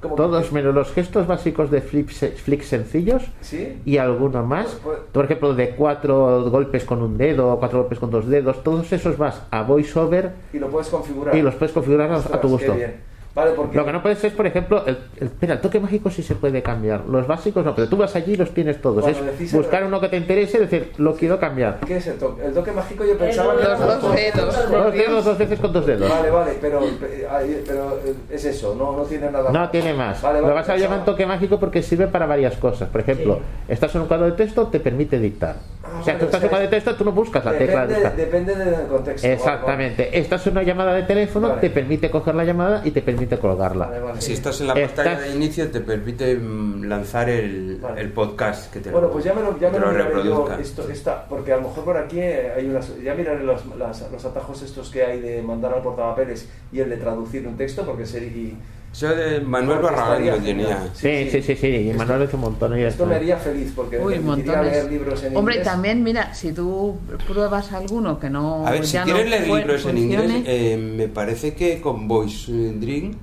¿Cómo 0.01 0.15
que- 0.15 0.23
todos 0.23 0.53
menos 0.53 0.75
los 0.75 0.93
gestos 0.93 1.27
básicos 1.27 1.71
de 1.73 1.81
flip, 1.81 2.11
se- 2.11 2.31
flick 2.31 2.63
sencillos 2.63 3.25
¿Sí? 3.41 3.81
y 3.85 3.99
alguno 3.99 4.45
más. 4.45 4.67
Pues- 4.67 4.79
pues- 4.85 4.99
Por 5.13 5.25
ejemplo, 5.25 5.55
de 5.55 5.71
cuatro 5.71 6.49
golpes 6.51 6.85
con 6.85 7.03
un 7.03 7.19
dedo, 7.19 7.57
cuatro 7.59 7.81
golpes 7.81 7.99
con 7.99 8.11
dos 8.11 8.27
dedos, 8.29 8.63
todos 8.63 8.93
esos 8.93 9.19
vas 9.19 9.43
a 9.51 9.63
voiceover 9.63 10.33
Y 10.53 10.59
lo 10.59 10.69
puedes 10.69 10.89
configurar. 10.89 11.35
y 11.37 11.43
los 11.43 11.55
puedes 11.57 11.73
configurar 11.73 12.13
a, 12.13 12.21
tu 12.23 12.41
qué 12.41 12.47
gusto. 12.47 12.75
bien. 12.75 13.09
Vale, 13.39 13.53
porque 13.53 13.77
Lo 13.77 13.85
que 13.87 13.93
no 13.93 14.03
puedes 14.03 14.23
es, 14.25 14.33
por 14.33 14.47
ejemplo, 14.47 14.83
el, 14.87 14.99
el- 15.21 15.27
espera, 15.29 15.55
el 15.55 15.61
toque 15.61 15.79
mágico 15.79 16.11
sí 16.11 16.23
se 16.25 16.35
puede 16.35 16.61
cambiar. 16.63 17.05
Los 17.07 17.27
básicos 17.29 17.65
no, 17.65 17.73
pero 17.75 17.89
tú 17.89 17.97
vas 17.97 18.15
allí 18.17 18.33
y 18.33 18.37
los 18.37 18.51
tienes 18.53 18.81
todos. 18.81 19.03
Cuando 19.05 19.31
es 19.31 19.41
el- 19.53 19.59
buscar 19.59 19.85
uno 19.85 20.01
que 20.01 20.09
te 20.09 20.17
interese 20.17 20.57
y 20.59 20.61
decir, 20.63 20.93
lo 20.99 21.15
quiero 21.15 21.39
cambiar. 21.39 21.79
¿Qué 21.87 21.99
es 21.99 22.07
el 22.09 22.19
toque? 22.19 22.45
El 22.45 22.53
toque 22.53 22.73
mágico 22.73 23.05
yo 23.05 23.17
pensaba 23.17 23.53
El- 23.55 23.61
que 23.61 23.65
Los 23.69 23.79
dos 24.03 24.15
dedos. 24.15 24.71
Dos 24.71 24.93
dedos, 24.93 25.25
dos 25.25 25.39
veces 25.39 25.61
con 25.61 25.73
dos 25.73 25.87
dedos. 25.87 26.11
Vale, 26.11 26.31
vale, 26.31 26.53
pero, 26.61 26.81
pero 27.01 27.99
eh, 28.05 28.15
es 28.31 28.45
eso, 28.45 28.75
no, 28.75 28.97
no 28.97 29.03
tiene 29.05 29.31
nada 29.31 29.51
No 29.53 29.71
tiene 29.71 29.95
más. 29.95 30.21
Vale, 30.21 30.41
vale, 30.41 30.49
lo 30.49 30.55
vas 30.55 30.69
a 30.69 30.77
llamar 30.77 31.05
toque 31.05 31.25
mágico 31.27 31.61
porque 31.61 31.83
sirve 31.83 32.09
para 32.09 32.27
varias 32.27 32.57
cosas. 32.57 32.89
Por 32.89 33.01
ejemplo, 33.03 33.37
Sí. 33.37 33.73
estás 33.73 33.95
en 33.95 34.01
un 34.03 34.09
cuadro 34.09 34.27
de 34.27 34.33
texto, 34.33 34.67
te 34.67 34.81
permite 34.81 35.19
dictar. 35.21 35.57
Ah, 35.85 36.01
o 36.01 36.05
sea, 36.05 36.15
vale, 36.15 36.19
tú 36.19 36.25
estás 36.27 36.41
o 36.41 36.43
en 36.43 36.45
un 36.45 36.49
cuadro 36.51 36.65
de 36.67 36.71
texto, 36.71 36.95
tú 36.97 37.05
no 37.05 37.13
buscas 37.13 37.45
la 37.45 37.53
tecla 37.57 37.87
de 37.87 37.95
Depende, 37.95 38.17
depende 38.25 38.55
del 38.57 38.87
contexto. 38.89 39.27
Exactamente. 39.29 40.19
Estás 40.19 40.47
en 40.47 40.53
una 40.53 40.63
llamada 40.63 40.93
de 40.95 41.03
teléfono, 41.05 41.49
Vale. 41.49 41.61
te 41.61 41.71
permite 41.71 42.11
coger 42.11 42.35
la 42.35 42.45
llamada 42.45 42.83
y 42.85 42.91
te 42.91 43.01
permite 43.03 43.28
colgarla. 43.37 43.87
Vale, 43.89 44.01
vale. 44.01 44.21
Si 44.23 44.33
estás 44.33 44.61
en 44.63 44.69
la 44.69 44.75
Estás- 44.75 45.05
pantalla 45.05 45.21
de 45.21 45.35
inicio, 45.35 45.69
te 45.71 45.81
permite 45.81 46.37
mm, 46.37 46.85
lanzar 46.85 47.29
el, 47.29 47.79
Vale. 47.83 48.01
el 48.01 48.13
podcast 48.13 48.73
que 48.73 48.81
te 48.81 48.91
Bueno, 48.91 49.09
lo, 49.09 49.13
pues 49.13 49.25
ya 49.25 49.35
me 49.35 49.43
lo, 49.43 49.59
ya 49.59 49.69
me 49.71 49.79
lo 49.79 49.93
lo 49.93 49.99
reproduzca. 50.05 50.59
esto, 50.59 50.89
esta, 50.89 51.27
porque 51.29 51.53
a 51.53 51.57
lo 51.57 51.63
mejor 51.69 51.85
por 51.85 51.97
aquí 51.99 52.21
eh, 52.21 52.53
hay 52.57 52.67
unas, 52.67 52.97
ya 53.03 53.15
miraré 53.15 53.45
los, 53.45 53.67
las- 53.77 54.11
los 54.11 54.25
atajos 54.25 54.63
estos 54.63 54.89
que 54.91 55.03
hay 55.05 55.21
de 55.21 55.43
mandar 55.43 55.75
al 55.75 55.83
portapapeles 55.83 56.49
y 56.73 56.81
el 56.81 56.89
de 56.89 56.97
traducir 56.97 57.47
un 57.47 57.57
texto, 57.57 57.85
porque 57.85 58.07
sería, 58.07 58.55
y 59.01 59.05
Eso 59.05 59.15
de 59.15 59.41
Manuel 59.41 59.79
Barragán 59.81 60.27
lo 60.27 60.37
tenía. 60.39 60.89
Sí, 60.95 61.29
sí, 61.31 61.43
sí, 61.43 61.55
sí. 61.57 61.93
Manuel 61.97 62.23
hace 62.23 62.37
un 62.37 62.43
montón. 62.43 62.79
Y 62.79 62.83
esto 62.83 63.07
me 63.07 63.15
haría 63.17 63.37
feliz 63.37 63.73
porque 63.75 63.99
Uy, 63.99 64.17
me 64.17 64.21
permitiría 64.21 64.53
montones. 64.57 64.73
leer 64.73 64.93
libros 64.93 65.23
en 65.25 65.37
Hombre, 65.37 65.55
inglés. 65.57 65.69
también, 65.73 66.03
mira, 66.03 66.35
si 66.35 66.53
tú 66.53 66.97
pruebas 67.27 67.73
alguno 67.73 68.19
que 68.19 68.31
no. 68.31 68.67
A 68.67 68.71
ver, 68.73 68.87
si 68.87 68.95
ya 68.95 69.05
quieres 69.05 69.25
no 69.25 69.31
leer 69.31 69.47
libros 69.49 69.87
en 69.87 69.99
inglés, 69.99 70.33
eh, 70.47 70.77
me 70.77 71.09
parece 71.09 71.55
que 71.55 71.81
con 71.81 72.09
Voice 72.09 72.51
Dream 72.53 73.15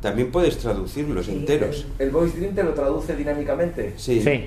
también 0.00 0.30
puedes 0.32 0.58
traducirlos 0.58 1.28
enteros. 1.28 1.86
El 1.98 2.10
Voice 2.10 2.36
Dream 2.38 2.54
te 2.54 2.62
lo 2.64 2.74
traduce 2.74 3.14
dinámicamente. 3.16 3.94
Sí, 3.96 4.20
Sí. 4.20 4.46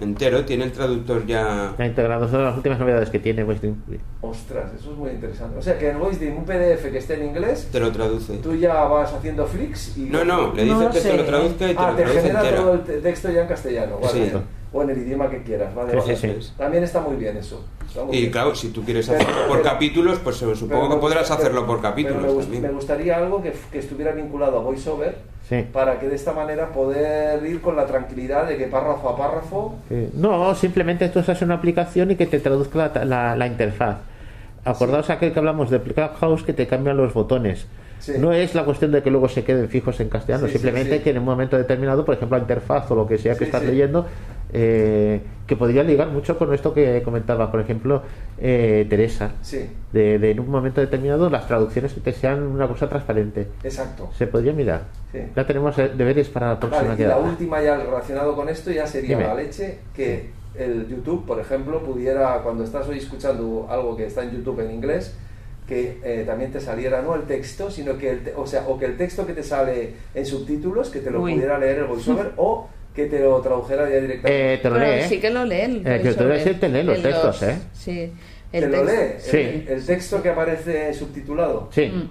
Entero, 0.00 0.44
tiene 0.44 0.64
el 0.64 0.72
traductor 0.72 1.26
ya. 1.26 1.70
Está 1.70 1.86
integrado. 1.86 2.28
Son 2.28 2.42
las 2.44 2.56
últimas 2.56 2.78
novedades 2.78 3.10
que 3.10 3.18
tiene 3.18 3.44
Western. 3.44 3.76
Ostras, 4.22 4.70
eso 4.78 4.92
es 4.92 4.96
muy 4.98 5.10
interesante. 5.10 5.58
O 5.58 5.62
sea, 5.62 5.78
que 5.78 5.90
el 5.90 5.96
Voice 5.96 6.18
Dream, 6.18 6.38
un 6.38 6.44
PDF 6.44 6.90
que 6.90 6.98
esté 6.98 7.14
en 7.14 7.26
inglés, 7.26 7.68
Te 7.70 7.80
lo 7.80 7.90
traduce. 7.92 8.38
tú 8.38 8.54
ya 8.54 8.84
vas 8.84 9.12
haciendo 9.12 9.46
flicks 9.46 9.96
y... 9.98 10.02
No, 10.02 10.24
no, 10.24 10.52
le 10.54 10.64
dices 10.64 10.88
que 10.88 11.00
te 11.00 11.16
lo 11.16 11.24
traduzca 11.24 11.70
y 11.70 11.74
te 11.74 11.80
Ah, 11.82 11.90
lo 11.90 11.96
te 11.96 12.02
traduce 12.02 12.20
genera 12.22 12.40
entero. 12.40 12.62
todo 12.62 12.74
el 12.74 12.80
te- 12.80 13.00
texto 13.00 13.30
ya 13.30 13.42
en 13.42 13.48
castellano, 13.48 13.98
vale. 14.00 14.12
Sí. 14.30 14.32
O 14.72 14.82
en 14.82 14.90
el 14.90 14.98
idioma 14.98 15.28
que 15.28 15.42
quieras, 15.42 15.74
vale. 15.74 15.90
Sí, 15.92 15.96
vale. 15.98 16.16
sí, 16.16 16.28
sí. 16.42 16.52
También 16.56 16.84
está 16.84 17.00
muy 17.00 17.16
bien 17.16 17.36
eso. 17.36 17.64
Muy 18.06 18.16
Y 18.16 18.20
bien. 18.20 18.32
claro, 18.32 18.54
si 18.54 18.68
tú 18.68 18.84
quieres 18.84 19.08
Pero- 19.08 19.20
hacerlo 19.20 19.40
por 19.48 19.56
pero- 19.62 19.70
capítulos, 19.70 20.18
pues 20.22 20.36
eh, 20.36 20.44
Pero 20.44 20.56
supongo 20.56 20.88
que 20.90 20.96
podrás 21.00 21.28
hacerlo 21.30 21.66
por 21.66 21.82
capítulos 21.82 22.18
pero 22.20 22.32
me, 22.32 22.38
gust- 22.38 22.42
también. 22.44 22.62
me 22.62 22.68
gustaría 22.70 23.16
algo 23.16 23.42
que, 23.42 23.52
que 23.72 23.78
estuviera 23.80 24.12
vinculado 24.12 24.58
a 24.58 24.62
VoiceOver 24.62 25.16
Sí. 25.48 25.66
para 25.72 25.98
que 25.98 26.08
de 26.08 26.14
esta 26.14 26.32
manera 26.32 26.68
poder 26.68 27.44
ir 27.44 27.60
con 27.60 27.74
la 27.74 27.84
tranquilidad 27.86 28.46
de 28.46 28.56
que 28.56 28.66
párrafo 28.68 29.08
a 29.08 29.16
párrafo 29.16 29.74
Sí. 29.88 30.10
No, 30.14 30.54
simplemente 30.54 31.08
tú 31.08 31.18
usas 31.18 31.42
una 31.42 31.54
aplicación 31.56 32.12
y 32.12 32.14
que 32.16 32.26
te 32.26 32.38
traduzca 32.38 32.92
la, 32.94 33.04
la- 33.04 33.36
la 33.36 33.46
interfaz. 33.48 33.96
Acordaos 34.64 35.10
aquel 35.10 35.32
que 35.32 35.38
hablamos 35.40 35.70
de 35.70 35.80
Clubhouse 35.80 36.44
que 36.44 36.52
te 36.52 36.68
cambian 36.68 36.96
los 36.96 37.12
botones. 37.12 37.66
Sí. 37.98 38.12
No 38.18 38.32
es 38.32 38.54
la 38.54 38.64
cuestión 38.64 38.92
de 38.92 39.02
que 39.02 39.10
luego 39.10 39.28
se 39.28 39.42
queden 39.42 39.68
fijos 39.68 39.98
en 40.00 40.08
castellano, 40.08 40.46
Sí, 40.46 40.52
sí, 40.52 40.58
simplemente 40.58 40.98
sí. 40.98 41.02
que 41.02 41.10
en 41.10 41.18
un 41.18 41.24
momento 41.24 41.56
determinado, 41.58 42.04
por 42.04 42.14
ejemplo, 42.14 42.36
la 42.38 42.42
interfaz 42.42 42.88
o 42.90 42.94
lo 42.94 43.06
que 43.06 43.18
sea 43.18 43.32
que 43.32 43.40
Sí, 43.40 43.44
estás 43.46 43.60
sí. 43.62 43.66
leyendo, 43.66 44.06
eh, 44.52 45.20
que 45.46 45.56
podría 45.56 45.82
ligar 45.82 46.08
mucho 46.08 46.38
con 46.38 46.52
esto 46.54 46.72
que 46.72 47.02
comentaba, 47.02 47.50
por 47.50 47.60
ejemplo, 47.60 48.02
eh, 48.38 48.86
Teresa. 48.88 49.32
sí 49.42 49.68
De, 49.92 50.18
de 50.18 50.30
en 50.30 50.40
un 50.40 50.48
momento 50.48 50.80
determinado 50.80 51.28
las 51.28 51.46
traducciones 51.48 51.92
que 51.92 52.00
te 52.00 52.12
sean 52.12 52.42
una 52.42 52.68
cosa 52.68 52.88
transparente. 52.88 53.48
exacto 53.64 54.10
Se 54.16 54.26
podría 54.28 54.52
mirar. 54.52 54.82
Sí. 55.12 55.18
Ya 55.34 55.46
tenemos 55.46 55.76
eh, 55.78 55.90
deberes 55.96 56.28
para 56.28 56.50
la 56.54 56.60
próxima 56.60 56.82
Vale, 56.82 56.94
y 56.94 56.96
quedada. 56.98 57.20
la 57.20 57.28
última 57.30 57.60
ya 57.62 57.76
relacionado 57.76 58.36
con 58.36 58.48
esto 58.48 58.70
ya 58.70 58.86
sería 58.86 59.16
Dime. 59.16 59.26
la 59.28 59.34
leche 59.34 59.78
que 59.94 60.30
el 60.54 60.86
YouTube 60.88 61.26
por 61.26 61.38
ejemplo 61.40 61.80
pudiera 61.82 62.40
cuando 62.42 62.62
estás 62.64 62.86
hoy 62.88 62.98
escuchando 62.98 63.66
algo 63.70 63.96
que 63.96 64.06
está 64.06 64.22
en 64.24 64.32
YouTube 64.32 64.60
en 64.60 64.70
inglés 64.72 65.16
que 65.66 66.00
eh, 66.02 66.24
también 66.26 66.50
te 66.50 66.60
saliera 66.60 67.02
no 67.02 67.14
el 67.14 67.22
texto 67.22 67.70
sino 67.70 67.96
que 67.96 68.10
el 68.10 68.24
te- 68.24 68.34
o 68.34 68.46
sea 68.46 68.64
o 68.68 68.76
que 68.78 68.86
el 68.86 68.96
texto 68.96 69.24
que 69.26 69.32
te 69.32 69.44
sale 69.44 69.94
en 70.14 70.26
subtítulos 70.26 70.90
que 70.90 70.98
te 71.00 71.10
lo 71.10 71.22
Uy. 71.22 71.34
pudiera 71.34 71.56
leer 71.58 71.78
el 71.78 71.84
voiceover 71.84 72.32
o 72.36 72.68
que 72.94 73.06
te 73.06 73.20
lo 73.20 73.40
tradujera 73.40 73.88
ya 73.88 73.96
directamente 73.96 74.54
Eh, 74.54 74.58
te 74.58 74.68
lo 74.70 74.74
Pero 74.76 74.86
lee. 74.86 74.98
¿eh? 75.00 75.06
sí 75.08 75.20
que 75.20 75.30
lo 75.30 75.44
lee. 75.44 75.60
el 75.60 75.76
Eh, 75.78 75.82
que 75.82 75.88
te 75.88 75.92
voy 75.92 75.98
a 75.98 76.02
voiceover. 76.02 76.38
decir, 76.38 76.60
te 76.60 76.68
lee 76.68 76.82
los 76.82 76.96
El 76.96 77.02
textos, 77.02 77.42
¿eh? 77.44 77.56
Sí. 77.72 78.12
te 78.50 78.58
El 78.58 78.70
lo 78.70 78.82
texto- 78.82 78.92
lee 78.92 79.08
Sí. 79.18 79.36
el, 79.36 79.68
el 79.68 79.86
texto 79.86 80.22
que 80.22 80.28
aparece 80.30 80.92
subtitulado 80.94 81.68
Sí. 81.72 81.86
Mm. 81.86 82.08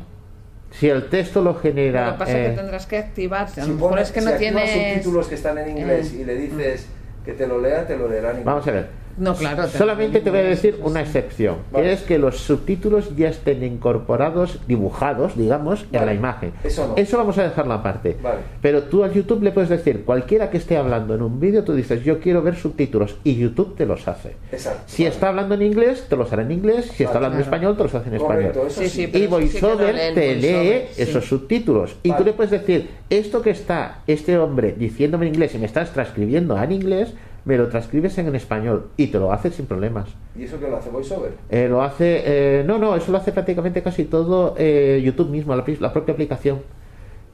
Si 0.71 0.87
el 0.87 1.09
texto 1.09 1.41
lo 1.41 1.55
genera. 1.55 2.05
Lo 2.07 2.11
que 2.13 2.19
pasa 2.19 2.31
es 2.39 2.45
eh, 2.47 2.49
que 2.51 2.55
tendrás 2.57 2.85
que 2.85 2.97
activarse. 2.99 3.59
A 3.59 3.63
si 3.63 3.69
lo 3.71 3.75
mejor 3.75 3.89
pones 3.89 4.07
es 4.07 4.13
que 4.13 4.19
si 4.19 4.25
no 4.27 4.31
activas 4.33 4.63
tienes. 4.71 4.93
subtítulos 4.93 5.27
que 5.27 5.35
están 5.35 5.57
en 5.57 5.77
inglés 5.77 6.13
Eh. 6.13 6.17
y 6.21 6.25
le 6.25 6.35
dices 6.35 6.85
que 7.25 7.33
te 7.33 7.47
lo 7.47 7.59
lea 7.59 7.85
te 7.87 7.97
lo 7.97 8.07
leerá 8.07 8.29
en 8.29 8.37
inglés 8.37 8.45
Vamos 8.45 8.67
a 8.67 8.71
ver. 8.71 8.87
No, 9.19 9.35
claro. 9.35 9.65
te- 9.67 9.77
Solamente 9.77 10.19
te 10.21 10.29
voy 10.29 10.39
a 10.39 10.43
decir 10.43 10.79
una 10.83 11.01
excepción, 11.01 11.57
Vale. 11.71 11.85
que 11.87 11.93
es 11.93 12.01
que 12.01 12.17
los 12.17 12.37
subtítulos 12.39 13.15
ya 13.15 13.29
estén 13.29 13.63
incorporados, 13.63 14.59
dibujados, 14.67 15.37
digamos, 15.37 15.81
en 15.91 15.99
Vale. 15.99 16.05
la 16.05 16.13
imagen. 16.13 16.51
Eso 16.63 16.95
no. 16.95 17.17
vamos 17.17 17.37
a 17.37 17.43
dejarlo 17.43 17.73
aparte. 17.73 18.17
Vale. 18.21 18.39
Pero 18.61 18.83
tú 18.83 19.03
al 19.03 19.13
YouTube 19.13 19.43
le 19.43 19.51
puedes 19.51 19.69
decir, 19.69 20.03
cualquiera 20.05 20.49
que 20.49 20.57
esté 20.57 20.77
hablando 20.77 21.13
en 21.15 21.21
un 21.21 21.39
vídeo, 21.39 21.63
tú 21.63 21.73
dices, 21.73 22.03
yo 22.03 22.19
quiero 22.19 22.41
ver 22.41 22.55
subtítulos, 22.55 23.17
y 23.23 23.35
YouTube 23.35 23.75
te 23.75 23.85
los 23.85 24.07
hace. 24.07 24.35
exacto 24.51 24.83
Si 24.87 25.03
vale. 25.03 25.13
está 25.15 25.29
hablando 25.29 25.55
en 25.55 25.61
inglés, 25.63 26.05
te 26.09 26.15
los 26.15 26.31
hará 26.31 26.43
en 26.43 26.51
inglés. 26.51 26.89
Si 26.95 27.03
está 27.03 27.17
hablando 27.17 27.37
en 27.37 27.43
español, 27.43 27.75
te 27.77 27.83
los 27.83 27.93
hace 27.95 28.09
en 28.09 28.15
español. 28.15 28.51
eso 28.67 28.69
Sí, 28.69 28.87
sí. 28.89 29.09
Y 29.13 29.17
eso 29.23 29.29
VoiceOver 29.29 30.13
te 30.13 30.35
lee 30.35 30.81
esos 30.97 31.25
subtítulos. 31.25 31.95
Y 32.03 32.09
Vale. 32.09 32.19
tú 32.23 32.25
le 32.27 32.33
puedes 32.33 32.51
decir, 32.51 32.89
esto 33.09 33.41
que 33.41 33.49
está 33.49 33.99
este 34.07 34.37
hombre 34.37 34.73
diciéndome 34.77 35.27
en 35.27 35.33
inglés 35.33 35.55
y 35.55 35.57
me 35.57 35.65
estás 35.65 35.91
transcribiendo 35.91 36.57
en 36.61 36.71
inglés, 36.71 37.13
me 37.49 37.57
lo 37.57 37.67
transcribes 37.67 38.15
en 38.19 38.33
español. 38.35 38.89
Y 38.95 39.07
te 39.07 39.17
lo 39.17 39.33
hace 39.33 39.49
sin 39.49 39.65
problemas. 39.65 40.07
¿Y 40.37 40.43
eso 40.43 40.59
que 40.59 40.69
lo 40.69 40.77
hace 40.77 40.89
VoiceOver? 40.91 41.31
Eh, 41.49 41.67
lo 41.67 41.81
hace, 41.81 42.21
eh, 42.59 42.63
no, 42.65 42.77
no, 42.77 42.95
eso 42.95 43.11
lo 43.11 43.17
hace 43.17 43.31
prácticamente 43.31 43.81
casi 43.81 44.05
todo 44.05 44.53
eh, 44.57 45.01
YouTube 45.03 45.29
mismo, 45.29 45.55
la, 45.55 45.63
la 45.79 45.91
propia 45.91 46.13
aplicación. 46.13 46.61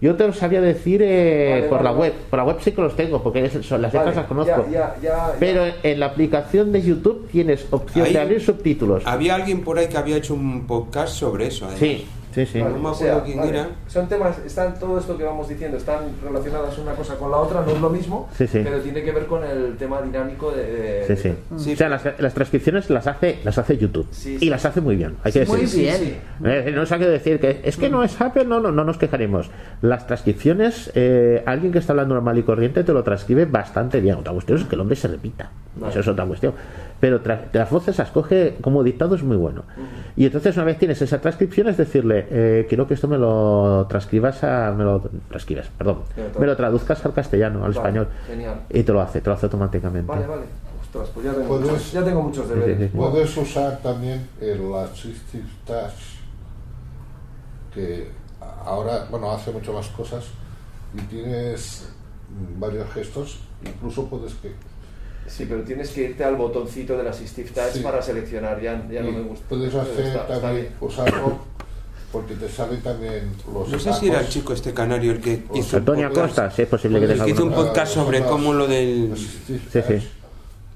Yo 0.01 0.16
te 0.16 0.28
lo 0.28 0.34
sabía 0.34 0.59
decir 0.61 1.01
eh, 1.03 1.49
Vale, 1.51 1.63
por 1.70 1.78
vale, 1.78 1.84
la 1.84 1.91
vale. 1.91 2.01
web, 2.01 2.13
por 2.30 2.38
la 2.39 2.45
web 2.45 2.57
sí 2.59 2.72
que 2.72 2.82
los 2.82 2.95
tengo, 2.95 3.24
porque 3.24 3.49
son, 3.49 3.82
las 3.82 3.93
letras 3.93 4.05
Vale, 4.05 4.16
las 4.18 4.26
conozco. 4.28 4.66
ya, 4.70 4.72
ya, 4.72 4.95
ya, 5.01 5.09
ya. 5.09 5.34
Pero 5.39 5.63
en 5.84 5.99
la 5.99 6.07
aplicación 6.07 6.72
de 6.72 6.82
YouTube 6.82 7.28
tienes 7.32 7.66
opción 7.72 8.05
Ahí- 8.05 8.13
de 8.13 8.20
abrir 8.20 8.41
subtítulos. 8.41 9.03
Había 9.05 9.36
alguien 9.36 9.63
por 9.63 9.78
ahí 9.80 9.88
que 9.88 9.97
había 9.97 10.18
hecho 10.18 10.34
un 10.34 10.66
podcast 10.68 11.13
sobre 11.13 11.47
eso. 11.47 11.66
además. 11.66 11.80
Sí, 11.80 12.05
Sí, 12.36 12.46
sí. 12.46 12.62
No 12.62 12.70
me 12.70 12.90
acuerdo 12.90 13.24
quién 13.24 13.40
era. 13.44 13.70
Son 13.88 14.08
temas, 14.10 14.38
están 14.46 14.78
todo 14.78 15.00
esto 15.00 15.18
que 15.18 15.24
vamos 15.24 15.48
diciendo, 15.48 15.78
están 15.78 16.00
relacionadas 16.24 16.78
una 16.78 16.92
cosa 16.94 17.16
con 17.16 17.32
la 17.32 17.38
otra, 17.38 17.62
no 17.62 17.72
es 17.72 17.80
lo 17.80 17.90
mismo, 17.90 18.28
Sí, 18.38 18.46
sí. 18.46 18.60
pero 18.62 18.80
tiene 18.82 19.02
que 19.04 19.12
ver 19.14 19.26
con 19.26 19.44
el 19.46 19.78
tema 19.78 20.02
dinámico 20.02 20.52
de... 20.52 20.66
de- 20.66 21.16
Sí, 21.16 21.16
sí. 21.16 21.34
Sí, 21.58 21.74
o 21.74 21.78
sea, 21.78 21.88
las, 21.88 22.04
las 22.20 22.34
transcripciones 22.34 22.90
las 22.90 23.08
hace, 23.08 23.40
las 23.46 23.58
hace 23.58 23.78
YouTube. 23.78 24.08
Sí, 24.12 24.38
y 24.42 24.50
las 24.50 24.66
hace 24.66 24.82
muy 24.82 24.98
bien, 24.98 25.16
hay 25.24 25.32
que 25.32 25.40
decir. 25.40 25.56
Muy 25.58 25.66
bien. 25.66 25.96
sí. 25.96 26.16
Eh, 26.44 26.72
no 26.76 26.86
se 26.86 26.96
ha 26.96 27.00
que 27.00 27.08
decir 27.08 27.40
que 27.40 27.62
es 27.64 27.78
que 27.78 27.90
no 27.90 28.04
es 28.04 28.20
Apple, 28.20 28.44
no, 28.46 28.60
no, 28.60 28.72
no 28.72 28.84
nos 28.84 28.98
quejaremos. 28.98 29.50
Las 29.82 30.06
transcripciones, 30.06 30.92
eh, 30.96 31.42
alguien 31.46 31.72
que 31.72 31.80
está 31.80 31.94
hablando 31.94 32.16
normal 32.16 32.38
y 32.38 32.44
corriente 32.44 32.84
te 32.84 32.92
lo 32.92 33.02
transcribe 33.04 33.46
bastante 33.46 34.02
bien. 34.02 34.16
Otra 34.16 34.34
cuestión 34.34 34.58
es 34.60 34.66
que 34.66 34.76
el 34.76 34.82
hombre 34.82 34.98
se 34.98 35.08
repita. 35.08 35.52
Vale. 35.78 35.92
Eso 35.92 36.00
es 36.02 36.08
otra 36.08 36.26
cuestión. 36.26 36.54
Pero 37.00 37.22
tra- 37.22 37.48
las 37.52 37.70
voces 37.70 37.98
las 37.98 38.10
coge 38.12 38.56
como 38.62 38.82
dictado, 38.84 39.16
es 39.16 39.24
muy 39.24 39.36
bueno. 39.38 39.64
Y 40.16 40.26
entonces, 40.26 40.56
una 40.56 40.66
vez 40.66 40.80
tienes 40.80 41.02
esa 41.02 41.20
transcripción, 41.20 41.68
es 41.68 41.76
decirle, 41.78 42.26
eh, 42.30 42.66
quiero 42.70 42.88
que 42.88 42.93
esto 42.93 43.08
me 43.08 43.18
lo 43.18 43.86
transcribas 43.89 44.43
a. 44.43 44.72
Me 44.72 44.84
lo 44.86 45.02
transcribas, 45.30 45.68
perdón. 45.78 46.00
Me 46.39 46.46
lo 46.46 46.56
traduzcas 46.56 47.06
al 47.06 47.14
castellano, 47.14 47.58
al 47.66 47.74
Vale, 47.74 47.76
español. 47.76 48.08
Genial. 48.28 48.62
Y 48.70 48.84
te 48.84 48.91
lo 48.93 49.02
hace, 49.02 49.20
te 49.22 49.30
lo 49.30 49.36
hace 49.36 49.46
automáticamente. 49.48 50.08
Vale, 50.10 50.26
vale. 50.26 50.43
Ostras, 50.82 51.10
pues 51.14 51.26
ya 51.26 51.34
tengo, 51.34 51.48
Puedes- 51.50 51.70
muchos, 51.70 51.91
ya 51.91 52.04
tengo 52.06 52.22
muchos 52.24 52.48
Sí, 52.48 52.54
deberes. 52.54 52.78
sí, 52.78 52.84
sí. 52.86 52.98
Puedes 52.98 53.38
usar 53.38 53.80
también 53.84 54.28
el 54.39 54.74
Assistive 54.74 55.43
Touch, 55.68 55.91
que 57.74 58.10
ahora, 58.66 59.06
bueno, 59.12 59.32
hace 59.32 59.52
mucho 59.52 59.74
más 59.74 59.88
cosas 59.89 60.26
y 60.93 61.02
tienes 61.02 61.89
varios 62.58 62.89
gestos, 62.93 63.39
incluso 63.66 64.08
puedes 64.08 64.34
que 64.36 64.54
Sí, 65.28 65.46
pero 65.50 65.62
tienes 65.64 65.90
que 65.90 66.04
irte 66.04 66.24
al 66.24 66.36
botoncito 66.36 66.98
del 66.98 67.08
Assistive 67.08 67.50
Touch 67.50 67.74
Sí. 67.74 67.80
para 67.80 68.02
seleccionar, 68.02 68.62
ya, 68.62 68.86
ya 68.92 69.02
no 69.02 69.12
me 69.12 69.22
gusta. 69.22 69.46
puedes 69.50 69.74
hacer 69.74 70.06
está- 70.06 70.22
está 70.22 70.40
también 70.42 70.66
bien. 70.66 70.74
usarlo 70.80 71.40
porque 72.12 72.36
te 72.36 72.48
salen 72.48 72.82
también 72.82 73.32
los 73.54 73.68
No 73.70 73.80
sé 73.80 73.92
si 73.94 74.08
era 74.08 74.22
el 74.22 74.30
chico 74.30 74.54
este 74.54 74.74
canario 74.74 75.12
el 75.12 75.20
que 75.22 75.44
hizo 75.56 75.78
un 75.78 75.80
Antonio 75.82 76.08
podcast. 76.10 76.38
Acosta, 76.40 76.52
si 76.56 76.62
es 76.62 76.68
posible 76.68 77.00
que 77.02 77.08
tenga 77.08 77.26
que 77.26 77.32
hizo 77.32 77.44
un 77.44 77.54
podcast 77.54 77.94
sobre 77.94 78.22
cómo 78.24 78.54
lo 78.54 78.68
del 78.68 79.14
Sí, 79.18 79.60
sí. 79.88 80.08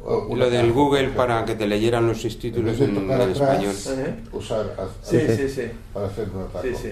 O 0.04 0.36
lo 0.36 0.50
del 0.50 0.72
Google 0.72 1.10
para 1.10 1.46
que 1.46 1.56
te 1.56 1.68
leyeran 1.68 2.08
los 2.08 2.22
subtítulos 2.22 2.80
de 2.80 2.86
en, 2.86 3.12
en 3.12 3.22
español. 3.32 3.76
Usar 4.34 4.74
Sí, 5.04 5.20
sí, 5.38 5.50
sí. 5.50 5.62
para 5.94 6.08
hacer 6.08 6.28
un 6.34 6.42
atajo. 6.44 6.64
Sí, 6.64 6.74
sí. 6.76 6.90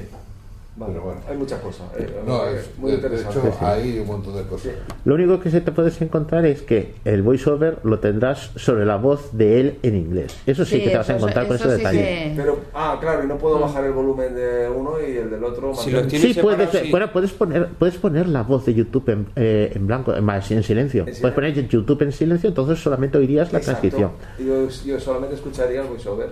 Vale, 0.78 0.94
Pero 0.94 1.06
bueno. 1.06 1.22
Hay 1.28 1.36
muchas 1.38 1.60
cosas. 1.60 1.88
eh, 1.98 2.08
No, 2.28 2.46
es, 2.46 2.70
muy 2.78 2.92
de, 2.92 2.98
de 2.98 3.04
interesante. 3.08 3.48
hecho 3.50 3.66
hay 3.66 3.98
un 3.98 4.06
montón 4.06 4.36
de 4.36 4.44
cosas. 4.44 4.74
Lo 5.06 5.16
único 5.16 5.40
que 5.40 5.50
se 5.50 5.60
te 5.60 5.72
puedes 5.72 6.00
encontrar 6.04 6.46
es 6.46 6.62
que 6.62 6.94
el 7.04 7.24
voiceover 7.24 7.80
lo 7.84 7.98
tendrás 8.00 8.52
sobre 8.58 8.86
la 8.86 8.98
voz 8.98 9.36
de 9.36 9.60
él 9.60 9.80
en 9.82 9.96
inglés. 9.96 10.38
Eso 10.46 10.66
sí, 10.66 10.80
que 10.84 10.92
te 10.92 10.98
vas 10.98 11.10
a 11.10 11.16
eso- 11.16 11.26
encontrar 11.26 11.48
con 11.48 11.56
eso 11.56 11.66
ese 11.66 11.78
sí 11.78 11.80
detalle. 11.80 12.00
que- 12.00 12.34
Pero, 12.38 12.60
ah, 12.76 12.96
claro, 13.02 13.24
y 13.24 13.28
no 13.28 13.40
puedo 13.40 13.60
bajar 13.60 13.86
el 13.86 13.92
volumen 13.94 14.36
de 14.36 14.70
uno 14.70 15.02
y 15.02 15.18
el 15.18 15.32
del 15.32 15.44
otro. 15.44 15.74
Si 15.74 15.90
lo 15.90 16.02
tienes 16.06 16.36
Sí, 16.36 16.40
puedes, 16.40 16.60
separado, 16.70 16.86
sí. 16.86 16.92
bueno, 16.92 17.12
puedes 17.12 17.32
poner 17.32 17.68
puedes 17.80 17.98
poner 17.98 18.28
la 18.28 18.44
voz 18.44 18.64
de 18.68 18.76
YouTube 18.76 19.10
en, 19.10 19.28
eh, 19.36 19.72
en 19.74 19.88
blanco, 19.88 20.14
en, 20.14 20.24
más, 20.24 20.52
en 20.52 20.62
silencio. 20.62 21.06
En 21.08 21.16
Puedes 21.20 21.34
poner 21.34 21.68
YouTube 21.68 22.04
en 22.04 22.12
silencio, 22.12 22.50
entonces 22.50 22.78
solamente 22.78 23.18
oirías 23.18 23.52
la 23.52 23.58
Exacto. 23.58 23.82
transcripción. 23.82 24.12
Yo, 24.38 24.70
yo 24.86 25.00
solamente 25.00 25.34
escucharía 25.34 25.82
el 25.82 25.88
voiceover. 25.88 26.30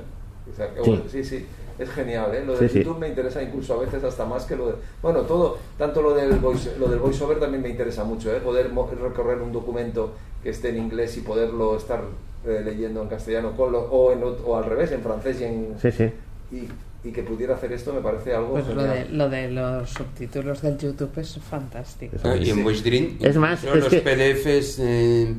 Exacto. 0.47 0.83
Sí. 0.83 0.89
Bueno, 0.91 1.03
sí, 1.09 1.23
sí. 1.23 1.45
Es 1.77 1.89
genial, 1.89 2.33
¿eh? 2.33 2.43
Lo 2.45 2.57
de 2.57 2.69
sí. 2.69 2.79
YouTube 2.79 2.99
me 2.99 3.09
interesa 3.09 3.41
incluso 3.43 3.73
a 3.73 3.77
veces 3.79 4.03
hasta 4.03 4.25
más 4.25 4.45
que 4.45 4.55
lo 4.55 4.67
de... 4.67 4.73
Bueno, 5.01 5.21
todo, 5.21 5.57
tanto 5.77 6.01
lo 6.01 6.13
del, 6.13 6.33
voice, 6.39 6.71
lo 6.79 6.87
del 6.87 6.99
voiceover 6.99 7.39
también 7.39 7.61
me 7.63 7.69
interesa 7.69 8.03
mucho, 8.03 8.31
¿eh? 8.33 8.39
Poder 8.39 8.69
mo- 8.71 8.89
recorrer 8.89 9.39
un 9.41 9.51
documento 9.51 10.11
que 10.41 10.49
esté 10.51 10.69
en 10.69 10.77
inglés 10.77 11.17
y 11.17 11.21
poderlo 11.21 11.75
estar 11.75 12.01
eh, 12.45 12.61
leyendo 12.63 13.01
en 13.01 13.07
castellano 13.09 13.55
con 13.57 13.71
lo- 13.73 13.81
o, 13.91 14.11
en, 14.13 14.21
o 14.23 14.55
al 14.55 14.65
revés, 14.65 14.91
en 14.93 15.01
francés 15.01 15.41
y, 15.41 15.43
en, 15.43 15.75
Sí, 15.81 15.91
sí. 15.91 16.09
y, 16.51 17.07
y 17.07 17.11
que 17.11 17.23
pudiera 17.23 17.55
hacer 17.55 17.71
esto 17.73 17.91
me 17.93 18.01
parece 18.01 18.33
algo 18.33 18.51
Pues 18.53 18.67
lo 18.67 18.81
de, 18.83 19.09
lo 19.09 19.29
de 19.29 19.51
los 19.51 19.89
subtítulos 19.89 20.61
del 20.61 20.77
YouTube 20.77 21.11
es 21.17 21.37
fantástico. 21.39 22.15
Ah, 22.23 22.35
y 22.35 22.49
en. 22.51 22.63
VoiceDream 22.63 23.17
Es 23.19 23.35
más, 23.35 23.63
es 23.63 23.75
los 23.75 23.87
que- 23.89 23.99
PDFs 24.01 24.79
eh, 24.79 25.35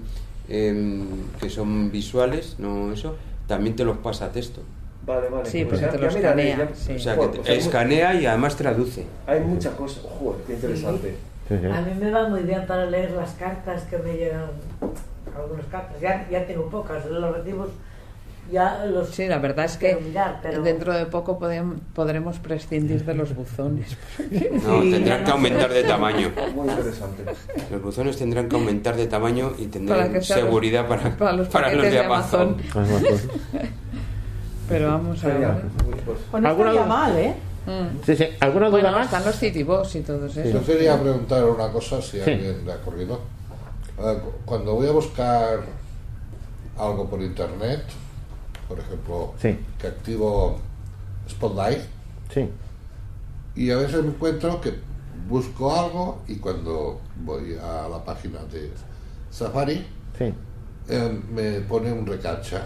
em, 0.49 1.07
que 1.41 1.49
son 1.51 1.91
visuales, 1.91 2.57
no 2.59 2.93
eso, 2.93 3.17
también 3.47 3.75
te 3.75 3.85
los 3.85 3.97
pasa 3.99 4.27
a 4.27 4.33
texto. 4.33 4.61
Vale, 5.07 5.29
vale. 5.29 5.49
Sí, 5.49 5.65
pues 5.65 5.81
porque 5.81 5.87
ya- 5.87 5.91
te 5.93 5.99
ya 5.99 6.05
lo 6.11 6.17
miraré, 6.17 6.49
escanea, 6.51 6.69
ya- 6.71 6.75
sí. 6.77 6.93
O 6.95 6.99
sea, 6.99 7.15
que 7.15 7.27
pues 7.29 7.43
te 7.43 7.57
escanea 7.57 8.15
y 8.15 8.27
además 8.27 8.57
traduce. 8.57 9.07
Hay 9.27 9.41
muchas 9.41 9.75
cosas. 9.75 10.03
Joder, 10.19 10.41
qué 10.47 10.53
interesante. 10.55 11.15
sí, 11.49 11.55
sí. 11.61 11.67
A 11.67 11.81
mí 11.81 11.93
me 12.01 12.11
va 12.11 12.29
muy 12.29 12.41
bien 12.43 12.67
para 12.67 12.87
leer 12.87 13.13
las 13.13 13.31
cartas 13.35 13.85
que 13.85 13.99
me 13.99 14.15
llegan, 14.15 14.47
algunas 15.37 15.67
cartas. 15.67 16.01
Ya, 16.01 16.27
ya 16.31 16.45
tengo 16.47 16.69
pocas, 16.69 17.07
los 17.07 17.37
recibos 17.37 17.69
ya 18.51 18.85
los 18.87 19.09
Sí, 19.11 19.27
la 19.27 19.39
verdad 19.41 19.65
es 19.65 19.77
que 19.77 19.97
mirar, 19.97 20.39
pero 20.41 20.63
dentro 20.63 20.93
de 20.95 21.07
poco 21.07 21.37
podem- 21.39 21.79
podremos 21.95 22.39
prescindir 22.39 23.05
de 23.05 23.15
los 23.15 23.35
buzones. 23.35 23.97
No, 24.65 24.83
Sí, 24.83 24.91
tendrán 24.93 25.25
que 25.25 25.31
aumentar 25.33 25.73
de 25.73 25.83
tamaño. 25.83 26.31
Muy 26.55 26.69
interesante. 26.69 27.25
Los 27.73 27.83
buzones 27.83 28.17
tendrán 28.17 28.49
que 28.49 28.55
aumentar 28.55 28.95
de 28.97 29.07
tamaño 29.09 29.53
y 29.59 29.63
Para 29.67 29.71
tendrán 29.73 30.13
que 30.13 30.21
sean 30.23 30.39
los- 30.41 30.49
seguridad 30.49 30.87
para, 30.87 31.17
para 31.17 31.33
los 31.33 31.49
para 31.49 31.73
los 31.73 31.83
de 31.91 31.99
Amazon. 32.01 32.57
Amazon. 32.73 33.19
Pero 34.69 34.89
vamos 34.89 35.23
a 35.25 35.29
ver. 35.29 35.49
Pues, 36.05 36.43
no 36.43 36.49
¿Alguna 36.49 36.71
estaría 36.71 36.73
duda? 36.73 36.87
mal, 36.87 37.17
¿eh? 37.19 37.35
Mm. 37.67 38.05
Sí, 38.05 38.17
sí. 38.17 38.25
¿Alguna 38.41 38.67
duda 38.69 38.81
Bueno, 38.83 38.97
más? 38.99 39.07
están 39.07 39.25
los 39.25 39.37
Citybox 39.39 39.97
y 39.97 40.01
todos 40.03 40.35
Yo 40.35 40.41
esos. 40.43 40.65
quería 40.65 41.01
preguntar 41.01 41.45
una 41.45 41.69
cosa, 41.71 42.01
si 42.03 42.21
Sí. 42.21 42.31
alguien 42.31 42.65
le 42.65 42.73
ha 42.73 42.77
ocurrido. 42.77 43.21
Cu- 43.97 44.33
Cuando 44.45 44.75
voy 44.75 44.87
a 44.89 44.93
buscar 44.93 45.61
algo 46.79 47.09
por 47.09 47.21
internet, 47.23 47.83
por 48.69 48.79
ejemplo, 48.79 49.35
Sí. 49.41 49.59
que 49.79 49.87
activo 49.87 50.59
Spotlight, 51.29 51.81
Sí. 52.33 52.49
y 53.57 53.71
a 53.71 53.77
veces 53.77 54.03
me 54.03 54.09
encuentro 54.11 54.61
que 54.61 54.75
busco 55.29 55.75
algo 55.75 56.23
y 56.29 56.37
cuando 56.37 57.01
voy 57.25 57.57
a 57.61 57.89
la 57.89 58.05
página 58.05 58.41
de 58.53 58.71
Safari, 59.31 59.85
Sí. 60.19 60.33
eh, 60.89 61.21
me 61.33 61.61
pone 61.63 61.91
un 61.93 62.07
recacha 62.07 62.63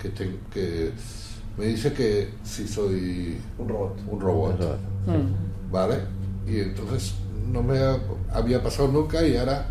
que, 0.00 0.08
te- 0.10 0.38
que 0.52 0.92
me 1.58 1.66
dice 1.66 1.92
que 1.92 2.28
si 2.44 2.66
soy 2.68 3.36
un 3.58 3.68
robot. 3.68 3.96
un 4.08 4.20
robot. 4.20 4.60
Mm. 5.06 5.70
¿vale? 5.72 5.96
Y 6.46 6.60
entonces 6.60 7.14
no 7.52 7.62
me 7.62 7.78
ha- 7.78 7.98
había 8.32 8.62
pasado 8.62 8.88
nunca 8.88 9.26
y 9.26 9.36
ahora 9.36 9.66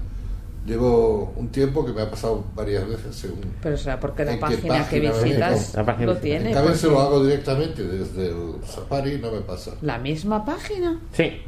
llevo 0.66 1.34
un 1.38 1.48
tiempo 1.50 1.86
que 1.86 1.94
me 1.94 2.02
ha 2.02 2.10
pasado 2.12 2.44
varias 2.54 2.88
veces 2.88 3.16
según... 3.16 3.40
Pero 3.62 3.78
será 3.78 4.00
porque 4.00 4.26
la 4.26 4.34
¿En 4.34 4.38
qué 4.38 4.42
página 4.42 4.88
que 4.90 5.00
visitas 5.00 5.74
La 5.76 5.86
página 5.86 6.06
lo 6.08 6.18
tiene. 6.18 6.52
Cada 6.52 6.70
vez 6.70 6.80
se 6.80 6.88
lo 6.88 7.00
hago 7.00 7.24
directamente 7.24 7.84
desde 7.84 8.28
el 8.28 8.56
Safari 8.66 9.14
y 9.14 9.18
no 9.20 9.32
me 9.32 9.40
pasa. 9.42 9.72
¿La 9.82 9.98
misma 9.98 10.44
página? 10.44 11.00
Sí. 11.14 11.42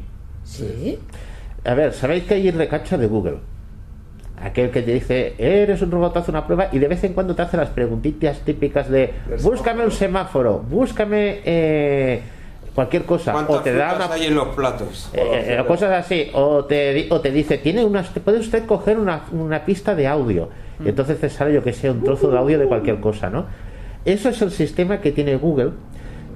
Sí. 0.46 0.98
A 1.66 1.74
ver, 1.74 1.94
¿sabéis 1.94 2.24
que 2.24 2.36
hay 2.36 2.48
el 2.48 2.56
recacha 2.56 2.98
de 2.98 3.08
Google? 3.08 3.40
Aquel 4.42 4.70
que 4.72 4.82
te 4.82 4.94
dice, 4.94 5.34
eres 5.38 5.82
un 5.82 5.92
robot, 5.92 6.16
haz 6.18 6.30
una 6.30 6.46
prueba 6.46 6.70
y 6.72 6.80
de 6.80 6.88
vez 6.88 7.04
en 7.04 7.14
cuando 7.14 7.36
te 7.36 7.42
hace 7.42 7.58
las 7.58 7.70
preguntitas 7.70 8.40
típicas 8.40 8.90
de, 8.90 9.14
búscame 9.44 9.84
un 9.84 9.92
semáforo, 9.92 10.60
búscame 10.60 11.42
eh, 11.44 12.22
cualquier 12.74 13.04
cosa, 13.04 13.34
¿Cuántas 13.34 13.58
o 13.58 13.60
te 13.60 13.74
da 13.74 13.96
una... 13.96 14.14
hay 14.14 14.26
en 14.28 14.36
los 14.36 14.48
platos? 14.56 15.10
eh, 15.14 15.58
eh, 15.60 15.64
cosas 15.68 15.92
así, 16.06 16.30
o 16.34 16.64
te, 16.64 16.94
di- 16.94 17.08
o 17.10 17.20
te 17.20 17.32
dice, 17.32 17.58
tiene 17.58 17.84
una, 17.84 18.02
puede 18.04 18.40
usted 18.40 18.66
coger 18.66 18.98
una, 18.98 19.24
una 19.34 19.66
pista 19.66 19.94
de 19.94 20.08
audio, 20.08 20.48
y 20.84 20.88
entonces 20.88 21.20
te 21.20 21.30
sale 21.30 21.54
yo 21.54 21.62
que 21.62 21.74
sé, 21.74 21.92
un 21.92 22.02
trozo 22.02 22.32
de 22.32 22.38
audio 22.38 22.58
de 22.58 22.66
cualquier 22.66 23.02
cosa, 23.02 23.30
¿no? 23.30 23.46
Eso 24.06 24.30
es 24.30 24.42
el 24.42 24.52
sistema 24.52 25.02
que 25.02 25.12
tiene 25.12 25.36
Google, 25.36 25.72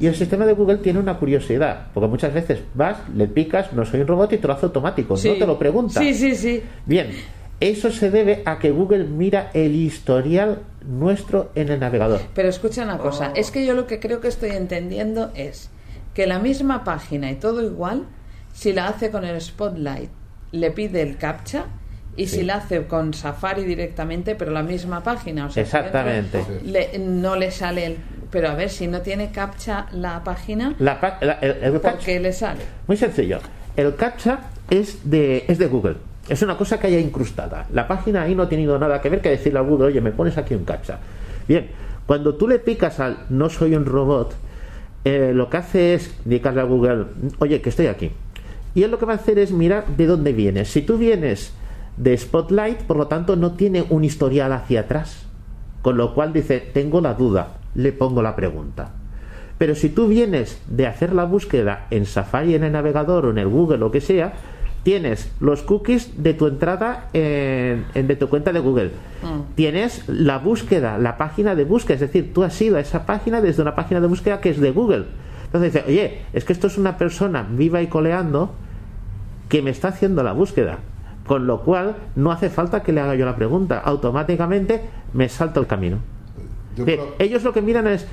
y 0.02 0.08
el 0.08 0.16
sistema 0.16 0.46
de 0.46 0.52
Google 0.52 0.78
tiene 0.80 1.00
una 1.00 1.18
curiosidad, 1.18 1.88
porque 1.94 2.08
muchas 2.10 2.34
veces 2.34 2.60
vas, 2.74 2.98
le 3.16 3.28
picas, 3.28 3.72
no 3.72 3.86
soy 3.86 4.02
un 4.02 4.08
robot 4.08 4.34
y 4.34 4.38
te 4.40 4.48
lo 4.48 4.54
hace 4.54 4.66
automático, 4.66 5.14
no 5.16 5.22
te 5.36 5.48
lo 5.48 5.58
pregunta. 5.58 6.02
Sí, 6.02 6.14
sí, 6.14 6.36
sí. 6.36 6.62
Bien, 6.86 7.12
eso 7.72 7.92
se 7.92 8.10
debe 8.12 8.44
a 8.46 8.60
que 8.60 8.72
Google 8.72 9.06
mira 9.06 9.50
el 9.54 9.74
historial 9.76 10.60
nuestro 10.86 11.52
en 11.56 11.70
el 11.70 11.80
navegador. 11.80 12.20
Pero 12.34 12.50
escucha 12.50 12.84
una 12.84 12.98
cosa, 12.98 13.30
Oh. 13.34 13.38
es 13.38 13.52
que 13.52 13.66
yo 13.66 13.74
lo 13.74 13.88
que 13.88 14.00
creo 14.00 14.20
que 14.22 14.28
estoy 14.28 14.52
entendiendo 14.52 15.32
es 15.36 15.70
que 16.14 16.28
la 16.28 16.40
misma 16.40 16.84
página 16.84 17.32
y 17.32 17.36
todo 17.36 17.64
igual, 17.64 18.04
si 18.54 18.74
la 18.74 18.88
hace 18.88 19.10
con 19.12 19.24
el 19.24 19.40
Spotlight, 19.42 20.10
le 20.52 20.72
pide 20.72 21.02
el 21.02 21.18
captcha 21.18 21.66
y 22.16 22.28
si 22.28 22.44
la 22.44 22.56
hace 22.58 22.86
con 22.86 23.14
Safari 23.14 23.64
directamente, 23.64 24.36
pero 24.36 24.52
la 24.52 24.62
misma 24.62 25.02
página, 25.02 25.48
o 25.48 25.50
sea, 25.50 25.64
Exactamente. 25.64 26.44
le- 26.64 27.00
no 27.00 27.36
le 27.36 27.50
sale 27.50 27.86
el... 27.88 27.98
Pero 28.30 28.50
a 28.50 28.56
ver, 28.56 28.70
si 28.70 28.88
no 28.88 29.02
tiene 29.02 29.32
captcha 29.32 29.88
la 29.94 30.24
página, 30.24 30.76
La 30.80 31.00
pa- 31.00 31.18
la- 31.22 31.34
el- 31.34 31.64
el 31.64 31.72
¿por 31.74 31.82
captcha- 31.82 32.06
qué 32.06 32.20
le 32.20 32.34
sale? 32.34 32.62
Muy 32.88 32.98
sencillo. 32.98 33.40
El 33.76 33.96
captcha 33.96 34.40
es 34.70 35.10
de, 35.10 35.46
es 35.48 35.58
de 35.58 35.68
Google. 35.68 35.96
Es 36.30 36.42
una 36.42 36.58
cosa 36.58 36.80
que 36.80 36.88
haya 36.88 37.00
incrustada. 37.00 37.68
La 37.74 37.88
página 37.88 38.22
ahí 38.22 38.34
no 38.34 38.44
ha 38.44 38.50
tenido 38.50 38.80
nada 38.80 39.02
que 39.02 39.10
ver 39.10 39.22
que 39.22 39.30
decirle 39.30 39.60
a 39.60 39.62
Google, 39.62 39.88
oye, 39.88 40.02
me 40.02 40.12
pones 40.12 40.38
aquí 40.38 40.56
un 40.56 40.64
captcha. 40.64 41.00
Bien, 41.48 41.68
cuando 42.06 42.36
tú 42.36 42.48
le 42.48 42.60
picas 42.60 43.00
al 43.00 43.26
no 43.30 43.50
soy 43.50 43.76
un 43.76 43.86
robot, 43.86 44.34
eh, 45.04 45.32
lo 45.34 45.50
que 45.50 45.58
hace 45.58 45.94
es 45.96 46.16
indicarle 46.24 46.62
a 46.62 46.66
Google, 46.66 47.06
oye, 47.40 47.62
que 47.62 47.70
estoy 47.70 47.88
aquí. 47.88 48.12
Y 48.76 48.84
él 48.84 48.92
lo 48.92 49.00
que 49.00 49.06
va 49.06 49.14
a 49.14 49.18
hacer 49.18 49.38
es 49.38 49.52
mirar 49.52 49.86
de 49.98 50.06
dónde 50.06 50.32
vienes. 50.34 50.70
Si 50.70 50.82
tú 50.82 50.98
vienes 50.98 51.54
de 51.98 52.18
Spotlight, 52.18 52.84
por 52.84 52.98
lo 52.98 53.08
tanto, 53.08 53.36
no 53.36 53.54
tiene 53.54 53.86
un 53.90 54.04
historial 54.04 54.54
hacia 54.54 54.82
atrás. 54.82 55.26
Con 55.82 55.98
lo 55.98 56.14
cual 56.14 56.32
dice, 56.32 56.60
tengo 56.60 57.02
la 57.02 57.14
duda, 57.14 57.58
le 57.76 57.92
pongo 57.92 58.22
la 58.22 58.36
pregunta. 58.36 58.94
Pero 59.58 59.76
si 59.76 59.90
tú 59.90 60.08
vienes 60.08 60.62
de 60.68 60.88
hacer 60.88 61.14
la 61.14 61.26
búsqueda 61.26 61.88
en 61.92 62.06
Safari, 62.06 62.56
en 62.56 62.64
el 62.64 62.72
navegador 62.72 63.26
o 63.26 63.32
en 63.32 63.38
el 63.38 63.48
Google, 63.48 63.78
lo 63.78 63.92
que 63.92 64.02
sea, 64.02 64.34
tienes 64.84 65.32
los 65.40 65.62
cookies 65.64 66.22
de 66.24 66.34
tu 66.34 66.48
entrada 66.48 67.10
en, 67.14 67.86
en- 67.96 68.08
de 68.08 68.16
tu 68.16 68.28
cuenta 68.30 68.52
de 68.52 68.60
Google. 68.60 68.92
Tienes 69.56 70.04
la 70.10 70.38
búsqueda, 70.40 70.98
la 70.98 71.18
página 71.18 71.56
de 71.56 71.64
búsqueda, 71.64 71.96
es 71.96 72.02
decir, 72.02 72.34
tú 72.34 72.44
has 72.44 72.62
ido 72.62 72.76
a 72.78 72.82
esa 72.82 73.06
página 73.06 73.40
desde 73.42 73.62
una 73.62 73.76
página 73.76 74.02
de 74.02 74.08
búsqueda 74.08 74.42
que 74.42 74.50
es 74.50 74.60
de 74.60 74.72
Google. 74.72 75.06
Entonces 75.46 75.74
dice, 75.74 75.86
oye, 75.88 76.18
es 76.34 76.44
que 76.46 76.52
esto 76.54 76.68
es 76.68 76.78
una 76.78 76.98
persona 76.98 77.48
viva 77.50 77.82
y 77.82 77.88
coleando 77.88 78.52
que 79.50 79.62
me 79.62 79.70
está 79.72 79.90
haciendo 79.90 80.24
la 80.24 80.34
búsqueda. 80.34 80.80
Con 81.28 81.48
lo 81.48 81.62
cual, 81.62 81.96
no 82.18 82.32
hace 82.34 82.50
falta 82.50 82.84
que 82.84 82.92
le 82.92 83.00
haga 83.00 83.16
yo 83.16 83.26
la 83.26 83.36
pregunta. 83.38 83.80
Automáticamente 83.80 84.82
me 85.14 85.30
salto 85.30 85.62
el 85.62 85.68
camino. 85.68 86.00
Yo 86.76 86.84
Bien, 86.86 87.00
creo- 87.00 87.16
ellos 87.20 87.44
lo 87.44 87.54
que 87.54 87.62
miran 87.62 87.88
es 87.88 88.06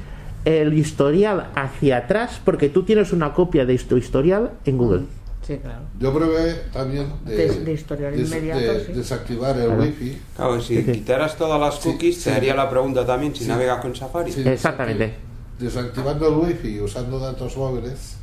el 0.45 0.73
historial 0.75 1.49
hacia 1.57 1.97
atrás 1.97 2.41
porque 2.45 2.69
tú 2.69 2.83
tienes 2.85 3.13
una 3.13 3.33
copia 3.33 3.67
de 3.67 3.77
tu 3.79 3.97
historial 3.97 4.51
en 4.65 4.79
Google. 4.79 5.03
Sí, 5.51 5.59
claro. 5.59 5.81
Yo 5.99 6.15
probé 6.15 6.55
también 6.73 7.13
de, 7.25 7.35
De- 7.37 7.61
de 7.65 7.73
historial 7.73 8.17
des- 8.17 8.29
inmediato, 8.31 8.61
de 8.61 8.85
sí. 8.87 8.93
desactivar 8.93 9.57
el 9.59 9.67
Claro. 9.67 9.83
wifi. 9.83 10.23
Claro, 10.37 10.61
si 10.63 10.85
quitaras 10.85 11.37
todas 11.37 11.61
las 11.61 11.75
cookies, 11.81 12.19
sí. 12.19 12.31
te 12.31 12.37
haría 12.37 12.55
la 12.55 12.71
pregunta 12.71 13.05
también 13.05 13.35
si 13.35 13.43
Sí. 13.43 13.49
navegas 13.49 13.81
con 13.81 13.97
Safari. 13.97 14.31
Sí, 14.31 14.49
Exactamente. 14.49 15.07
desacti- 15.09 15.59
Desactivando 15.59 16.29
el 16.29 16.35
wifi 16.35 16.69
y 16.77 16.81
usando 16.81 17.19
datos 17.19 17.57
móviles, 17.57 18.15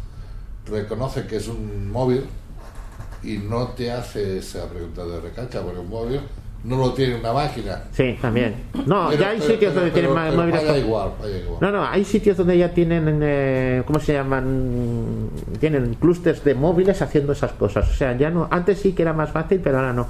reconoce 0.72 1.28
que 1.28 1.36
es 1.36 1.50
un 1.50 1.92
móvil 1.92 2.24
y 3.24 3.40
no 3.40 3.68
te 3.72 3.92
hace 3.92 4.38
esa 4.38 4.70
pregunta 4.70 5.04
de 5.06 5.20
recacha, 5.20 5.62
porque 5.64 5.80
un 5.80 5.90
móvil 5.90 6.22
no 6.64 6.76
lo 6.78 6.94
tiene 6.94 7.16
una 7.16 7.32
máquina. 7.34 7.84
Sí, 7.92 8.18
también. 8.22 8.56
No, 8.86 9.08
Pero- 9.10 9.22
ya 9.22 9.30
hay 9.30 9.38
pero- 9.40 9.52
sitios 9.52 9.60
pero- 9.60 9.74
donde 9.74 9.92
tienen 9.92 10.12
pero 10.14 10.36
móviles. 10.38 10.66
vaya 10.68 10.78
igual, 10.78 11.10
vaya 11.22 11.38
igual. 11.38 11.58
No, 11.62 11.72
no, 11.72 11.86
hay 11.86 12.04
sitios 12.04 12.36
donde 12.38 12.58
ya 12.58 12.74
tienen, 12.74 13.20
eh, 13.22 13.84
¿cómo 13.86 14.00
se 14.00 14.14
llaman? 14.14 15.30
Tienen 15.60 15.94
clústeres 15.96 16.44
de 16.44 16.56
móviles 16.56 17.02
haciendo 17.02 17.32
esas 17.34 17.52
cosas. 17.54 17.90
O 17.90 17.94
sea, 17.94 18.18
ya 18.18 18.30
no. 18.30 18.48
Antes 18.52 18.80
sí 18.80 18.94
que 18.94 19.04
era 19.04 19.14
más 19.14 19.30
fácil, 19.32 19.62
pero 19.64 19.78
ahora 19.78 19.94
no. 19.94 20.08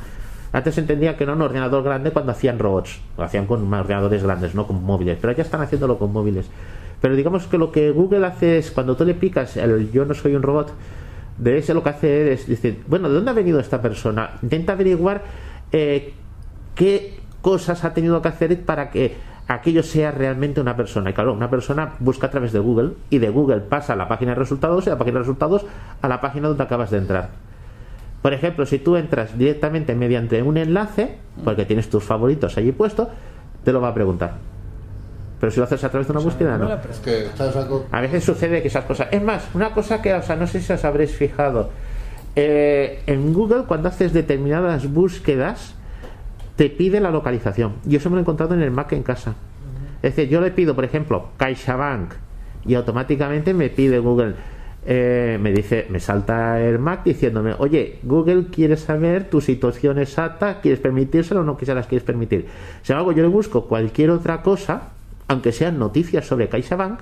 Antes 0.53 0.77
entendía 0.77 1.17
que 1.17 1.25
no 1.25 1.33
un 1.33 1.41
ordenador 1.41 1.83
grande 1.83 2.11
cuando 2.11 2.31
hacían 2.31 2.57
robots. 2.57 2.99
Lo 3.17 3.23
hacían 3.23 3.45
con 3.45 3.71
ordenadores 3.71 4.23
grandes, 4.23 4.55
no 4.55 4.65
con 4.65 4.81
móviles. 4.83 5.17
Pero 5.21 5.33
ya 5.33 5.43
están 5.43 5.61
haciéndolo 5.61 5.99
con 5.99 6.11
móviles. 6.13 6.47
Pero 7.01 7.15
digamos 7.15 7.45
que 7.45 7.57
lo 7.57 7.71
que 7.71 7.91
Google 7.91 8.25
hace 8.25 8.57
es 8.57 8.71
cuando 8.71 8.95
tú 8.95 9.05
le 9.05 9.13
picas 9.13 9.57
el 9.57 9.91
yo 9.91 10.05
no 10.05 10.13
soy 10.15 10.33
un 10.35 10.41
robot, 10.41 10.73
de 11.37 11.59
ese 11.59 11.75
lo 11.75 11.83
que 11.83 11.89
hace 11.89 12.33
es 12.33 12.47
decir, 12.47 12.81
bueno, 12.87 13.09
¿de 13.09 13.15
dónde 13.15 13.29
ha 13.29 13.33
venido 13.35 13.59
esta 13.59 13.79
persona? 13.81 14.31
Intenta 14.41 14.73
averiguar 14.73 15.21
eh, 15.71 16.13
qué 16.77 17.19
cosas 17.41 17.83
ha 17.83 17.93
tenido 17.93 18.21
que 18.21 18.29
hacer 18.29 18.61
para 18.63 18.89
que 18.89 19.15
aquello 19.47 19.83
sea 19.83 20.11
realmente 20.11 20.61
una 20.61 20.75
persona. 20.75 21.09
Y 21.09 21.13
claro, 21.13 21.33
una 21.33 21.49
persona 21.49 21.93
busca 21.99 22.27
a 22.27 22.31
través 22.31 22.51
de 22.53 22.59
Google 22.59 22.91
y 23.09 23.17
de 23.19 23.29
Google 23.29 23.59
pasa 23.61 23.93
a 23.93 23.95
la 23.95 24.07
página 24.07 24.31
de 24.31 24.35
resultados 24.35 24.83
y 24.83 24.85
de 24.85 24.91
la 24.91 24.97
página 24.97 25.15
de 25.15 25.19
resultados 25.23 25.65
a 26.01 26.07
la 26.07 26.21
página 26.21 26.47
donde 26.47 26.63
acabas 26.63 26.91
de 26.91 26.97
entrar. 26.99 27.29
Por 28.21 28.33
ejemplo, 28.33 28.65
si 28.65 28.79
tú 28.79 28.95
entras 28.97 29.37
directamente 29.37 29.95
mediante 29.95 30.41
un 30.41 30.57
enlace, 30.57 31.17
porque 31.43 31.65
tienes 31.65 31.89
tus 31.89 32.03
favoritos 32.03 32.57
allí 32.57 32.71
puestos, 32.71 33.07
te 33.63 33.71
lo 33.71 33.79
va 33.79 33.89
a 33.89 33.93
preguntar. 33.93 34.33
Pero 35.39 35.51
si 35.51 35.59
lo 35.59 35.65
haces 35.65 35.83
a 35.83 35.89
través 35.89 36.07
de 36.07 36.13
una 36.13 36.21
búsqueda, 36.21 36.57
no. 36.57 36.67
Es 36.73 36.99
que 36.99 37.27
estás 37.27 37.55
algo- 37.55 37.85
A 37.91 38.01
veces 38.01 38.23
sucede 38.23 38.61
que 38.61 38.67
esas 38.69 38.85
cosas. 38.85 39.07
Es 39.11 39.21
más, 39.21 39.47
una 39.53 39.69
cosa 39.71 40.01
que, 40.01 40.13
o 40.13 40.21
sea, 40.23 40.35
no 40.35 40.47
sé 40.47 40.59
si 40.61 40.73
os 40.73 40.83
habréis 40.83 41.15
fijado. 41.15 41.69
Eh, 42.35 43.03
en 43.05 43.33
Google, 43.33 43.63
cuando 43.67 43.87
haces 43.89 44.13
determinadas 44.13 44.91
búsquedas, 44.91 45.75
te 46.57 46.69
pide 46.69 46.99
la 46.99 47.11
localización. 47.11 47.75
Yo 47.85 47.99
eso 47.99 48.09
me 48.09 48.15
lo 48.15 48.19
he 48.19 48.23
encontrado 48.23 48.53
en 48.53 48.61
el 48.61 48.71
Mac 48.71 48.91
en 48.91 49.03
casa. 49.03 49.35
Es 50.01 50.15
decir, 50.15 50.29
yo 50.29 50.41
le 50.41 50.51
pido, 50.51 50.75
por 50.75 50.83
ejemplo, 50.83 51.29
CaixaBank 51.37 52.13
y 52.65 52.73
automáticamente 52.73 53.53
me 53.53 53.69
pide 53.69 53.99
Google. 53.99 54.33
eh, 54.89 55.37
me 55.41 55.51
dice, 55.51 55.85
me 55.89 55.99
salta 55.99 56.61
el 56.61 56.79
Mac 56.79 57.03
diciéndome, 57.03 57.53
oye, 57.59 57.99
Google 58.03 58.45
quiere 58.45 58.77
saber 58.77 59.29
tu 59.29 59.41
situación 59.41 59.99
exacta, 59.99 60.61
¿quieres 60.61 60.79
permitírselo 60.79 61.41
o 61.41 61.43
no 61.43 61.57
se 61.61 61.75
las 61.75 61.87
quieres 61.87 62.05
permitir? 62.05 62.47
Sin 62.83 62.93
embargo, 62.93 63.11
yo 63.11 63.21
le 63.21 63.29
busco 63.29 63.65
cualquier 63.65 64.11
otra 64.11 64.41
cosa, 64.41 64.89
aunque 65.27 65.51
sean 65.51 65.77
noticias 65.77 66.25
sobre 66.25 66.47
CaixaBank, 66.47 67.01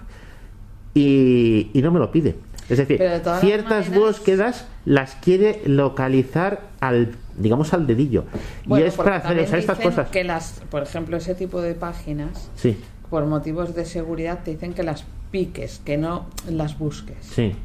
y, 0.96 1.70
y 1.74 1.82
no 1.82 1.92
me 1.92 2.00
lo 2.00 2.12
pide. 2.12 2.36
Es 2.70 2.78
decir, 2.80 2.98
de 3.00 3.22
ciertas 3.42 3.90
maneras- 3.90 3.90
búsquedas 4.18 4.66
las 4.86 5.16
quiere 5.16 5.62
localizar 5.66 6.62
al, 6.80 7.16
digamos, 7.38 7.74
al 7.74 7.86
dedillo. 7.88 8.26
Bueno, 8.66 8.86
y 8.86 8.88
es 8.88 8.96
para 8.96 9.18
hacer 9.18 9.38
esas 9.40 9.60
estas 9.60 9.78
dicen 9.78 9.92
cosas. 9.92 10.10
que 10.10 10.24
las, 10.24 10.62
por 10.72 10.84
ejemplo, 10.84 11.18
ese 11.18 11.36
tipo 11.36 11.62
de 11.62 11.76
páginas, 11.76 12.50
Sí, 12.56 12.78
por 13.10 13.26
motivos 13.26 13.76
de 13.76 13.86
seguridad, 13.86 14.40
te 14.44 14.52
dicen 14.52 14.74
que 14.74 14.84
las 14.84 15.06
piques, 15.32 15.80
que 15.86 15.98
no 15.98 16.26
las 16.50 16.78
busques. 16.80 17.18
sí. 17.22 17.56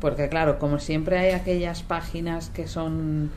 Porque 0.00 0.28
claro, 0.28 0.60
como 0.60 0.78
siempre 0.78 1.18
hay 1.18 1.30
aquellas 1.32 1.82
páginas 1.82 2.50
que 2.50 2.68
son 2.68 3.30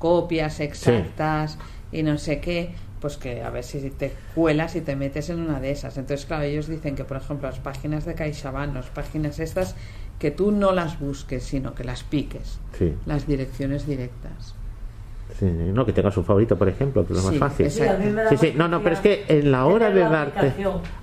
copias 0.00 0.58
exactas 0.58 1.58
y 1.92 2.02
no 2.02 2.18
sé 2.18 2.40
qué, 2.40 2.70
pues 3.00 3.16
que 3.16 3.42
a 3.42 3.50
ver 3.50 3.62
si 3.62 3.78
te 3.90 4.12
cuelas 4.34 4.74
y 4.74 4.80
te 4.80 4.96
metes 4.96 5.30
en 5.30 5.38
una 5.38 5.60
de 5.60 5.70
esas. 5.70 5.96
Entonces, 5.96 6.26
claro, 6.26 6.42
ellos 6.42 6.66
dicen 6.66 6.96
que, 6.96 7.04
por 7.04 7.18
ejemplo, 7.18 7.48
las 7.48 7.60
páginas 7.60 8.04
de 8.04 8.14
CaixaBank, 8.14 8.74
las 8.74 8.86
páginas 8.86 9.38
estas, 9.38 9.76
que 10.18 10.30
tú 10.30 10.50
no 10.50 10.72
las 10.72 10.98
busques, 10.98 11.44
sino 11.44 11.74
que 11.74 11.84
las 11.84 12.02
piques, 12.02 12.58
Sí, 12.76 12.94
las 13.06 13.26
direcciones 13.26 13.86
directas. 13.86 14.54
sí, 15.38 15.46
no 15.46 15.86
que 15.86 15.92
tengas 15.92 16.16
un 16.16 16.24
favorito, 16.24 16.56
por 16.58 16.68
ejemplo, 16.68 17.06
que 17.06 17.12
es 17.12 17.22
lo 17.24 17.30
Sí, 17.30 17.38
más 17.38 17.50
fácil. 17.52 17.70
Sí, 17.70 17.82
a 17.82 17.96
mí 17.96 18.06
me 18.06 18.22
da 18.24 18.28
Sí, 18.30 18.36
sí, 18.36 18.52
no, 18.56 18.66
no, 18.66 18.82
pero 18.82 18.94
es 18.96 19.00
que 19.00 19.24
en 19.28 19.52
la 19.52 19.66
hora 19.66 19.90
de 19.90 20.00
darte, 20.00 20.54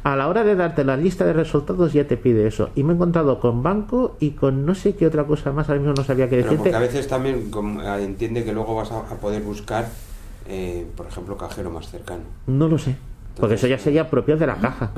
a 0.04 0.16
la 0.18 0.28
hora 0.28 0.44
de 0.44 0.56
darte 0.56 0.84
la 0.84 0.98
lista 0.98 1.24
de 1.26 1.32
resultados 1.34 1.94
ya 1.94 2.06
te 2.06 2.18
pide 2.18 2.46
eso. 2.48 2.70
Y 2.76 2.84
me 2.84 2.92
he 2.92 2.96
encontrado 2.96 3.40
con 3.40 3.64
banco 3.64 4.18
y 4.20 4.32
con 4.32 4.66
no 4.66 4.76
sé 4.76 4.96
qué 4.96 5.08
otra 5.08 5.24
cosa 5.26 5.52
más, 5.54 5.70
ahora 5.70 5.80
mismo 5.80 5.94
no 5.96 6.04
sabía 6.04 6.28
qué 6.30 6.38
decirte. 6.38 6.58
porque 6.58 6.76
a 6.76 6.80
veces 6.80 7.08
también 7.08 7.50
eh, 7.84 8.04
entiende 8.04 8.44
que 8.44 8.52
luego 8.52 8.76
vas 8.76 8.92
a, 8.92 9.00
a 9.00 9.16
poder 9.16 9.42
buscar, 9.44 9.86
eh, 10.48 10.86
por 10.98 11.06
ejemplo, 11.08 11.38
cajero 11.38 11.70
más 11.72 11.90
cercano. 11.90 12.24
No 12.48 12.68
lo 12.68 12.78
sé, 12.78 12.96
porque 13.40 13.56
eso 13.56 13.68
ya 13.68 13.78
sería 13.78 14.10
propio 14.10 14.38
de 14.38 14.48
la 14.48 14.56
caja. 14.56 14.92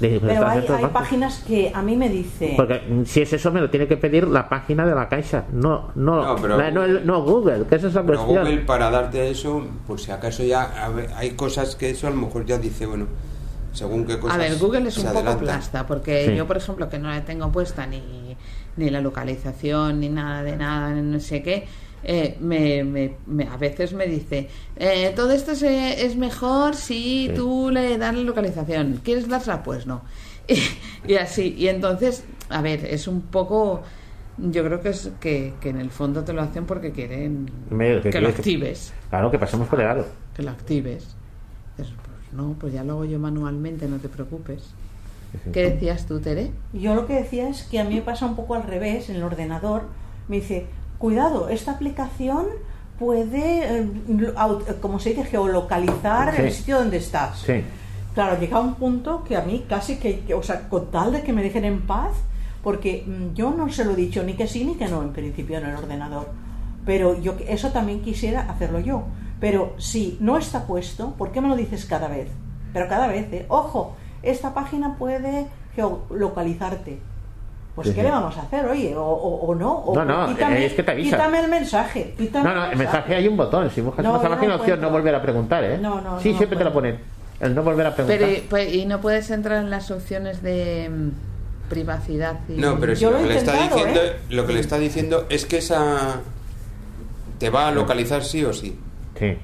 De- 0.00 0.20
Pero 0.26 0.46
hay, 0.46 0.60
páginas 0.92 1.42
que 1.46 1.70
a 1.74 1.80
mí 1.82 1.96
me 1.96 2.08
dice... 2.08 2.52
Porque 2.56 2.82
si 3.06 3.22
es 3.22 3.32
eso, 3.32 3.50
me 3.52 3.60
lo 3.60 3.70
tiene 3.70 3.86
que 3.86 3.96
pedir 3.96 4.26
la 4.28 4.48
página 4.48 4.84
de 4.84 4.94
la 4.94 5.08
caixa, 5.08 5.44
no, 5.52 5.90
no, 5.94 6.22
No, 6.24 6.36
pero- 6.36 6.56
la- 6.58 6.70
no, 6.70 6.86
no 6.86 7.22
Google, 7.22 7.64
que 7.68 7.76
esa 7.76 7.86
es 7.88 7.94
la 7.94 8.02
Pero 8.04 8.18
cuestión. 8.24 8.44
Google 8.44 8.58
para 8.62 8.90
darte 8.90 9.30
eso, 9.30 9.62
por 9.86 9.98
si 10.00 10.10
acaso 10.10 10.42
ya 10.42 10.90
hay 11.16 11.30
cosas 11.30 11.76
que 11.76 11.90
eso 11.90 12.06
a 12.06 12.10
lo 12.10 12.16
mejor 12.16 12.44
ya 12.44 12.58
dice, 12.58 12.86
bueno, 12.86 13.06
según 13.72 14.04
qué 14.06 14.18
cosas 14.18 14.36
A 14.36 14.38
ver, 14.40 14.56
Google 14.58 14.88
es 14.88 14.98
un 14.98 15.12
poco 15.12 15.38
plasta, 15.38 15.86
porque 15.86 16.26
Sí. 16.26 16.34
yo, 16.36 16.46
por 16.46 16.56
ejemplo, 16.56 16.88
que 16.88 16.98
no 16.98 17.10
le 17.12 17.20
tengo 17.22 17.50
puesta 17.52 17.86
ni, 17.86 18.36
ni 18.76 18.90
la 18.90 19.00
localización, 19.00 20.00
ni 20.00 20.08
nada 20.08 20.42
de 20.42 20.56
nada, 20.56 20.90
no 20.90 21.20
sé 21.20 21.42
qué, 21.42 21.66
eh, 22.08 22.36
me, 22.40 22.84
me- 22.84 23.16
me- 23.26 23.48
a 23.48 23.56
veces 23.56 23.92
me 23.92 24.06
dice, 24.06 24.48
eh, 24.76 25.12
todo 25.16 25.32
esto 25.32 25.54
se- 25.56 26.06
es 26.06 26.14
mejor 26.16 26.76
si 26.76 27.26
Sí. 27.28 27.32
tú 27.34 27.70
le 27.72 27.98
das 27.98 28.14
la 28.14 28.22
localización. 28.22 29.00
¿Quieres 29.02 29.28
dársela? 29.28 29.62
Pues 29.64 29.86
no. 29.86 30.02
Y, 31.08 31.14
así, 31.16 31.54
y 31.58 31.68
entonces, 31.68 32.24
a 32.48 32.62
ver, 32.62 32.84
es 32.84 33.06
un 33.08 33.20
poco... 33.22 33.82
Yo 34.38 34.62
creo 34.64 34.80
que 34.82 34.90
es 34.90 35.10
que, 35.18 35.54
que 35.60 35.70
en 35.70 35.80
el 35.80 35.90
fondo 35.90 36.22
te 36.24 36.32
lo 36.32 36.42
hacen 36.42 36.64
porque 36.66 36.92
quieren 36.92 37.50
Me- 37.70 38.00
que, 38.00 38.10
que- 38.10 38.20
lo 38.20 38.28
que- 38.28 38.34
actives 38.36 38.92
Claro, 39.10 39.30
que 39.30 39.38
pasemos 39.38 39.66
por 39.68 39.80
el 39.80 39.86
aro. 39.86 40.06
que 40.34 40.42
lo 40.42 40.50
actives. 40.50 41.16
Pues 41.76 41.88
no, 42.32 42.54
pues 42.60 42.72
ya 42.72 42.84
lo 42.84 42.92
hago 42.94 43.04
yo 43.06 43.18
manualmente, 43.18 43.88
no 43.88 43.96
te 43.98 44.08
preocupes. 44.08 44.62
¿Qué 45.52 45.70
decías 45.70 46.06
tú, 46.06 46.20
Tere? 46.20 46.50
Yo 46.72 46.94
lo 46.94 47.06
que 47.06 47.14
decía 47.14 47.48
es 47.48 47.62
que 47.64 47.78
a 47.80 47.84
mí 47.84 47.94
me 47.96 48.02
pasa 48.02 48.26
un 48.26 48.36
poco 48.36 48.54
al 48.54 48.62
revés 48.62 49.08
en 49.10 49.16
el 49.16 49.22
ordenador. 49.22 49.82
Me 50.28 50.36
dice, 50.36 50.66
cuidado, 50.98 51.48
esta 51.48 51.72
aplicación 51.72 52.46
puede, 52.98 53.80
eh, 53.80 53.88
eh, 54.08 54.74
como 54.80 54.98
se 54.98 55.10
dice, 55.10 55.24
geolocalizar 55.24 56.28
el 56.40 56.52
sitio 56.52 56.78
donde 56.78 56.96
estás. 56.98 57.38
Sí. 57.40 57.62
Claro, 58.14 58.38
llega 58.40 58.58
un 58.60 58.74
punto 58.74 59.22
que 59.24 59.36
a 59.36 59.42
mí 59.42 59.66
casi 59.68 59.96
que, 59.96 60.20
que- 60.20 60.34
o 60.34 60.42
sea, 60.42 60.68
con 60.68 60.90
tal 60.90 61.12
de 61.12 61.22
que 61.22 61.32
me 61.34 61.42
dejen 61.42 61.64
en 61.66 61.82
paz, 61.86 62.12
porque 62.62 63.04
mm, 63.06 63.34
yo 63.34 63.50
no 63.50 63.68
se 63.70 63.84
lo 63.84 63.92
he 63.92 63.96
dicho 63.96 64.22
ni 64.22 64.32
que 64.34 64.46
sí 64.48 64.64
ni 64.64 64.74
que 64.76 64.88
no 64.88 65.02
en 65.02 65.12
principio 65.12 65.58
en 65.58 65.66
el 65.66 65.76
ordenador. 65.76 66.28
Pero 66.86 67.20
yo 67.20 67.34
eso 67.46 67.70
también 67.70 68.00
quisiera 68.00 68.50
hacerlo 68.50 68.80
yo. 68.80 69.02
Pero 69.40 69.74
si 69.76 70.16
no 70.20 70.38
está 70.38 70.66
puesto, 70.66 71.10
¿por 71.18 71.30
qué 71.32 71.40
me 71.42 71.48
lo 71.48 71.56
dices 71.56 71.84
cada 71.84 72.08
vez? 72.08 72.28
Pero 72.72 72.88
cada 72.88 73.06
vez, 73.06 73.30
¿eh? 73.32 73.44
Ojo, 73.48 73.94
esta 74.22 74.54
página 74.54 74.96
puede 74.96 75.46
geolocalizarte. 75.74 76.98
Pues 77.76 77.88
Sí, 77.88 77.94
¿qué 77.94 78.02
le 78.04 78.10
vamos 78.10 78.34
a 78.38 78.40
hacer, 78.40 78.64
oye? 78.64 78.96
O, 78.96 79.02
o- 79.04 79.46
o 79.48 79.54
no. 79.54 79.70
O 79.80 79.94
No, 79.94 80.02
no, 80.04 80.30
es 80.30 80.72
que 80.72 80.82
te 80.82 80.90
avisa. 80.92 81.16
Quítame 81.18 81.40
el 81.40 81.48
mensaje. 81.48 82.14
quítame 82.16 82.48
No, 82.48 82.54
no, 82.54 82.64
el 82.72 82.76
mensaje 82.78 83.14
hay 83.14 83.28
un 83.28 83.36
botón. 83.36 83.70
Si 83.70 83.82
buscas 83.82 84.02
No, 84.02 84.14
abajo 84.14 84.34
no 84.38 84.44
una 84.46 84.56
opción 84.56 84.80
no 84.80 84.88
volver 84.90 85.14
a 85.14 85.20
preguntar, 85.20 85.62
¿eh? 85.62 85.76
No, 85.76 86.00
no, 86.00 86.18
Sí, 86.18 86.32
no 86.32 86.38
siempre 86.38 86.56
te 86.56 86.64
lo 86.64 86.70
encuentro. 86.70 86.98
ponen. 86.98 87.16
El 87.38 87.54
no 87.54 87.62
volver 87.62 87.86
a 87.86 87.94
preguntar. 87.94 88.18
Pero, 88.18 88.42
pues, 88.48 88.72
y 88.74 88.86
no 88.86 89.02
puedes 89.02 89.30
entrar 89.30 89.58
en 89.62 89.68
las 89.68 89.90
opciones 89.90 90.42
de 90.42 90.88
mm, 90.90 91.68
privacidad. 91.68 92.36
Y... 92.48 92.52
No, 92.52 92.80
pero 92.80 92.96
si 92.96 93.02
Yo 93.02 93.10
lo, 93.10 93.18
lo 93.18 93.24
he 93.24 93.28
que 93.28 93.34
le 93.34 93.38
está 93.40 93.52
diciendo, 93.62 94.00
¿eh? 94.02 94.16
lo 94.30 94.46
que 94.46 94.52
le 94.54 94.60
está 94.60 94.78
diciendo 94.78 95.26
es 95.28 95.44
que 95.44 95.58
esa 95.58 96.22
te 97.38 97.50
va 97.50 97.68
a 97.68 97.72
localizar 97.72 98.24
sí 98.24 98.42
o 98.42 98.54
sí. 98.54 98.78
Sí. 99.18 99.36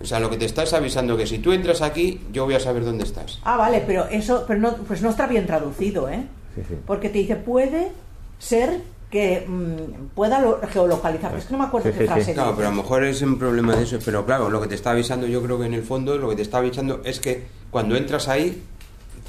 O 0.00 0.04
sea, 0.04 0.20
lo 0.20 0.30
que 0.30 0.36
te 0.36 0.44
estás 0.44 0.72
avisando 0.72 1.16
que 1.16 1.26
si 1.26 1.38
tú 1.40 1.52
entras 1.52 1.82
aquí, 1.82 2.20
yo 2.32 2.44
voy 2.44 2.54
a 2.54 2.60
saber 2.60 2.84
dónde 2.84 3.02
estás. 3.02 3.40
Ah, 3.44 3.56
vale, 3.56 3.82
pero 3.84 4.06
eso 4.06 4.44
pero 4.46 4.60
no, 4.60 4.74
pues 4.76 5.02
no 5.02 5.10
está 5.10 5.26
bien 5.26 5.46
traducido, 5.46 6.08
¿eh? 6.08 6.26
Sí, 6.54 6.62
sí. 6.68 6.74
Porque 6.86 7.08
te 7.08 7.18
dice, 7.18 7.36
puede 7.36 7.92
ser 8.38 8.80
que 9.10 9.44
mm, 9.46 10.14
pueda 10.14 10.40
lo- 10.40 10.60
geolocalizar. 10.68 11.36
Es 11.36 11.44
que 11.44 11.52
no 11.52 11.58
me 11.58 11.64
acuerdo 11.64 11.88
Sí, 11.90 11.92
qué 11.98 12.04
sí, 12.04 12.08
sí. 12.08 12.12
frase. 12.14 12.34
Claro, 12.34 12.54
pero 12.56 12.68
a 12.68 12.70
lo 12.70 12.76
mejor 12.78 13.04
es 13.04 13.20
un 13.22 13.38
problema 13.38 13.76
de 13.76 13.82
eso. 13.84 13.98
Pero 14.04 14.24
claro, 14.24 14.48
lo 14.50 14.60
que 14.60 14.68
te 14.68 14.74
está 14.74 14.90
avisando, 14.92 15.26
yo 15.26 15.42
creo 15.42 15.58
que 15.58 15.66
en 15.66 15.74
el 15.74 15.82
fondo, 15.82 16.16
lo 16.16 16.28
que 16.30 16.36
te 16.36 16.42
está 16.42 16.58
avisando 16.58 17.02
es 17.04 17.20
que 17.20 17.44
cuando 17.70 17.94
entras 17.96 18.28
ahí, 18.28 18.62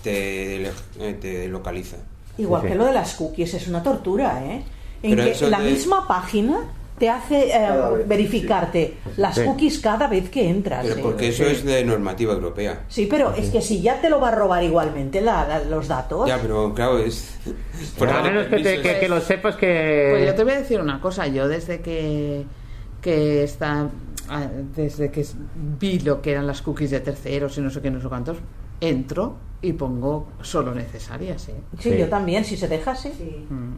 te, 0.02 0.64
eh, 0.68 1.14
te 1.20 1.48
localiza. 1.48 1.98
Igual 2.38 2.62
Sí, 2.62 2.68
sí. 2.68 2.72
que 2.74 2.78
lo 2.80 2.86
de 2.86 2.94
las 2.94 3.14
cookies, 3.16 3.54
es 3.54 3.68
una 3.68 3.84
tortura, 3.84 4.44
¿eh? 4.46 4.64
En 5.04 5.16
Pero 5.18 5.38
que 5.38 5.50
la 5.50 5.60
de- 5.60 5.72
misma 5.72 6.08
página 6.08 6.62
te 6.98 7.10
hace 7.10 7.50
eh, 7.50 7.70
vez, 7.98 8.08
verificarte 8.08 8.96
las 9.18 9.36
Sí. 9.36 9.44
cookies 9.44 9.80
cada 9.80 10.08
vez 10.08 10.30
que 10.30 10.48
entras. 10.50 10.84
Pero 10.86 10.96
¿eh? 10.98 11.00
porque 11.02 11.28
eso 11.30 11.44
es 11.46 11.64
de 11.66 11.84
normativa 11.84 12.34
europea. 12.34 12.84
Sí, 12.88 13.08
pero 13.10 13.34
es 13.34 13.50
que 13.50 13.62
si 13.62 13.82
ya 13.82 14.00
te 14.00 14.10
lo 14.10 14.20
va 14.20 14.30
a 14.30 14.36
robar 14.36 14.64
igualmente 14.64 15.20
la- 15.22 15.48
la- 15.48 15.64
los 15.64 15.88
datos. 15.88 16.28
Ya, 16.28 16.38
pero 16.40 16.74
claro, 16.74 17.00
es. 17.00 17.36
por 17.98 18.10
a 18.10 18.22
menos 18.22 18.48
que, 18.48 18.58
te- 18.60 18.82
que- 18.82 19.00
que 19.00 19.10
lo 19.10 19.20
sepas 19.22 19.56
que... 19.56 20.10
Pues 20.12 20.26
yo 20.28 20.36
te 20.36 20.44
voy 20.44 20.54
a 20.54 20.60
decir 20.60 20.80
una 20.80 21.02
cosa, 21.02 21.28
yo 21.28 21.48
desde 21.48 21.82
que, 21.82 22.46
que 23.02 23.44
está 23.44 23.90
ah, 24.30 24.48
desde 24.76 25.10
que 25.12 25.26
vi 25.80 26.00
lo 26.00 26.22
que 26.22 26.32
eran 26.32 26.46
las 26.48 26.62
cookies 26.62 26.92
de 26.92 27.00
terceros 27.00 27.58
y 27.58 27.62
no 27.62 27.70
sé 27.70 27.82
qué, 27.82 27.90
no 27.92 28.00
sé 28.02 28.08
cuántos, 28.08 28.38
entro 28.80 29.36
y 29.62 29.74
pongo 29.74 30.28
solo 30.42 30.74
necesarias, 30.76 31.50
¿eh? 31.50 31.56
Sí, 31.80 31.92
Sí. 31.92 31.98
yo 31.98 32.08
también, 32.10 32.46
si 32.46 32.56
se 32.56 32.68
deja, 32.68 32.96
sí. 32.96 33.12
Sí. 33.18 33.46
Mm. 33.50 33.74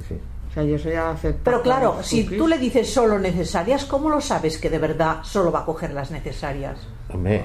Sí, 0.00 0.06
sí. 0.08 0.14
O 0.52 0.54
sea, 0.54 0.64
yo 0.64 0.78
soy 0.78 0.92
aceptable. 0.92 1.38
Pero 1.44 1.62
claro, 1.62 1.96
si 2.02 2.24
tú 2.24 2.46
le 2.46 2.58
dices 2.58 2.92
solo 2.92 3.18
necesarias, 3.18 3.86
¿cómo 3.86 4.10
lo 4.10 4.20
sabes 4.20 4.58
que 4.58 4.68
de 4.68 4.78
verdad 4.78 5.18
solo 5.22 5.50
va 5.50 5.60
a 5.60 5.64
coger 5.64 5.92
las 5.94 6.10
necesarias? 6.10 6.76
Hombre, 7.08 7.42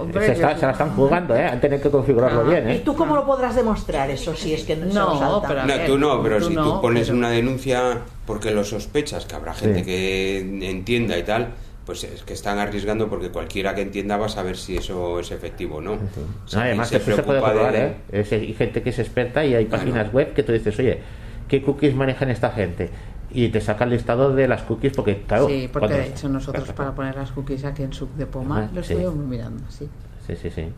Hombre, 0.00 0.24
se, 0.26 0.32
está- 0.32 0.52
yo- 0.54 0.58
se 0.60 0.66
la 0.66 0.72
están 0.72 0.94
jugando, 0.96 1.36
¿eh? 1.36 1.44
Han 1.44 1.60
tenido 1.60 1.82
que 1.82 1.90
configurarlo 1.90 2.40
Ah, 2.40 2.44
bien, 2.44 2.70
¿Y 2.70 2.72
¿eh? 2.76 2.82
tú 2.84 2.94
cómo 2.96 3.14
lo 3.14 3.26
podrás 3.26 3.54
demostrar 3.56 4.10
eso 4.10 4.34
si 4.34 4.54
es 4.54 4.64
que 4.64 4.74
no, 4.76 4.88
se 4.88 4.94
No, 4.98 5.18
salta? 5.18 5.48
pero- 5.48 5.60
A 5.62 5.66
No, 5.66 5.74
tú 5.86 5.98
no, 5.98 6.22
pero 6.22 6.38
tú 6.38 6.48
si 6.48 6.54
no, 6.54 6.64
tú 6.64 6.80
pones 6.80 7.06
pero- 7.08 7.18
una 7.18 7.30
denuncia 7.30 8.00
porque 8.26 8.50
lo 8.50 8.64
sospechas, 8.64 9.26
que 9.26 9.34
habrá 9.34 9.52
gente 9.54 9.80
Sí. 9.80 9.84
que 9.84 10.38
entienda 10.70 11.16
y 11.18 11.22
tal, 11.24 11.48
pues 11.84 12.04
es 12.04 12.22
que 12.24 12.32
están 12.32 12.58
arriesgando 12.58 13.08
porque 13.08 13.28
cualquiera 13.30 13.74
que 13.74 13.82
entienda 13.82 14.16
va 14.16 14.26
a 14.26 14.30
saber 14.30 14.56
si 14.56 14.76
eso 14.78 15.20
es 15.20 15.30
efectivo 15.30 15.76
o 15.76 15.80
no. 15.82 15.98
Si 16.46 16.56
Además, 16.58 16.88
que 16.90 16.96
alguien 16.96 17.12
eso 17.12 17.16
se 17.16 17.22
puede 17.22 17.40
preocupa 17.40 17.48
de- 17.52 17.70
comprobar, 17.70 17.76
¿eh? 17.76 17.96
Es- 18.20 18.32
hay 18.32 18.54
gente 18.54 18.82
que 18.82 18.90
es 18.90 18.98
experta 18.98 19.44
y 19.44 19.54
hay 19.54 19.66
Claro. 19.66 19.82
páginas 19.84 20.12
web 20.12 20.32
que 20.34 20.42
tú 20.42 20.52
dices, 20.52 20.78
oye, 20.78 21.00
¿qué 21.48 21.62
cookies 21.62 21.94
manejan 21.94 22.30
esta 22.30 22.50
gente? 22.50 22.90
Y 23.30 23.48
te 23.48 23.60
saca 23.60 23.84
el 23.84 23.90
listado 23.90 24.34
de 24.34 24.48
las 24.48 24.62
cookies 24.62 24.92
porque, 24.94 25.22
claro... 25.22 25.48
Sí, 25.48 25.68
porque 25.72 25.94
de 25.94 26.08
hecho 26.08 26.28
nosotros 26.28 26.72
para 26.76 26.94
poner 26.94 27.16
las 27.16 27.32
cookies 27.32 27.64
aquí 27.64 27.82
en 27.82 27.92
Sub 27.92 28.14
de 28.14 28.26
Poma 28.26 28.70
lo 28.72 28.82
sí. 28.82 28.92
estuvimos 28.92 29.26
mirando, 29.26 29.64
sí. 29.70 29.88
Sí, 30.26 30.36
sí, 30.36 30.50
sí. 30.50 30.72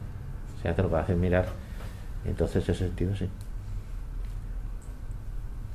O 0.58 0.62
sea, 0.62 0.74
te 0.74 0.82
lo 0.82 0.96
hacen 0.96 1.20
mirar. 1.20 1.46
Entonces, 2.24 2.68
en 2.68 2.74
ese 2.74 2.86
sentido, 2.86 3.14
sí. 3.14 3.28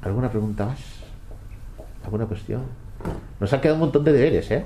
¿Alguna 0.01 0.29
pregunta 0.29 0.65
más? 0.65 0.79
¿Alguna 2.03 2.25
cuestión? 2.25 2.63
Nos 3.39 3.51
han 3.51 3.59
quedado 3.61 3.75
un 3.75 3.81
montón 3.81 4.03
de 4.03 4.13
deberes, 4.13 4.49
¿eh? 4.51 4.63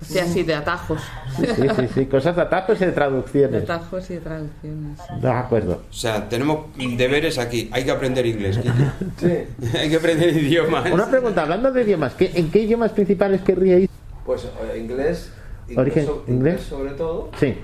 Sí, 0.00 0.18
así 0.18 0.42
de 0.42 0.54
atajos. 0.54 1.00
Sí, 1.36 1.46
sí, 1.46 1.88
sí. 1.94 2.06
Cosas 2.06 2.34
de 2.36 2.42
atajos 2.42 2.76
y 2.76 2.80
de 2.80 2.86
De 2.86 2.92
traducciones. 2.92 3.62
atajos 3.62 4.10
y 4.10 4.14
de 4.14 4.20
traducciones. 4.20 4.98
De 5.20 5.30
acuerdo. 5.30 5.82
O 5.88 5.92
sea, 5.92 6.28
tenemos 6.28 6.66
deberes 6.76 7.38
aquí. 7.38 7.70
Hay 7.72 7.84
que 7.84 7.90
aprender 7.92 8.26
inglés. 8.26 8.58
Kiki. 8.58 8.70
Sí. 9.18 9.76
Hay 9.78 9.88
que 9.90 9.96
aprender 9.96 10.36
idiomas. 10.36 10.90
Una 10.90 11.06
pregunta, 11.08 11.42
hablando 11.42 11.70
de 11.72 11.82
idiomas, 11.82 12.14
¿qué, 12.14 12.30
¿en 12.34 12.50
qué 12.50 12.60
idiomas 12.60 12.90
principales 12.92 13.40
querríais? 13.42 13.88
Pues 14.24 14.44
eh, 14.44 14.78
inglés, 14.78 15.30
inglés, 15.68 15.78
Origen, 15.78 16.06
so- 16.06 16.24
inglés. 16.26 16.60
sobre 16.62 16.90
todo, 16.92 17.30
Sí, 17.38 17.56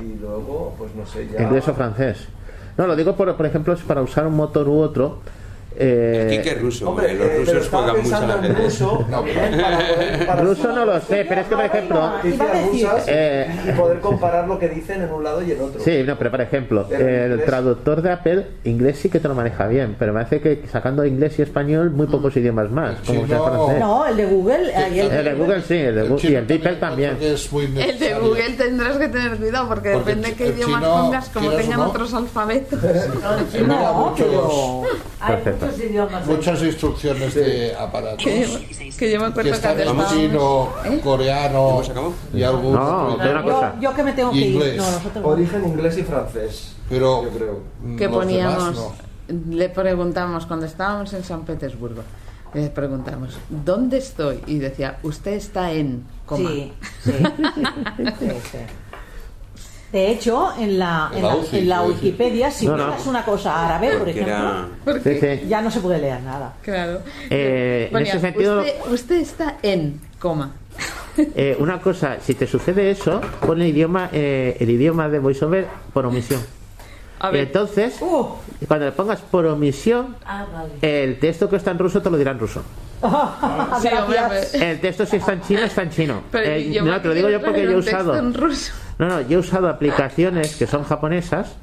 y 0.00 0.18
luego, 0.20 0.74
pues 0.76 0.94
no 0.96 1.06
sé, 1.06 1.28
ya... 1.32 1.42
inglés 1.42 1.66
o 1.68 1.74
francés. 1.74 2.26
No, 2.76 2.86
lo 2.88 2.96
digo 2.96 3.14
por, 3.14 3.34
por 3.36 3.46
ejemplo, 3.46 3.72
es 3.72 3.80
para 3.82 4.02
usar 4.02 4.26
un 4.26 4.34
motor 4.34 4.68
u 4.68 4.78
otro. 4.78 5.20
Eh, 5.76 6.42
es 6.44 6.60
ruso. 6.60 6.88
Hombre, 6.90 7.12
eh, 7.12 7.14
los 7.14 7.26
eh, 7.26 7.36
rusos 7.54 7.68
juegan 7.68 8.02
mucho 8.02 8.16
a 8.16 8.20
la 8.26 8.46
en 8.46 8.56
ruso, 8.56 9.06
también, 9.10 9.36
para 9.60 10.26
para 10.26 10.40
ruso 10.42 10.72
no 10.72 10.84
lo 10.84 11.00
sé, 11.00 11.24
pero 11.28 11.40
es 11.40 11.46
que, 11.46 11.54
por 11.56 11.64
ejemplo... 11.64 12.12
Iba 12.24 12.44
a 12.44 12.54
noticias 12.54 12.62
decir- 12.72 12.88
rusas 12.90 13.04
Eh, 13.08 13.46
y 13.68 13.72
poder 13.72 14.00
comparar 14.00 14.48
lo 14.48 14.58
que 14.58 14.68
dicen 14.68 15.02
en 15.02 15.12
un 15.12 15.24
lado 15.24 15.42
y 15.42 15.52
en 15.52 15.60
otro. 15.60 15.80
Sí, 15.80 16.02
no, 16.06 16.16
pero 16.18 16.30
por 16.30 16.40
ejemplo, 16.40 16.86
el 16.90 17.44
traductor 17.44 18.02
de 18.02 18.10
Apple, 18.12 18.46
inglés 18.64 18.98
sí 18.98 19.08
que 19.08 19.20
te 19.20 19.28
lo 19.28 19.34
maneja 19.34 19.66
bien, 19.66 19.96
pero 19.98 20.12
me 20.12 20.22
parece 20.24 20.40
que 20.40 20.66
sacando 20.70 21.04
inglés 21.04 21.38
y 21.38 21.42
español, 21.42 21.90
muy 21.90 22.06
pocos 22.06 22.36
idiomas 22.36 22.70
más, 22.70 22.96
El 23.00 23.06
como 23.06 23.26
sea 23.26 23.38
chino- 23.38 23.44
francés. 23.66 23.80
No, 23.80 24.06
el 24.06 24.16
de 24.16 24.26
Google. 24.26 24.72
el- 24.74 24.98
El 24.98 25.24
de 25.24 25.34
Google 25.34 25.62
sí, 25.62 25.74
el 25.74 25.94
de 25.94 26.02
Google, 26.08 26.30
y 26.30 26.34
el 26.34 26.46
DeepL 26.46 26.74
también. 26.78 27.10
porque 27.12 27.32
es 27.32 27.52
muy 27.52 27.64
El 27.64 27.98
de. 27.98 28.14
Google 28.14 28.50
tendrás 28.56 28.96
que 28.98 29.08
tener 29.08 29.36
cuidado 29.36 29.68
porque, 29.68 29.90
Porque 29.92 30.14
depende 30.14 30.34
qué 30.36 30.48
idiomas 30.48 30.84
pongas, 30.84 31.28
como 31.30 31.50
tengan 31.50 31.80
no. 31.80 31.86
otros 31.88 32.14
alfabetos. 32.14 32.78
Mira, 32.82 33.66
No, 33.66 33.94
muchos, 34.10 34.26
pero... 34.26 34.82
Hay 35.62 35.68
Perfecto. 35.70 35.90
muchos 35.90 35.90
idiomas. 35.90 36.28
ahí. 36.28 36.34
muchas 36.36 36.62
instrucciones 36.62 37.34
de 37.34 37.74
aparatos 37.76 38.24
que, 38.24 38.92
que 38.98 39.10
yo 39.12 39.20
me 39.20 39.24
que 39.26 39.30
acuerdo 39.30 39.42
que 39.42 39.50
están 39.50 39.80
en 39.80 40.06
chino, 40.06 40.68
coreano 41.02 41.68
¿Hemos 41.70 41.90
acabado? 41.90 42.12
y 42.34 42.42
algún 42.42 42.72
No, 42.74 43.06
otro 43.08 43.08
de 43.24 43.30
una 43.30 43.40
idioma. 43.40 43.42
cosa. 43.54 43.74
Yo, 43.76 43.80
yo 43.82 43.94
que 43.96 44.02
me 44.02 44.12
tengo 44.12 44.30
que 44.32 44.38
ir. 44.38 44.46
Inglés. 44.54 44.76
No, 44.76 44.84
nosotros 44.90 45.14
no. 45.22 45.28
Origen 45.28 45.64
inglés 45.66 45.98
y 45.98 46.02
francés. 46.02 46.76
Pero 46.88 47.24
Yo 47.24 47.30
creo. 47.30 47.60
que 47.96 48.08
poníamos, 48.08 48.74
demás 48.76 48.92
no. 49.28 49.56
le 49.56 49.68
preguntamos 49.68 50.46
cuando 50.46 50.66
estábamos 50.66 51.12
en 51.14 51.24
San 51.24 51.44
Petersburgo, 51.44 52.02
le 52.54 52.68
preguntamos, 52.68 53.38
¿dónde 53.48 53.96
estoy? 53.98 54.40
Y 54.46 54.58
decía, 54.58 54.98
usted 55.02 55.32
está 55.32 55.72
en, 55.72 56.04
coma. 56.26 56.50
Sí, 56.50 56.72
sí. 57.04 57.12
Sí, 58.18 58.28
sí. 58.50 58.58
De 59.92 60.10
hecho, 60.10 60.48
en 60.58 60.78
la, 60.78 61.10
En 61.14 61.68
la 61.68 61.82
en. 61.82 61.88
Wikipedia, 61.90 62.50
si 62.50 62.66
No, 62.66 62.96
una 63.06 63.24
cosa 63.24 63.66
árabe, 63.66 63.88
por 63.90 63.98
Porque 63.98 64.10
ejemplo, 64.12 64.32
era... 64.34 64.66
Porque, 64.84 65.20
Sí, 65.20 65.40
sí. 65.42 65.48
ya 65.48 65.60
no 65.60 65.70
se 65.70 65.80
puede 65.80 65.98
leer 65.98 66.20
nada. 66.22 66.54
claro. 66.62 67.00
Eh, 67.28 67.90
en 67.92 67.96
ese 67.98 68.18
sentido- 68.18 68.60
Usted, 68.60 68.74
usted 68.90 69.16
está 69.16 69.56
en, 69.62 70.00
coma. 70.18 70.52
Eh, 71.36 71.56
una 71.60 71.78
cosa, 71.78 72.16
si 72.22 72.32
te 72.32 72.46
sucede 72.46 72.90
eso, 72.90 73.20
pon 73.46 73.60
el 73.60 73.68
idioma, 73.68 74.08
eh, 74.14 74.56
el 74.60 74.70
idioma 74.70 75.10
de 75.10 75.18
VoiceOver 75.18 75.66
por 75.92 76.06
omisión. 76.06 76.40
A 77.20 77.30
ver, 77.30 77.42
Entonces, 77.48 77.96
Uh, 78.00 78.28
cuando 78.66 78.86
le 78.86 78.92
pongas 78.92 79.20
por 79.20 79.44
omisión, 79.44 80.16
Ah, 80.24 80.46
vale. 80.50 80.72
el 81.04 81.18
texto 81.20 81.50
que 81.50 81.56
está 81.56 81.70
en 81.70 81.78
ruso 81.78 82.00
te 82.00 82.08
lo 82.08 82.16
dirá 82.16 82.30
en 82.30 82.38
ruso. 82.38 82.62
sí, 83.82 83.88
hombre, 83.88 84.18
pero- 84.52 84.64
El 84.64 84.80
texto 84.80 85.04
si 85.04 85.16
está 85.16 85.34
en 85.34 85.42
chino, 85.42 85.60
está 85.60 85.82
en 85.82 85.90
chino. 85.90 86.22
pero 86.32 86.46
Eh, 86.50 86.80
no, 86.82 86.98
te 87.02 87.08
lo 87.08 87.14
digo 87.14 87.28
yo 87.28 87.42
porque 87.42 87.62
yo 87.64 87.72
he 87.72 87.76
usado. 87.76 88.16
en 88.16 88.32
ruso. 88.32 88.72
No, 88.98 89.08
no, 89.08 89.20
yo 89.22 89.38
he 89.38 89.40
usado 89.40 89.68
aplicaciones 89.68 90.56
que 90.56 90.66
son 90.66 90.84
japonesas, 90.84 91.56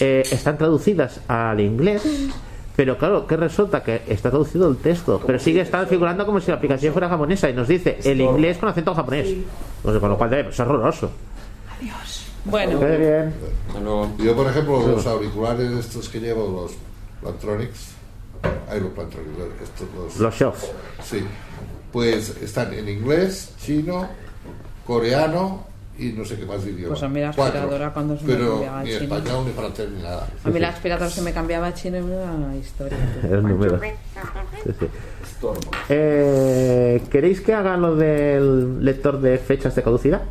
eh, 0.00 0.22
están 0.30 0.58
traducidas 0.58 1.20
al 1.28 1.60
inglés, 1.60 2.02
pero 2.76 2.98
claro, 2.98 3.26
que 3.26 3.36
resulta 3.36 3.82
que 3.82 4.02
está 4.08 4.30
traducido 4.30 4.68
el 4.68 4.76
texto, 4.76 5.20
pero 5.24 5.38
sigue 5.38 5.60
estando 5.60 5.86
figurando 5.86 6.26
como 6.26 6.40
si 6.40 6.50
la 6.50 6.56
aplicación 6.56 6.92
fuera 6.92 7.08
japonesa 7.08 7.48
y 7.48 7.52
nos 7.52 7.68
dice 7.68 7.98
el 8.04 8.20
inglés 8.20 8.58
con 8.58 8.68
acento 8.68 8.94
japonés. 8.94 9.28
Pues, 9.82 9.98
con 9.98 10.08
lo 10.10 10.18
cual 10.18 10.30
debe 10.30 10.52
ser 10.52 10.66
horroroso. 10.66 11.10
Bueno, 12.44 12.78
Qué 12.78 12.96
bien. 12.96 13.34
Yo, 14.18 14.36
por 14.36 14.46
ejemplo, 14.46 14.86
los 14.86 15.06
auriculares 15.06 15.70
estos 15.72 16.08
que 16.08 16.20
llevo, 16.20 16.62
los 16.62 16.72
Plantronics, 17.22 17.92
hay 18.68 18.80
los 18.80 18.90
Plantronics, 18.90 19.38
estos 19.62 19.88
los, 19.96 20.16
Los 20.18 20.34
shows. 20.34 20.70
sí, 21.02 21.24
pues 21.92 22.36
están 22.42 22.74
en 22.74 22.88
inglés, 22.88 23.54
chino, 23.58 24.08
coreano 24.86 25.66
y 25.98 26.06
no 26.12 26.24
sé 26.24 26.36
qué 26.36 26.44
más 26.46 26.64
idioma. 26.66 26.88
Pues 26.88 27.02
a 27.02 27.08
mí 27.08 27.20
la 27.20 27.32
Cuatro. 27.32 27.44
aspiradora 27.60 27.92
cuando 27.92 28.16
se 28.18 28.24
me 28.24 28.34
Pero 28.34 28.50
cambiaba 28.50 28.78
al 28.80 28.84
ni 28.84 28.90
chino. 28.98 29.02
español, 29.16 29.44
ni 29.46 29.52
francés, 29.52 29.88
ni 29.94 30.02
nada. 30.02 30.26
a 30.44 30.48
mí 30.50 30.58
la 30.60 30.68
aspiradora 30.70 31.10
se 31.10 31.22
me 31.22 31.32
cambiaba 31.32 31.66
a 31.68 31.74
chino 31.74 31.98
y 31.98 32.00
una 32.00 32.56
historia. 32.56 32.98
El 33.22 33.42
número. 33.42 33.80
Sí, 33.80 34.70
sí. 34.78 34.86
Estorbo. 35.22 35.60
Eh, 35.88 37.02
¿Queréis 37.10 37.40
que 37.40 37.54
haga 37.54 37.76
lo 37.76 37.94
del 37.96 38.84
lector 38.84 39.20
de 39.20 39.38
fechas 39.38 39.74
de 39.74 39.82
caducidad? 39.82 40.22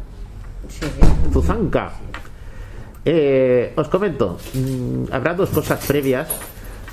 Sí. 0.70 0.86
Zuzanka. 1.32 1.94
Eh, 3.06 3.74
os 3.76 3.88
comento, 3.90 4.38
mm, 4.54 5.12
habrá 5.12 5.34
dos 5.34 5.50
cosas 5.50 5.86
previas 5.86 6.30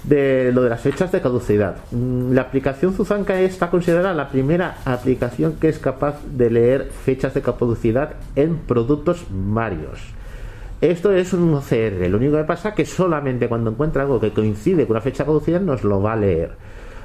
de 0.05 0.51
lo 0.53 0.63
de 0.63 0.71
las 0.71 0.81
fechas 0.81 1.13
de 1.13 1.21
caducidad. 1.21 1.77
Mm, 1.91 2.33
la 2.33 2.43
aplicación 2.43 2.95
Zuzanka 2.95 3.41
está 3.41 3.71
considerada 3.71 4.15
la 4.15 4.29
primera 4.29 4.79
aplicación 4.85 5.55
que 5.61 5.69
es 5.69 5.79
capaz 5.79 6.17
de 6.25 6.51
leer 6.51 6.91
fechas 7.05 7.35
de 7.35 7.43
caducidad 7.43 8.15
en 8.37 8.57
productos 8.57 9.25
varios. 9.31 10.01
Esto 10.81 11.13
es 11.13 11.35
un 11.35 11.53
OCR, 11.53 12.09
lo 12.09 12.17
único 12.17 12.39
que 12.39 12.45
pasa 12.45 12.71
es 12.71 12.75
que 12.75 12.87
solamente 12.87 13.49
cuando 13.49 13.71
encuentra 13.71 14.03
algo 14.03 14.19
que 14.19 14.33
coincide 14.33 14.87
con 14.87 14.93
una 14.93 15.03
fecha 15.03 15.25
de 15.25 15.29
caducidad 15.29 15.61
nos 15.61 15.85
lo 15.85 16.01
va 16.01 16.15
a 16.15 16.17
leer. 16.17 16.53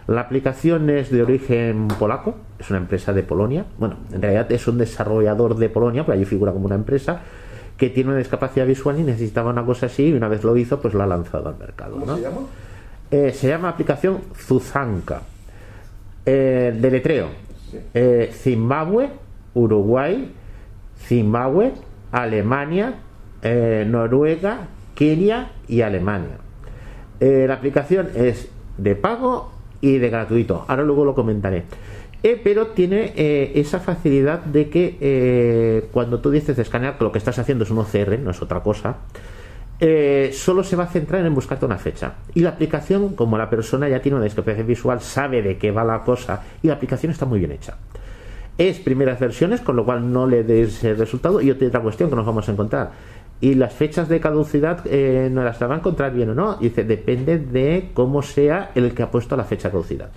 La 0.08 0.22
aplicación 0.22 0.90
es 0.90 1.10
de 1.10 1.24
origen 1.24 1.88
polaco, 1.88 2.36
es 2.60 2.70
una 2.70 2.78
empresa 2.78 3.12
de 3.12 3.24
Polonia. 3.24 3.66
Bueno, 3.80 3.98
en 4.14 4.22
realidad 4.22 4.50
es 4.52 4.68
un 4.68 4.78
desarrollador 4.78 5.56
de 5.56 5.68
Polonia, 5.68 6.06
pero 6.06 6.16
allí 6.16 6.26
figura 6.26 6.54
como 6.54 6.68
una 6.68 6.76
empresa 6.76 7.22
que 7.76 7.90
tiene 7.90 8.12
una 8.12 8.20
discapacidad 8.20 8.68
visual 8.68 9.00
y 9.00 9.04
necesitaba 9.04 9.50
una 9.50 9.66
cosa 9.66 9.88
así 9.88 10.10
y 10.10 10.14
una 10.14 10.28
vez 10.28 10.44
lo 10.44 10.56
hizo, 10.56 10.80
pues 10.80 10.94
la 10.94 11.06
ha 11.06 11.08
lanzado 11.08 11.50
al 11.50 11.58
mercado. 11.58 11.94
¿Cómo 11.94 12.06
¿no? 12.06 12.16
se 12.16 12.22
llama? 12.22 12.42
Eh, 13.12 13.32
se 13.34 13.48
llama 13.48 13.70
aplicación 13.70 14.22
Zuzanka. 14.36 15.22
Eh, 16.26 16.74
deletreo. 16.80 17.28
Eh, 17.94 18.32
Zimbabue, 18.34 19.10
Uruguay, 19.54 20.32
Zimbabue, 20.98 21.74
Alemania, 22.12 22.96
eh, 23.42 23.86
Noruega, 23.88 24.68
Kenia 24.96 25.52
y 25.68 25.82
Alemania. 25.82 26.38
La 27.20 27.54
aplicación 27.56 28.10
es 28.14 28.50
de 28.78 28.94
pago 28.96 29.50
y 29.82 29.98
de 29.98 30.10
gratuito. 30.10 30.66
Ahora 30.68 30.84
luego 30.84 31.06
lo 31.06 31.16
comentaré. 31.16 31.64
Eh, 32.26 32.42
pero 32.44 32.68
tiene 32.68 33.14
eh, 33.16 33.52
esa 33.54 33.80
facilidad 33.80 34.40
de 34.40 34.68
que 34.68 34.98
eh, 35.00 35.88
cuando 35.92 36.22
tú 36.22 36.32
dices 36.32 36.56
de 36.56 36.64
escanear, 36.64 36.98
que 36.98 37.04
lo 37.04 37.12
que 37.12 37.20
estás 37.20 37.38
haciendo 37.38 37.66
es 37.66 37.70
un 37.70 37.78
OCR, 37.78 38.18
no 38.18 38.32
es 38.32 38.42
otra 38.42 38.62
cosa, 38.62 38.98
eh, 39.80 40.32
solo 40.34 40.64
se 40.64 40.76
va 40.76 40.86
a 40.86 40.88
centrar 40.88 41.26
en 41.26 41.36
buscarte 41.36 41.66
una 41.66 41.78
fecha. 41.78 42.14
Y 42.34 42.42
la 42.42 42.50
aplicación, 42.50 43.16
como 43.16 43.38
la 43.38 43.50
persona 43.50 43.90
ya 43.90 44.02
tiene 44.02 44.18
una 44.18 44.26
discapacidad 44.26 44.66
visual, 44.66 45.02
sabe 45.02 45.42
de 45.42 45.58
qué 45.58 45.72
va 45.72 45.84
la 45.84 46.04
cosa 46.04 46.44
y 46.62 46.68
la 46.68 46.76
aplicación 46.76 47.12
está 47.12 47.26
muy 47.26 47.40
bien 47.40 47.52
hecha. 47.52 47.78
Es 48.58 48.80
primeras 48.80 49.20
versiones, 49.20 49.60
con 49.60 49.76
lo 49.76 49.84
cual 49.84 50.12
no 50.12 50.28
le 50.28 50.44
des 50.44 50.84
el 50.86 50.98
resultado. 50.98 51.42
Y 51.42 51.52
otra 51.52 51.82
cuestión 51.82 52.10
que 52.10 52.16
nos 52.16 52.26
vamos 52.26 52.48
a 52.48 52.52
encontrar. 52.54 52.92
Y 53.42 53.56
las 53.56 53.74
fechas 53.74 54.08
de 54.08 54.22
caducidad 54.22 54.80
eh, 54.86 55.30
no 55.30 55.44
las 55.44 55.62
va 55.62 55.74
a 55.74 55.78
encontrar 55.78 56.14
bien 56.14 56.30
o 56.30 56.36
no. 56.36 56.56
Dice, 56.56 56.86
depende 56.86 57.38
de 57.38 57.92
cómo 57.94 58.22
sea 58.22 58.72
el 58.76 58.94
que 58.94 59.04
ha 59.04 59.12
puesto 59.12 59.36
la 59.36 59.44
fecha 59.44 59.68
de 59.68 59.74
caducidad. 59.74 60.10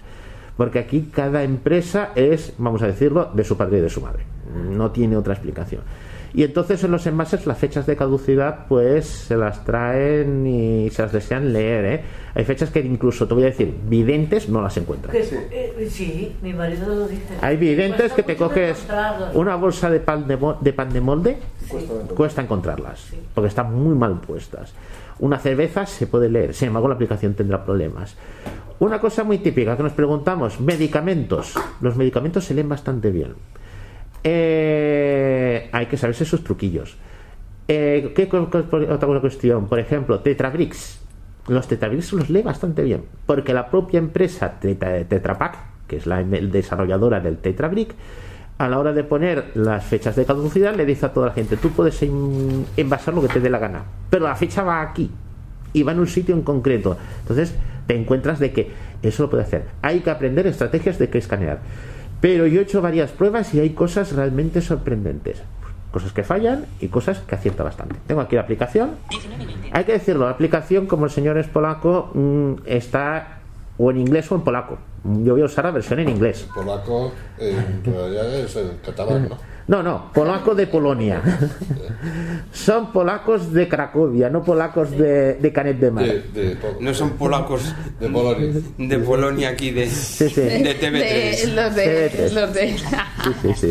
Porque 0.57 0.79
aquí 0.79 1.11
cada 1.13 1.43
empresa 1.43 2.11
es, 2.15 2.55
vamos 2.59 2.83
a 2.83 2.87
decirlo, 2.87 3.31
de 3.35 3.43
su 3.43 3.57
padre 3.57 3.79
y 3.79 3.81
de 3.81 3.91
su 3.91 4.01
madre. 4.01 4.23
No 4.71 4.93
tiene 4.93 5.17
otra 5.17 5.35
explicación. 5.35 5.83
Y 6.35 6.43
entonces 6.43 6.83
en 6.85 6.91
los 6.91 7.07
envases 7.07 7.47
las 7.47 7.59
fechas 7.59 7.87
de 7.87 7.97
caducidad 7.97 8.67
pues 8.69 9.07
se 9.07 9.37
las 9.37 9.65
traen 9.65 10.47
y 10.47 10.91
se 10.91 11.03
las 11.03 11.13
desean 11.13 11.53
leer. 11.53 11.85
¿eh? 11.85 12.05
Hay 12.35 12.45
fechas 12.45 12.71
que 12.71 12.81
incluso, 12.81 13.27
te 13.27 13.35
voy 13.35 13.45
a 13.45 13.47
decir, 13.47 13.75
videntes 13.89 14.49
no 14.49 14.61
las 14.61 14.77
encuentran. 14.77 15.13
Que, 15.13 15.23
eh, 15.51 15.89
sí, 15.91 16.37
mi 16.43 16.53
marido 16.53 16.95
lo 16.95 17.09
dice. 17.09 17.35
Hay 17.41 17.57
videntes 17.57 18.13
que 18.13 18.23
te 18.23 18.37
coges 18.37 18.87
una 19.35 19.57
bolsa 19.57 19.91
de 19.91 20.01
pan 20.01 20.27
de, 20.27 20.39
de 20.61 20.73
pan 20.73 20.93
de 20.93 21.01
molde, 21.01 21.39
cuesta 22.15 22.43
encontrarlas, 22.43 23.13
porque 23.35 23.49
están 23.49 23.75
muy 23.75 23.95
mal 23.95 24.21
puestas. 24.21 24.75
Una 25.21 25.39
cerveza 25.39 25.85
se 25.87 26.07
puede 26.07 26.29
leer, 26.29 26.55
sin 26.55 26.69
embargo 26.69 26.89
la 26.89 26.95
aplicación 26.95 27.35
tendrá 27.35 27.65
problemas. 27.65 28.15
Una 28.81 29.01
cosa 29.01 29.25
muy 29.25 29.39
típica 29.39 29.77
que 29.77 29.83
nos 29.83 29.93
preguntamos, 29.93 30.61
medicamentos. 30.61 31.55
Los 31.81 31.97
medicamentos 31.97 32.45
se 32.45 32.55
leen 32.55 32.69
bastante 32.69 33.11
bien. 33.11 33.35
Eh, 34.25 35.69
hay 35.73 35.87
que 35.87 35.97
saberse 35.97 36.25
sus 36.25 36.43
truquillos. 36.45 36.97
Eh, 37.69 38.13
¿qué 38.15 38.29
otra 38.35 39.21
cuestión? 39.21 39.67
Por 39.67 39.79
ejemplo, 39.79 40.21
Tetrabricks. 40.21 41.01
Los 41.49 41.67
Tetrabricks 41.69 42.13
los 42.13 42.29
lee 42.31 42.43
bastante 42.43 42.83
bien, 42.83 43.05
porque 43.27 43.55
la 43.55 43.71
propia 43.71 43.99
empresa 43.99 44.59
Tetra, 44.61 45.39
que 45.87 45.97
es 45.97 46.07
la 46.07 46.23
desarrolladora 46.23 47.21
del 47.21 47.39
Tetrabrick, 47.39 47.95
a 48.59 48.69
la 48.69 48.79
hora 48.79 48.93
de 48.93 49.05
poner 49.05 49.53
las 49.55 49.85
fechas 49.85 50.17
de 50.17 50.25
caducidad 50.25 50.75
le 50.75 50.85
dice 50.85 51.07
a 51.07 51.13
toda 51.13 51.29
la 51.29 51.33
gente, 51.33 51.57
tú 51.57 51.71
puedes 51.71 52.03
en- 52.03 52.67
envasar 52.77 53.15
lo 53.15 53.23
que 53.23 53.29
te 53.29 53.41
dé 53.41 53.49
la 53.49 53.59
gana, 53.59 53.85
pero 54.11 54.25
la 54.27 54.35
fecha 54.35 54.63
va 54.63 54.83
aquí 54.83 55.11
y 55.73 55.83
va 55.85 55.93
en 55.93 56.01
un 56.01 56.07
sitio 56.09 56.35
en 56.35 56.43
concreto. 56.43 56.97
Entonces 57.21 57.55
te 57.87 57.95
encuentras 57.97 58.41
de 58.41 58.53
que 58.53 58.71
eso 59.03 59.23
lo 59.23 59.31
puede 59.31 59.45
hacer. 59.45 59.65
Hay 59.81 60.01
que 60.01 60.11
aprender 60.11 60.47
estrategias 60.47 60.99
de 60.99 61.09
qué 61.09 61.19
escanear. 61.19 61.61
Pero 62.21 62.47
yo 62.47 62.61
he 62.61 62.63
hecho 62.63 62.83
varias 62.83 63.11
pruebas 63.11 63.55
y 63.55 63.61
hay 63.61 63.71
cosas 63.71 64.13
realmente 64.13 64.61
sorprendentes. 64.61 65.43
Cosas 65.93 66.13
que 66.13 66.23
fallan 66.23 66.67
y 66.81 66.89
cosas 66.89 67.21
que 67.21 67.35
acierta 67.35 67.63
bastante. 67.63 67.97
Tengo 68.07 68.21
aquí 68.21 68.37
la 68.37 68.43
aplicación. 68.43 68.91
19.20. 69.11 69.71
Hay 69.73 69.85
que 69.85 69.93
decirlo, 69.93 70.27
la 70.27 70.33
aplicación, 70.33 70.87
como 70.87 71.07
el 71.07 71.11
señor 71.11 71.39
es 71.39 71.47
polaco, 71.47 72.11
mm, 72.15 72.55
está 72.67 73.39
o 73.79 73.91
en 73.91 73.99
inglés 73.99 74.31
o 74.31 74.35
en 74.35 74.43
polaco. 74.43 74.79
Yo 75.05 75.33
voy 75.33 75.43
a 75.43 75.47
usar 75.47 75.65
la 75.65 75.71
versión 75.71 76.01
en 76.01 76.09
inglés. 76.09 76.47
Polaco, 76.55 77.13
en 77.39 77.85
realidad 77.85 78.35
es 78.35 78.57
el 78.57 78.81
catalán, 78.85 79.29
¿no? 79.29 79.39
No, 79.69 79.83
no, 79.83 80.11
polaco 80.15 80.55
de 80.55 80.67
Polonia. 80.67 81.21
Son 82.53 82.91
polacos 82.93 83.53
de 83.53 83.69
Cracovia, 83.69 84.31
no 84.31 84.43
polacos 84.43 84.91
de, 84.91 85.35
de 85.35 85.53
Canet 85.53 85.79
de 85.79 85.91
Mar. 85.91 86.05
De, 86.07 86.23
de, 86.33 86.57
Po- 86.57 86.77
No 86.81 86.95
son 86.95 87.11
polacos 87.11 87.75
de 88.01 88.09
Polonia. 88.09 88.61
de 88.79 88.99
Polonia 88.99 89.49
aquí 89.51 89.71
de, 89.71 89.87
Sí, 89.89 90.29
sí. 90.31 90.41
de 90.41 90.59
De- 90.61 90.81
TV3. 90.81 91.53
los 91.55 91.75
de, 91.75 92.11
TV3. 92.11 92.33
los 92.33 92.55
de 92.55 92.79
Sí, 92.79 92.85
sí, 93.43 93.53
sí. 93.55 93.69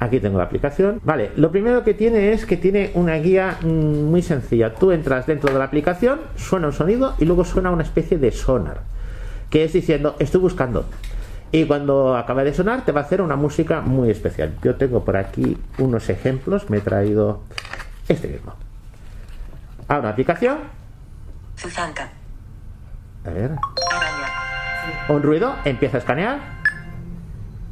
Aquí 0.00 0.20
tengo 0.20 0.38
la 0.38 0.44
aplicación. 0.44 1.00
Vale, 1.02 1.30
lo 1.36 1.50
primero 1.50 1.82
que 1.82 1.94
tiene 1.94 2.32
es 2.32 2.44
que 2.46 2.56
tiene 2.56 2.90
una 2.94 3.14
guía 3.16 3.56
mm, 3.62 3.66
muy 3.66 4.22
sencilla. 4.22 4.74
Tú 4.74 4.92
entras 4.92 5.26
dentro 5.26 5.50
de 5.52 5.58
la 5.58 5.64
aplicación, 5.64 6.20
suena 6.36 6.68
un 6.68 6.72
sonido 6.72 7.14
y 7.18 7.24
luego 7.24 7.44
suena 7.44 7.70
una 7.70 7.82
especie 7.82 8.18
de 8.18 8.30
sonar. 8.32 8.82
Que 9.50 9.64
es 9.64 9.72
diciendo, 9.72 10.14
estoy 10.18 10.40
buscando. 10.42 10.84
Y 11.50 11.64
cuando 11.64 12.16
acaba 12.16 12.44
de 12.44 12.52
sonar, 12.52 12.84
te 12.84 12.92
va 12.92 13.00
a 13.00 13.04
hacer 13.04 13.22
una 13.22 13.36
música 13.36 13.80
muy 13.80 14.10
especial. 14.10 14.56
Yo 14.62 14.76
tengo 14.76 15.04
por 15.04 15.16
aquí 15.16 15.56
unos 15.78 16.10
ejemplos. 16.10 16.68
Me 16.68 16.78
he 16.78 16.80
traído 16.80 17.42
este 18.08 18.28
mismo. 18.28 18.54
Ahora, 19.88 20.00
una 20.00 20.08
aplicación. 20.10 20.58
Zuzanka. 21.56 22.10
A 23.24 23.30
ver. 23.30 23.52
Un 25.08 25.22
ruido, 25.22 25.54
empieza 25.64 25.96
a 25.96 26.00
escanear. 26.00 26.38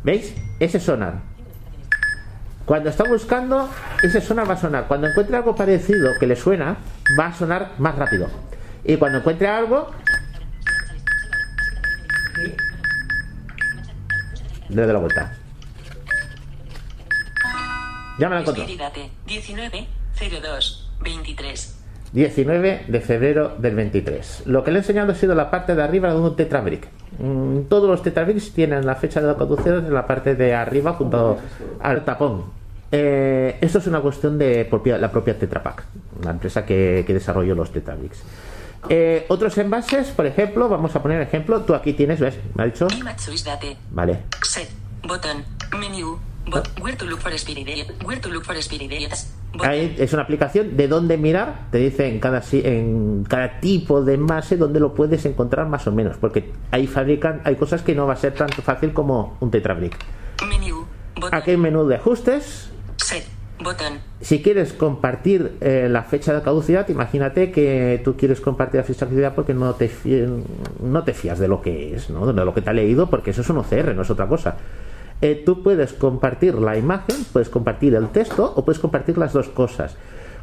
¿Veis? 0.02 0.34
Ese 0.58 0.80
sonar. 0.80 1.14
Cuando 2.64 2.90
está 2.90 3.04
buscando, 3.04 3.68
ese 4.02 4.20
sonar 4.20 4.48
va 4.48 4.54
a 4.54 4.56
sonar. 4.56 4.86
Cuando 4.88 5.06
encuentre 5.06 5.36
algo 5.36 5.54
parecido 5.54 6.12
que 6.18 6.26
le 6.26 6.34
suena, 6.34 6.78
va 7.18 7.26
a 7.26 7.34
sonar 7.34 7.72
más 7.78 7.96
rápido. 7.96 8.28
Y 8.84 8.96
cuando 8.96 9.18
encuentre 9.18 9.48
algo, 9.48 9.90
le 12.36 12.56
doy 14.68 14.86
la 14.92 14.98
vuelta. 14.98 15.32
Ya 18.18 18.28
me 18.28 18.36
la. 18.36 18.40
Espíritate. 18.62 19.10
19. 19.26 19.86
02. 20.42 20.90
23. 21.02 21.72
19 22.12 22.84
de 22.88 23.00
febrero 23.00 23.54
del 23.58 23.74
23. 23.74 24.44
Lo 24.46 24.64
que 24.64 24.70
le 24.70 24.78
he 24.78 24.80
enseñado 24.80 25.12
ha 25.12 25.14
sido 25.14 25.34
la 25.34 25.50
parte 25.50 25.74
de 25.74 25.82
arriba 25.82 26.08
de 26.12 26.18
un 26.18 26.34
tetrabrick. 26.36 26.88
Mm, 27.18 27.62
todos 27.68 27.88
los 27.90 28.02
tetrabricks 28.02 28.52
tienen 28.52 28.86
la 28.86 28.94
fecha 28.94 29.20
de 29.20 29.34
caducidad 29.36 29.78
en 29.78 29.92
la 29.92 30.06
parte 30.06 30.34
de 30.34 30.54
arriba 30.54 30.94
junto 30.94 31.38
al 31.80 32.04
tapón. 32.04 32.44
Eh, 32.92 33.58
esto 33.60 33.78
es 33.78 33.86
una 33.88 34.00
cuestión 34.00 34.38
de 34.38 34.64
propia- 34.64 34.96
la 34.96 35.10
propia 35.10 35.36
Tetra 35.36 35.62
Pak, 35.62 35.84
la 36.24 36.30
empresa 36.30 36.64
que, 36.64 37.02
que 37.06 37.12
desarrolló 37.12 37.54
los 37.54 37.70
tetrabricks. 37.72 38.22
Eh, 38.88 39.26
otros 39.28 39.56
envases, 39.58 40.08
por 40.08 40.26
ejemplo, 40.26 40.68
vamos 40.68 40.94
a 40.96 41.02
poner 41.02 41.20
ejemplo. 41.20 41.62
Tú 41.62 41.74
aquí 41.74 41.92
tienes, 41.92 42.20
¿ves? 42.20 42.38
Me 42.54 42.64
ha 42.64 42.66
dicho. 42.66 42.88
Vale. 43.90 44.22
Set. 44.42 44.68
Button. 45.06 45.44
Menu. 45.78 46.18
Bot. 46.48 46.68
Where 46.80 46.96
to 46.96 47.04
look 47.04 47.20
for. 47.20 47.32
Where 48.04 48.20
to 48.20 48.28
look 48.28 48.44
for. 48.44 48.54
Ahí 49.62 49.96
es 49.98 50.12
una 50.12 50.22
aplicación 50.22 50.76
de 50.76 50.88
dónde 50.88 51.16
mirar, 51.16 51.68
te 51.70 51.78
dice 51.78 52.08
en 52.08 52.20
cada, 52.20 52.42
en 52.52 53.24
cada 53.24 53.60
tipo 53.60 54.02
de 54.02 54.14
envase 54.14 54.56
donde 54.56 54.80
lo 54.80 54.94
puedes 54.94 55.24
encontrar 55.24 55.66
más 55.68 55.86
o 55.86 55.92
menos, 55.92 56.16
porque 56.18 56.52
ahí 56.70 56.86
fabrican, 56.86 57.40
hay 57.44 57.56
cosas 57.56 57.82
que 57.82 57.94
no 57.94 58.06
va 58.06 58.14
a 58.14 58.16
ser 58.16 58.34
tan 58.34 58.48
fácil 58.48 58.92
como 58.92 59.36
un 59.40 59.50
tetrabrick. 59.50 59.96
Aquí 61.32 61.52
hay 61.52 61.56
menú 61.56 61.86
de 61.86 61.96
ajustes. 61.96 62.70
Set. 62.96 63.35
Si 64.20 64.42
quieres 64.42 64.72
compartir 64.72 65.56
eh, 65.60 65.88
la 65.90 66.02
fecha 66.02 66.34
de 66.34 66.42
caducidad, 66.42 66.88
imagínate 66.88 67.50
que 67.50 68.00
tú 68.04 68.16
quieres 68.16 68.40
compartir 68.40 68.80
la 68.80 68.84
fecha 68.84 69.06
de 69.06 69.10
caducidad 69.10 69.34
porque 69.34 69.54
no 69.54 69.74
te, 69.74 69.90
no 70.82 71.04
te 71.04 71.14
fías 71.14 71.38
de 71.38 71.48
lo 71.48 71.62
que 71.62 71.94
es, 71.94 72.10
¿no? 72.10 72.32
de 72.32 72.44
lo 72.44 72.54
que 72.54 72.60
te 72.60 72.70
ha 72.70 72.72
leído, 72.72 73.08
porque 73.08 73.30
eso 73.30 73.40
es 73.40 73.50
un 73.50 73.58
OCR, 73.58 73.94
no 73.94 74.02
es 74.02 74.10
otra 74.10 74.26
cosa. 74.26 74.56
Eh, 75.22 75.42
tú 75.46 75.62
puedes 75.62 75.94
compartir 75.94 76.54
la 76.56 76.76
imagen, 76.76 77.16
puedes 77.32 77.48
compartir 77.48 77.94
el 77.94 78.08
texto 78.08 78.52
o 78.54 78.64
puedes 78.64 78.78
compartir 78.78 79.16
las 79.16 79.32
dos 79.32 79.48
cosas. 79.48 79.96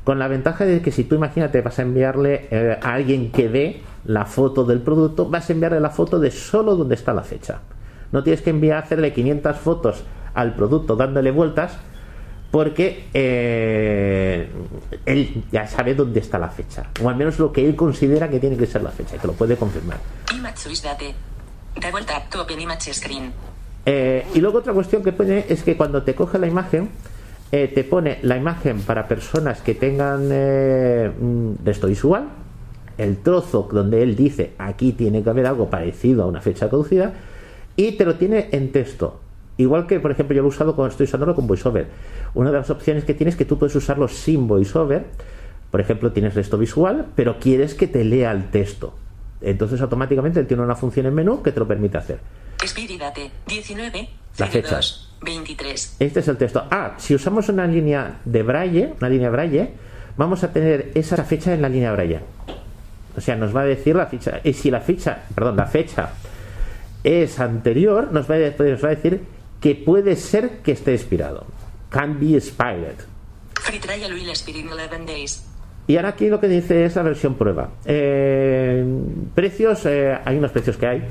Con 0.04 0.20
la 0.20 0.28
ventaja 0.28 0.66
de 0.66 0.82
que 0.82 0.92
si 0.92 1.04
tú 1.04 1.16
imagínate 1.16 1.62
vas 1.62 1.80
a 1.80 1.84
enviarle 1.84 2.48
eh, 2.50 2.78
a 2.82 2.94
alguien 2.94 3.32
que 3.32 3.48
ve 3.48 3.82
la 4.06 4.26
foto 4.26 4.66
del 4.66 4.82
producto, 4.82 5.30
vas 5.30 5.50
a 5.50 5.54
enviarle 5.54 5.80
la 5.80 5.92
foto 5.92 6.20
de 6.20 6.32
solo 6.32 6.76
donde 6.76 6.96
está 6.96 7.14
la 7.14 7.24
fecha. 7.24 7.60
No 8.12 8.24
tienes 8.24 8.42
que 8.42 8.50
enviar 8.50 8.80
hacerle 8.80 9.14
500 9.14 9.58
fotos 9.58 10.04
al 10.34 10.56
producto 10.56 10.96
dándole 10.96 11.32
vueltas 11.32 11.78
porque 12.54 13.06
eh, 13.16 14.48
él 15.08 15.44
ya 15.52 15.66
sabe 15.66 15.96
dónde 15.96 16.20
está 16.20 16.38
la 16.38 16.50
fecha, 16.50 16.86
o 17.02 17.10
al 17.10 17.16
menos 17.16 17.40
lo 17.40 17.52
que 17.52 17.68
él 17.68 17.76
considera 17.76 18.30
que 18.30 18.40
tiene 18.40 18.56
que 18.56 18.68
ser 18.68 18.84
la 18.84 18.92
fecha, 18.92 19.16
y 19.16 19.18
te 19.18 19.26
lo 19.26 19.34
puede 19.34 19.56
confirmar. 19.56 19.98
Eh, 23.88 24.28
y 24.36 24.40
luego 24.40 24.60
otra 24.60 24.72
cuestión 24.72 25.02
que 25.02 25.12
pone 25.12 25.46
es 25.50 25.64
que 25.64 25.76
cuando 25.76 26.04
te 26.04 26.14
coge 26.14 26.38
la 26.38 26.46
imagen, 26.46 26.92
eh, 27.52 27.72
te 27.74 27.84
pone 27.84 28.20
la 28.22 28.38
imagen 28.38 28.82
para 28.82 29.08
personas 29.08 29.62
que 29.62 29.74
tengan 29.74 30.30
eh, 30.32 31.10
mm, 31.10 31.54
texto 31.66 31.88
visual, 31.88 32.30
el 33.00 33.18
trozo 33.18 33.68
donde 33.72 34.04
él 34.04 34.16
dice 34.16 34.54
aquí 34.60 34.92
tiene 34.92 35.24
que 35.24 35.30
haber 35.32 35.48
algo 35.48 35.72
parecido 35.72 36.22
a 36.22 36.28
una 36.28 36.40
fecha 36.40 36.70
caducida, 36.70 37.14
y 37.76 37.94
te 37.94 38.06
lo 38.06 38.14
tiene 38.14 38.50
en 38.52 38.72
texto. 38.72 39.22
Igual 39.58 39.86
que, 39.86 40.00
por 40.00 40.12
ejemplo, 40.12 40.36
yo 40.36 40.42
lo 40.42 40.48
he 40.48 40.50
usado 40.50 40.76
cuando 40.76 40.92
estoy 40.92 41.06
usándolo 41.06 41.36
con 41.36 41.48
VoiceOver. 41.48 41.88
Una 42.34 42.52
de 42.52 42.58
las 42.58 42.70
opciones 42.70 43.06
que 43.06 43.14
tienes 43.14 43.36
es 43.36 43.38
que 43.38 43.46
tú 43.46 43.60
puedes 43.60 43.76
usarlo 43.76 44.08
sin 44.08 44.48
VoiceOver. 44.48 45.06
Por 45.70 45.82
ejemplo, 45.82 46.12
tienes 46.12 46.34
texto 46.34 46.58
visual, 46.58 47.08
pero 47.16 47.40
quieres 47.40 47.76
que 47.76 47.88
te 47.88 48.04
lea 48.04 48.32
el 48.32 48.50
texto. 48.50 48.96
Entonces, 49.42 49.82
automáticamente 49.82 50.40
él 50.40 50.48
tiene 50.48 50.64
una 50.64 50.76
función 50.76 51.06
en 51.06 51.14
menú 51.14 51.44
que 51.44 51.52
te 51.52 51.60
lo 51.60 51.68
permite 51.68 51.98
hacer. 51.98 52.20
Espíritate. 52.64 53.30
19. 53.48 54.10
La 54.38 54.48
fecha. 54.48 54.78
02. 54.78 55.10
23. 55.22 55.98
Este 56.00 56.20
es 56.20 56.28
el 56.28 56.38
texto. 56.38 56.66
Ah, 56.72 56.96
si 56.98 57.16
usamos 57.16 57.50
una 57.50 57.68
línea 57.68 58.20
de 58.26 58.44
braille, 58.44 58.94
una 59.00 59.10
línea 59.10 59.30
braille, 59.30 59.72
vamos 60.18 60.44
a 60.44 60.52
tener 60.52 60.92
esa 60.96 61.24
fecha 61.24 61.54
en 61.54 61.62
la 61.62 61.70
línea 61.70 61.92
braille. 61.92 62.20
O 63.16 63.22
sea, 63.22 63.36
nos 63.36 63.56
va 63.56 63.62
a 63.62 63.66
decir 63.66 63.96
la 63.96 64.08
ficha. 64.08 64.42
Y 64.44 64.54
si 64.54 64.72
la 64.72 64.82
ficha, 64.82 65.24
perdón, 65.36 65.58
la 65.58 65.68
fecha 65.68 66.12
es 67.04 67.40
anterior, 67.40 68.12
nos 68.12 68.30
va 68.30 68.36
a, 68.36 68.40
nos 68.40 68.84
va 68.84 68.88
a 68.88 68.96
decir 68.96 69.22
que 69.64 69.76
puede 69.76 70.18
ser 70.18 70.60
que 70.62 70.74
esté 70.74 70.94
expirado. 70.94 71.46
Can 71.90 72.20
be 72.20 72.36
expired. 72.36 72.98
Free 73.62 73.80
trial 73.80 74.12
will 74.12 74.30
expire 74.30 74.60
in 74.60 74.68
11 74.68 75.06
days. 75.06 75.46
Y 75.88 75.96
ahora 75.96 76.10
aquí 76.10 76.28
lo 76.28 76.42
que 76.42 76.50
dice 76.50 76.84
es 76.84 76.98
la 76.98 77.04
versión 77.04 77.36
prueba. 77.36 77.70
Eh, 77.86 78.86
precios, 79.34 79.86
eh, 79.86 80.20
hay 80.26 80.38
unos 80.38 80.52
precios 80.52 80.76
que 80.76 80.88
hay, 80.88 81.04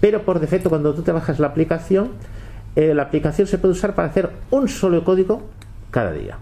pero 0.00 0.22
por 0.22 0.40
defecto 0.40 0.70
cuando 0.70 0.94
tú 0.94 1.02
te 1.02 1.12
bajas 1.12 1.38
la 1.38 1.48
aplicación, 1.48 2.12
eh, 2.76 2.94
la 2.94 3.02
aplicación 3.02 3.46
se 3.46 3.58
puede 3.58 3.72
usar 3.72 3.94
para 3.94 4.08
hacer 4.08 4.30
un 4.50 4.68
solo 4.68 5.04
código 5.04 5.42
cada 5.90 6.12
día. 6.12 6.38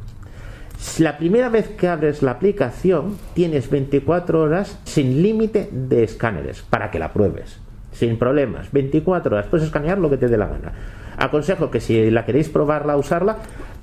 Si 0.79 1.03
La 1.03 1.19
primera 1.19 1.49
vez 1.49 1.67
que 1.71 1.89
abres 1.89 2.23
la 2.23 2.33
aplicación 2.33 3.19
tienes 3.35 3.69
24 3.71 4.41
horas 4.41 4.79
sin 4.85 5.21
límite 5.21 5.69
de 5.73 6.05
escáneres 6.05 6.63
para 6.63 6.93
que 6.93 7.01
la 7.01 7.13
pruebes, 7.13 7.59
sin 7.91 8.21
problemas. 8.21 8.71
24 8.71 9.35
horas, 9.35 9.49
puedes 9.51 9.67
escanear 9.67 9.99
lo 9.99 10.09
que 10.09 10.17
te 10.17 10.29
dé 10.29 10.37
la 10.37 10.47
gana. 10.47 10.73
Aconsejo 11.17 11.71
que 11.71 11.81
si 11.81 12.11
la 12.11 12.25
queréis 12.25 12.49
probarla, 12.49 12.97
usarla, 12.97 13.39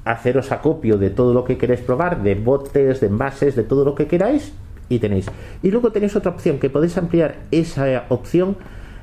haceros 0.06 0.52
acopio 0.52 0.98
de 0.98 1.10
todo 1.10 1.34
lo 1.34 1.44
que 1.44 1.58
queréis 1.58 1.82
probar, 1.82 2.22
de 2.24 2.36
botes, 2.36 3.00
de 3.00 3.08
envases, 3.08 3.56
de 3.56 3.64
todo 3.64 3.86
lo 3.86 3.96
que 3.96 4.08
queráis 4.08 4.54
y 4.90 5.00
tenéis. 5.00 5.28
Y 5.62 5.72
luego 5.72 5.92
tenéis 5.92 6.16
otra 6.16 6.32
opción 6.32 6.60
que 6.60 6.70
podéis 6.70 6.98
ampliar 6.98 7.38
esa 7.52 8.06
opción 8.10 8.58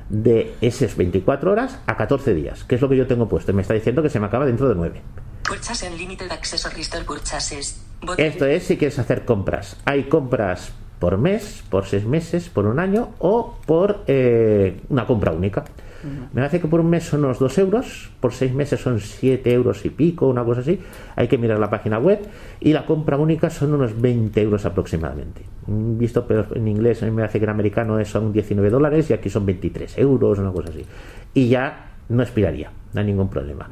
de 0.09 0.53
esas 0.61 0.95
24 0.97 1.51
horas 1.51 1.79
a 1.87 1.95
14 1.95 2.33
días, 2.33 2.63
que 2.65 2.75
es 2.75 2.81
lo 2.81 2.89
que 2.89 2.97
yo 2.97 3.07
tengo 3.07 3.27
puesto. 3.27 3.53
Me 3.53 3.61
está 3.61 3.73
diciendo 3.73 4.03
que 4.03 4.09
se 4.09 4.19
me 4.19 4.25
acaba 4.25 4.45
dentro 4.45 4.67
de 4.67 4.75
9. 4.75 5.01
Purchase 5.43 5.89
Unlimited 5.89 6.31
Access 6.31 6.73
Restore 6.75 7.05
Purchases. 7.05 7.81
Botón 8.01 8.25
Esto 8.25 8.45
es 8.45 8.63
si 8.63 8.77
quieres 8.77 8.99
hacer 8.99 9.25
compras. 9.25 9.77
Hay 9.85 10.03
compras 10.03 10.73
por 10.99 11.17
mes, 11.17 11.63
por 11.69 11.85
seis 11.85 12.05
meses, 12.05 12.49
por 12.49 12.67
un 12.67 12.79
año 12.79 13.09
o 13.19 13.57
por 13.65 14.03
eh, 14.07 14.81
una 14.89 15.07
compra 15.07 15.31
única. 15.31 15.65
Me 16.03 16.41
parece 16.41 16.59
que 16.59 16.67
por 16.67 16.79
un 16.79 16.89
mes 16.89 17.03
son 17.03 17.23
unos 17.25 17.39
2 17.39 17.57
euros, 17.59 18.09
por 18.19 18.33
seis 18.33 18.53
meses 18.53 18.79
son 18.81 18.99
7 18.99 19.51
euros 19.53 19.85
y 19.85 19.89
pico, 19.89 20.27
una 20.27 20.43
cosa 20.43 20.61
así. 20.61 20.79
Hay 21.15 21.27
que 21.27 21.37
mirar 21.37 21.59
la 21.59 21.69
página 21.69 21.99
web 21.99 22.19
y 22.59 22.73
la 22.73 22.85
compra 22.85 23.17
única 23.17 23.49
son 23.49 23.73
unos 23.73 23.99
20 23.99 24.41
euros 24.41 24.65
aproximadamente. 24.65 25.41
Visto 25.67 26.25
pero 26.25 26.45
en 26.55 26.67
inglés, 26.67 27.01
a 27.03 27.05
mí 27.05 27.11
me 27.11 27.21
parece 27.21 27.39
que 27.39 27.45
en 27.45 27.51
americano 27.51 27.99
es- 27.99 28.07
son 28.09 28.31
19 28.33 28.69
dólares 28.69 29.09
y 29.09 29.13
aquí 29.13 29.29
son 29.29 29.45
23 29.45 29.97
euros, 29.97 30.39
una 30.39 30.51
cosa 30.51 30.69
así. 30.69 30.85
Y 31.33 31.49
ya 31.49 31.91
no 32.09 32.23
expiraría, 32.23 32.71
no 32.93 32.99
hay 32.99 33.05
ningún 33.07 33.29
problema. 33.29 33.69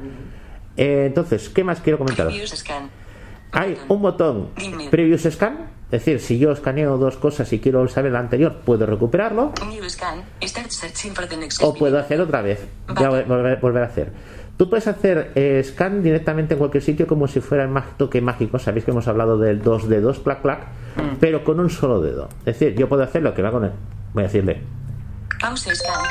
Eh, 0.76 1.04
entonces, 1.06 1.48
¿qué 1.48 1.64
más 1.64 1.80
quiero 1.80 1.98
comentaros? 1.98 2.32
Scan. 2.56 2.88
Hay 3.52 3.76
un 3.88 4.00
botón 4.00 4.48
Previous 4.90 5.22
Scan, 5.22 5.56
es 5.92 6.04
decir, 6.04 6.20
si 6.20 6.38
yo 6.38 6.52
escaneo 6.52 6.96
dos 6.98 7.16
cosas 7.16 7.52
y 7.52 7.58
quiero 7.58 7.86
saber 7.88 8.12
la 8.12 8.20
anterior, 8.20 8.56
puedo 8.64 8.86
recuperarlo 8.86 9.52
o 11.64 11.74
puedo 11.74 11.98
hacer 11.98 12.20
otra 12.20 12.42
vez, 12.42 12.60
ya 12.88 13.10
vol- 13.10 13.26
volver, 13.26 13.58
volver 13.60 13.82
a 13.82 13.86
hacer. 13.86 14.12
Tú 14.56 14.68
puedes 14.68 14.86
hacer 14.86 15.32
eh, 15.36 15.62
scan 15.64 16.02
directamente 16.02 16.52
en 16.54 16.58
cualquier 16.58 16.82
sitio 16.82 17.06
como 17.06 17.26
si 17.26 17.40
fuera 17.40 17.64
el 17.64 17.70
toque 17.96 18.20
mágico. 18.20 18.58
Sabéis 18.58 18.84
que 18.84 18.90
hemos 18.90 19.08
hablado 19.08 19.38
del 19.38 19.62
2 19.62 19.88
dedos, 19.88 20.20
clac, 20.20 20.42
clac, 20.42 20.66
pero 21.18 21.42
con 21.44 21.58
un 21.60 21.70
solo 21.70 22.00
dedo. 22.02 22.28
Es 22.40 22.58
decir, 22.58 22.74
yo 22.78 22.86
puedo 22.88 23.02
hacer 23.02 23.22
lo 23.22 23.32
que 23.34 23.40
va 23.42 23.50
con 23.50 23.64
él. 23.64 23.72
Voy 24.12 24.22
a 24.24 24.26
decirle, 24.26 24.60
Pause 25.40 25.74
Scan. 25.74 26.04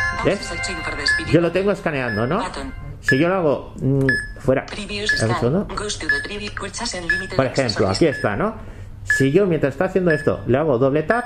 Yo 1.31 1.41
lo 1.41 1.51
tengo 1.51 1.71
escaneando, 1.71 2.25
¿no? 2.25 2.39
Button. 2.43 2.73
Si 3.01 3.17
yo 3.19 3.29
lo 3.29 3.35
hago 3.35 3.73
mm, 3.79 4.05
fuera, 4.39 4.65
por 7.35 7.45
ejemplo, 7.45 7.87
aquí 7.87 8.07
está, 8.07 8.35
¿no? 8.35 8.55
Si 9.17 9.31
yo 9.31 9.45
mientras 9.45 9.73
está 9.73 9.85
haciendo 9.85 10.11
esto 10.11 10.41
le 10.47 10.57
hago 10.57 10.77
doble 10.77 11.03
tap, 11.03 11.25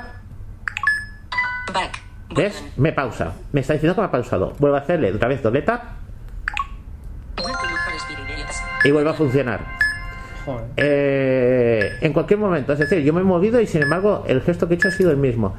Back. 1.74 2.00
¿ves? 2.36 2.64
Me 2.78 2.92
pausa. 2.92 3.34
Me 3.52 3.62
está 3.62 3.74
diciendo 3.74 3.96
que 3.96 4.02
me 4.02 4.08
ha 4.08 4.12
pausado. 4.12 4.54
Vuelvo 4.60 4.78
a 4.78 4.80
hacerle 4.80 5.12
otra 5.12 5.28
vez 5.28 5.42
doble 5.42 5.62
tap 5.62 5.84
y 8.84 8.92
vuelve 8.92 9.10
a 9.10 9.14
funcionar. 9.14 9.62
Eh, 10.76 11.98
en 12.02 12.12
cualquier 12.12 12.40
momento, 12.40 12.74
es 12.74 12.80
decir, 12.80 13.02
yo 13.02 13.14
me 13.14 13.22
he 13.22 13.24
movido 13.24 13.62
y 13.62 13.68
sin 13.68 13.84
embargo 13.84 14.26
el 14.28 14.42
gesto 14.42 14.68
que 14.68 14.74
he 14.74 14.78
hecho 14.78 14.90
ha 14.90 14.92
sido 14.92 15.12
el 15.12 15.18
mismo. 15.18 15.56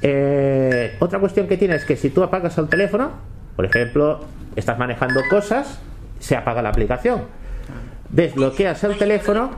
Eh, 0.00 0.96
otra 0.98 1.18
cuestión 1.18 1.46
que 1.46 1.56
tiene 1.56 1.74
es 1.74 1.84
que 1.84 1.96
si 1.96 2.10
tú 2.10 2.22
apagas 2.22 2.56
el 2.58 2.68
teléfono, 2.68 3.10
por 3.56 3.64
ejemplo, 3.64 4.24
estás 4.56 4.78
manejando 4.78 5.20
cosas, 5.28 5.80
se 6.18 6.36
apaga 6.36 6.62
la 6.62 6.70
aplicación. 6.70 7.22
Desbloqueas 8.08 8.82
el 8.84 8.96
teléfono. 8.96 9.50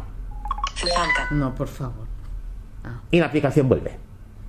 No, 1.30 1.54
por 1.54 1.68
favor. 1.68 2.03
Y 3.10 3.20
la 3.20 3.26
aplicación 3.26 3.68
vuelve. 3.68 3.96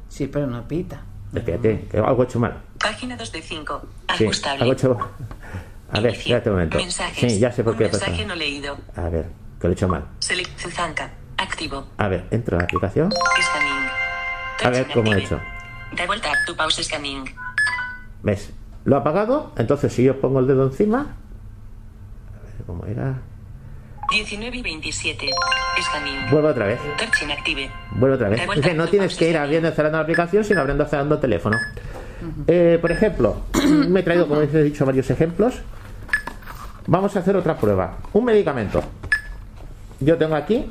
Sí, 0.10 0.28
pero 0.28 0.48
no 0.48 0.68
pita. 0.68 1.02
Espérate, 1.34 1.88
que 1.92 1.98
algo 1.98 2.24
he 2.24 2.26
hecho 2.26 2.40
mal. 2.40 2.62
Página 2.80 3.18
2 3.18 3.32
de 3.32 3.42
5. 3.42 3.82
Sí, 4.18 4.24
Ajustable. 4.26 4.62
algo 4.62 4.72
he 4.74 4.76
hecho 4.76 4.98
A 5.92 6.00
ver, 6.00 6.14
Inicio. 6.14 6.22
espérate 6.22 6.50
un 6.50 6.56
momento. 6.56 6.78
Mensajes. 6.78 7.34
Sí, 7.34 7.40
ya 7.40 7.52
sé 7.52 7.64
por 7.64 7.74
Un 7.74 7.80
qué 7.80 7.84
mensaje 7.86 8.26
no 8.26 8.36
leído. 8.36 8.78
A 8.96 9.10
ver, 9.10 9.26
que 9.60 9.68
lo 9.68 9.70
he 9.72 9.74
hecho 9.74 9.88
mal. 9.88 10.06
Select 10.20 10.58
Zuzanka. 10.60 11.12
Activo. 11.38 11.86
A 11.98 12.08
ver, 12.08 12.26
entro 12.32 12.56
a 12.56 12.60
la 12.60 12.66
aplicación. 12.66 13.12
Scanning. 13.12 13.90
A 14.64 14.70
ver 14.70 14.88
cómo 14.94 15.14
he 15.14 15.20
hecho. 15.20 15.40
Double 15.98 16.20
tap 16.22 16.34
to 16.48 16.56
pause 16.56 16.82
scanning. 16.84 17.26
¿Ves? 18.24 18.52
Lo 18.86 18.96
ha 18.96 19.00
apagado, 19.00 19.52
entonces 19.58 19.92
si 19.94 20.04
yo 20.04 20.20
pongo 20.22 20.40
el 20.40 20.48
dedo 20.48 20.64
encima. 20.68 21.00
A 21.02 22.44
ver 22.46 22.66
cómo 22.66 22.86
era. 22.86 23.20
19 24.12 24.58
y 24.58 24.62
27. 24.62 25.30
Scanning. 25.82 26.30
Vuelvo 26.32 26.50
otra 26.50 26.68
vez. 26.68 26.80
Touch 26.98 27.24
inactive. 27.24 27.70
Vuelvo 27.92 28.16
otra 28.16 28.30
vez. 28.30 28.42
Es 28.42 28.56
decir, 28.56 28.76
no 28.76 28.88
tienes 28.88 29.16
que 29.16 29.30
ir 29.30 29.38
abriendo 29.38 29.70
y 29.70 29.72
cerrando 29.72 29.98
la 29.98 30.04
aplicación, 30.04 30.44
sino 30.44 30.62
abriendo 30.62 30.84
y 30.86 30.88
cerrando 30.88 31.16
el 31.16 31.22
teléfono. 31.22 31.58
Eh, 32.48 32.78
por 32.80 32.92
ejemplo, 32.92 33.42
me 33.88 34.00
he 34.00 34.04
traído, 34.04 34.28
como 34.28 34.42
he 34.42 34.64
dicho, 34.64 34.86
varios 34.86 35.10
ejemplos. 35.10 35.62
Vamos 36.88 37.16
a 37.16 37.20
hacer 37.20 37.36
otra 37.36 37.58
prueba. 37.58 37.98
Un 38.14 38.26
medicamento. 38.26 38.84
Yo 40.00 40.18
tengo 40.18 40.36
aquí. 40.36 40.70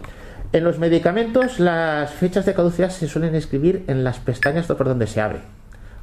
En 0.53 0.63
los 0.63 0.79
medicamentos, 0.79 1.59
las 1.59 2.13
fechas 2.13 2.47
de 2.47 2.55
caducidad 2.55 2.91
se 2.91 3.09
suelen 3.09 3.35
escribir 3.35 3.85
en 3.89 4.05
las 4.05 4.21
pestañas 4.21 4.67
por 4.67 4.85
donde 4.85 5.09
se 5.09 5.21
abre. 5.21 5.41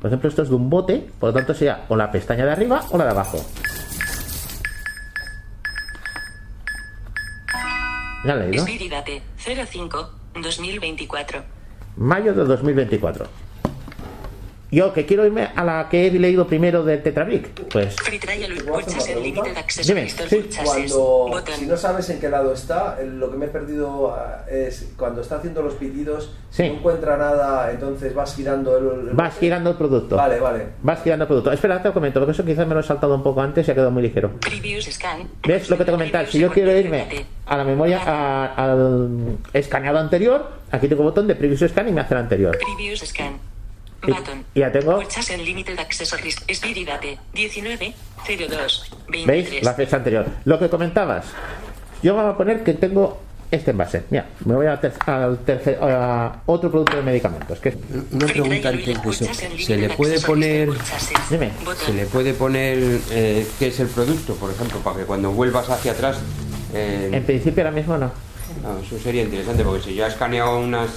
Por 0.02 0.10
ejemplo, 0.10 0.28
esto 0.28 0.42
es 0.42 0.50
de 0.50 0.56
un 0.56 0.70
bote, 0.70 1.08
por 1.20 1.30
lo 1.30 1.34
tanto 1.34 1.54
sería 1.54 1.86
o 1.88 1.96
la 1.96 2.12
pestaña 2.12 2.44
de 2.44 2.52
arriba 2.52 2.84
o 2.90 2.98
la 2.98 3.06
de 3.06 3.12
abajo. 3.12 3.40
Ya 8.24 8.36
le 8.36 8.52
digo. 8.52 8.64
Expiry 8.64 8.90
date 8.90 9.22
05 9.38 10.10
2024. 10.36 11.44
Mayo 11.98 12.34
de 12.34 12.46
2024. 12.46 13.28
Yo 14.72 14.94
que 14.94 15.06
quiero 15.06 15.26
irme 15.26 15.50
a 15.54 15.66
la 15.66 15.90
que 15.90 16.08
he 16.08 16.12
leído 16.12 16.48
primero 16.48 16.84
del 16.86 17.04
Tetrabric. 17.04 17.50
Pues 17.70 17.94
Free 17.98 18.20
trial 18.20 18.54
with 18.54 18.64
¿Puedo 18.64 18.78
hacer 18.78 18.86
purchase 18.86 19.12
una 19.12 19.18
unlimited 19.20 19.42
pregunta? 19.42 19.60
access 19.60 19.88
Dime, 19.88 20.10
sí. 20.10 20.50
Cuando, 20.64 21.42
si 21.58 21.66
no 21.66 21.76
sabes 21.76 22.10
en 22.10 22.20
qué 22.22 22.30
lado 22.30 22.54
está, 22.54 22.98
lo 23.04 23.30
que 23.30 23.38
me 23.38 23.48
he 23.48 23.50
perdido 23.50 24.16
ah, 24.16 24.46
es 24.50 24.94
cuando 24.98 25.22
está 25.22 25.36
haciendo 25.36 25.62
los 25.62 25.74
pitidos, 25.74 26.32
Sí. 26.52 26.64
no 26.70 26.76
encuentra 26.76 27.18
nada, 27.18 27.70
entonces 27.72 28.14
vas 28.16 28.34
girando 28.36 28.78
el. 28.78 29.10
el- 29.10 29.14
vas 29.16 29.38
girando 29.38 29.72
el 29.72 29.76
producto. 29.76 30.16
Vale, 30.16 30.40
vale. 30.40 30.68
Vas 30.82 31.04
girando 31.04 31.24
el 31.24 31.28
producto. 31.28 31.52
Espera, 31.52 31.82
te 31.82 31.90
lo 31.90 31.94
comento, 31.94 32.20
porque 32.22 32.32
eso 32.32 32.46
quizás 32.46 32.66
me 32.66 32.74
lo 32.74 32.80
he 32.80 32.84
saltado 32.84 33.14
un 33.16 33.24
poco 33.24 33.42
antes 33.42 33.68
y 33.68 33.72
ha 33.72 33.74
quedado 33.74 33.92
muy 33.92 34.04
ligero. 34.04 34.32
Previous 34.40 34.86
scan. 34.86 35.28
¿Ves 35.46 35.70
lo 35.70 35.78
que 35.78 35.84
te 35.86 35.92
comentaba? 35.92 36.26
Si 36.28 36.40
yo 36.40 36.50
quiero 36.50 36.78
irme 36.78 37.26
a 37.46 37.58
la 37.58 37.64
memoria, 37.66 38.02
a- 38.06 38.54
al 38.56 39.38
escaneado 39.54 40.00
anterior, 40.00 40.46
aquí 40.72 40.88
tengo 40.88 41.02
un 41.02 41.08
botón 41.10 41.28
de 41.28 41.36
Previous 41.36 41.70
Scan 41.72 41.90
y 41.90 41.92
me 41.92 42.00
hace 42.02 42.14
el 42.14 42.20
anterior. 42.22 42.58
Previous 42.58 43.02
scan. 43.02 43.51
Button. 44.02 44.46
y 44.56 44.60
ya 44.62 44.72
tengo, 44.72 44.96
Purchase 44.96 45.36
unlimited 45.36 45.78
access 45.80 46.12
rest- 46.22 46.44
Expiry 46.48 46.86
date 46.86 47.18
19 47.34 47.94
02 48.28 48.92
¿veis? 49.10 49.26
23. 49.28 49.64
La 49.64 49.74
fecha 49.74 49.96
anterior. 49.98 50.26
Lo 50.46 50.60
que 50.60 50.70
comentabas. 50.70 51.26
Yo 52.04 52.16
me 52.16 52.22
voy 52.24 52.32
a 52.32 52.38
poner 52.38 52.64
que 52.64 52.74
tengo 52.74 53.20
este 53.52 53.72
envase. 53.72 54.04
Mira, 54.10 54.28
me 54.46 54.56
voy 54.56 54.66
al, 54.66 54.80
ter- 54.80 54.94
al 55.06 55.38
tercer, 55.40 55.78
a 55.82 56.42
otro 56.46 56.72
producto 56.72 56.96
de 56.98 57.04
medicamentos. 57.04 57.60
Que 57.60 57.70
es- 57.70 57.76
Una 58.12 58.26
pregunta 58.28 58.70
antes 58.70 58.86
de 58.86 58.92
eso. 59.10 59.26
¿Se 59.60 59.78
le 59.78 59.90
puede 59.90 60.20
poner, 60.22 60.70
Dime. 61.30 61.52
se 61.86 61.94
le 61.94 62.06
puede 62.06 62.34
poner 62.34 62.78
eh, 63.12 63.46
qué 63.60 63.68
es 63.68 63.80
el 63.82 63.88
producto, 63.88 64.36
por 64.36 64.52
ejemplo, 64.52 64.80
para 64.80 64.98
que 65.00 65.04
cuando 65.04 65.32
vuelvas 65.32 65.70
hacia 65.70 65.92
atrás... 65.92 66.18
eh, 66.74 67.10
En 67.12 67.24
principio 67.26 67.64
ahora 67.64 67.76
mismo 67.76 67.98
no. 67.98 68.10
no, 68.64 68.80
eso 68.80 68.98
sería 68.98 69.24
interesante, 69.24 69.64
porque 69.64 69.84
si 69.84 69.96
yo 69.96 70.06
he 70.06 70.10
escaneado 70.10 70.58
unas... 70.60 70.90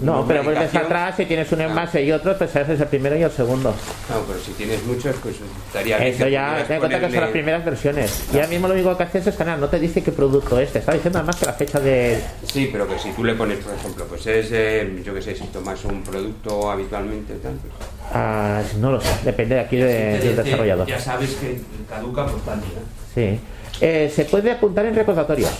No, 0.00 0.26
pero 0.26 0.42
vuelves 0.42 0.74
atrás 0.74 1.18
y 1.20 1.24
tienes 1.24 1.50
un 1.52 1.60
envase 1.60 2.02
y 2.02 2.10
otro, 2.12 2.36
pues 2.36 2.54
haces 2.56 2.80
el 2.80 2.86
primero 2.88 3.16
y 3.16 3.22
el 3.22 3.30
segundo. 3.30 3.70
No, 4.10 4.20
pero 4.26 4.38
si 4.40 4.52
tienes 4.52 4.84
muchos, 4.84 5.14
pues 5.22 5.36
estaría 5.68 5.98
bien 5.98 6.12
Eso 6.12 6.26
ya, 6.28 6.64
ten 6.66 6.74
en 6.74 6.78
cuenta 6.80 7.00
que 7.00 7.10
son 7.12 7.20
las 7.20 7.30
primeras 7.30 7.64
versiones. 7.64 8.24
Y 8.32 8.36
ahora 8.36 8.48
mismo 8.48 8.68
lo 8.68 8.74
único 8.74 8.96
que 8.96 9.02
haces 9.04 9.22
es 9.22 9.26
escanear, 9.28 9.58
no 9.58 9.68
te 9.68 9.78
dice 9.78 10.02
qué 10.02 10.10
producto 10.12 10.58
es, 10.58 10.72
te 10.72 10.80
está 10.80 10.92
diciendo 10.92 11.18
además 11.20 11.36
que 11.36 11.46
la 11.46 11.52
fecha 11.52 11.78
de. 11.80 12.20
Sí, 12.44 12.68
pero 12.72 12.88
que 12.88 12.98
si 12.98 13.12
tú 13.12 13.22
le 13.24 13.34
pones, 13.34 13.58
por 13.58 13.72
ejemplo, 13.72 14.04
pues 14.06 14.26
es, 14.26 14.48
eh, 14.52 15.00
yo 15.04 15.14
qué 15.14 15.22
sé, 15.22 15.34
si 15.36 15.44
tomas 15.44 15.82
un 15.84 16.02
producto 16.02 16.70
habitualmente, 16.70 17.34
tal, 17.34 17.52
pues, 17.54 17.72
Ah, 18.12 18.62
no 18.80 18.90
lo 18.90 19.00
sé, 19.00 19.08
depende 19.24 19.54
de 19.54 19.60
aquí 19.60 19.76
de- 19.76 20.18
del 20.18 20.36
desarrollador. 20.36 20.86
Ya 20.86 20.98
sabes 20.98 21.30
que 21.36 21.60
caduca 21.88 22.26
por 22.26 22.40
tal 22.42 22.60
día. 22.60 22.68
Sí. 23.14 23.40
Eh, 23.80 24.12
se 24.14 24.24
puede 24.24 24.50
apuntar 24.50 24.84
en 24.86 24.94
recordatorios. 24.94 25.50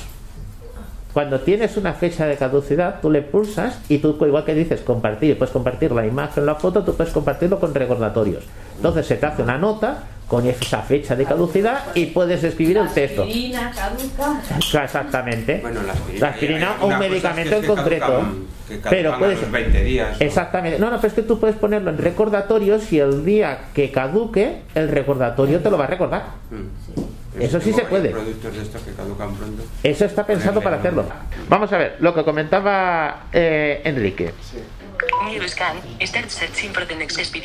Cuando 1.14 1.40
tienes 1.40 1.76
una 1.76 1.94
fecha 1.94 2.26
de 2.26 2.36
caducidad, 2.36 2.96
tú 3.00 3.10
le 3.10 3.22
pulsas 3.22 3.78
y 3.88 3.98
tú, 3.98 4.18
igual 4.26 4.44
que 4.44 4.54
dices 4.54 4.80
compartir, 4.80 5.38
puedes 5.38 5.52
compartir 5.52 5.92
la 5.92 6.04
imagen, 6.04 6.44
la 6.44 6.56
foto, 6.56 6.82
tú 6.82 6.94
puedes 6.96 7.12
compartirlo 7.12 7.58
con 7.60 7.72
recordatorios. 7.72 8.42
Entonces 8.76 9.06
se 9.06 9.14
te 9.16 9.24
hace 9.26 9.42
una 9.42 9.56
nota 9.56 9.98
con 10.26 10.44
esa 10.46 10.80
fecha 10.82 11.14
de 11.14 11.24
caducidad 11.24 11.94
y 11.94 12.06
puedes 12.06 12.42
escribir 12.42 12.78
el 12.78 12.88
texto. 12.88 13.22
Aspirina, 13.22 13.70
caduca. 13.74 14.40
Exactamente. 14.58 15.60
Bueno, 15.62 15.82
la 15.84 15.92
aspirina. 15.92 16.26
La 16.26 16.32
aspirina 16.32 16.76
o 16.80 16.86
un 16.88 16.98
medicamento 16.98 17.50
que 17.50 17.56
en 17.58 17.74
concreto. 17.74 18.06
caducan- 18.06 18.44
que 18.66 18.74
caducan 18.80 18.90
Pero 18.90 19.12
a 19.14 19.18
puedes. 19.18 19.40
los 19.40 19.50
20 19.52 19.84
días. 19.84 20.16
Exactamente. 20.20 20.78
No, 20.78 20.90
no, 20.90 20.96
pero 20.96 21.08
es 21.08 21.14
que 21.14 21.22
tú 21.22 21.38
puedes 21.38 21.56
ponerlo 21.56 21.90
en 21.90 21.98
recordatorios 21.98 22.90
y 22.92 22.98
el 22.98 23.24
día 23.24 23.66
que 23.74 23.92
caduque, 23.92 24.62
el 24.74 24.88
recordatorio 24.88 25.60
te 25.60 25.70
lo 25.70 25.78
va 25.78 25.84
a 25.84 25.88
recordar. 25.88 26.22
Mm. 26.50 27.13
Eso 27.38 27.60
sí 27.60 27.72
se 27.72 27.82
puede. 27.82 28.10
varios 28.10 28.22
productos 28.22 28.56
de 28.56 28.62
estos 28.62 28.82
que 28.82 28.92
caducan 28.92 29.34
pronto. 29.34 29.62
Eso 29.82 30.04
está 30.04 30.24
pensado 30.26 30.60
para 30.60 30.76
hacerlo. 30.76 31.04
Vamos 31.48 31.72
a 31.72 31.78
ver, 31.78 31.96
lo 32.00 32.14
que 32.14 32.24
comentaba 32.24 33.26
eh, 33.32 33.82
Enrique. 33.84 34.32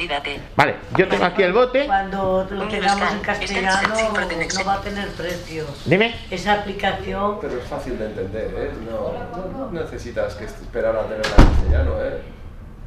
Date. 0.08 0.40
Vale, 0.56 0.76
yo 0.98 1.08
tengo 1.08 1.26
aquí 1.26 1.44
el 1.44 1.54
bote. 1.54 1.86
Cuando 1.86 2.48
lo 2.50 2.68
tengamos 2.68 3.12
en 3.12 3.20
castellano 3.20 3.70
Este 3.70 3.86
es 3.86 4.50
el 4.50 4.58
no 4.60 4.66
va 4.66 4.74
a 4.74 4.82
tener 4.82 5.08
precio. 5.10 5.66
Dime. 5.86 6.16
Esa 6.30 6.54
aplicación 6.54 7.38
Pero 7.42 7.58
es 7.58 7.66
fácil 7.66 7.98
de 7.98 8.06
entender, 8.06 8.54
¿eh? 8.58 8.72
No, 8.90 9.72
no 9.72 9.82
necesitas 9.82 10.36
que 10.36 10.46
esperar 10.46 10.96
a 10.96 11.04
tenerla 11.04 11.36
en 11.38 11.46
castellano, 11.46 12.04
¿eh? 12.04 12.39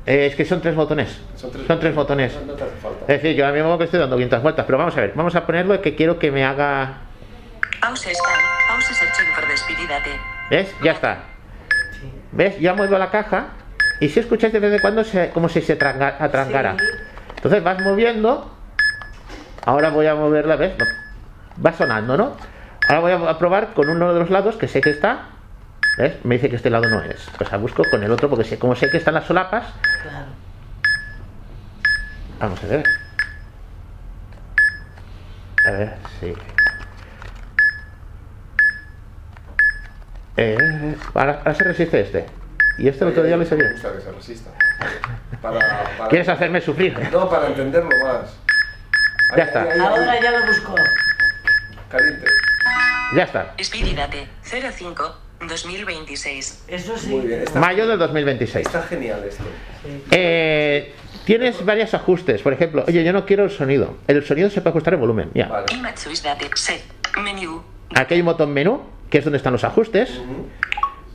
Eh, 0.06 0.26
es 0.26 0.34
que 0.34 0.44
son 0.44 0.60
tres 0.60 0.74
botones. 0.74 1.20
Son 1.36 1.50
tres, 1.52 1.66
Son 1.66 1.78
tres 1.80 1.94
botones. 1.94 2.34
No, 2.34 2.46
no 2.46 2.52
te 2.54 2.64
hace 2.64 2.76
falta. 2.76 3.00
Es 3.02 3.22
decir, 3.22 3.36
yo 3.36 3.44
ahora 3.46 3.56
mismo 3.56 3.78
que 3.78 3.84
estoy 3.84 4.00
dando 4.00 4.16
500 4.16 4.42
vueltas, 4.42 4.64
pero 4.66 4.78
vamos 4.78 4.96
a 4.96 5.00
ver, 5.00 5.12
vamos 5.14 5.34
a 5.36 5.46
ponerlo 5.46 5.80
que 5.80 5.94
quiero 5.94 6.18
que 6.18 6.30
me 6.32 6.44
haga. 6.44 6.98
Pause 7.80 8.12
scan. 8.14 8.40
Pause. 8.68 8.92
¿Ves? 10.50 10.74
Ya 10.82 10.92
está. 10.92 11.18
¿Ves? 12.32 12.58
Ya 12.60 12.74
muevo 12.74 12.98
la 12.98 13.10
caja 13.10 13.48
y 14.00 14.08
si 14.08 14.20
escucháis 14.20 14.52
de 14.52 14.58
vez 14.58 14.72
en 14.72 14.78
cuando 14.80 15.04
se, 15.04 15.30
como 15.30 15.48
si 15.48 15.60
se 15.60 15.76
tranga- 15.76 16.16
atrangara. 16.18 16.76
Sí. 16.78 16.84
Entonces 17.36 17.62
vas 17.62 17.80
moviendo. 17.82 18.54
Ahora 19.64 19.90
voy 19.90 20.06
a 20.06 20.14
moverla, 20.14 20.56
¿ves? 20.56 20.72
Va 21.64 21.72
sonando, 21.72 22.16
¿no? 22.16 22.36
Ahora 22.88 23.00
voy 23.00 23.28
a 23.28 23.38
probar 23.38 23.74
con 23.74 23.88
uno 23.88 24.12
de 24.12 24.18
los 24.20 24.30
lados 24.30 24.56
que 24.56 24.66
sé 24.66 24.80
que 24.80 24.90
está. 24.90 25.26
¿Ves? 25.98 26.24
Me 26.24 26.36
dice 26.36 26.48
que 26.48 26.56
este 26.56 26.70
lado 26.70 26.89
no 26.89 27.02
es. 27.02 27.27
Pues 27.36 27.51
la 27.52 27.59
busco 27.59 27.85
con 27.90 28.02
el 28.02 28.10
otro 28.10 28.28
porque 28.31 28.44
sé, 28.44 28.59
como 28.59 28.74
sé 28.74 28.89
que 28.90 28.97
están 28.97 29.14
las 29.14 29.24
solapas. 29.27 29.66
Claro. 30.02 30.27
Vamos 32.40 32.62
a 32.64 32.66
ver. 32.66 32.85
A 35.66 35.70
ver, 35.70 35.94
sí. 36.20 36.35
Eh, 40.36 40.97
ahora, 41.14 41.39
ahora 41.39 41.55
se 41.55 41.64
resiste 41.64 42.01
este. 42.01 42.27
Y 42.78 42.89
este 42.89 43.05
el 43.05 43.10
otro 43.10 43.23
día 43.23 43.36
le 43.36 43.44
Me 43.44 43.47
salió. 43.47 43.70
gusta 43.70 43.93
que 43.93 44.01
se 44.01 44.10
resista. 44.12 44.51
Para, 45.43 45.85
para- 45.98 46.09
¿Quieres 46.09 46.28
hacerme 46.28 46.60
sufrir? 46.60 46.98
No, 47.12 47.28
para 47.28 47.48
entenderlo 47.48 47.90
más. 48.05 48.35
Ya 49.36 49.44
está. 49.44 49.62
Ahora 49.62 50.20
ya 50.20 50.31
lo 50.31 50.47
busco. 50.47 50.74
Caliente. 51.90 52.27
Ya 53.14 53.24
está. 53.24 53.55
Date. 53.97 54.28
05. 54.43 55.22
2026. 55.48 56.64
Eso 56.69 56.97
sí. 56.98 57.09
Muy 57.09 57.27
bien. 57.27 57.43
Está, 57.43 57.60
Mayo 57.60 57.86
del 57.86 57.98
2026. 57.98 58.66
está 58.66 58.82
genial 58.82 59.23
esto. 59.28 59.43
Eh, 60.10 60.94
tienes 61.24 61.64
varios 61.64 61.93
ajustes. 61.94 62.43
Por 62.43 62.52
ejemplo, 62.52 62.85
oye, 62.86 63.05
yo 63.05 63.12
no 63.12 63.24
quiero 63.27 63.44
el 63.44 63.51
sonido. 63.51 63.97
El 64.06 64.24
sonido 64.24 64.51
se 64.51 64.60
puede 64.60 64.70
ajustar 64.70 64.94
en 64.94 65.01
volumen. 65.01 65.31
Mira, 65.35 65.48
Vale. 65.48 65.66
Aquí 67.94 68.14
hay 68.14 68.20
un 68.20 68.27
botón 68.27 68.52
menú, 68.52 68.81
que 69.10 69.19
es 69.19 69.24
donde 69.24 69.36
están 69.36 69.52
los 69.52 69.64
ajustes. 69.64 70.10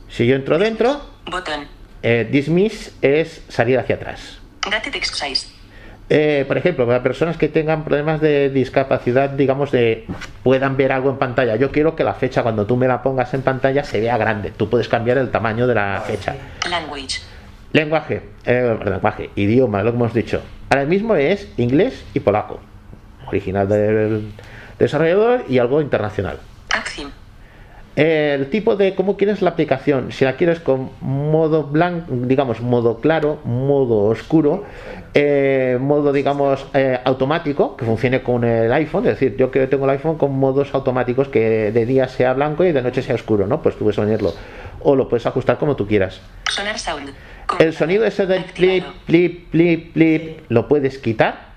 Si 0.08 0.26
yo 0.26 0.36
entro 0.36 0.58
dentro, 0.58 1.00
Botón. 1.26 1.66
eh, 2.02 2.26
dismiss 2.30 2.92
es 3.02 3.42
salir 3.48 3.78
hacia 3.78 3.96
atrás. 3.96 4.38
Date 4.70 4.90
text 4.90 5.14
size. 5.14 5.48
Eh, 6.10 6.44
por 6.48 6.56
ejemplo, 6.56 6.86
para 6.86 7.02
personas 7.02 7.36
que 7.36 7.48
tengan 7.48 7.84
problemas 7.84 8.20
de 8.20 8.48
discapacidad, 8.48 9.30
digamos, 9.30 9.70
de 9.70 10.06
puedan 10.42 10.76
ver 10.76 10.92
algo 10.92 11.10
en 11.10 11.18
pantalla. 11.18 11.56
Yo 11.56 11.70
quiero 11.70 11.94
que 11.94 12.04
la 12.04 12.14
fecha, 12.14 12.42
cuando 12.42 12.66
tú 12.66 12.76
me 12.76 12.88
la 12.88 13.02
pongas 13.02 13.34
en 13.34 13.42
pantalla, 13.42 13.84
se 13.84 14.00
vea 14.00 14.16
grande. 14.16 14.50
Tú 14.56 14.70
puedes 14.70 14.88
cambiar 14.88 15.18
el 15.18 15.30
tamaño 15.30 15.66
de 15.66 15.74
la 15.74 16.02
fecha. 16.06 16.34
Language. 16.70 17.20
Lenguaje, 17.72 18.22
eh, 18.46 18.78
lenguaje, 18.82 19.30
idioma, 19.36 19.82
lo 19.82 19.90
que 19.90 19.96
hemos 19.96 20.14
dicho. 20.14 20.40
Ahora 20.70 20.86
mismo 20.86 21.14
es 21.14 21.52
inglés 21.58 22.02
y 22.14 22.20
polaco. 22.20 22.60
Original 23.26 23.68
del 23.68 24.32
desarrollador 24.78 25.44
y 25.48 25.58
algo 25.58 25.82
internacional. 25.82 26.38
El 27.98 28.48
tipo 28.48 28.76
de 28.76 28.94
cómo 28.94 29.16
quieres 29.16 29.42
la 29.42 29.50
aplicación, 29.50 30.12
si 30.12 30.24
la 30.24 30.36
quieres 30.36 30.60
con 30.60 30.90
modo 31.00 31.64
blanco, 31.64 32.06
digamos 32.12 32.60
modo 32.60 33.00
claro, 33.00 33.40
modo 33.42 34.04
oscuro, 34.04 34.62
eh, 35.14 35.78
modo 35.80 36.12
digamos 36.12 36.64
eh, 36.74 37.00
automático, 37.04 37.76
que 37.76 37.84
funcione 37.84 38.22
con 38.22 38.44
el 38.44 38.72
iPhone, 38.72 39.04
es 39.08 39.18
decir, 39.18 39.36
yo 39.36 39.50
que 39.50 39.66
tengo 39.66 39.84
el 39.86 39.90
iPhone 39.90 40.16
con 40.16 40.30
modos 40.38 40.72
automáticos 40.74 41.26
que 41.26 41.72
de 41.72 41.86
día 41.86 42.06
sea 42.06 42.34
blanco 42.34 42.62
y 42.64 42.70
de 42.70 42.82
noche 42.82 43.02
sea 43.02 43.16
oscuro, 43.16 43.48
¿no? 43.48 43.60
Pues 43.60 43.74
tú 43.74 43.82
puedes 43.82 43.96
ponerlo. 43.96 44.32
O 44.78 44.94
lo 44.94 45.08
puedes 45.08 45.26
ajustar 45.26 45.58
como 45.58 45.74
tú 45.74 45.88
quieras. 45.88 46.20
Sonar 46.48 46.78
sound. 46.78 47.12
El 47.58 47.72
sonido 47.72 48.04
ese 48.04 48.26
del 48.26 48.44
plip, 48.44 48.84
plip, 49.06 49.50
plip, 49.50 49.92
plip, 49.92 50.40
lo 50.48 50.68
puedes 50.68 50.98
quitar. 50.98 51.47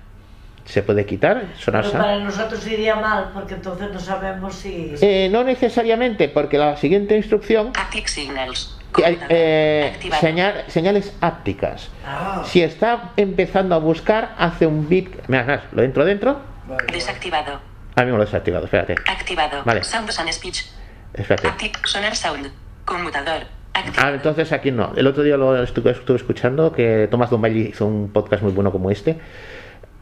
Se 0.64 0.82
puede 0.82 1.04
quitar, 1.06 1.46
sonar 1.58 1.82
Pero 1.82 1.92
sound. 1.92 2.04
para 2.04 2.18
nosotros 2.20 2.66
iría 2.68 2.94
mal 2.94 3.30
porque 3.34 3.54
entonces 3.54 3.90
no 3.92 3.98
sabemos 3.98 4.54
si. 4.54 4.94
Eh, 5.00 5.28
no 5.30 5.42
necesariamente, 5.44 6.28
porque 6.28 6.56
la 6.58 6.76
siguiente 6.76 7.16
instrucción 7.16 7.72
Active 7.76 8.06
signals. 8.08 8.78
eh, 9.28 9.92
señal- 10.20 10.64
señales 10.68 11.12
ápticas. 11.20 11.90
Ah. 12.06 12.42
Si 12.46 12.62
está 12.62 13.10
empezando 13.16 13.74
a 13.74 13.78
buscar, 13.78 14.34
hace 14.38 14.66
un 14.66 14.88
bip. 14.88 15.14
Mira, 15.28 15.64
lo 15.72 15.82
entro 15.82 16.04
dentro. 16.04 16.40
Desactivado. 16.92 17.60
A 17.96 18.00
mí 18.04 18.10
me 18.10 18.16
lo 18.16 18.22
he 18.22 18.26
desactivado, 18.26 18.64
espérate. 18.64 18.94
Activado. 19.08 19.62
Vale. 19.64 19.82
Sounds 19.84 20.18
and 20.20 20.30
speech. 20.30 20.64
Espérate. 21.12 21.48
Active. 21.48 21.72
Sonar 21.84 22.14
sound. 22.16 22.50
Conmutador. 22.84 23.42
Ah, 23.74 24.10
entonces 24.12 24.52
aquí 24.52 24.70
no. 24.70 24.92
El 24.96 25.06
otro 25.06 25.22
día 25.22 25.36
lo 25.38 25.60
estuve, 25.62 25.90
estuve 25.92 26.16
escuchando 26.18 26.72
que 26.72 27.08
Tomás 27.10 27.30
Dombay 27.30 27.68
hizo 27.68 27.86
un 27.86 28.12
podcast 28.12 28.42
muy 28.42 28.52
bueno 28.52 28.70
como 28.70 28.90
este. 28.90 29.18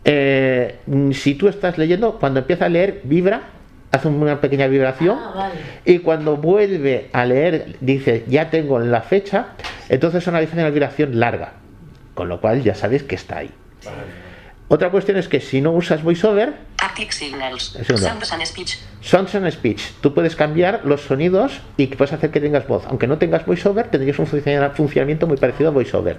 Eh, 0.04 0.78
si 1.12 1.34
tú 1.34 1.48
estás 1.48 1.78
leyendo, 1.78 2.18
cuando 2.18 2.40
empieza 2.40 2.66
a 2.66 2.68
leer, 2.68 3.00
vibra, 3.04 3.42
hace 3.92 4.08
una 4.08 4.40
pequeña 4.40 4.66
vibración. 4.66 5.18
Ah, 5.20 5.32
vale. 5.34 5.54
Y 5.84 5.98
cuando 5.98 6.36
vuelve 6.36 7.10
a 7.12 7.24
leer, 7.24 7.76
dice, 7.80 8.24
ya 8.28 8.50
tengo 8.50 8.78
la 8.78 9.02
fecha, 9.02 9.48
entonces 9.88 10.26
una 10.26 10.40
una 10.40 10.70
vibración 10.70 11.18
larga. 11.20 11.52
Con 12.14 12.28
lo 12.28 12.40
cual 12.40 12.62
ya 12.62 12.74
sabes 12.74 13.02
que 13.02 13.14
está 13.14 13.38
ahí. 13.38 13.50
Otra 14.68 14.90
cuestión 14.90 15.16
es 15.16 15.26
que 15.26 15.40
si 15.40 15.60
no 15.60 15.72
usas 15.72 16.02
VoiceOver, 16.04 16.54
signals. 17.10 17.76
Sounds 17.86 18.32
and 18.32 18.44
speech. 18.44 18.78
Sounds 19.00 19.34
and 19.34 19.50
Speech, 19.50 19.80
tú 20.00 20.12
puedes 20.14 20.36
cambiar 20.36 20.82
los 20.84 21.00
sonidos 21.00 21.60
y 21.76 21.86
que 21.88 21.96
puedes 21.96 22.12
hacer 22.12 22.30
que 22.30 22.40
tengas 22.40 22.68
voz. 22.68 22.84
Aunque 22.86 23.06
no 23.06 23.18
tengas 23.18 23.46
VoiceOver, 23.46 23.88
tendrías 23.88 24.18
un 24.18 24.26
funciona- 24.26 24.70
funcionamiento 24.70 25.26
muy 25.26 25.38
parecido 25.38 25.70
a 25.70 25.72
VoiceOver. 25.72 26.18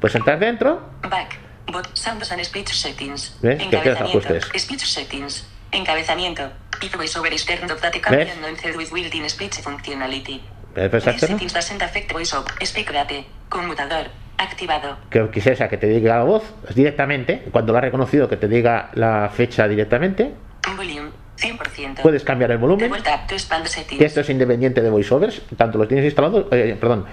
Puedes 0.00 0.14
entrar 0.14 0.38
dentro, 0.38 0.80
Back. 1.02 1.36
Bot. 1.66 1.88
Sounds 1.94 2.30
and 2.32 2.44
speech 2.44 2.68
settings. 2.68 3.36
¿Ves? 3.42 3.62
Que 3.68 3.76
ajustes. 3.76 4.48
Speech 4.56 4.84
settings. 4.84 5.46
Encabezamiento. 5.72 6.50
If 6.82 6.96
voiceover 6.96 7.32
is 7.32 7.44
turned 7.44 7.70
off, 7.70 7.80
date 7.80 8.00
¿Ves? 8.10 8.28
cambiando 8.28 8.48
en 8.48 8.76
with 8.76 8.92
built-in 8.92 9.28
speech 9.28 9.60
functionality. 9.60 10.40
hacerlo. 10.74 11.18
settings 11.18 11.52
doesn't 11.52 11.82
affect 11.82 12.12
voiceover. 12.12 12.52
Speak 12.64 12.92
date. 12.92 13.26
Conmutador. 13.48 14.06
Activado. 14.38 14.96
que 15.10 15.28
quisiera 15.30 15.68
que 15.68 15.76
te 15.76 15.86
diga 15.86 16.16
la 16.16 16.24
voz 16.24 16.42
directamente, 16.74 17.42
cuando 17.52 17.72
lo 17.72 17.78
ha 17.78 17.82
reconocido 17.82 18.26
que 18.26 18.38
te 18.38 18.48
diga 18.48 18.90
la 18.94 19.28
fecha 19.28 19.68
directamente, 19.68 20.32
Volume. 20.76 21.10
100%. 21.36 22.00
puedes 22.02 22.24
cambiar 22.24 22.50
el 22.50 22.58
volumen, 22.58 22.88
vuelta 22.88 23.26
que 23.26 24.04
esto 24.04 24.20
es 24.20 24.30
independiente 24.30 24.80
de 24.80 24.90
VoiceOver, 24.90 25.32
tanto 25.56 25.78
lo 25.78 25.86
tienes 25.86 26.06
instalado, 26.06 26.48
eh, 26.52 26.76
perdón, 26.80 27.06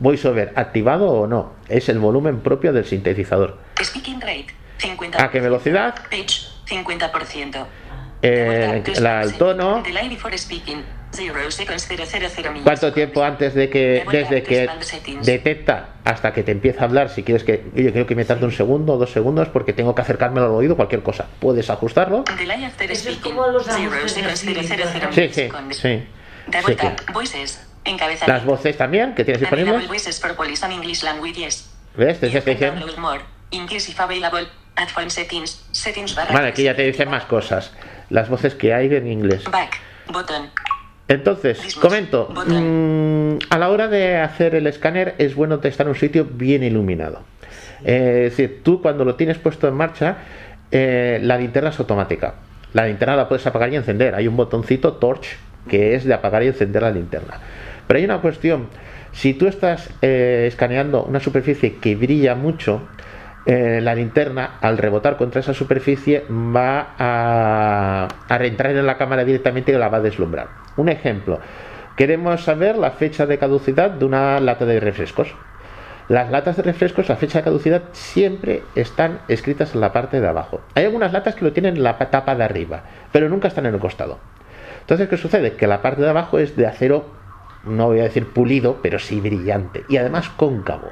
VoiceOver 0.00 0.52
activado 0.56 1.10
o 1.10 1.26
no, 1.26 1.52
es 1.68 1.88
el 1.88 1.98
volumen 1.98 2.40
propio 2.40 2.72
del 2.72 2.84
sintetizador. 2.84 3.58
Speaking 3.82 4.20
rate. 4.20 4.46
50%. 4.78 5.20
¿A 5.20 5.30
qué 5.30 5.40
velocidad? 5.40 5.94
Pitch. 6.08 6.48
50%. 6.66 7.66
Eh, 8.22 8.82
la- 9.00 9.22
el 9.22 9.34
tono, 9.34 9.82
Delay 9.82 10.08
before 10.08 10.36
speaking. 10.36 10.82
0 11.10 11.50
seconds 11.50 11.88
000 11.88 12.02
minutes. 12.52 12.62
cuánto 12.64 12.92
tiempo 12.92 13.24
antes 13.24 13.54
de 13.54 13.70
que, 13.70 14.04
desde 14.12 14.42
que 14.42 14.68
detecta 15.22 15.94
hasta 16.04 16.34
que 16.34 16.42
te 16.42 16.52
empieza 16.52 16.82
a 16.82 16.84
hablar, 16.84 17.08
si 17.08 17.22
quieres 17.22 17.44
que, 17.44 17.64
oye, 17.74 17.92
creo 17.92 18.06
que 18.06 18.14
me 18.14 18.26
tarde 18.26 18.44
un 18.44 18.52
segundo 18.52 18.92
o 18.92 18.98
dos 18.98 19.10
segundos 19.10 19.48
porque 19.48 19.72
tengo 19.72 19.94
que 19.94 20.02
acercarme 20.02 20.40
al 20.40 20.48
oído, 20.48 20.76
cualquier 20.76 21.02
cosa, 21.02 21.26
puedes 21.40 21.70
ajustarlo. 21.70 22.24
Delay 22.36 22.62
after 22.64 22.90
Eso 22.90 23.08
es 23.08 23.14
speaking. 23.16 23.32
como 23.36 23.46
los 23.48 23.64
0 23.64 23.90
ajustes 23.90 24.12
seconds 24.12 24.32
así, 24.34 24.46
0 24.54 24.60
0 24.68 24.84
¿verdad? 24.92 25.10
Sí, 25.12 25.28
sí, 25.32 25.48
sí. 25.70 25.80
Sí 25.80 26.08
Las 28.26 28.44
voces 28.44 28.76
también 28.76 29.14
que 29.14 29.24
tienes 29.24 29.40
disponibles. 29.40 29.88
¿Ves? 31.96 32.20
Te 32.20 32.30
que 32.30 32.40
dicen- 32.54 32.74
settings. 35.10 35.66
Settings. 35.72 36.14
Vale, 36.14 36.48
aquí 36.48 36.62
ya 36.62 36.76
te 36.76 36.82
dicen 36.82 37.10
más 37.10 37.24
cosas. 37.24 37.72
Las 38.10 38.28
voces 38.28 38.54
que 38.54 38.72
hay 38.74 38.94
en 38.94 39.06
inglés. 39.06 39.44
Back. 39.50 39.78
Button. 40.12 40.50
Entonces, 41.08 41.58
comento, 41.76 42.28
mm, 42.46 43.38
a 43.50 43.58
la 43.58 43.70
hora 43.70 43.88
de 43.88 44.18
hacer 44.18 44.54
el 44.54 44.66
escáner 44.66 45.14
es 45.18 45.34
bueno 45.34 45.58
estar 45.62 45.86
en 45.86 45.90
un 45.90 45.94
sitio 45.98 46.26
bien 46.30 46.62
iluminado. 46.62 47.22
Eh, 47.84 48.24
es 48.26 48.36
decir, 48.36 48.60
tú 48.62 48.82
cuando 48.82 49.04
lo 49.04 49.14
tienes 49.14 49.38
puesto 49.38 49.68
en 49.68 49.74
marcha, 49.74 50.18
eh, 50.70 51.18
la 51.22 51.38
linterna 51.38 51.70
es 51.70 51.78
automática. 51.78 52.34
La 52.74 52.86
linterna 52.86 53.16
la 53.16 53.28
puedes 53.28 53.46
apagar 53.46 53.72
y 53.72 53.76
encender. 53.76 54.14
Hay 54.14 54.28
un 54.28 54.36
botoncito 54.36 54.94
torch 54.94 55.26
que 55.68 55.94
es 55.94 56.04
de 56.04 56.12
apagar 56.12 56.42
y 56.42 56.48
encender 56.48 56.82
la 56.82 56.90
linterna. 56.90 57.40
Pero 57.88 57.98
hay 57.98 58.04
una 58.04 58.20
cuestión. 58.20 58.68
Si 59.10 59.34
tú 59.34 59.48
estás 59.48 59.90
eh, 60.00 60.44
escaneando 60.46 61.02
una 61.02 61.18
superficie 61.18 61.78
que 61.78 61.96
brilla 61.96 62.36
mucho, 62.36 62.82
eh, 63.46 63.80
la 63.82 63.94
linterna 63.94 64.58
al 64.60 64.78
rebotar 64.78 65.16
contra 65.16 65.40
esa 65.40 65.54
superficie 65.54 66.24
va 66.30 66.94
a, 66.98 68.08
a 68.28 68.38
reentrar 68.38 68.76
en 68.76 68.86
la 68.86 68.96
cámara 68.98 69.24
directamente 69.24 69.72
y 69.72 69.74
la 69.74 69.88
va 69.88 69.96
a 69.96 70.02
deslumbrar. 70.02 70.48
Un 70.76 70.90
ejemplo. 70.90 71.40
Queremos 71.96 72.44
saber 72.44 72.78
la 72.78 72.92
fecha 72.92 73.26
de 73.26 73.38
caducidad 73.38 73.90
de 73.90 74.04
una 74.04 74.38
lata 74.38 74.66
de 74.66 74.78
refrescos. 74.78 75.34
Las 76.08 76.30
latas 76.30 76.56
de 76.56 76.62
refrescos, 76.62 77.08
la 77.08 77.16
fecha 77.16 77.38
de 77.38 77.44
caducidad 77.44 77.82
siempre 77.92 78.62
están 78.74 79.20
escritas 79.28 79.74
en 79.74 79.82
la 79.82 79.92
parte 79.92 80.20
de 80.20 80.28
abajo. 80.28 80.62
Hay 80.74 80.84
algunas 80.84 81.12
latas 81.12 81.34
que 81.34 81.44
lo 81.44 81.52
tienen 81.52 81.76
en 81.76 81.82
la 81.82 81.98
tapa 81.98 82.34
de 82.34 82.44
arriba, 82.44 82.82
pero 83.12 83.28
nunca 83.28 83.48
están 83.48 83.66
en 83.66 83.74
el 83.74 83.80
costado. 83.80 84.18
Entonces, 84.80 85.08
¿qué 85.08 85.18
sucede? 85.18 85.52
Que 85.52 85.66
la 85.66 85.82
parte 85.82 86.00
de 86.00 86.08
abajo 86.08 86.38
es 86.38 86.56
de 86.56 86.66
acero, 86.66 87.04
no 87.64 87.86
voy 87.86 88.00
a 88.00 88.04
decir 88.04 88.26
pulido, 88.26 88.78
pero 88.82 88.98
sí 88.98 89.20
brillante 89.20 89.84
y 89.88 89.96
además 89.96 90.28
cóncavo. 90.30 90.90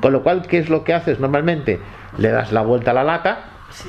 Con 0.00 0.12
lo 0.12 0.22
cual, 0.22 0.42
¿qué 0.46 0.58
es 0.58 0.68
lo 0.68 0.84
que 0.84 0.94
haces 0.94 1.20
normalmente? 1.20 1.80
Le 2.18 2.30
das 2.30 2.52
la 2.52 2.62
vuelta 2.62 2.90
a 2.90 2.94
la 2.94 3.04
lata, 3.04 3.38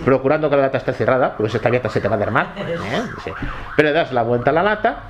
procurando 0.06 0.50
que 0.50 0.56
la 0.56 0.64
lata 0.64 0.78
esté 0.78 0.94
cerrada, 0.94 1.36
porque 1.36 1.52
si 1.52 1.58
está 1.58 1.70
abierta 1.70 1.90
se 1.90 2.02
te 2.02 2.08
va 2.08 2.16
a 2.16 2.20
derramar. 2.20 2.54
¿eh? 2.58 3.02
Sí. 3.24 3.32
Pero 3.76 3.90
le 3.90 3.94
das 3.94 4.12
la 4.14 4.24
vuelta 4.24 4.52
a 4.52 4.54
la 4.54 4.64
lata 4.64 5.04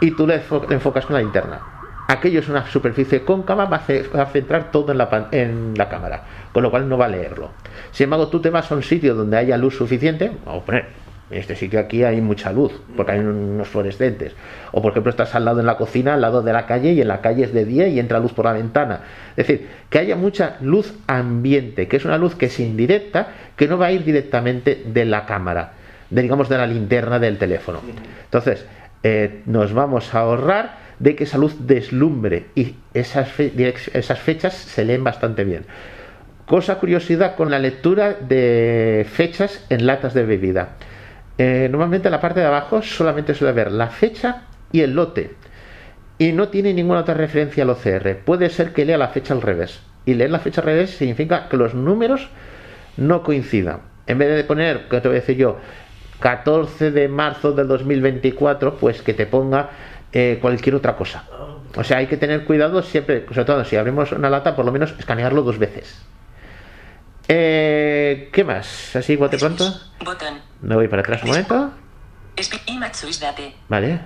y 0.00 0.10
tú 0.12 0.26
le 0.26 0.42
enfo- 0.42 0.66
le 0.68 0.74
enfocas 0.74 1.06
con 1.06 1.14
la 1.14 1.22
linterna. 1.22 1.58
Aquello 2.06 2.40
es 2.40 2.48
una 2.48 2.66
superficie 2.66 3.24
cóncava, 3.24 3.64
va 3.64 3.76
a, 3.78 4.26
centrar 4.26 4.70
todo 4.70 4.92
en 4.92 4.98
la, 4.98 5.28
en 5.30 5.72
la 5.74 5.88
cámara, 5.88 6.22
con 6.52 6.62
lo 6.62 6.70
cual 6.70 6.86
no 6.86 6.98
va 6.98 7.06
a 7.06 7.08
leerlo. 7.08 7.52
Sin 7.92 8.04
embargo, 8.04 8.28
tú 8.28 8.40
te 8.40 8.50
vas 8.50 8.70
a 8.70 8.74
un 8.74 8.82
sitio 8.82 9.14
donde 9.14 9.38
haya 9.38 9.56
luz 9.56 9.76
suficiente, 9.76 10.30
vamos 10.44 10.62
a 10.62 10.66
poner, 10.66 10.88
en 11.34 11.40
este 11.40 11.56
sitio 11.56 11.80
aquí 11.80 12.04
hay 12.04 12.20
mucha 12.20 12.52
luz, 12.52 12.72
porque 12.96 13.12
hay 13.12 13.18
unos 13.20 13.66
fluorescentes. 13.68 14.32
O 14.72 14.80
por 14.80 14.92
ejemplo, 14.92 15.10
estás 15.10 15.34
al 15.34 15.44
lado 15.44 15.60
en 15.60 15.66
la 15.66 15.76
cocina, 15.76 16.14
al 16.14 16.20
lado 16.20 16.42
de 16.42 16.52
la 16.52 16.66
calle, 16.66 16.92
y 16.92 17.00
en 17.00 17.08
la 17.08 17.20
calle 17.20 17.44
es 17.44 17.52
de 17.52 17.64
día 17.64 17.88
y 17.88 17.98
entra 17.98 18.20
luz 18.20 18.32
por 18.32 18.44
la 18.44 18.52
ventana. 18.52 19.00
Es 19.36 19.46
decir, 19.48 19.66
que 19.90 19.98
haya 19.98 20.14
mucha 20.16 20.56
luz 20.60 20.94
ambiente, 21.06 21.88
que 21.88 21.96
es 21.96 22.04
una 22.04 22.18
luz 22.18 22.34
que 22.36 22.46
es 22.46 22.60
indirecta, 22.60 23.28
que 23.56 23.66
no 23.66 23.78
va 23.78 23.86
a 23.86 23.92
ir 23.92 24.04
directamente 24.04 24.82
de 24.86 25.04
la 25.04 25.26
cámara, 25.26 25.72
de, 26.10 26.22
digamos 26.22 26.48
de 26.48 26.58
la 26.58 26.66
linterna 26.66 27.18
del 27.18 27.36
teléfono. 27.36 27.80
Entonces, 28.24 28.64
eh, 29.02 29.42
nos 29.46 29.72
vamos 29.72 30.14
a 30.14 30.20
ahorrar 30.20 30.84
de 31.00 31.16
que 31.16 31.24
esa 31.24 31.38
luz 31.38 31.66
deslumbre 31.66 32.46
y 32.54 32.76
esas, 32.94 33.28
fe- 33.28 33.52
esas 33.92 34.18
fechas 34.20 34.54
se 34.54 34.84
leen 34.84 35.02
bastante 35.02 35.42
bien. 35.44 35.64
Cosa 36.46 36.76
curiosidad 36.76 37.34
con 37.36 37.50
la 37.50 37.58
lectura 37.58 38.12
de 38.12 39.04
fechas 39.10 39.64
en 39.70 39.86
latas 39.86 40.14
de 40.14 40.24
bebida. 40.24 40.68
Eh, 41.38 41.68
normalmente 41.70 42.08
en 42.08 42.12
la 42.12 42.20
parte 42.20 42.40
de 42.40 42.46
abajo 42.46 42.82
solamente 42.82 43.34
suele 43.34 43.50
haber 43.50 43.72
la 43.72 43.88
fecha 43.88 44.42
y 44.72 44.80
el 44.80 44.94
lote. 44.94 45.34
Y 46.18 46.32
no 46.32 46.48
tiene 46.48 46.72
ninguna 46.72 47.00
otra 47.00 47.14
referencia 47.14 47.64
al 47.64 47.70
OCR. 47.70 48.18
Puede 48.24 48.50
ser 48.50 48.72
que 48.72 48.84
lea 48.84 48.98
la 48.98 49.08
fecha 49.08 49.34
al 49.34 49.42
revés. 49.42 49.80
Y 50.06 50.14
leer 50.14 50.30
la 50.30 50.38
fecha 50.38 50.60
al 50.60 50.66
revés 50.66 50.90
significa 50.90 51.48
que 51.48 51.56
los 51.56 51.74
números 51.74 52.28
no 52.96 53.22
coincidan. 53.22 53.80
En 54.06 54.18
vez 54.18 54.36
de 54.36 54.44
poner, 54.44 54.88
que 54.88 55.00
te 55.00 55.08
voy 55.08 55.16
a 55.16 55.20
decir 55.20 55.36
yo, 55.36 55.58
14 56.20 56.90
de 56.90 57.08
marzo 57.08 57.52
del 57.52 57.66
2024, 57.66 58.76
pues 58.76 59.02
que 59.02 59.14
te 59.14 59.26
ponga 59.26 59.70
eh, 60.12 60.38
cualquier 60.40 60.76
otra 60.76 60.94
cosa. 60.94 61.24
O 61.76 61.82
sea, 61.82 61.98
hay 61.98 62.06
que 62.06 62.16
tener 62.16 62.44
cuidado 62.44 62.82
siempre, 62.82 63.24
sobre 63.28 63.44
todo 63.44 63.64
si 63.64 63.76
abrimos 63.76 64.12
una 64.12 64.30
lata, 64.30 64.54
por 64.54 64.64
lo 64.64 64.72
menos 64.72 64.94
escanearlo 64.98 65.42
dos 65.42 65.58
veces. 65.58 66.00
Eh, 67.28 68.28
¿Qué 68.32 68.44
más? 68.44 68.94
Así, 68.96 69.16
bote 69.16 69.38
pronto. 69.38 69.64
Botón. 70.04 70.34
Me 70.62 70.74
voy 70.74 70.88
para 70.88 71.02
atrás 71.02 71.22
un 71.22 71.28
momento. 71.30 71.70
Vale. 73.68 74.00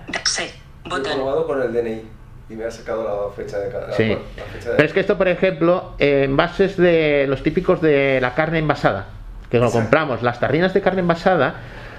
Yo 0.85 0.97
he 0.97 0.99
Botón. 0.99 1.15
probado 1.15 1.47
con 1.47 1.61
el 1.63 1.73
DNI 1.73 2.03
y 2.51 2.55
me 2.55 2.65
ha 2.65 2.71
sacado 2.71 3.29
la 3.29 3.35
fecha 3.35 3.59
de 3.59 3.71
cada. 3.71 3.93
Sí. 3.93 4.09
la 4.37 4.45
fecha 4.45 4.71
de- 4.71 4.77
Pero 4.77 4.87
es 4.89 4.93
que 4.95 5.01
esto, 5.01 5.19
por 5.19 5.29
ejemplo, 5.29 5.95
envases 5.99 6.77
de 6.77 7.27
los 7.29 7.43
típicos 7.43 7.81
de 7.81 8.21
la 8.21 8.35
carne 8.35 8.59
envasada, 8.59 9.07
que 9.51 9.59
lo 9.59 9.65
Exacto. 9.67 9.83
compramos, 9.85 10.23
las 10.23 10.39
tarrinas 10.41 10.73
de 10.73 10.81
carne 10.81 11.01
envasada, 11.01 11.55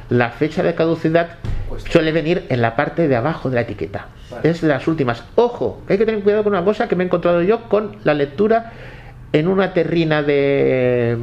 la 0.10 0.30
fecha 0.32 0.64
de 0.64 0.74
caducidad 0.74 1.38
Puesto. 1.68 1.92
suele 1.92 2.12
venir 2.12 2.46
en 2.50 2.62
la 2.62 2.76
parte 2.76 3.08
de 3.08 3.16
abajo 3.16 3.50
de 3.50 3.56
la 3.56 3.62
etiqueta. 3.62 4.08
Vale. 4.32 4.50
Es 4.50 4.62
de 4.62 4.68
las 4.70 4.88
últimas. 4.88 5.24
Ojo, 5.36 5.84
que 5.86 5.94
hay 5.94 6.00
que 6.00 6.06
tener 6.06 6.22
cuidado 6.24 6.44
con 6.44 6.54
una 6.54 6.64
cosa 6.64 6.88
que 6.88 6.96
me 6.96 7.04
he 7.04 7.08
encontrado 7.08 7.42
yo 7.44 7.68
con 7.70 7.98
la 8.04 8.14
lectura 8.14 8.72
en 9.34 9.48
una 9.48 9.74
terrina 9.74 10.24
de, 10.24 11.18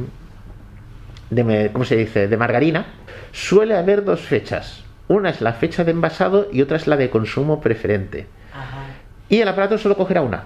de 1.29 1.69
¿cómo 1.71 1.85
se 1.85 1.95
dice? 1.95 2.27
de 2.27 2.37
margarina. 2.37 2.85
Suele 3.31 3.75
haber 3.75 4.03
dos 4.03 4.21
fechas. 4.21 4.83
Una 5.07 5.29
es 5.29 5.41
la 5.41 5.53
fecha 5.53 5.83
de 5.83 5.91
envasado 5.91 6.47
y 6.51 6.61
otra 6.61 6.77
es 6.77 6.87
la 6.87 6.97
de 6.97 7.09
consumo 7.09 7.61
preferente. 7.61 8.27
Ajá. 8.53 8.85
Y 9.29 9.39
el 9.39 9.47
aparato 9.47 9.77
solo 9.77 9.95
cogerá 9.95 10.21
una, 10.21 10.45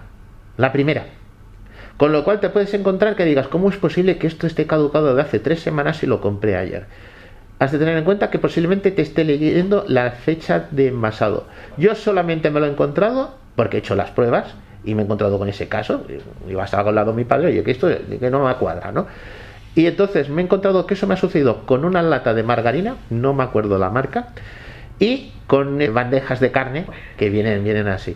la 0.57 0.71
primera. 0.71 1.05
Con 1.97 2.11
lo 2.11 2.23
cual 2.23 2.39
te 2.39 2.49
puedes 2.49 2.73
encontrar 2.73 3.15
que 3.15 3.25
digas, 3.25 3.47
¿cómo 3.47 3.69
es 3.69 3.77
posible 3.77 4.17
que 4.17 4.27
esto 4.27 4.47
esté 4.47 4.65
caducado 4.65 5.15
de 5.15 5.21
hace 5.21 5.39
tres 5.39 5.61
semanas 5.61 6.01
y 6.01 6.07
lo 6.07 6.19
compré 6.21 6.55
ayer? 6.55 6.85
Has 7.59 7.71
de 7.71 7.77
tener 7.77 7.95
en 7.95 8.03
cuenta 8.03 8.31
que 8.31 8.39
posiblemente 8.39 8.89
te 8.89 9.03
esté 9.03 9.23
leyendo 9.23 9.85
la 9.87 10.09
fecha 10.11 10.67
de 10.71 10.87
envasado. 10.87 11.45
Yo 11.77 11.93
solamente 11.93 12.49
me 12.49 12.59
lo 12.59 12.65
he 12.65 12.71
encontrado 12.71 13.35
porque 13.55 13.77
he 13.77 13.79
hecho 13.81 13.95
las 13.95 14.09
pruebas 14.09 14.55
y 14.83 14.95
me 14.95 15.01
he 15.01 15.05
encontrado 15.05 15.37
con 15.37 15.47
ese 15.47 15.67
caso. 15.67 16.05
Y 16.47 16.53
vas 16.53 16.73
al 16.73 16.93
lado 16.93 17.11
de 17.11 17.17
mi 17.17 17.25
padre, 17.25 17.47
oye, 17.47 17.63
que 17.63 17.71
esto 17.71 17.87
que 18.19 18.29
no 18.29 18.45
me 18.45 18.53
cuadra, 18.55 18.91
¿no? 18.91 19.07
Y 19.75 19.85
entonces 19.85 20.29
me 20.29 20.41
he 20.41 20.45
encontrado 20.45 20.85
que 20.85 20.95
eso 20.95 21.07
me 21.07 21.13
ha 21.13 21.17
sucedido 21.17 21.65
con 21.65 21.85
una 21.85 22.01
lata 22.01 22.33
de 22.33 22.43
margarina, 22.43 22.97
no 23.09 23.33
me 23.33 23.43
acuerdo 23.43 23.77
la 23.77 23.89
marca, 23.89 24.29
y 24.99 25.31
con 25.47 25.81
eh, 25.81 25.89
bandejas 25.89 26.39
de 26.39 26.51
carne 26.51 26.85
que 27.17 27.29
vienen, 27.29 27.63
vienen 27.63 27.87
así. 27.87 28.15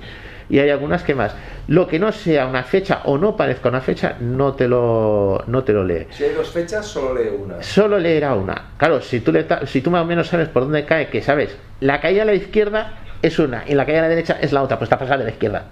Y 0.50 0.60
hay 0.60 0.70
algunas 0.70 1.04
que 1.04 1.16
más. 1.16 1.36
Lo 1.68 1.88
que 1.88 1.98
no 1.98 2.12
sea 2.12 2.46
una 2.46 2.64
fecha 2.64 3.02
o 3.06 3.18
no 3.18 3.36
parezca 3.36 3.70
una 3.70 3.82
fecha, 3.82 4.18
no 4.20 4.54
te 4.54 4.68
lo, 4.68 5.44
no 5.48 5.64
te 5.64 5.74
lo 5.74 5.84
lee. 5.84 6.06
Si 6.12 6.24
hay 6.24 6.34
dos 6.34 6.50
fechas, 6.50 6.86
solo 6.86 7.16
lee 7.16 7.30
una. 7.30 7.64
Solo 7.64 7.98
leerá 7.98 8.36
una. 8.36 8.74
Claro, 8.78 9.02
si 9.02 9.22
tú, 9.22 9.32
le 9.32 9.48
si 9.66 9.82
tú 9.82 9.90
más 9.90 10.04
o 10.04 10.06
menos 10.06 10.28
sabes 10.28 10.50
por 10.50 10.64
dónde 10.64 10.86
cae, 10.86 11.08
que 11.08 11.22
sabes, 11.22 11.58
la 11.80 12.00
caída 12.00 12.22
a 12.22 12.26
la 12.26 12.36
izquierda 12.36 12.94
es 13.24 13.40
una 13.40 13.64
y 13.66 13.74
la 13.74 13.86
caída 13.86 14.00
a 14.00 14.04
la 14.04 14.10
derecha 14.10 14.38
es 14.40 14.54
la 14.54 14.62
otra, 14.62 14.78
pues 14.78 14.88
está 14.88 15.00
pasada 15.00 15.20
de 15.20 15.24
la 15.24 15.32
izquierda. 15.32 15.66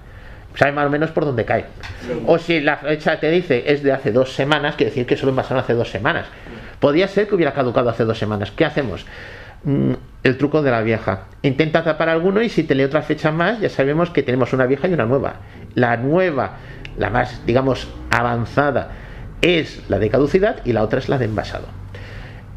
Sabes 0.55 0.73
más 0.73 0.85
o 0.85 0.89
menos 0.89 1.11
por 1.11 1.25
dónde 1.25 1.45
cae. 1.45 1.65
O 2.27 2.37
si 2.37 2.59
la 2.59 2.77
fecha 2.77 3.19
te 3.19 3.29
dice 3.31 3.63
es 3.67 3.83
de 3.83 3.91
hace 3.91 4.11
dos 4.11 4.33
semanas, 4.33 4.75
quiere 4.75 4.91
decir 4.91 5.05
que 5.05 5.17
solo 5.17 5.31
envasaron 5.31 5.63
hace 5.63 5.73
dos 5.73 5.89
semanas. 5.89 6.27
Podría 6.79 7.07
ser 7.07 7.27
que 7.27 7.35
hubiera 7.35 7.53
caducado 7.53 7.89
hace 7.89 8.05
dos 8.05 8.17
semanas. 8.17 8.51
¿Qué 8.51 8.65
hacemos? 8.65 9.05
Mm, 9.63 9.93
el 10.23 10.37
truco 10.37 10.61
de 10.61 10.71
la 10.71 10.81
vieja. 10.81 11.25
Intenta 11.41 11.83
tapar 11.83 12.09
alguno 12.09 12.41
y 12.41 12.49
si 12.49 12.63
te 12.63 12.75
lee 12.75 12.83
otra 12.83 13.01
fecha 13.01 13.31
más, 13.31 13.59
ya 13.59 13.69
sabemos 13.69 14.09
que 14.09 14.23
tenemos 14.23 14.53
una 14.53 14.65
vieja 14.65 14.87
y 14.87 14.93
una 14.93 15.05
nueva. 15.05 15.35
La 15.75 15.97
nueva, 15.97 16.57
la 16.97 17.09
más, 17.09 17.45
digamos, 17.45 17.87
avanzada, 18.11 18.91
es 19.41 19.83
la 19.89 19.99
de 19.99 20.09
caducidad 20.09 20.57
y 20.65 20.73
la 20.73 20.83
otra 20.83 20.99
es 20.99 21.09
la 21.09 21.17
de 21.17 21.25
envasado. 21.25 21.67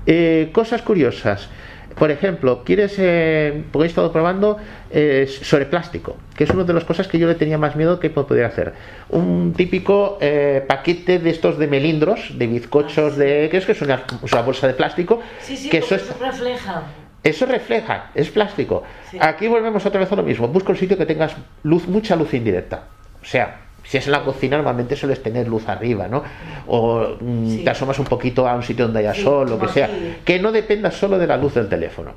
Eh, 0.06 0.50
cosas 0.52 0.82
curiosas. 0.82 1.48
Por 1.96 2.10
ejemplo, 2.10 2.62
quieres, 2.62 2.94
eh, 2.98 3.64
porque 3.72 3.86
he 3.86 3.88
estado 3.88 4.12
probando 4.12 4.58
eh, 4.90 5.26
sobre 5.26 5.64
plástico, 5.64 6.16
que 6.36 6.44
es 6.44 6.50
una 6.50 6.64
de 6.64 6.74
las 6.74 6.84
cosas 6.84 7.08
que 7.08 7.18
yo 7.18 7.26
le 7.26 7.36
tenía 7.36 7.56
más 7.56 7.74
miedo 7.74 7.98
que 7.98 8.10
poder 8.10 8.44
hacer. 8.44 8.74
Un 9.08 9.54
típico 9.56 10.18
eh, 10.20 10.62
paquete 10.66 11.18
de 11.18 11.30
estos 11.30 11.58
de 11.58 11.66
melindros, 11.66 12.38
de 12.38 12.46
bizcochos, 12.48 13.16
de 13.16 13.48
que 13.50 13.56
es 13.56 13.64
que 13.64 13.72
es 13.72 13.80
una, 13.80 14.04
bolsa 14.44 14.66
de 14.66 14.74
plástico, 14.74 15.20
Sí, 15.40 15.56
sí, 15.56 15.70
que 15.70 15.78
eso 15.78 15.94
es, 15.94 16.02
eso 16.02 16.16
refleja. 16.20 16.82
eso 17.22 17.46
refleja, 17.46 18.10
es 18.14 18.28
plástico. 18.28 18.82
Sí. 19.10 19.16
Aquí 19.18 19.48
volvemos 19.48 19.86
otra 19.86 19.98
vez 19.98 20.12
a 20.12 20.16
lo 20.16 20.22
mismo. 20.22 20.48
Busca 20.48 20.72
un 20.72 20.78
sitio 20.78 20.98
que 20.98 21.06
tengas 21.06 21.34
luz, 21.62 21.88
mucha 21.88 22.14
luz 22.14 22.34
indirecta. 22.34 22.84
O 23.22 23.24
sea, 23.24 23.65
si 23.86 23.96
es 23.98 24.06
en 24.06 24.12
la 24.12 24.22
cocina, 24.24 24.56
normalmente 24.56 24.96
sueles 24.96 25.22
tener 25.22 25.46
luz 25.48 25.68
arriba, 25.68 26.08
¿no? 26.08 26.22
O 26.66 27.16
mm, 27.20 27.46
Sí. 27.50 27.64
te 27.64 27.70
asomas 27.70 27.98
un 27.98 28.06
poquito 28.06 28.48
a 28.48 28.54
un 28.54 28.62
sitio 28.62 28.84
donde 28.86 29.00
haya 29.00 29.14
Sí, 29.14 29.22
sol, 29.22 29.48
lo 29.48 29.58
que 29.58 29.68
sea. 29.68 29.86
aquí. 29.86 30.16
Que 30.24 30.38
no 30.40 30.52
dependa 30.52 30.90
solo 30.90 31.18
de 31.18 31.26
la 31.26 31.36
luz 31.36 31.54
del 31.54 31.68
teléfono. 31.68 32.12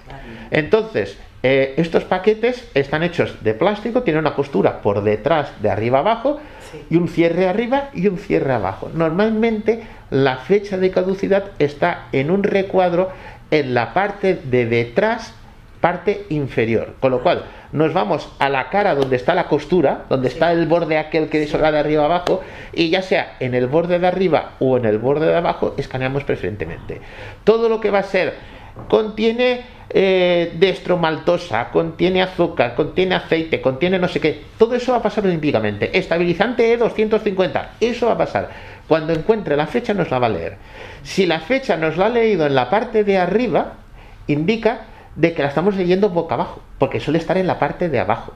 Entonces, 0.52 1.18
eh, 1.44 1.76
estos 1.78 2.04
paquetes 2.04 2.68
están 2.74 3.04
hechos 3.04 3.36
de 3.44 3.54
plástico, 3.54 4.02
tienen 4.04 4.22
una 4.22 4.34
costura 4.36 4.82
por 4.82 5.04
detrás, 5.04 5.52
de 5.62 5.70
arriba 5.70 6.00
abajo, 6.00 6.40
Sí. 6.72 6.82
y 6.90 6.98
un 6.98 7.08
cierre 7.08 7.48
arriba 7.48 7.90
y 7.94 8.08
un 8.08 8.18
cierre 8.18 8.54
abajo. 8.54 8.90
Normalmente 8.94 9.82
la 10.10 10.38
fecha 10.38 10.78
de 10.78 10.92
caducidad 10.92 11.46
está 11.60 12.08
en 12.12 12.32
un 12.32 12.44
recuadro 12.44 13.10
en 13.52 13.74
la 13.74 13.94
parte 13.94 14.36
de 14.44 14.66
detrás, 14.66 15.34
parte 15.82 16.26
inferior. 16.30 16.94
Con 17.00 17.12
lo 17.12 17.22
cual, 17.24 17.44
nos 17.72 17.94
vamos 17.94 18.30
a 18.40 18.50
la 18.50 18.70
cara 18.70 18.96
donde 18.96 19.16
está 19.16 19.36
la 19.36 19.48
costura, 19.48 20.06
donde 20.10 20.28
está 20.28 20.52
el 20.52 20.68
borde 20.68 20.98
aquel 20.98 21.30
que 21.30 21.46
va 21.58 21.72
de 21.72 21.80
arriba 21.80 22.06
abajo, 22.06 22.42
y 22.74 22.90
ya 22.90 23.02
sea 23.02 23.36
en 23.40 23.54
el 23.54 23.68
borde 23.68 24.00
de 24.00 24.08
arriba 24.08 24.52
o 24.60 24.78
en 24.78 24.86
el 24.86 24.98
borde 24.98 25.28
de 25.28 25.36
abajo, 25.36 25.76
escaneamos 25.78 26.24
preferentemente. 26.24 27.02
Todo 27.44 27.70
lo 27.70 27.80
que 27.80 27.92
va 27.92 28.00
a 28.00 28.04
ser 28.04 28.34
contiene 28.88 29.62
eh, 29.92 30.54
destromaltosa, 30.56 31.72
contiene 31.72 32.22
azúcar, 32.22 32.76
contiene 32.76 33.16
aceite, 33.16 33.62
contiene 33.62 33.98
no 33.98 34.08
sé 34.08 34.20
qué. 34.20 34.42
Todo 34.58 34.76
eso 34.76 34.92
va 34.92 35.00
a 35.00 35.04
pasar 35.04 35.26
olímpicamente. 35.26 35.98
Estabilizante 35.98 36.78
E250, 36.78 37.70
eso 37.80 38.08
va 38.08 38.14
a 38.14 38.18
pasar. 38.18 38.50
Cuando 38.88 39.14
encuentre 39.14 39.56
la 39.56 39.68
fecha 39.68 39.94
nos 39.94 40.12
la 40.12 40.20
va 40.20 40.28
a 40.28 40.32
leer. 40.32 40.58
Si 41.04 41.26
la 41.26 41.40
fecha 41.40 41.78
nos 41.78 41.98
la 41.98 42.08
ha 42.08 42.10
leído 42.10 42.46
en 42.46 42.56
la 42.56 42.70
parte 42.70 43.04
de 43.04 43.18
arriba, 43.18 43.74
indica 44.28 44.82
de 45.16 45.34
que 45.34 45.42
la 45.42 45.50
estamos 45.50 45.76
leyendo 45.76 46.10
boca 46.10 46.36
abajo, 46.36 46.62
porque 46.78 47.00
suele 47.00 47.20
estar 47.20 47.38
en 47.38 47.48
la 47.48 47.60
parte 47.60 47.90
de 47.90 48.00
abajo. 48.00 48.34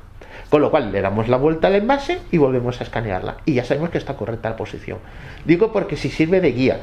Con 0.50 0.62
lo 0.62 0.70
cual 0.70 0.92
le 0.92 1.02
damos 1.02 1.30
la 1.30 1.38
vuelta 1.38 1.68
al 1.68 1.76
envase 1.76 2.20
y 2.32 2.38
volvemos 2.38 2.80
a 2.80 2.84
escanearla. 2.84 3.38
Y 3.46 3.54
ya 3.54 3.64
sabemos 3.64 3.90
que 3.90 3.98
está 3.98 4.16
correcta 4.16 4.50
la 4.50 4.56
posición. 4.56 5.00
Digo 5.46 5.72
porque 5.72 5.98
si 5.98 6.10
sirve 6.10 6.42
de 6.42 6.52
guía. 6.52 6.80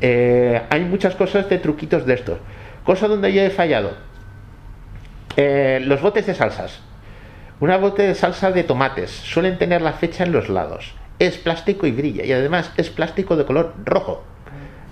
Eh, 0.00 0.62
hay 0.70 0.84
muchas 0.84 1.14
cosas 1.14 1.48
de 1.48 1.58
truquitos 1.58 2.06
de 2.06 2.14
estos. 2.14 2.38
Cosa 2.84 3.08
donde 3.08 3.32
yo 3.32 3.42
he 3.42 3.50
fallado. 3.50 3.92
Eh, 5.36 5.80
los 5.84 6.00
botes 6.00 6.26
de 6.26 6.34
salsas. 6.34 6.80
Una 7.60 7.76
bote 7.76 8.02
de 8.02 8.14
salsa 8.14 8.50
de 8.50 8.64
tomates 8.64 9.10
suelen 9.10 9.58
tener 9.58 9.82
la 9.82 9.92
fecha 9.92 10.24
en 10.24 10.32
los 10.32 10.48
lados. 10.48 10.94
Es 11.18 11.38
plástico 11.38 11.86
y 11.86 11.92
brilla. 11.92 12.24
Y 12.24 12.32
además 12.32 12.72
es 12.76 12.90
plástico 12.90 13.36
de 13.36 13.44
color 13.44 13.74
rojo. 13.84 14.24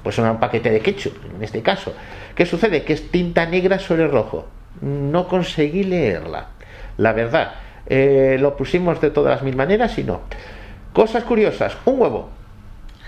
Pues 0.03 0.19
un 0.19 0.41
paquete 0.41 0.71
de 0.71 0.81
ketchup, 0.81 1.15
en 1.35 1.43
este 1.43 1.63
caso. 1.63 1.93
¿Qué 2.35 2.47
sucede? 2.47 2.83
Que 2.85 2.95
es 2.95 3.11
tinta 3.11 3.47
negra 3.47 3.79
sobre 3.79 4.09
rojo. 4.09 4.47
No 4.81 5.29
conseguí 5.29 5.85
leerla. 5.85 6.49
La 6.97 7.13
verdad. 7.13 7.55
Eh, 7.87 8.37
lo 8.41 8.57
pusimos 8.57 9.01
de 9.01 9.11
todas 9.11 9.35
las 9.35 9.43
mil 9.43 9.57
maneras 9.57 9.99
y 9.99 10.05
no. 10.05 10.23
Cosas 10.93 11.25
curiosas. 11.25 11.77
Un 11.85 12.01
huevo. 12.01 12.31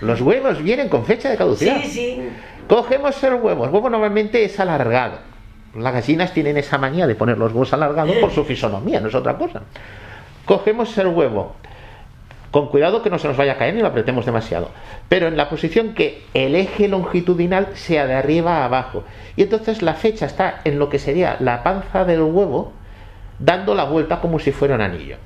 Los 0.01 0.21
huevos 0.21 0.61
vienen 0.61 0.89
con 0.89 1.05
fecha 1.05 1.29
de 1.29 1.37
caducidad. 1.37 1.81
Sí, 1.81 1.89
sí. 1.89 2.29
Cogemos 2.67 3.23
el 3.23 3.35
huevo. 3.35 3.65
El 3.65 3.71
huevo 3.71 3.89
normalmente 3.89 4.43
es 4.43 4.59
alargado. 4.59 5.33
Las 5.75 5.93
gallinas 5.93 6.33
tienen 6.33 6.57
esa 6.57 6.77
manía 6.77 7.07
de 7.07 7.15
poner 7.15 7.37
los 7.37 7.51
huevos 7.51 7.73
alargados 7.73 8.15
por 8.17 8.31
su 8.31 8.45
fisonomía, 8.45 8.99
no 8.99 9.07
es 9.07 9.15
otra 9.15 9.37
cosa. 9.37 9.63
Cogemos 10.45 10.95
el 10.97 11.07
huevo. 11.07 11.55
Con 12.53 12.67
cuidado 12.67 13.01
que 13.01 13.09
no 13.09 13.17
se 13.17 13.27
nos 13.27 13.35
vaya 13.35 13.53
a 13.53 13.57
caer 13.57 13.73
ni 13.73 13.81
lo 13.81 13.87
apretemos 13.87 14.27
demasiado. 14.27 14.69
Pero 15.09 15.27
en 15.27 15.37
la 15.37 15.49
posición 15.49 15.95
que 15.95 16.21
el 16.35 16.53
eje 16.55 16.87
longitudinal 16.87 17.69
sea 17.73 18.05
de 18.05 18.13
arriba 18.13 18.57
a 18.57 18.65
abajo. 18.65 19.03
Y 19.35 19.41
entonces 19.41 19.81
la 19.81 19.95
fecha 19.95 20.27
está 20.27 20.61
en 20.63 20.77
lo 20.77 20.87
que 20.87 20.99
sería 20.99 21.35
la 21.39 21.63
panza 21.63 22.05
del 22.05 22.21
huevo, 22.21 22.71
dando 23.39 23.73
la 23.73 23.85
vuelta 23.85 24.21
como 24.21 24.37
si 24.37 24.51
fuera 24.51 24.75
un 24.75 24.81
anillo. 24.81 25.17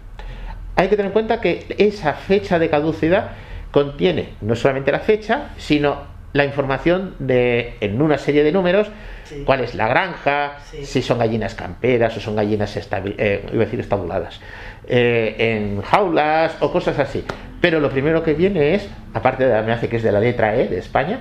Hay 0.77 0.87
que 0.87 0.95
tener 0.95 1.07
en 1.07 1.11
cuenta 1.11 1.41
que 1.41 1.65
esa 1.77 2.13
fecha 2.13 2.59
de 2.59 2.69
caducidad 2.69 3.31
contiene 3.71 4.29
no 4.39 4.55
solamente 4.55 4.93
la 4.93 4.99
fecha, 4.99 5.49
sino 5.57 6.03
la 6.31 6.45
información 6.45 7.15
de 7.19 7.75
en 7.81 8.01
una 8.01 8.19
serie 8.19 8.45
de 8.45 8.53
números 8.53 8.87
Sí. 9.27 9.43
cuál 9.45 9.61
es 9.61 9.75
la 9.75 9.87
granja, 9.87 10.57
Sí. 10.63 10.85
si 10.85 11.01
son 11.01 11.19
gallinas 11.19 11.53
camperas 11.53 12.15
o 12.15 12.19
son 12.19 12.35
gallinas 12.35 12.77
eh, 12.77 13.45
iba 13.51 13.61
a 13.61 13.65
decir 13.65 13.79
estabuladas, 13.79 14.39
eh, 14.87 15.35
en 15.37 15.81
jaulas 15.81 16.55
o 16.61 16.71
cosas 16.71 16.97
así. 16.99 17.25
Pero 17.59 17.79
lo 17.79 17.89
primero 17.89 18.23
que 18.23 18.33
viene 18.33 18.75
es, 18.75 18.89
aparte 19.13 19.45
de 19.45 19.61
me 19.63 19.71
hace 19.73 19.89
que 19.89 19.97
es 19.97 20.03
de 20.03 20.11
la 20.11 20.19
letra 20.19 20.55
E 20.55 20.67
de 20.67 20.77
España, 20.77 21.19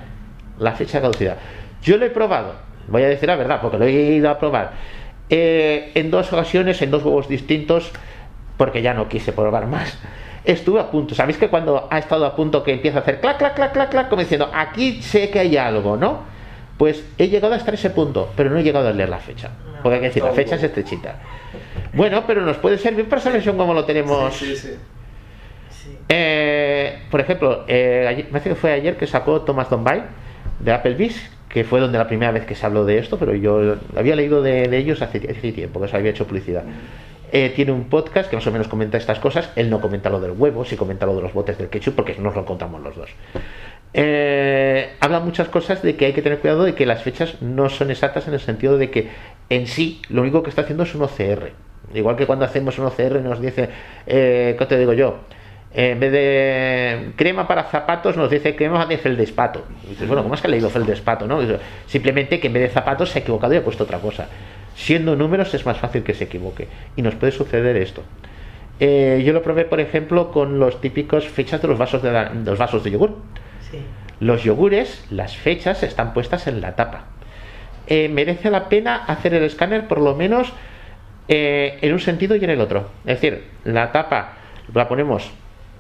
la 0.59 0.73
fecha 0.73 0.99
de 0.99 1.03
caducidad. 1.03 1.37
Yo 1.83 1.97
lo 1.97 2.07
he 2.07 2.11
probado, 2.11 2.55
voy 2.89 3.03
a 3.03 3.09
decir 3.09 3.29
la 3.29 3.37
verdad, 3.37 3.61
porque 3.61 3.79
lo 3.79 3.85
he 3.87 3.93
ido 3.93 4.31
a 4.31 4.39
probar 4.39 4.73
eh, 5.29 5.91
en 5.95 6.11
dos 6.11 6.33
ocasiones, 6.33 6.81
en 6.83 6.91
dos 6.91 7.03
huevos 7.05 7.29
distintos, 7.29 7.91
porque 8.57 8.83
ya 8.83 8.95
no 8.95 9.09
quise 9.09 9.33
probar 9.33 9.67
más. 9.67 9.99
Estuve 10.45 10.79
a 10.79 10.91
punto, 10.93 11.15
¿sabéis 11.17 11.39
que 11.39 11.49
cuando 11.49 11.89
ha 11.91 11.99
estado 11.99 12.25
a 12.25 12.37
punto 12.37 12.63
que 12.63 12.73
empieza 12.73 12.99
a 12.99 13.01
hacer 13.01 13.21
clac, 13.21 13.39
clac, 13.39 13.55
clac, 13.57 13.73
clac, 13.73 13.91
clac, 13.91 14.09
como 14.09 14.23
diciendo, 14.23 14.49
aquí 14.55 15.03
sé 15.03 15.29
que 15.31 15.41
hay 15.41 15.57
algo, 15.57 15.97
¿no? 15.97 16.36
Pues 16.79 17.05
he 17.19 17.29
llegado 17.29 17.55
hasta 17.55 17.73
ese 17.73 17.91
punto, 17.91 18.31
pero 18.37 18.51
no 18.51 18.59
he 18.59 18.63
llegado 18.63 18.89
a 18.89 18.93
leer 18.93 19.09
la 19.09 19.19
fecha. 19.19 19.51
Porque 19.83 19.95
hay 19.97 20.01
que 20.01 20.07
decir, 20.09 20.23
la 20.23 20.33
fecha 20.33 20.57
es 20.57 20.63
estrechita. 20.63 21.17
Bueno, 21.93 22.25
pero 22.27 22.43
nos 22.43 22.57
puede 22.59 22.77
servir 22.79 23.09
para 23.09 23.23
saber 23.23 23.43
cómo 23.57 23.73
lo 23.73 23.85
tenemos. 23.85 24.35
Sí, 24.35 24.55
sí, 24.57 24.57
sí. 24.57 24.75
sí. 25.71 25.97
Eh, 26.09 26.99
por 27.11 27.21
ejemplo, 27.21 27.65
eh, 27.69 28.07
ayer- 28.09 28.25
me 28.27 28.31
parece 28.33 28.51
que 28.51 28.55
fue 28.57 28.73
ayer 28.73 28.97
que 28.97 29.07
sacó 29.07 29.43
Thomas 29.43 29.71
Dombay 29.71 30.03
de 30.61 30.73
Applebee's, 30.73 31.31
que 31.49 31.65
fue 31.65 31.81
donde 31.81 31.97
la 31.99 32.07
primera 32.07 32.33
vez 32.33 32.45
que 32.45 32.55
se 32.55 32.67
habló 32.67 32.85
de 32.85 32.99
esto, 32.99 33.19
pero 33.19 33.35
yo 33.35 33.77
había 33.97 34.17
leído 34.17 34.43
de, 34.43 34.69
de 34.69 34.77
ellos 34.77 35.01
hace, 35.01 35.19
hace 35.31 35.53
tiempo, 35.53 35.81
que 35.81 35.89
se 35.89 35.97
había 35.97 36.11
hecho 36.11 36.27
publicidad. 36.27 36.65
Eh, 37.33 37.53
tiene 37.57 37.73
un 37.73 37.85
podcast 37.89 38.31
que 38.31 38.37
más 38.37 38.47
o 38.47 38.53
menos 38.53 38.69
comenta 38.69 38.99
estas 38.99 39.19
cosas. 39.19 39.51
Él 39.57 39.69
no 39.71 39.81
comenta 39.81 40.11
lo 40.11 40.21
del 40.21 40.33
huevo, 40.33 40.65
sí 40.65 40.77
comenta 40.77 41.07
lo 41.07 41.17
de 41.17 41.23
los 41.23 41.33
botes 41.33 41.59
del 41.59 41.69
ketchup, 41.69 41.95
porque 41.97 42.15
nos 42.17 42.35
lo 42.35 42.43
encontramos 42.43 42.83
los 42.83 42.95
dos. 42.97 43.11
Eh, 43.95 44.91
habla 45.01 45.21
muchas 45.21 45.49
cosas 45.49 45.83
de 45.83 45.97
que 45.97 46.07
hay 46.07 46.13
que 46.13 46.23
tener 46.23 46.39
cuidado 46.41 46.65
de 46.65 46.75
que 46.75 46.85
las 46.87 47.03
fechas 47.03 47.41
no 47.41 47.69
son 47.71 47.91
exactas 47.91 48.29
en 48.29 48.35
el 48.35 48.41
sentido 48.41 48.77
de 48.79 48.91
que 48.91 49.09
en 49.49 49.67
sí 49.67 50.03
lo 50.11 50.23
único 50.23 50.43
que 50.43 50.51
está 50.51 50.63
haciendo 50.63 50.83
es 50.83 50.95
un 50.95 51.03
OCR. 51.03 51.53
Igual 51.95 52.17
que 52.17 52.27
cuando 52.27 52.45
hacemos 52.45 52.79
un 52.79 52.87
OCR 52.87 53.21
nos 53.23 53.41
dice, 53.41 53.69
eh, 54.07 54.55
¿qué 54.59 54.67
te 54.67 54.79
digo 54.79 54.93
yo? 54.93 55.19
Eh, 55.73 55.91
en 55.91 56.01
vez 56.01 56.13
de 56.13 57.11
crema 57.17 57.47
para 57.49 57.65
zapatos 57.65 58.17
nos 58.17 58.31
dice 58.31 58.55
crema 58.57 58.85
de 58.87 58.99
feldespato. 58.99 59.65
Y 59.87 59.91
dices, 59.91 60.07
bueno, 60.09 60.23
¿cómo 60.23 60.35
es 60.35 60.41
que 60.41 60.49
ha 60.49 60.51
leído 60.51 60.69
feldespato? 60.69 61.27
No? 61.27 61.39
Simplemente 61.87 62.39
que 62.41 62.49
en 62.49 62.53
vez 62.55 62.63
de 62.65 62.69
zapatos 62.71 63.11
se 63.11 63.19
ha 63.19 63.23
equivocado 63.23 63.55
y 63.55 63.59
ha 63.59 63.65
puesto 63.65 63.85
otra 63.85 63.99
cosa. 63.99 64.29
Siendo 64.75 65.17
números 65.17 65.55
es 65.55 65.65
más 65.65 65.79
fácil 65.79 66.03
que 66.03 66.13
se 66.13 66.25
equivoque. 66.25 66.69
Y 66.97 67.03
nos 67.03 67.15
puede 67.15 67.33
suceder 67.33 67.77
esto. 67.77 68.03
Yo 68.79 69.33
lo 69.33 69.43
probé, 69.43 69.65
por 69.65 69.81
ejemplo, 69.81 70.31
con 70.33 70.59
los 70.59 70.81
típicos 70.83 71.27
fechas 71.27 71.63
de 71.63 71.69
los 71.69 71.79
vasos 71.79 72.03
de, 72.03 72.13
la- 72.13 72.29
de 72.29 72.51
los 72.51 72.59
vasos 72.59 72.85
de 72.85 72.91
yogur. 72.91 73.17
Sí. 73.71 73.81
Los 74.21 74.45
yogures, 74.45 75.05
las 75.11 75.37
fechas 75.37 75.83
están 75.83 76.15
puestas 76.15 76.47
en 76.47 76.61
la 76.61 76.75
tapa. 76.75 77.05
Eh, 77.87 78.09
merece 78.09 78.51
la 78.51 78.69
pena 78.69 79.05
hacer 79.07 79.35
el 79.35 79.45
escáner 79.45 79.87
por 79.89 80.01
lo 80.01 80.15
menos 80.15 80.53
eh, 81.29 81.79
en 81.83 81.93
un 81.93 82.01
sentido 82.01 82.35
y 82.37 82.43
en 82.45 82.51
el 82.51 82.61
otro. 82.61 82.89
Es 83.05 83.21
decir, 83.21 83.45
la 83.65 83.93
tapa 83.93 84.33
la 84.73 84.89
ponemos, 84.89 85.31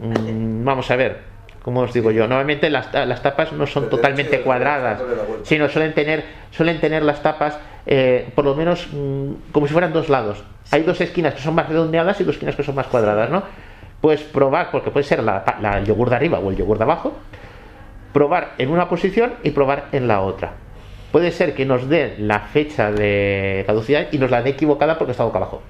mm, 0.00 0.64
vamos 0.64 0.90
a 0.90 0.96
ver, 0.96 1.20
¿cómo 1.62 1.80
os 1.80 1.92
digo 1.92 2.10
yo? 2.10 2.28
Normalmente 2.28 2.68
las, 2.70 2.90
ta- 2.92 3.06
las 3.06 3.22
tapas 3.22 3.52
no 3.52 3.66
son 3.66 3.88
totalmente 3.88 4.40
cuadradas, 4.42 5.00
sino 5.42 5.68
suelen 5.68 5.94
tener, 5.94 6.24
suelen 6.50 6.78
tener 6.80 7.02
las 7.02 7.22
tapas 7.22 7.58
eh, 7.86 8.28
por 8.34 8.44
lo 8.44 8.54
menos 8.54 8.86
mm, 8.92 9.50
como 9.52 9.66
si 9.66 9.72
fueran 9.72 9.92
dos 9.92 10.08
lados. 10.08 10.44
Hay 10.72 10.82
dos 10.82 11.00
esquinas 11.00 11.34
que 11.34 11.40
son 11.40 11.54
más 11.54 11.68
redondeadas 11.68 12.20
y 12.20 12.24
dos 12.24 12.34
esquinas 12.34 12.54
que 12.56 12.62
son 12.64 12.74
más 12.74 12.86
cuadradas, 12.88 13.30
¿no? 13.30 13.42
Pues 14.00 14.20
probar, 14.22 14.70
porque 14.70 14.90
puede 14.90 15.04
ser 15.04 15.22
la, 15.22 15.44
pa- 15.44 15.56
la- 15.60 15.78
el 15.78 15.86
yogur 15.86 16.10
de 16.10 16.16
arriba 16.16 16.38
o 16.38 16.50
el 16.50 16.56
yogur 16.56 16.76
de 16.78 16.84
abajo, 16.84 17.16
probar 18.16 18.54
en 18.56 18.70
una 18.70 18.88
posición 18.88 19.34
y 19.42 19.50
probar 19.50 19.88
en 19.92 20.08
la 20.08 20.22
otra. 20.22 20.54
Puede 21.12 21.32
ser 21.32 21.54
que 21.54 21.66
nos 21.66 21.86
dé 21.86 22.14
la 22.16 22.40
fecha 22.40 22.90
de 22.90 23.62
caducidad 23.66 24.06
y 24.10 24.16
nos 24.16 24.30
la 24.30 24.40
dé 24.40 24.48
equivocada 24.48 24.96
porque 24.96 25.10
está 25.10 25.24
boca 25.24 25.36
abajo. 25.36 25.60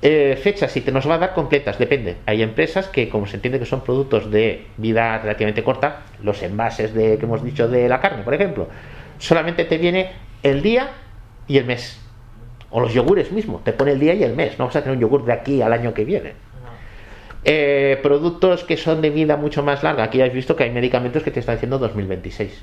Eh, 0.00 0.40
fechas, 0.42 0.72
si 0.72 0.80
te 0.80 0.90
nos 0.90 1.06
va 1.06 1.16
a 1.16 1.18
dar 1.18 1.34
completas, 1.34 1.78
depende. 1.78 2.16
Hay 2.24 2.42
empresas 2.42 2.88
que, 2.88 3.10
como 3.10 3.26
se 3.26 3.36
entiende 3.36 3.58
que 3.58 3.66
son 3.66 3.82
productos 3.82 4.30
de 4.30 4.64
vida 4.78 5.18
relativamente 5.18 5.62
corta, 5.62 6.04
los 6.22 6.42
envases 6.42 6.94
de 6.94 7.18
que 7.18 7.26
hemos 7.26 7.44
dicho 7.44 7.68
de 7.68 7.86
la 7.86 8.00
carne, 8.00 8.22
por 8.22 8.32
ejemplo, 8.32 8.68
solamente 9.18 9.66
te 9.66 9.76
viene 9.76 10.10
el 10.42 10.62
día 10.62 10.88
y 11.48 11.58
el 11.58 11.66
mes. 11.66 12.00
O 12.70 12.80
los 12.80 12.94
yogures 12.94 13.30
mismo, 13.30 13.60
te 13.62 13.74
pone 13.74 13.92
el 13.92 14.00
día 14.00 14.14
y 14.14 14.22
el 14.22 14.34
mes. 14.34 14.58
No 14.58 14.64
vas 14.64 14.76
a 14.76 14.80
tener 14.80 14.96
un 14.96 15.02
yogur 15.02 15.26
de 15.26 15.34
aquí 15.34 15.60
al 15.60 15.74
año 15.74 15.92
que 15.92 16.06
viene. 16.06 16.32
Eh, 17.44 17.98
productos 18.02 18.62
que 18.62 18.76
son 18.76 19.02
de 19.02 19.10
vida 19.10 19.36
mucho 19.36 19.62
más 19.62 19.82
larga. 19.82 20.04
Aquí 20.04 20.20
has 20.20 20.32
visto 20.32 20.54
que 20.54 20.64
hay 20.64 20.70
medicamentos 20.70 21.22
que 21.22 21.30
te 21.30 21.40
están 21.40 21.56
diciendo 21.56 21.78
2026. 21.78 22.62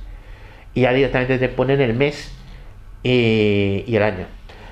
Y 0.73 0.81
ya 0.81 0.93
directamente 0.93 1.37
te 1.37 1.49
ponen 1.49 1.81
el 1.81 1.93
mes 1.93 2.33
y, 3.03 3.83
el 3.87 4.03
año. 4.03 4.27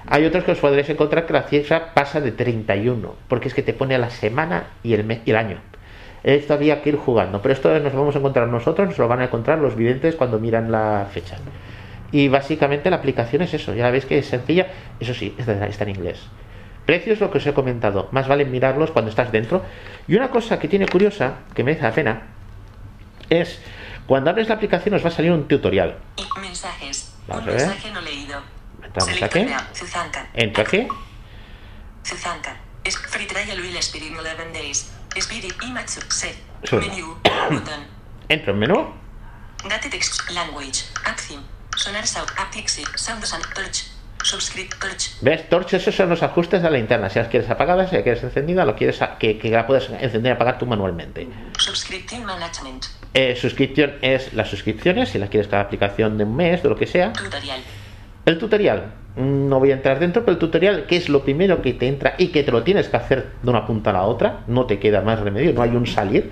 Hay 0.05 0.23
otros 0.25 0.45
que 0.45 0.51
os 0.53 0.59
podréis 0.59 0.89
encontrar 0.89 1.25
que 1.25 1.33
la 1.33 1.43
cifra 1.43 1.93
pasa 1.93 2.21
de 2.21 2.31
31, 2.31 3.15
porque 3.27 3.49
es 3.49 3.53
que 3.53 3.61
te 3.61 3.73
pone 3.73 3.97
la 3.97 4.09
semana 4.09 4.67
y 4.81 4.93
el, 4.93 5.03
mes, 5.03 5.19
y 5.25 5.31
el 5.31 5.37
año. 5.37 5.59
Esto 6.23 6.53
había 6.53 6.81
que 6.81 6.89
ir 6.89 6.95
jugando, 6.95 7.41
pero 7.41 7.53
esto 7.53 7.77
nos 7.79 7.93
lo 7.93 7.99
vamos 7.99 8.15
a 8.15 8.19
encontrar 8.19 8.47
nosotros, 8.47 8.87
nos 8.87 8.97
lo 8.97 9.07
van 9.07 9.19
a 9.19 9.25
encontrar 9.25 9.59
los 9.59 9.75
videntes 9.75 10.15
cuando 10.15 10.39
miran 10.39 10.71
la 10.71 11.07
fecha. 11.11 11.37
Y 12.11 12.29
básicamente 12.29 12.89
la 12.89 12.97
aplicación 12.97 13.41
es 13.41 13.53
eso, 13.53 13.73
ya 13.73 13.91
veis 13.91 14.05
que 14.05 14.19
es 14.19 14.27
sencilla, 14.27 14.67
eso 14.99 15.13
sí, 15.13 15.35
está 15.37 15.83
en 15.83 15.89
inglés. 15.89 16.25
Precios, 16.87 17.19
lo 17.19 17.29
que 17.29 17.39
os 17.39 17.45
he 17.45 17.53
comentado, 17.53 18.07
más 18.13 18.29
vale 18.29 18.45
mirarlos 18.45 18.91
cuando 18.91 19.11
estás 19.11 19.29
dentro. 19.29 19.61
Y 20.07 20.15
una 20.15 20.31
cosa 20.31 20.57
que 20.57 20.69
tiene 20.69 20.87
curiosa, 20.87 21.39
que 21.53 21.61
merece 21.61 21.83
la 21.83 21.91
pena, 21.91 22.21
es 23.29 23.59
cuando 24.07 24.29
abres 24.29 24.47
la 24.47 24.55
aplicación 24.55 24.95
os 24.95 25.03
va 25.03 25.09
a 25.09 25.11
salir 25.11 25.33
un 25.33 25.49
tutorial. 25.49 25.97
Mensajes. 26.39 27.13
Vamos 27.27 27.43
Un 27.43 27.49
a 27.49 27.51
ver. 27.51 27.67
mensaje 27.67 27.91
no 27.91 27.99
leído. 27.99 28.41
Entramos 28.81 29.21
aquí. 29.21 29.47
Entro 30.33 30.63
aquí. 30.63 30.87
Zuzanka. 32.05 32.55
Es 32.85 32.97
free 32.97 33.25
trial 33.27 33.59
will 33.59 33.75
expire 33.75 34.07
in 34.07 34.15
11 34.15 34.53
days. 34.53 34.89
Spirit 35.17 35.61
Imatsu 35.61 35.99
set. 36.09 36.37
Sure. 36.63 36.87
Menu. 36.87 37.17
Button. 37.51 37.85
Entro 38.29 38.53
en 38.53 38.59
menú. 38.59 38.93
Language. 40.33 40.85
Sonar 41.75 42.07
sound. 42.07 42.29
And 42.37 43.53
torch. 43.53 43.96
¿Ves? 45.21 45.49
Torch, 45.49 45.73
esos 45.73 45.95
son 45.95 46.09
los 46.09 46.23
ajustes 46.23 46.61
de 46.61 46.69
la 46.69 46.77
linterna. 46.77 47.09
Si 47.09 47.19
las 47.19 47.27
quieres 47.27 47.49
apagadas, 47.49 47.89
si 47.89 47.95
las 47.95 48.03
quieres 48.03 48.23
encendida, 48.23 48.65
lo 48.65 48.75
quieres 48.75 48.99
que, 49.19 49.37
que 49.37 49.49
la 49.49 49.65
puedas 49.65 49.89
encender 49.89 50.31
y 50.31 50.35
apagar 50.35 50.57
tú 50.57 50.65
manualmente. 50.65 51.27
Subscription 51.57 52.25
management. 52.25 52.85
Eh, 53.13 53.35
suscripción 53.35 53.93
es 54.01 54.33
las 54.33 54.49
suscripciones, 54.49 55.09
si 55.09 55.17
las 55.17 55.29
quieres 55.29 55.47
cada 55.47 55.63
aplicación 55.63 56.17
de 56.17 56.23
un 56.23 56.35
mes, 56.35 56.61
de 56.61 56.69
lo 56.69 56.75
que 56.75 56.87
sea. 56.87 57.13
Tutorial. 57.13 57.61
El 58.25 58.37
tutorial, 58.37 58.91
mm, 59.15 59.47
no 59.47 59.59
voy 59.59 59.71
a 59.71 59.75
entrar 59.75 59.99
dentro, 59.99 60.25
pero 60.25 60.33
el 60.33 60.39
tutorial, 60.39 60.85
que 60.85 60.97
es 60.97 61.07
lo 61.07 61.23
primero 61.23 61.61
que 61.61 61.73
te 61.73 61.87
entra 61.87 62.15
y 62.17 62.27
que 62.27 62.43
te 62.43 62.51
lo 62.51 62.63
tienes 62.63 62.89
que 62.89 62.97
hacer 62.97 63.31
de 63.41 63.49
una 63.49 63.65
punta 63.65 63.91
a 63.91 63.93
la 63.93 64.03
otra, 64.03 64.41
no 64.47 64.65
te 64.65 64.79
queda 64.79 65.01
más 65.01 65.19
remedio, 65.19 65.53
no 65.53 65.61
hay 65.61 65.69
un 65.71 65.87
salir, 65.87 66.29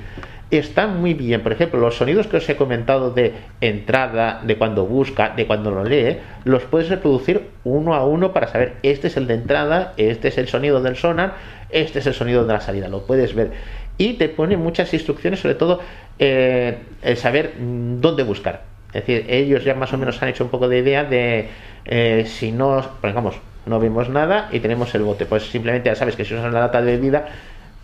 está 0.52 0.88
muy 0.88 1.14
bien. 1.14 1.42
Por 1.42 1.52
ejemplo, 1.52 1.80
los 1.80 1.98
sonidos 1.98 2.28
que 2.28 2.38
os 2.38 2.50
he 2.50 2.56
comentado 2.56 3.12
de 3.12 3.34
entrada, 3.62 4.42
de 4.44 4.58
cuando 4.58 4.86
busca, 4.86 5.30
de 5.36 5.48
cuando 5.48 5.72
lo 5.72 5.84
lee, 5.84 6.18
los 6.44 6.64
puedes 6.64 6.90
reproducir 6.90 7.50
uno 7.64 7.94
a 7.94 8.06
uno 8.06 8.34
para 8.34 8.48
saber 8.48 8.76
este 8.84 9.08
es 9.08 9.18
el 9.18 9.28
de 9.28 9.36
entrada, 9.36 9.94
este 9.98 10.28
es 10.28 10.38
el 10.38 10.48
sonido 10.48 10.82
del 10.82 10.96
sonar, 10.96 11.36
este 11.70 12.00
es 12.00 12.08
el 12.08 12.14
sonido 12.14 12.46
de 12.46 12.54
la 12.54 12.62
salida, 12.62 12.88
lo 12.88 13.06
puedes 13.06 13.34
ver. 13.34 13.52
Y 13.98 14.14
te 14.14 14.30
pone 14.30 14.58
muchas 14.58 14.94
instrucciones, 14.94 15.40
sobre 15.40 15.56
todo 15.56 15.80
eh, 16.20 16.78
el 17.02 17.18
saber 17.18 17.54
dónde 17.58 18.24
buscar. 18.24 18.64
Es 18.94 19.06
decir, 19.06 19.26
ellos 19.30 19.64
ya 19.64 19.74
más 19.74 19.92
o 19.94 19.98
menos 19.98 20.22
han 20.22 20.30
hecho 20.30 20.44
un 20.44 20.50
poco 20.50 20.70
de 20.70 20.80
idea 20.80 21.04
de 21.04 21.50
eh, 21.86 22.26
si 22.28 22.52
no, 22.52 22.82
pongamos, 23.02 23.36
no 23.66 23.80
vemos 23.80 24.10
nada 24.10 24.50
y 24.52 24.60
tenemos 24.60 24.94
el 24.96 25.04
bote, 25.04 25.26
pues 25.26 25.50
simplemente 25.50 25.90
ya 25.90 25.96
sabes 25.96 26.16
que 26.16 26.24
si 26.24 26.34
usas 26.34 26.54
la 26.54 26.62
data 26.62 26.82
de 26.82 26.98
vida 26.98 27.28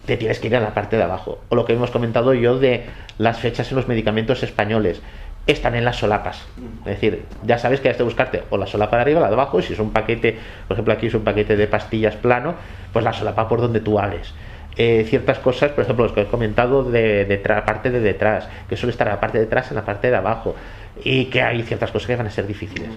te 0.06 0.18
tienes 0.18 0.40
que 0.40 0.48
ir 0.48 0.56
a 0.56 0.60
la 0.60 0.74
parte 0.74 0.98
de 0.98 1.04
abajo. 1.04 1.40
O 1.50 1.56
lo 1.56 1.66
que 1.66 1.74
hemos 1.74 1.92
comentado 1.92 2.34
yo 2.34 2.58
de 2.58 2.86
las 3.18 3.40
fechas 3.40 3.70
en 3.72 3.78
los 3.78 3.88
medicamentos 3.88 4.44
españoles. 4.44 5.02
Están 5.48 5.76
en 5.76 5.86
las 5.86 5.98
solapas. 5.98 6.46
Es 6.82 6.86
decir, 6.86 7.24
ya 7.44 7.58
sabes 7.58 7.82
que 7.82 7.90
has 7.90 7.98
de 7.98 8.04
buscarte 8.04 8.44
o 8.50 8.58
la 8.58 8.68
solapa 8.68 8.98
de 8.98 9.02
arriba 9.02 9.20
o 9.20 9.24
la 9.24 9.30
de 9.30 9.34
abajo. 9.34 9.60
Y 9.60 9.64
si 9.64 9.74
es 9.74 9.80
un 9.80 9.92
paquete, 9.92 10.38
por 10.68 10.76
ejemplo, 10.76 10.94
aquí 10.94 11.08
es 11.08 11.14
un 11.14 11.24
paquete 11.24 11.56
de 11.56 11.68
pastillas 11.68 12.16
plano, 12.16 12.56
pues 12.94 13.04
la 13.04 13.14
solapa 13.14 13.48
por 13.48 13.62
donde 13.62 13.80
tú 13.80 14.00
hables. 14.00 14.34
Eh, 14.78 15.06
ciertas 15.10 15.40
cosas, 15.40 15.72
por 15.72 15.84
ejemplo, 15.84 16.06
los 16.06 16.14
que 16.14 16.22
he 16.22 16.26
comentado 16.26 16.84
de, 16.84 17.26
de 17.26 17.38
parte 17.38 17.90
de 17.90 18.00
detrás, 18.00 18.48
que 18.70 18.78
suele 18.78 18.92
estar 18.92 19.08
la 19.08 19.20
parte 19.20 19.40
de 19.40 19.46
atrás 19.46 19.70
en 19.72 19.76
la 19.76 19.86
parte 19.86 20.10
de 20.10 20.16
abajo. 20.16 20.56
Y 21.04 21.26
que 21.26 21.42
hay 21.42 21.64
ciertas 21.64 21.92
cosas 21.92 22.08
que 22.08 22.16
van 22.16 22.28
a 22.28 22.32
ser 22.32 22.46
difíciles. 22.46 22.90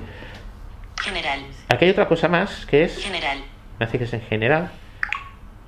General. 1.02 1.40
Aquí 1.68 1.84
hay 1.86 1.90
otra 1.90 2.06
cosa 2.06 2.28
más 2.28 2.66
que 2.66 2.84
es. 2.84 3.02
General. 3.02 3.38
Me 3.78 3.86
hace 3.86 3.98
que 3.98 4.04
es 4.04 4.12
en 4.12 4.20
general. 4.22 4.70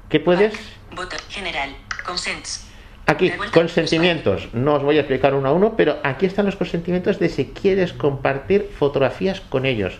Que 0.08 0.20
puedes. 0.20 0.54
Botón. 0.94 1.18
General. 1.28 1.70
Consents. 2.04 2.66
Aquí, 3.06 3.32
consentimientos. 3.52 4.48
No 4.52 4.74
os 4.74 4.82
voy 4.82 4.96
a 4.96 5.00
explicar 5.00 5.34
uno 5.34 5.48
a 5.48 5.52
uno, 5.52 5.76
pero 5.76 5.98
aquí 6.02 6.26
están 6.26 6.46
los 6.46 6.56
consentimientos 6.56 7.20
de 7.20 7.28
si 7.28 7.46
quieres 7.46 7.92
compartir 7.92 8.68
fotografías 8.76 9.40
con 9.40 9.64
ellos. 9.64 9.98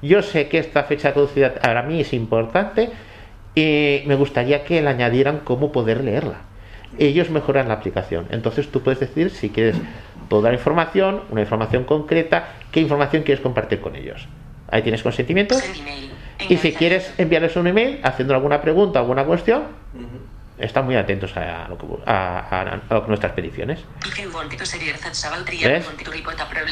Yo 0.00 0.22
sé 0.22 0.48
que 0.48 0.58
esta 0.58 0.84
fecha 0.84 1.08
de 1.08 1.14
caducidad 1.14 1.60
para 1.60 1.82
mí 1.82 2.00
es 2.00 2.14
importante 2.14 2.90
y 3.54 4.02
me 4.06 4.14
gustaría 4.14 4.64
que 4.64 4.80
la 4.80 4.90
añadieran 4.90 5.40
cómo 5.40 5.72
poder 5.72 6.02
leerla. 6.02 6.40
Ellos 6.98 7.28
mejoran 7.28 7.68
la 7.68 7.74
aplicación. 7.74 8.26
Entonces 8.30 8.70
tú 8.70 8.80
puedes 8.80 9.00
decir 9.00 9.30
si 9.30 9.50
quieres 9.50 9.76
toda 10.30 10.50
la 10.50 10.56
información, 10.56 11.22
una 11.30 11.42
información 11.42 11.84
concreta, 11.84 12.54
qué 12.72 12.80
información 12.80 13.24
quieres 13.24 13.42
compartir 13.42 13.80
con 13.80 13.94
ellos. 13.94 14.26
Ahí 14.70 14.82
tienes 14.82 15.02
consentimientos. 15.02 15.58
Send 15.58 15.80
email. 15.80 16.10
Y 16.48 16.56
si 16.56 16.72
quieres 16.72 17.12
enviarles 17.18 17.56
un 17.56 17.66
email 17.66 18.00
haciendo 18.02 18.34
alguna 18.34 18.60
pregunta, 18.60 18.98
alguna 19.00 19.24
cuestión, 19.24 19.64
están 20.58 20.84
muy 20.84 20.96
atentos 20.96 21.36
a, 21.36 21.66
lo 21.68 21.78
que, 21.78 21.86
a, 22.06 22.38
a- 22.38 22.96
a 22.96 23.00
nuestras 23.08 23.32
peticiones. 23.32 23.80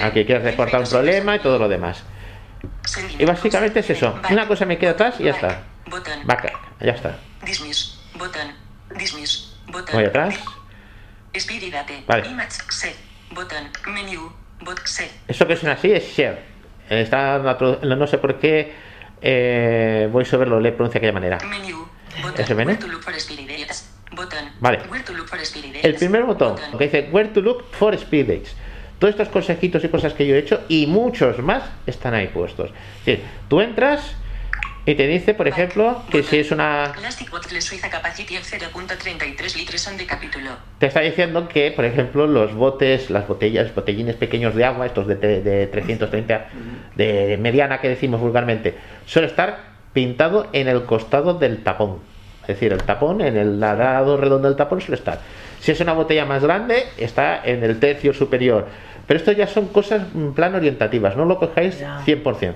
Aquí 0.02 0.24
quieres 0.24 0.44
reportar 0.44 0.80
un 0.80 0.88
problema 0.88 1.36
y 1.36 1.38
todo 1.40 1.58
lo 1.58 1.68
demás. 1.68 2.02
Send 2.84 3.10
Y 3.10 3.14
email. 3.14 3.26
básicamente 3.28 3.80
es 3.80 3.90
eso. 3.90 4.18
Una 4.30 4.46
cosa 4.48 4.64
me 4.66 4.78
queda 4.78 4.92
atrás 4.92 5.16
y 5.20 5.24
ya 5.24 5.30
está. 5.32 5.62
Ya 6.80 6.92
está. 6.92 7.18
Dismiss. 7.44 7.98
Button. 8.14 8.52
Dismiss. 8.96 9.56
Button. 9.66 9.94
Voy 9.94 10.04
atrás. 10.04 10.34
Vale. 12.06 12.28
Eso 15.28 15.46
que 15.46 15.56
suena 15.56 15.74
así 15.74 15.92
es 15.92 16.04
share. 16.16 16.42
Está, 16.88 17.38
no 17.82 18.06
sé 18.06 18.18
por 18.18 18.38
qué 18.38 18.74
eh, 19.20 20.08
VoiceOver 20.12 20.48
lo 20.48 20.60
lee 20.60 20.72
pronuncia 20.72 21.00
de 21.00 21.06
aquella 21.06 21.12
manera. 21.12 21.38
Button. 24.12 24.52
Vale. 24.60 24.78
El 25.82 25.94
primer 25.94 26.24
botón, 26.24 26.56
que 26.78 26.84
dice 26.84 27.08
Where 27.10 27.28
to 27.30 27.40
look 27.40 27.64
for 27.72 27.94
speed 27.94 28.26
dates. 28.28 28.54
Todos 28.98 29.12
estos 29.12 29.28
consejitos 29.28 29.84
y 29.84 29.88
cosas 29.88 30.14
que 30.14 30.26
yo 30.26 30.34
he 30.34 30.38
hecho 30.38 30.62
y 30.68 30.86
muchos 30.86 31.38
más 31.40 31.64
están 31.86 32.14
ahí 32.14 32.28
puestos. 32.28 32.70
Es 33.00 33.06
decir, 33.06 33.24
tú 33.48 33.60
entras 33.60 34.16
y 34.86 34.94
te 34.94 35.06
dice, 35.08 35.34
por 35.34 35.48
ejemplo, 35.48 36.02
que 36.10 36.22
si 36.22 36.38
es 36.38 36.52
una 36.52 36.92
Plastic 36.96 37.30
bottle 37.30 37.60
Suiza 37.60 37.90
capacity 37.90 38.36
0.33 38.36 39.56
litros 39.56 39.86
on 39.88 39.96
de 39.96 40.06
capítulo. 40.06 40.50
te 40.78 40.86
está 40.86 41.00
diciendo 41.00 41.48
que, 41.48 41.72
por 41.72 41.84
ejemplo, 41.84 42.26
los 42.26 42.54
botes, 42.54 43.10
las 43.10 43.26
botellas, 43.26 43.74
botellines 43.74 44.16
pequeños 44.16 44.54
de 44.54 44.64
agua, 44.64 44.86
estos 44.86 45.06
de, 45.08 45.16
de- 45.16 45.42
de 45.42 45.66
330, 45.66 46.46
de 46.94 47.36
mediana 47.40 47.80
que 47.80 47.88
decimos 47.88 48.20
vulgarmente, 48.20 48.74
suele 49.06 49.28
estar 49.28 49.58
pintado 49.92 50.46
en 50.52 50.68
el 50.68 50.84
costado 50.84 51.34
del 51.34 51.62
tapón. 51.64 51.98
Es 52.42 52.48
decir, 52.48 52.72
el 52.72 52.82
tapón, 52.84 53.20
en 53.22 53.36
el 53.36 53.58
lado 53.58 54.16
redondo 54.16 54.46
del 54.46 54.56
tapón 54.56 54.80
suele 54.80 54.96
estar. 54.96 55.18
Si 55.58 55.72
es 55.72 55.80
una 55.80 55.94
botella 55.94 56.24
más 56.24 56.44
grande, 56.44 56.84
está 56.96 57.40
en 57.44 57.64
el 57.64 57.80
tercio 57.80 58.12
superior. 58.14 58.68
Pero 59.06 59.18
esto 59.18 59.32
ya 59.32 59.46
son 59.48 59.66
cosas 59.68 60.02
en 60.14 60.32
plan 60.32 60.54
orientativas, 60.54 61.16
no 61.16 61.24
lo 61.24 61.38
cojáis 61.38 61.80
Ya. 61.80 62.00
100%. 62.04 62.54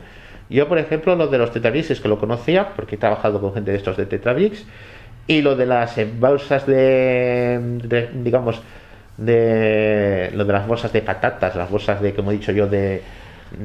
Yo, 0.50 0.68
por 0.68 0.78
ejemplo, 0.78 1.14
lo 1.14 1.28
de 1.28 1.38
los 1.38 1.52
Tetrabricks 1.52 1.92
es 1.92 2.00
que 2.00 2.08
lo 2.08 2.18
conocía, 2.18 2.70
porque 2.74 2.96
he 2.96 2.98
trabajado 2.98 3.40
con 3.40 3.54
gente 3.54 3.70
de 3.70 3.76
estos 3.76 3.96
de 3.96 4.06
Tetrabricks, 4.06 4.66
y 5.26 5.42
lo 5.42 5.54
de 5.54 5.64
las 5.64 5.96
bolsas 6.18 6.66
de, 6.66 7.60
de, 7.84 8.10
digamos, 8.12 8.60
de 9.16 10.30
lo 10.34 10.44
de 10.44 10.52
las 10.52 10.66
bolsas 10.66 10.92
de 10.92 11.02
patatas, 11.02 11.54
las 11.54 11.70
bolsas 11.70 12.02
de, 12.02 12.14
como 12.14 12.32
he 12.32 12.34
dicho 12.34 12.50
yo, 12.50 12.66
de, 12.66 13.02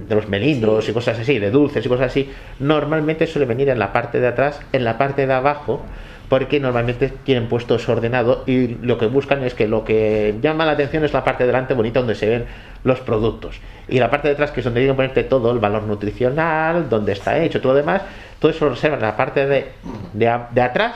de 0.07 0.15
los 0.15 0.27
melindros 0.27 0.87
y 0.87 0.93
cosas 0.93 1.17
así, 1.19 1.39
de 1.39 1.49
dulces 1.49 1.85
y 1.85 1.89
cosas 1.89 2.07
así, 2.07 2.29
normalmente 2.59 3.25
suele 3.25 3.47
venir 3.47 3.69
en 3.69 3.79
la 3.79 3.91
parte 3.91 4.19
de 4.19 4.27
atrás, 4.27 4.61
en 4.71 4.83
la 4.83 4.97
parte 4.97 5.25
de 5.25 5.33
abajo, 5.33 5.83
porque 6.29 6.59
normalmente 6.59 7.11
tienen 7.23 7.47
puesto 7.47 7.75
desordenado 7.75 8.43
y 8.47 8.67
lo 8.67 8.97
que 8.97 9.07
buscan 9.07 9.43
es 9.43 9.53
que 9.53 9.67
lo 9.67 9.83
que 9.83 10.35
llama 10.41 10.65
la 10.65 10.71
atención 10.71 11.03
es 11.03 11.13
la 11.13 11.23
parte 11.23 11.43
de 11.43 11.47
delante 11.47 11.73
bonita 11.73 11.99
donde 11.99 12.15
se 12.15 12.27
ven 12.27 12.45
los 12.83 12.99
productos 12.99 13.59
y 13.87 13.99
la 13.99 14.09
parte 14.09 14.27
de 14.27 14.33
atrás 14.33 14.51
que 14.51 14.61
es 14.61 14.63
donde 14.63 14.79
tienen 14.79 14.95
que 14.95 14.97
ponerte 14.97 15.23
todo 15.23 15.51
el 15.51 15.59
valor 15.59 15.83
nutricional, 15.83 16.89
donde 16.89 17.11
está 17.13 17.37
hecho, 17.39 17.61
todo 17.61 17.73
lo 17.73 17.79
demás, 17.79 18.01
todo 18.39 18.51
eso 18.51 18.65
lo 18.65 18.71
reservan 18.71 18.99
en 18.99 19.05
la 19.05 19.17
parte 19.17 19.45
de, 19.45 19.67
de, 20.13 20.39
de 20.51 20.61
atrás 20.61 20.95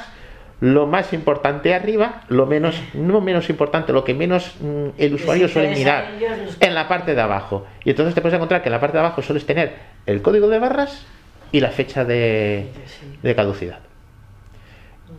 lo 0.62 0.88
más 0.88 1.14
importante 1.14 1.74
arriba, 1.74 2.24
lo 2.28 2.46
menos, 2.46 2.82
no 2.94 3.22
menos 3.22 3.50
importante, 3.50 3.94
lo 3.94 4.04
que 4.04 4.14
menos 4.14 4.56
mm, 4.60 4.90
el 4.98 5.14
usuario 5.14 5.48
suele 5.48 5.70
mirar 5.70 6.12
en 6.60 6.76
la 6.76 6.88
parte 6.88 7.16
de 7.16 7.22
abajo. 7.22 7.66
Y 7.86 7.92
entonces 7.92 8.14
te 8.14 8.22
puedes 8.22 8.36
encontrar 8.36 8.62
que 8.62 8.68
en 8.68 8.74
la 8.74 8.82
parte 8.82 8.98
de 8.98 9.06
abajo 9.06 9.22
sueles 9.22 9.46
tener 9.46 9.76
el 10.06 10.22
código 10.22 10.50
de 10.50 10.60
barras 10.60 11.06
y 11.52 11.62
la 11.62 11.70
fecha 11.70 12.04
de, 12.04 12.68
de 13.24 13.36
caducidad. 13.36 13.89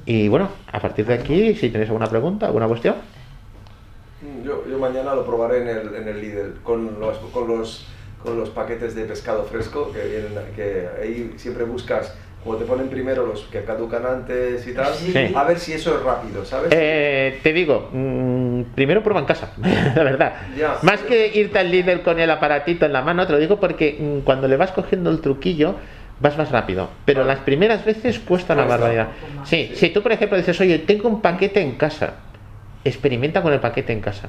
Y 0.07 0.29
bueno, 0.29 0.49
a 0.73 0.81
partir 0.81 1.07
de 1.07 1.15
aquí, 1.15 1.55
si 1.55 1.71
tenéis 1.71 1.91
alguna 1.91 2.07
pregunta, 2.07 2.47
alguna 2.47 2.67
cuestión, 2.67 2.97
Mm, 4.23 4.45
Yo, 4.45 4.65
yo 4.69 4.79
mañana 4.79 5.15
lo 5.15 5.25
probaré 5.25 5.63
en 5.63 5.69
el, 5.69 5.95
en 5.95 6.09
el 6.09 6.21
Lidl 6.21 6.55
con 6.63 7.01
los, 7.01 7.17
con, 7.33 7.49
los, 7.49 7.87
con 8.23 8.39
los 8.39 8.51
paquetes 8.51 8.95
de 8.95 9.05
pescado 9.05 9.45
fresco 9.45 9.91
que 9.93 10.07
vienen, 10.07 10.33
que 10.55 10.87
ahí 11.03 11.33
siempre 11.37 11.65
buscas, 11.65 12.15
como 12.45 12.57
te 12.57 12.67
ponen 12.67 12.89
primero 12.89 13.25
los 13.25 13.45
que 13.45 13.65
caducan 13.65 14.05
antes 14.05 14.67
y 14.67 14.75
tal, 14.75 14.93
Sí. 14.93 15.33
A 15.35 15.45
ver 15.45 15.59
si 15.59 15.73
eso 15.73 15.97
es 15.97 16.03
rápido, 16.03 16.45
¿sabes? 16.45 16.71
Eh, 16.71 17.41
te 17.43 17.53
digo, 17.55 17.89
mm, 17.93 18.63
primero 18.75 19.03
prueba 19.03 19.21
en 19.21 19.27
casa, 19.27 19.53
la 19.97 20.03
verdad. 20.03 20.35
Más 20.83 21.01
que 21.01 21.29
irte 21.35 21.59
al 21.59 21.71
líder 21.71 22.03
con 22.03 22.21
el 22.21 22.31
aparatito 22.31 22.85
en 22.85 22.93
la 22.93 23.01
mano, 23.01 23.27
te 23.27 23.33
lo 23.33 23.39
digo 23.39 23.59
porque 23.59 23.97
mm, 23.99 24.21
cuando 24.25 24.49
le 24.49 24.59
vas 24.59 24.73
cogiendo 24.73 25.09
el 25.09 25.23
truquillo, 25.23 25.77
vas 26.21 26.37
más 26.39 26.51
rápido. 26.51 26.89
Pero 27.05 27.25
las 27.25 27.41
primeras 27.41 27.85
veces 27.85 28.19
cuesta 28.21 28.55
una 28.55 28.65
barbaridad. 28.65 29.09
Sí, 29.45 29.73
si 29.75 29.89
tú, 29.91 30.03
por 30.03 30.13
ejemplo, 30.13 30.37
dices, 30.39 30.61
oye, 30.61 30.79
tengo 30.81 31.09
un 31.09 31.21
paquete 31.23 31.61
en 31.61 31.73
casa, 31.73 32.15
experimenta 32.85 33.43
con 33.43 33.53
el 33.53 33.61
paquete 33.61 33.93
en 33.93 34.01
casa. 34.01 34.29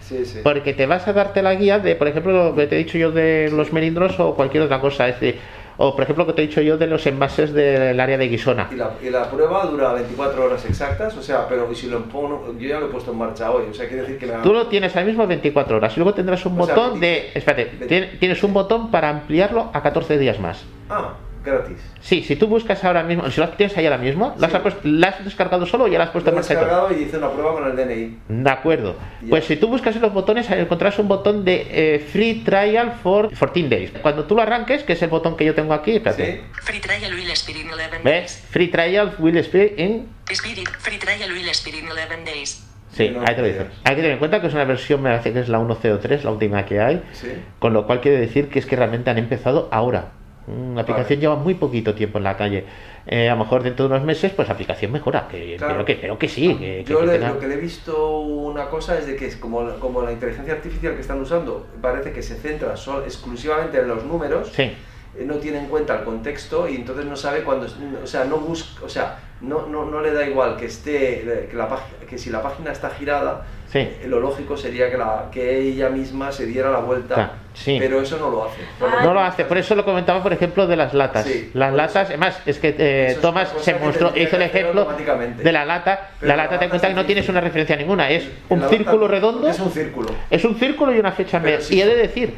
Sí, 0.00 0.24
sí. 0.24 0.40
Porque 0.42 0.72
te 0.74 0.86
vas 0.86 1.06
a 1.06 1.12
darte 1.12 1.42
la 1.42 1.54
guía 1.54 1.78
de, 1.78 1.94
por 1.94 2.08
ejemplo, 2.08 2.32
lo 2.50 2.54
que 2.54 2.66
te 2.66 2.74
he 2.76 2.78
dicho 2.78 2.98
yo 2.98 3.12
de 3.12 3.48
los 3.52 3.72
melindros 3.72 4.18
o 4.18 4.34
cualquier 4.34 4.64
otra 4.64 4.80
cosa. 4.80 5.08
Es 5.08 5.20
decir, 5.20 5.40
o, 5.76 5.94
por 5.94 6.02
ejemplo, 6.02 6.24
lo 6.24 6.26
que 6.26 6.34
te 6.34 6.42
he 6.42 6.46
dicho 6.48 6.60
yo 6.60 6.76
de 6.76 6.86
los 6.88 7.06
envases 7.06 7.52
del 7.54 7.98
área 8.00 8.18
de 8.18 8.28
Guisona. 8.28 8.68
Y 8.72 8.74
la, 8.74 8.90
y 9.02 9.08
la 9.08 9.30
prueba 9.30 9.64
dura 9.66 9.92
24 9.94 10.44
horas 10.44 10.64
exactas, 10.66 11.16
o 11.16 11.22
sea, 11.22 11.46
pero 11.48 11.72
si 11.74 11.86
lo 11.86 12.02
pongo, 12.02 12.54
yo 12.58 12.68
ya 12.68 12.80
lo 12.80 12.86
he 12.86 12.88
puesto 12.90 13.12
en 13.12 13.18
marcha 13.18 13.50
hoy, 13.52 13.64
o 13.70 13.72
sea, 13.72 13.86
quiere 13.86 14.02
decir 14.02 14.18
que 14.18 14.26
me 14.26 14.32
Tú 14.42 14.52
lo 14.52 14.66
tienes 14.66 14.94
ahora 14.96 15.06
mismo 15.06 15.26
24 15.26 15.76
horas 15.76 15.96
y 15.96 16.00
luego 16.00 16.12
tendrás 16.12 16.44
un 16.44 16.60
O 16.60 16.66
sea, 16.66 16.74
botón 16.74 17.00
20 17.00 17.06
de... 17.06 17.30
Espérate, 17.38 17.64
20. 17.78 17.86
tien- 17.88 18.18
tienes 18.18 18.42
un 18.42 18.52
botón 18.52 18.90
para 18.90 19.08
ampliarlo 19.08 19.70
a 19.72 19.80
14 19.82 20.18
días 20.18 20.38
más. 20.40 20.64
Ah, 20.90 21.14
gratis. 21.44 21.76
Sí, 22.00 22.22
si 22.22 22.36
tú 22.36 22.46
buscas 22.46 22.82
ahora 22.84 23.02
mismo, 23.02 23.28
si 23.30 23.40
lo 23.40 23.48
tienes 23.50 23.76
ahí 23.76 23.86
ahora 23.86 23.98
mismo, 23.98 24.34
¿la 24.38 24.46
has, 24.46 24.52
Sí. 24.52 24.58
puesto- 24.62 24.80
la 24.84 25.08
has 25.08 25.24
descargado 25.24 25.66
solo 25.66 25.84
o 25.84 25.88
ya 25.88 25.98
la 25.98 26.04
has 26.04 26.10
puesto 26.10 26.30
Lo 26.30 26.36
en 26.36 26.40
marcha? 26.42 26.54
descargado 26.54 26.92
y 26.92 27.02
hice 27.02 27.18
una 27.18 27.30
prueba 27.30 27.52
con 27.52 27.66
el 27.70 27.76
DNI. 27.76 28.18
De 28.28 28.50
acuerdo. 28.50 28.96
Ya. 29.22 29.28
Pues 29.30 29.44
si 29.44 29.56
tú 29.56 29.68
buscas 29.68 29.94
en 29.96 30.02
los 30.02 30.12
botones, 30.12 30.50
encontrarás 30.50 30.98
un 30.98 31.08
botón 31.08 31.44
de 31.44 31.66
eh, 31.70 31.98
Free 31.98 32.42
Trial 32.44 32.92
for 33.02 33.30
14 33.30 33.68
Days. 33.68 33.92
Cuando 34.02 34.24
tú 34.24 34.34
lo 34.36 34.42
arranques, 34.42 34.82
que 34.84 34.94
es 34.94 35.02
el 35.02 35.08
botón 35.10 35.36
que 35.36 35.44
yo 35.44 35.54
tengo 35.54 35.74
aquí, 35.74 35.92
espérate. 35.96 36.32
¿Sí? 36.36 36.40
Free 36.62 36.80
trial 36.80 37.14
will 37.14 37.30
spirit 37.30 37.62
in 37.64 37.70
11 37.70 37.98
¿Ves? 38.02 38.02
days. 38.04 38.46
Free 38.50 38.68
Trial 38.68 39.14
will 39.18 39.36
expire 39.36 39.74
in... 39.76 40.08
Spirit. 40.30 40.68
Free 40.78 40.98
trial 40.98 41.30
will 41.32 41.48
spirit 41.50 41.80
in 41.82 41.88
11 41.90 42.24
days. 42.24 42.66
Sí, 42.92 43.08
No, 43.10 43.20
ahí 43.20 43.36
te 43.36 43.40
lo 43.40 43.46
ya. 43.46 43.52
dice. 43.52 43.66
Hay 43.84 43.94
que 43.94 44.02
tener 44.02 44.10
en 44.12 44.18
cuenta 44.18 44.40
que 44.40 44.48
es 44.48 44.52
una 44.54 44.64
versión, 44.64 45.00
me 45.00 45.10
parece 45.10 45.32
que 45.32 45.38
es 45.40 45.48
la 45.48 45.60
1.03, 45.60 46.24
la 46.24 46.30
última 46.32 46.66
que 46.66 46.80
hay. 46.80 47.02
Sí. 47.12 47.28
Con 47.60 47.72
lo 47.72 47.86
cual 47.86 48.00
quiere 48.00 48.18
decir 48.18 48.48
que 48.48 48.58
es 48.58 48.66
que 48.66 48.74
realmente 48.74 49.10
han 49.10 49.18
empezado 49.18 49.68
ahora. 49.70 50.10
Mm, 50.46 50.74
La 50.74 50.82
aplicación 50.82 51.20
lleva 51.20 51.36
muy 51.36 51.54
poquito 51.54 51.94
tiempo 51.94 52.18
en 52.18 52.24
la 52.24 52.36
calle. 52.36 52.64
Eh, 53.06 53.28
a 53.28 53.34
lo 53.34 53.44
mejor 53.44 53.62
dentro 53.62 53.86
de 53.88 53.94
unos 53.94 54.04
meses, 54.06 54.32
pues 54.32 54.48
la 54.48 54.54
aplicación 54.54 54.92
mejora. 54.92 55.26
Que, 55.28 55.56
Claro. 55.56 55.72
Pero 55.74 55.84
que, 55.84 55.94
pero 55.96 56.18
que 56.18 56.28
sí. 56.28 56.56
Que, 56.56 56.84
Yo 56.84 57.00
que 57.00 57.06
le- 57.06 57.12
tenga- 57.18 57.28
lo 57.34 57.38
que 57.38 57.48
le 57.48 57.54
he 57.54 57.58
visto 57.58 58.18
una 58.20 58.68
cosa 58.68 58.98
es 58.98 59.06
de 59.06 59.16
que 59.16 59.26
es 59.26 59.36
como, 59.36 59.62
la- 59.62 59.74
como 59.76 60.02
la 60.02 60.12
inteligencia 60.12 60.54
artificial 60.54 60.94
que 60.94 61.00
están 61.00 61.20
usando 61.20 61.66
parece 61.80 62.12
que 62.12 62.22
se 62.22 62.36
centra 62.36 62.76
sol- 62.76 63.02
exclusivamente 63.04 63.78
en 63.78 63.88
los 63.88 64.04
números, 64.04 64.48
Sí, 64.52 64.72
no 65.18 65.34
tiene 65.36 65.58
en 65.58 65.66
cuenta 65.66 65.96
el 65.98 66.04
contexto 66.04 66.68
y 66.68 66.76
entonces 66.76 67.04
no 67.04 67.16
sabe 67.16 67.42
cuándo, 67.42 67.66
o 68.02 68.06
sea, 68.06 68.24
no 68.24 68.36
busca, 68.38 68.84
o 68.84 68.88
sea, 68.88 69.18
no, 69.40 69.66
no, 69.66 69.84
no 69.86 70.00
le 70.00 70.12
da 70.12 70.26
igual 70.26 70.56
que 70.56 70.66
esté, 70.66 71.46
que, 71.50 71.56
la, 71.56 71.68
página- 71.68 71.98
que 72.08 72.18
si 72.18 72.30
la 72.30 72.42
página 72.42 72.72
está 72.72 72.90
girada, 72.90 73.44
Sí. 73.70 73.78
eh, 73.78 74.06
lo 74.08 74.18
lógico 74.18 74.56
sería 74.56 74.90
que, 74.90 74.98
la, 74.98 75.26
que 75.30 75.60
ella 75.60 75.88
misma 75.90 76.32
se 76.32 76.44
diera 76.44 76.70
la 76.72 76.80
vuelta, 76.80 77.34
sí. 77.54 77.76
pero 77.78 78.00
eso 78.00 78.18
no 78.18 78.28
lo 78.28 78.44
hace. 78.44 78.60
Ah, 78.80 79.04
no 79.04 79.14
lo 79.14 79.20
hace. 79.20 79.44
Por 79.44 79.58
eso 79.58 79.76
lo 79.76 79.84
comentaba, 79.84 80.20
por 80.24 80.32
ejemplo, 80.32 80.66
de 80.66 80.74
las 80.76 80.92
latas. 80.92 81.24
Sí, 81.24 81.50
las 81.54 81.72
latas, 81.72 82.08
además, 82.08 82.40
es 82.46 82.58
que 82.58 82.74
eh, 82.76 83.16
cosa 83.22 83.46
se 83.60 83.74
mostró, 83.74 84.12
hizo 84.16 84.34
el 84.36 84.42
ejemplo 84.42 84.88
de 85.42 85.52
la 85.52 85.64
lata. 85.64 86.10
Pero 86.18 86.28
la 86.30 86.36
la 86.36 86.42
lata, 86.50 86.64
en 86.64 86.68
cuenta 86.70 86.88
que 86.88 86.94
no 86.94 87.06
tienes 87.06 87.28
una 87.28 87.40
referencia 87.40 87.76
ninguna. 87.76 88.10
Es 88.10 88.28
un 88.48 88.68
círculo 88.68 89.06
redondo. 89.06 89.48
Es 89.48 89.60
un 89.60 89.70
círculo. 89.70 90.08
Es 90.28 90.44
un 90.44 90.56
círculo 90.56 90.92
y 90.92 90.98
una 90.98 91.12
fecha 91.12 91.36
en 91.36 91.42
Pero 91.44 91.56
medio. 91.58 91.66
sí, 91.68 91.76
y 91.76 91.82
he 91.82 91.86
de 91.86 92.08
sí. 92.08 92.34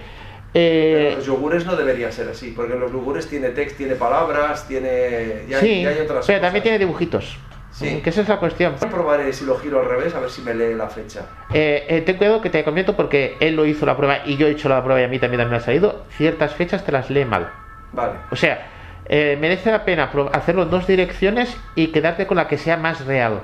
Decir, 0.54 0.94
Pero 0.94 1.08
eh, 1.08 1.14
los 1.16 1.26
yogures 1.26 1.66
no 1.66 1.76
debería 1.76 2.10
ser 2.12 2.28
así, 2.28 2.52
porque 2.54 2.74
los 2.74 2.92
yogures 2.92 3.28
tiene 3.28 3.50
text, 3.50 3.76
tiene 3.76 3.94
palabras, 3.94 4.66
tiene. 4.68 5.44
Ya, 5.48 5.60
sí, 5.60 5.82
ya 5.82 5.90
hay 5.90 6.00
otras 6.00 6.26
pero 6.26 6.40
también 6.40 6.52
cosas. 6.52 6.62
tiene 6.62 6.78
dibujitos. 6.78 7.36
Sí. 7.72 8.00
Que 8.04 8.10
esa 8.10 8.20
es 8.20 8.28
la 8.28 8.36
cuestión. 8.36 8.74
Probaré 8.90 9.32
si 9.32 9.46
lo 9.46 9.58
giro 9.58 9.80
al 9.80 9.86
revés, 9.88 10.14
a 10.14 10.20
ver 10.20 10.28
si 10.28 10.42
me 10.42 10.52
lee 10.54 10.74
la 10.74 10.88
fecha. 10.90 11.22
Eh, 11.54 11.86
eh, 11.88 12.02
ten 12.02 12.18
cuidado 12.18 12.42
que 12.42 12.50
te 12.50 12.62
comento 12.64 12.94
porque 12.94 13.36
él 13.40 13.56
lo 13.56 13.64
hizo 13.64 13.86
la 13.86 13.96
prueba 13.96 14.18
y 14.26 14.36
yo 14.36 14.46
he 14.46 14.50
hecho 14.50 14.68
la 14.68 14.84
prueba 14.84 15.00
y 15.00 15.04
a 15.04 15.08
mí 15.08 15.18
también, 15.18 15.38
también 15.40 15.52
me 15.52 15.56
ha 15.56 15.64
salido. 15.64 16.04
Ciertas 16.10 16.52
fechas 16.54 16.84
te 16.84 16.92
las 16.92 17.08
lee 17.08 17.24
mal. 17.24 17.48
Vale. 17.92 18.12
O 18.30 18.36
sea, 18.36 18.66
eh, 19.06 19.38
merece 19.40 19.70
la 19.72 19.86
pena 19.86 20.10
hacerlo 20.32 20.64
en 20.64 20.70
dos 20.70 20.86
direcciones 20.86 21.56
y 21.74 21.86
quedarte 21.88 22.26
con 22.26 22.36
la 22.36 22.46
que 22.46 22.58
sea 22.58 22.76
más 22.76 23.06
real. 23.06 23.40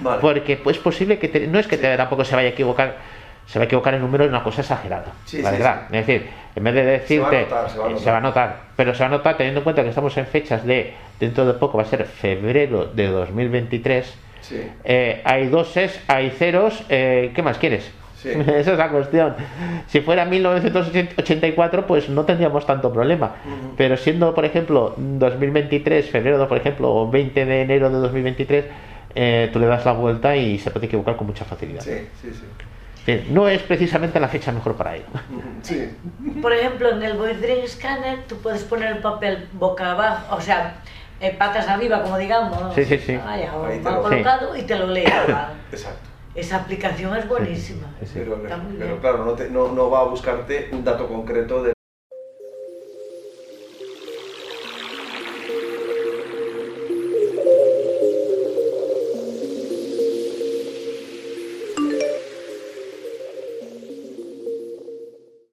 Vale. 0.00 0.20
Porque 0.20 0.56
pues, 0.56 0.76
es 0.78 0.82
posible 0.82 1.20
que 1.20 1.28
te- 1.28 1.46
no 1.46 1.60
es 1.60 1.68
que 1.68 1.76
te, 1.78 1.96
tampoco 1.96 2.24
se 2.24 2.34
vaya 2.34 2.48
a 2.48 2.52
equivocar, 2.52 2.96
se 3.46 3.60
va 3.60 3.62
a 3.62 3.66
equivocar 3.66 3.94
en 3.94 4.00
números 4.00 4.26
es 4.26 4.30
una 4.32 4.42
cosa 4.42 4.60
exagerada. 4.62 5.12
Sí, 5.24 5.40
la 5.40 5.50
sí, 5.52 5.56
verdad. 5.56 5.82
sí. 5.88 5.96
Es 5.96 6.06
decir, 6.06 6.28
en 6.58 6.64
vez 6.64 6.74
de 6.74 6.84
decirte, 6.84 7.42
notar, 7.42 7.70
se 7.70 7.78
va 7.78 7.86
a 7.86 7.88
eh, 7.88 7.92
notar. 7.92 8.22
notar. 8.22 8.56
Pero 8.76 8.94
se 8.94 9.00
va 9.00 9.06
a 9.06 9.10
notar 9.10 9.36
teniendo 9.36 9.60
en 9.60 9.64
cuenta 9.64 9.82
que 9.82 9.88
estamos 9.88 10.16
en 10.16 10.26
fechas 10.26 10.64
de, 10.66 10.92
dentro 11.20 11.46
de 11.46 11.54
poco 11.54 11.78
va 11.78 11.84
a 11.84 11.86
ser 11.86 12.04
febrero 12.04 12.86
de 12.86 13.06
2023. 13.06 14.14
Sí. 14.40 14.60
Eh, 14.84 15.20
hay 15.24 15.46
doses, 15.48 16.00
hay 16.08 16.30
ceros, 16.30 16.82
eh, 16.88 17.30
¿qué 17.34 17.42
más 17.42 17.58
quieres? 17.58 17.90
Sí. 18.16 18.30
Esa 18.46 18.72
es 18.72 18.78
la 18.78 18.88
cuestión. 18.88 19.36
Si 19.86 20.00
fuera 20.00 20.24
1984, 20.24 21.86
pues 21.86 22.08
no 22.08 22.24
tendríamos 22.24 22.66
tanto 22.66 22.92
problema. 22.92 23.36
Ujú. 23.44 23.74
Pero 23.76 23.96
siendo, 23.96 24.34
por 24.34 24.44
ejemplo, 24.44 24.94
2023, 24.96 26.10
febrero, 26.10 26.48
por 26.48 26.58
ejemplo, 26.58 26.92
o 26.92 27.08
20 27.08 27.44
de 27.44 27.62
enero 27.62 27.88
de 27.88 27.98
2023, 27.98 28.64
eh, 29.14 29.48
tú 29.52 29.60
le 29.60 29.66
das 29.66 29.84
la 29.84 29.92
vuelta 29.92 30.36
y 30.36 30.58
se 30.58 30.72
puede 30.72 30.86
equivocar 30.86 31.16
con 31.16 31.28
mucha 31.28 31.44
facilidad. 31.44 31.82
Sí, 31.82 32.08
sí, 32.20 32.30
sí. 32.32 32.44
Sí, 33.08 33.26
No 33.30 33.48
es 33.48 33.62
precisamente 33.62 34.20
la 34.20 34.28
fecha 34.28 34.52
mejor 34.52 34.74
para 34.76 34.96
ello. 34.96 35.06
Sí. 35.62 35.88
Por 36.42 36.52
ejemplo, 36.52 36.90
en 36.90 37.02
el 37.02 37.16
Voice 37.16 37.38
Dream 37.40 37.66
Scanner 37.66 38.24
tú 38.28 38.36
puedes 38.36 38.62
poner 38.64 38.92
el 38.96 38.98
papel 38.98 39.48
boca 39.54 39.92
abajo, 39.92 40.36
o 40.36 40.40
sea, 40.42 40.74
eh, 41.20 41.34
patas 41.38 41.66
arriba, 41.68 42.02
como 42.02 42.18
digamos. 42.18 42.74
Sí, 42.74 42.84
sí, 42.84 42.98
sí. 42.98 43.16
Vaya, 43.16 43.50
Ahí 43.66 43.78
te 43.78 43.90
lo- 43.90 44.02
colocado 44.02 44.54
y 44.56 44.62
te 44.62 44.76
lo 44.76 44.86
lee. 44.88 45.04
igual. 45.26 45.52
Exacto. 45.72 46.00
Esa 46.34 46.56
aplicación 46.56 47.16
es 47.16 47.26
buenísima. 47.26 47.86
Sí, 48.00 48.06
sí. 48.06 48.12
Pero, 48.20 48.38
pero 48.78 49.00
claro, 49.00 49.24
no, 49.24 49.32
te- 49.32 49.48
no, 49.48 49.72
no 49.72 49.88
va 49.90 50.00
a 50.00 50.04
buscarte 50.04 50.68
un 50.72 50.84
dato 50.84 51.08
concreto 51.08 51.62
de 51.62 51.72